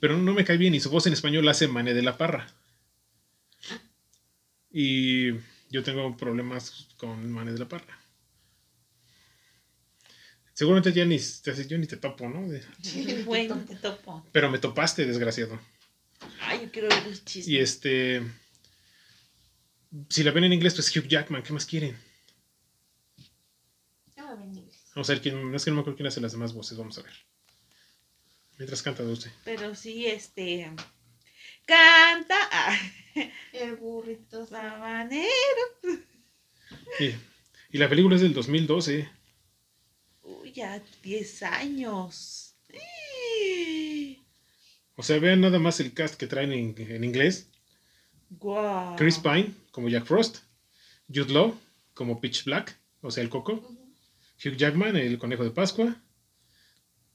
Pero 0.00 0.16
no 0.16 0.32
me 0.32 0.44
cae 0.44 0.56
bien 0.56 0.74
y 0.74 0.80
su 0.80 0.90
voz 0.90 1.06
en 1.06 1.12
español 1.12 1.44
la 1.44 1.50
hace 1.50 1.68
Mané 1.68 1.92
de 1.94 2.02
la 2.02 2.16
Parra. 2.16 2.46
Y 4.70 5.32
yo 5.70 5.82
tengo 5.82 6.16
problemas 6.16 6.88
con 6.98 7.30
Mané 7.32 7.52
de 7.52 7.58
la 7.58 7.68
Parra. 7.68 7.98
Seguramente 10.54 10.92
ya 10.92 11.04
ni, 11.04 11.18
yo 11.18 11.78
ni 11.78 11.86
te 11.86 11.96
topo, 11.96 12.28
¿no? 12.28 12.46
Bueno, 13.24 13.64
te 13.68 13.76
topo. 13.76 14.24
Pero 14.32 14.50
me 14.50 14.58
topaste, 14.58 15.06
desgraciado. 15.06 15.58
Ay, 16.40 16.62
yo 16.62 16.72
quiero 16.72 16.88
ver 16.88 17.06
el 17.06 17.24
chisme. 17.24 17.52
Y 17.52 17.58
este. 17.58 18.22
Si 20.08 20.22
la 20.22 20.32
ven 20.32 20.44
en 20.44 20.52
inglés, 20.52 20.74
pues 20.74 20.94
Hugh 20.94 21.06
Jackman, 21.06 21.42
¿qué 21.42 21.52
más 21.52 21.64
quieren? 21.64 21.96
No 24.16 24.24
va 24.24 24.32
a 24.32 24.34
ver 24.34 24.46
en 24.48 24.56
inglés. 24.58 24.87
Vamos 24.98 25.10
a 25.10 25.12
ver 25.12 25.22
quién. 25.22 25.48
No 25.52 25.56
es 25.56 25.64
que 25.64 25.70
no 25.70 25.76
me 25.76 25.82
acuerdo 25.82 25.96
quién 25.96 26.08
hace 26.08 26.20
las 26.20 26.32
demás 26.32 26.52
voces, 26.52 26.76
vamos 26.76 26.98
a 26.98 27.02
ver. 27.02 27.12
Mientras 28.58 28.82
canta 28.82 29.04
Dulce. 29.04 29.30
Pero 29.44 29.72
sí, 29.76 30.08
este. 30.08 30.72
Canta. 31.64 32.34
Ah, 32.50 32.76
El 33.52 33.76
burrito. 33.76 34.44
sabanero. 34.44 35.28
Y, 36.98 37.14
y 37.70 37.78
la 37.78 37.88
película 37.88 38.16
es 38.16 38.22
del 38.22 38.34
2012. 38.34 39.08
Uy, 40.24 40.50
ya 40.50 40.82
10 41.04 41.42
años. 41.44 42.56
O 44.96 45.04
sea, 45.04 45.20
vean 45.20 45.42
nada 45.42 45.60
más 45.60 45.78
el 45.78 45.94
cast 45.94 46.16
que 46.16 46.26
traen 46.26 46.52
en, 46.52 46.74
en 46.76 47.04
inglés. 47.04 47.46
Guau. 48.30 48.96
Chris 48.96 49.20
Pine 49.20 49.54
como 49.70 49.88
Jack 49.88 50.06
Frost. 50.06 50.38
Jude 51.06 51.32
Law 51.32 51.56
como 51.94 52.20
Pitch 52.20 52.42
Black, 52.42 52.76
o 53.00 53.12
sea, 53.12 53.22
el 53.22 53.30
coco. 53.30 53.78
Hugh 54.44 54.56
Jackman, 54.56 54.96
el 54.96 55.18
conejo 55.18 55.44
de 55.44 55.50
Pascua. 55.50 56.00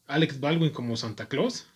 Alex 0.05 0.39
Baldwin 0.39 0.71
como 0.71 0.97
Santa 0.97 1.29
Claus. 1.29 1.67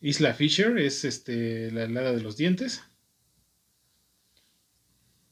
Isla 0.00 0.34
Fisher 0.34 0.78
es 0.78 1.04
este, 1.04 1.70
la 1.70 1.84
helada 1.84 2.12
de 2.12 2.22
los 2.22 2.36
dientes. 2.36 2.82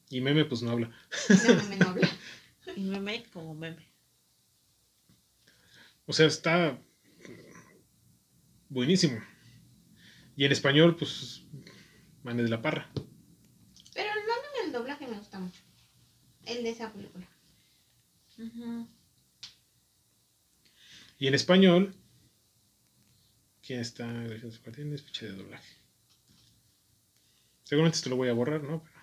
Y 0.09 0.21
Meme 0.21 0.45
pues 0.45 0.61
no 0.61 0.71
habla. 0.71 0.91
No, 1.29 1.63
me 1.69 1.75
no 1.77 1.89
habla. 1.89 2.09
Y 2.75 2.81
meme 2.81 3.23
como 3.33 3.55
meme. 3.55 3.85
O 6.05 6.13
sea, 6.13 6.27
está 6.27 6.79
buenísimo. 8.69 9.21
Y 10.35 10.45
en 10.45 10.51
español 10.51 10.95
pues 10.95 11.43
Mane 12.23 12.43
de 12.43 12.49
la 12.49 12.61
Parra. 12.61 12.91
Pero 13.93 14.09
el 14.65 14.71
doblaje 14.71 15.07
me 15.07 15.17
gusta 15.17 15.39
mucho. 15.39 15.61
El 16.45 16.63
de 16.63 16.69
esa 16.69 16.91
película. 16.91 17.27
Y 21.17 21.27
en 21.27 21.33
español, 21.35 21.95
¿quién 23.61 23.79
está? 23.79 24.07
Tienes 24.73 25.03
ficha 25.03 25.25
de 25.27 25.33
doblaje. 25.33 25.75
Seguramente 27.63 27.97
esto 27.97 28.09
lo 28.09 28.15
voy 28.17 28.29
a 28.29 28.33
borrar, 28.33 28.63
¿no? 28.63 28.83
Pero- 28.83 29.01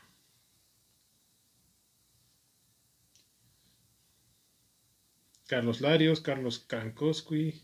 Carlos 5.46 5.80
Larios, 5.80 6.20
Carlos 6.20 6.58
Krankowski, 6.66 7.62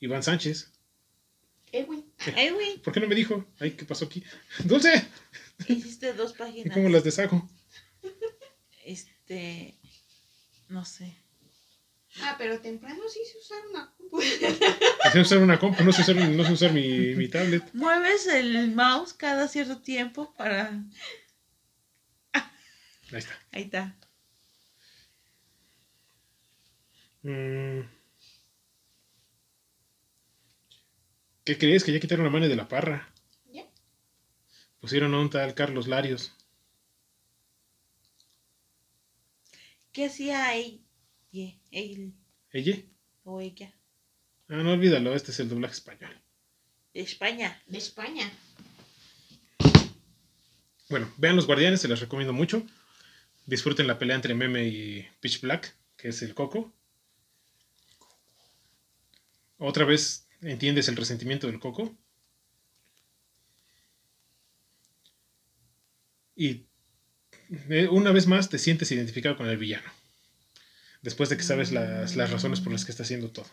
Iván 0.00 0.22
Sánchez. 0.22 0.72
Güey, 1.86 2.78
¿Por 2.82 2.92
qué 2.94 3.00
no 3.00 3.06
me 3.08 3.14
dijo? 3.14 3.44
Ay, 3.60 3.72
¿qué 3.72 3.84
pasó 3.84 4.06
aquí? 4.06 4.24
¡Dulce! 4.64 5.06
hiciste 5.68 6.12
dos 6.14 6.32
¿Y 6.34 6.38
páginas. 6.38 6.74
cómo 6.74 6.88
las 6.88 7.04
deshago? 7.04 7.48
Este. 8.84 9.77
No 10.68 10.84
sé. 10.84 11.16
Ah, 12.22 12.36
pero 12.38 12.60
temprano 12.60 13.02
sí 13.08 13.20
se 13.30 13.38
usar 13.38 13.66
una 13.70 13.92
compu. 13.96 14.20
Sé 15.12 15.20
usar 15.20 15.38
una 15.38 15.58
compu, 15.58 15.84
no 15.84 15.92
sé 15.92 16.02
usar, 16.02 16.16
no 16.16 16.44
sé 16.44 16.52
usar 16.52 16.72
mi, 16.72 17.14
mi 17.14 17.28
tablet. 17.28 17.62
Mueves 17.74 18.26
el 18.26 18.74
mouse 18.74 19.12
cada 19.12 19.48
cierto 19.48 19.80
tiempo 19.80 20.34
para. 20.34 20.68
Ahí 23.10 23.18
está. 23.18 23.38
Ahí 23.52 23.62
está. 23.62 23.96
Mm. 27.22 27.80
¿Qué 31.44 31.56
crees? 31.56 31.84
Que 31.84 31.92
ya 31.92 32.00
quitaron 32.00 32.24
la 32.24 32.30
mano 32.30 32.48
de 32.48 32.56
la 32.56 32.68
parra. 32.68 33.08
¿Ya? 33.46 33.64
Pusieron 34.80 35.14
a 35.14 35.20
un 35.20 35.30
tal 35.30 35.54
Carlos 35.54 35.88
Larios. 35.88 36.37
¿Qué 39.92 40.06
hacía 40.06 40.54
ella? 40.54 41.54
Él 41.70 42.14
¿Ella? 42.52 42.76
o 43.24 43.40
ella. 43.40 43.74
Ah, 44.48 44.56
no 44.56 44.72
olvídalo, 44.72 45.14
este 45.14 45.30
es 45.30 45.40
el 45.40 45.48
doblaje 45.48 45.74
español. 45.74 46.18
De 46.94 47.00
España. 47.00 47.62
De 47.66 47.78
España. 47.78 48.30
Bueno, 50.88 51.12
vean 51.18 51.36
Los 51.36 51.46
Guardianes, 51.46 51.80
se 51.82 51.88
los 51.88 52.00
recomiendo 52.00 52.32
mucho. 52.32 52.66
Disfruten 53.44 53.86
la 53.86 53.98
pelea 53.98 54.16
entre 54.16 54.34
Meme 54.34 54.66
y 54.66 55.06
Pitch 55.20 55.40
Black, 55.42 55.76
que 55.96 56.08
es 56.08 56.22
el 56.22 56.34
coco. 56.34 56.72
Otra 59.58 59.84
vez 59.84 60.26
entiendes 60.40 60.88
el 60.88 60.96
resentimiento 60.96 61.46
del 61.46 61.60
coco. 61.60 61.94
Y 66.34 66.67
una 67.90 68.12
vez 68.12 68.26
más 68.26 68.48
te 68.48 68.58
sientes 68.58 68.90
identificado 68.92 69.36
con 69.36 69.48
el 69.48 69.56
villano. 69.56 69.90
Después 71.02 71.28
de 71.30 71.36
que 71.36 71.42
sabes 71.44 71.70
las, 71.72 72.16
las 72.16 72.30
razones 72.30 72.60
por 72.60 72.72
las 72.72 72.84
que 72.84 72.90
está 72.90 73.04
haciendo 73.04 73.30
todo. 73.30 73.46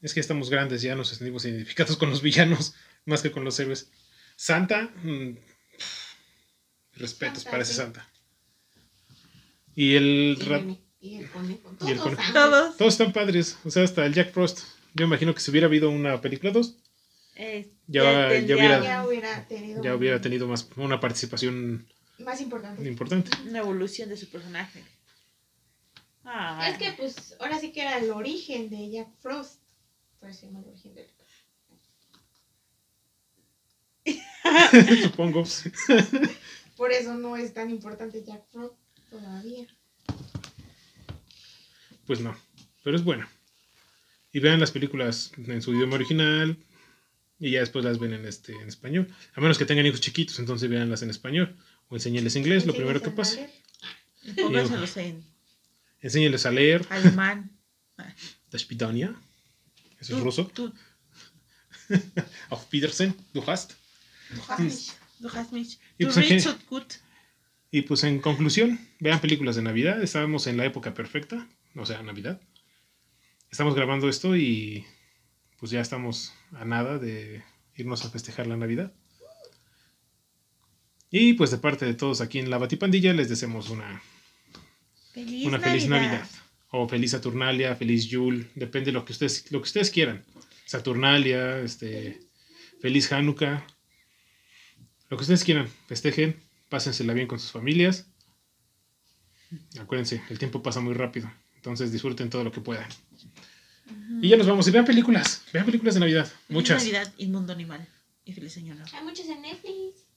Es 0.00 0.14
que 0.14 0.20
estamos 0.20 0.48
grandes, 0.50 0.80
ya 0.82 0.94
nos 0.94 1.08
sentimos 1.08 1.44
identificados 1.44 1.96
con 1.96 2.10
los 2.10 2.22
villanos 2.22 2.74
más 3.04 3.20
que 3.22 3.30
con 3.32 3.44
los 3.44 3.58
héroes. 3.60 3.90
Santa, 4.36 4.90
mm, 5.02 5.36
respetos 6.94 7.42
Santa, 7.42 7.50
para 7.50 7.62
ese 7.62 7.72
sí. 7.72 7.78
Santa. 7.78 8.08
Y 9.74 9.94
el, 9.96 10.36
Y 10.40 10.44
ra- 10.44 10.58
Mimi. 10.60 10.80
Y 11.00 11.14
el 11.16 11.28
conejo. 11.30 11.76
Y 11.86 11.90
el 11.90 11.98
Todos 11.98 12.14
conejo. 12.16 12.32
Todos. 12.32 12.76
Todos 12.76 12.94
están 12.94 13.12
padres. 13.12 13.56
O 13.64 13.70
sea, 13.70 13.84
hasta 13.84 14.04
el 14.06 14.14
Jack 14.14 14.32
Frost. 14.32 14.60
Yo 14.94 15.04
imagino 15.04 15.34
que 15.34 15.40
si 15.40 15.50
hubiera 15.50 15.66
habido 15.68 15.90
una 15.90 16.20
película 16.20 16.50
2, 16.52 16.76
eh, 17.36 17.72
Ya- 17.86 18.02
hubiera- 18.02 18.38
Ya 18.40 19.04
hubiera 19.06 19.46
tenido 19.48 19.82
ya 19.82 19.94
hubiera 19.94 20.20
tenido 20.20 20.48
más 20.48 20.68
una 20.76 20.98
participación 20.98 21.86
más 22.18 22.40
importante. 22.40 22.86
importante. 22.88 23.30
una 23.46 23.58
evolución 23.60 24.08
de 24.08 24.16
su 24.16 24.28
personaje. 24.28 24.82
Ah, 26.24 26.68
Es 26.70 26.78
que 26.78 26.92
pues 26.92 27.36
ahora 27.40 27.58
sí 27.58 27.72
que 27.72 27.80
era 27.82 27.98
el 27.98 28.10
origen 28.10 28.68
de 28.68 28.90
Jack 28.90 29.08
Frost. 29.20 29.62
Por 30.20 30.30
eso 30.30 30.48
el 30.48 30.56
origen 30.56 30.94
del 30.94 31.06
Supongo. 35.02 35.44
Por 36.76 36.92
eso 36.92 37.14
no 37.14 37.36
es 37.36 37.54
tan 37.54 37.70
importante 37.70 38.24
Jack 38.24 38.44
Frost 38.50 38.74
todavía. 39.10 39.66
Pues 42.06 42.20
no. 42.20 42.36
Pero 42.82 42.96
es 42.96 43.04
buena. 43.04 43.28
Y 44.32 44.40
vean 44.40 44.60
las 44.60 44.70
películas 44.70 45.32
en 45.36 45.62
su 45.62 45.74
idioma 45.74 45.96
original. 45.96 46.56
Y 47.38 47.52
ya 47.52 47.60
después 47.60 47.84
las 47.84 47.98
ven 47.98 48.12
en 48.12 48.26
este 48.26 48.52
en 48.52 48.68
español. 48.68 49.08
A 49.34 49.40
menos 49.40 49.58
que 49.58 49.64
tengan 49.64 49.86
hijos 49.86 50.00
chiquitos, 50.00 50.38
entonces 50.38 50.68
véanlas 50.68 51.02
en 51.02 51.10
español. 51.10 51.56
O 51.88 51.96
enséñenles 51.96 52.36
inglés, 52.36 52.66
lo 52.66 52.74
primero 52.74 53.00
que 53.00 53.10
pase. 53.10 53.50
pónganselos 54.36 54.96
en 54.96 55.24
Enséñenles 56.00 56.46
a 56.46 56.50
leer. 56.50 56.86
alemán. 56.90 57.50
Das 58.50 58.62
Spidania. 58.62 59.14
Eso 60.00 60.16
es 60.16 60.22
ruso. 60.22 60.50
Auf 62.50 62.72
Wiedersehen. 62.72 63.14
Du 63.34 63.42
hast. 63.46 63.74
Du 64.30 64.40
hast 64.48 64.60
mich. 64.60 64.92
du 65.18 65.28
hast 65.28 65.52
mich. 65.52 65.78
Y 65.98 66.04
Du 66.04 66.12
pues 66.12 66.56
gut. 66.68 66.94
Y 67.70 67.82
pues 67.82 68.04
en 68.04 68.20
conclusión, 68.20 68.80
vean 69.00 69.20
películas 69.20 69.56
de 69.56 69.62
Navidad. 69.62 70.02
Estamos 70.02 70.46
en 70.46 70.56
la 70.56 70.64
época 70.64 70.94
perfecta, 70.94 71.46
o 71.74 71.84
sea, 71.84 72.02
Navidad. 72.02 72.40
Estamos 73.50 73.74
grabando 73.74 74.08
esto 74.08 74.36
y 74.36 74.86
pues 75.58 75.70
ya 75.70 75.80
estamos 75.80 76.32
a 76.52 76.64
nada 76.64 76.98
de 76.98 77.42
irnos 77.76 78.04
a 78.04 78.10
festejar 78.10 78.46
la 78.46 78.56
Navidad. 78.56 78.94
Y 81.10 81.34
pues 81.34 81.50
de 81.50 81.58
parte 81.58 81.86
de 81.86 81.94
todos 81.94 82.20
aquí 82.20 82.38
en 82.38 82.50
la 82.50 82.58
Batipandilla 82.58 83.12
les 83.12 83.28
deseamos 83.28 83.70
una, 83.70 84.02
Feliz 85.12 85.46
una 85.46 85.58
feliz 85.58 85.88
Navidad. 85.88 86.12
Navidad. 86.12 86.28
O 86.70 86.86
feliz 86.86 87.12
Saturnalia, 87.12 87.74
feliz 87.76 88.06
Yule, 88.08 88.50
depende 88.54 88.86
de 88.86 88.92
lo 88.92 89.04
que 89.04 89.12
ustedes, 89.12 89.50
lo 89.50 89.60
que 89.60 89.66
ustedes 89.66 89.90
quieran. 89.90 90.22
Saturnalia, 90.66 91.60
este, 91.60 92.20
feliz 92.80 93.10
Hanukkah. 93.10 93.66
Lo 95.08 95.16
que 95.16 95.22
ustedes 95.22 95.44
quieran, 95.44 95.66
festejen, 95.86 96.36
pásensela 96.68 97.14
bien 97.14 97.26
con 97.26 97.40
sus 97.40 97.52
familias. 97.52 98.06
Acuérdense, 99.80 100.22
el 100.28 100.38
tiempo 100.38 100.62
pasa 100.62 100.80
muy 100.80 100.92
rápido, 100.92 101.32
entonces 101.56 101.90
disfruten 101.90 102.28
todo 102.28 102.44
lo 102.44 102.52
que 102.52 102.60
puedan. 102.60 102.86
Y 104.20 104.28
ya 104.28 104.36
nos 104.36 104.46
vamos, 104.46 104.68
y 104.68 104.70
vean 104.70 104.84
películas, 104.84 105.44
vean 105.54 105.64
películas 105.64 105.94
de 105.94 106.00
Navidad, 106.00 106.26
Feliz 106.26 106.50
muchas. 106.50 106.82
Navidad 106.82 107.14
y 107.16 107.28
mundo 107.28 107.54
animal. 107.54 107.88
Y 108.26 108.34
feliz 108.34 108.58
año 108.58 108.74
nuevo. 108.74 108.90
Hay 108.94 109.04
muchos 109.04 109.26
en 109.26 109.40
Netflix. 109.40 110.07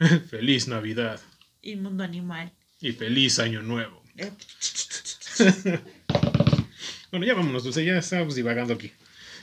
feliz 0.30 0.66
Navidad 0.68 1.20
Y 1.62 1.76
mundo 1.76 2.04
animal. 2.04 2.52
y 2.80 2.92
feliz 2.92 3.38
Año 3.38 3.62
Nuevo. 3.62 4.02
Eh, 4.16 4.32
Bueno, 7.10 7.26
ya 7.26 7.34
vámonos, 7.34 7.64
Dulce, 7.64 7.84
ya 7.84 7.98
estamos 7.98 8.36
divagando 8.36 8.74
aquí. 8.74 8.92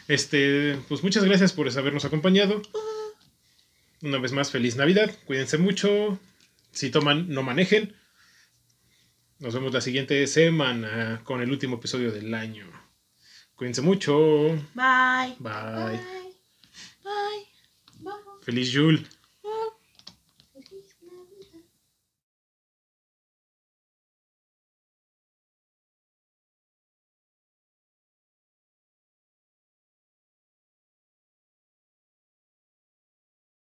Este, 0.07 0.79
pues 0.87 1.03
muchas 1.03 1.25
gracias 1.25 1.51
por 1.51 1.67
habernos 1.69 2.05
acompañado. 2.05 2.61
Una 4.01 4.19
vez 4.19 4.31
más, 4.31 4.51
feliz 4.51 4.77
Navidad. 4.77 5.11
Cuídense 5.25 5.57
mucho. 5.57 6.17
Si 6.71 6.89
toman, 6.91 7.27
no 7.27 7.43
manejen. 7.43 7.93
Nos 9.39 9.53
vemos 9.53 9.73
la 9.73 9.81
siguiente 9.81 10.25
semana 10.27 11.19
con 11.25 11.41
el 11.41 11.51
último 11.51 11.75
episodio 11.75 12.09
del 12.13 12.33
año. 12.33 12.65
Cuídense 13.55 13.81
mucho. 13.81 14.47
Bye. 14.73 15.35
Bye. 15.39 15.51
Bye. 15.89 15.99
Bye. 17.03 17.47
Bye. 17.99 18.13
Feliz 18.43 18.71
Yule. 18.71 19.03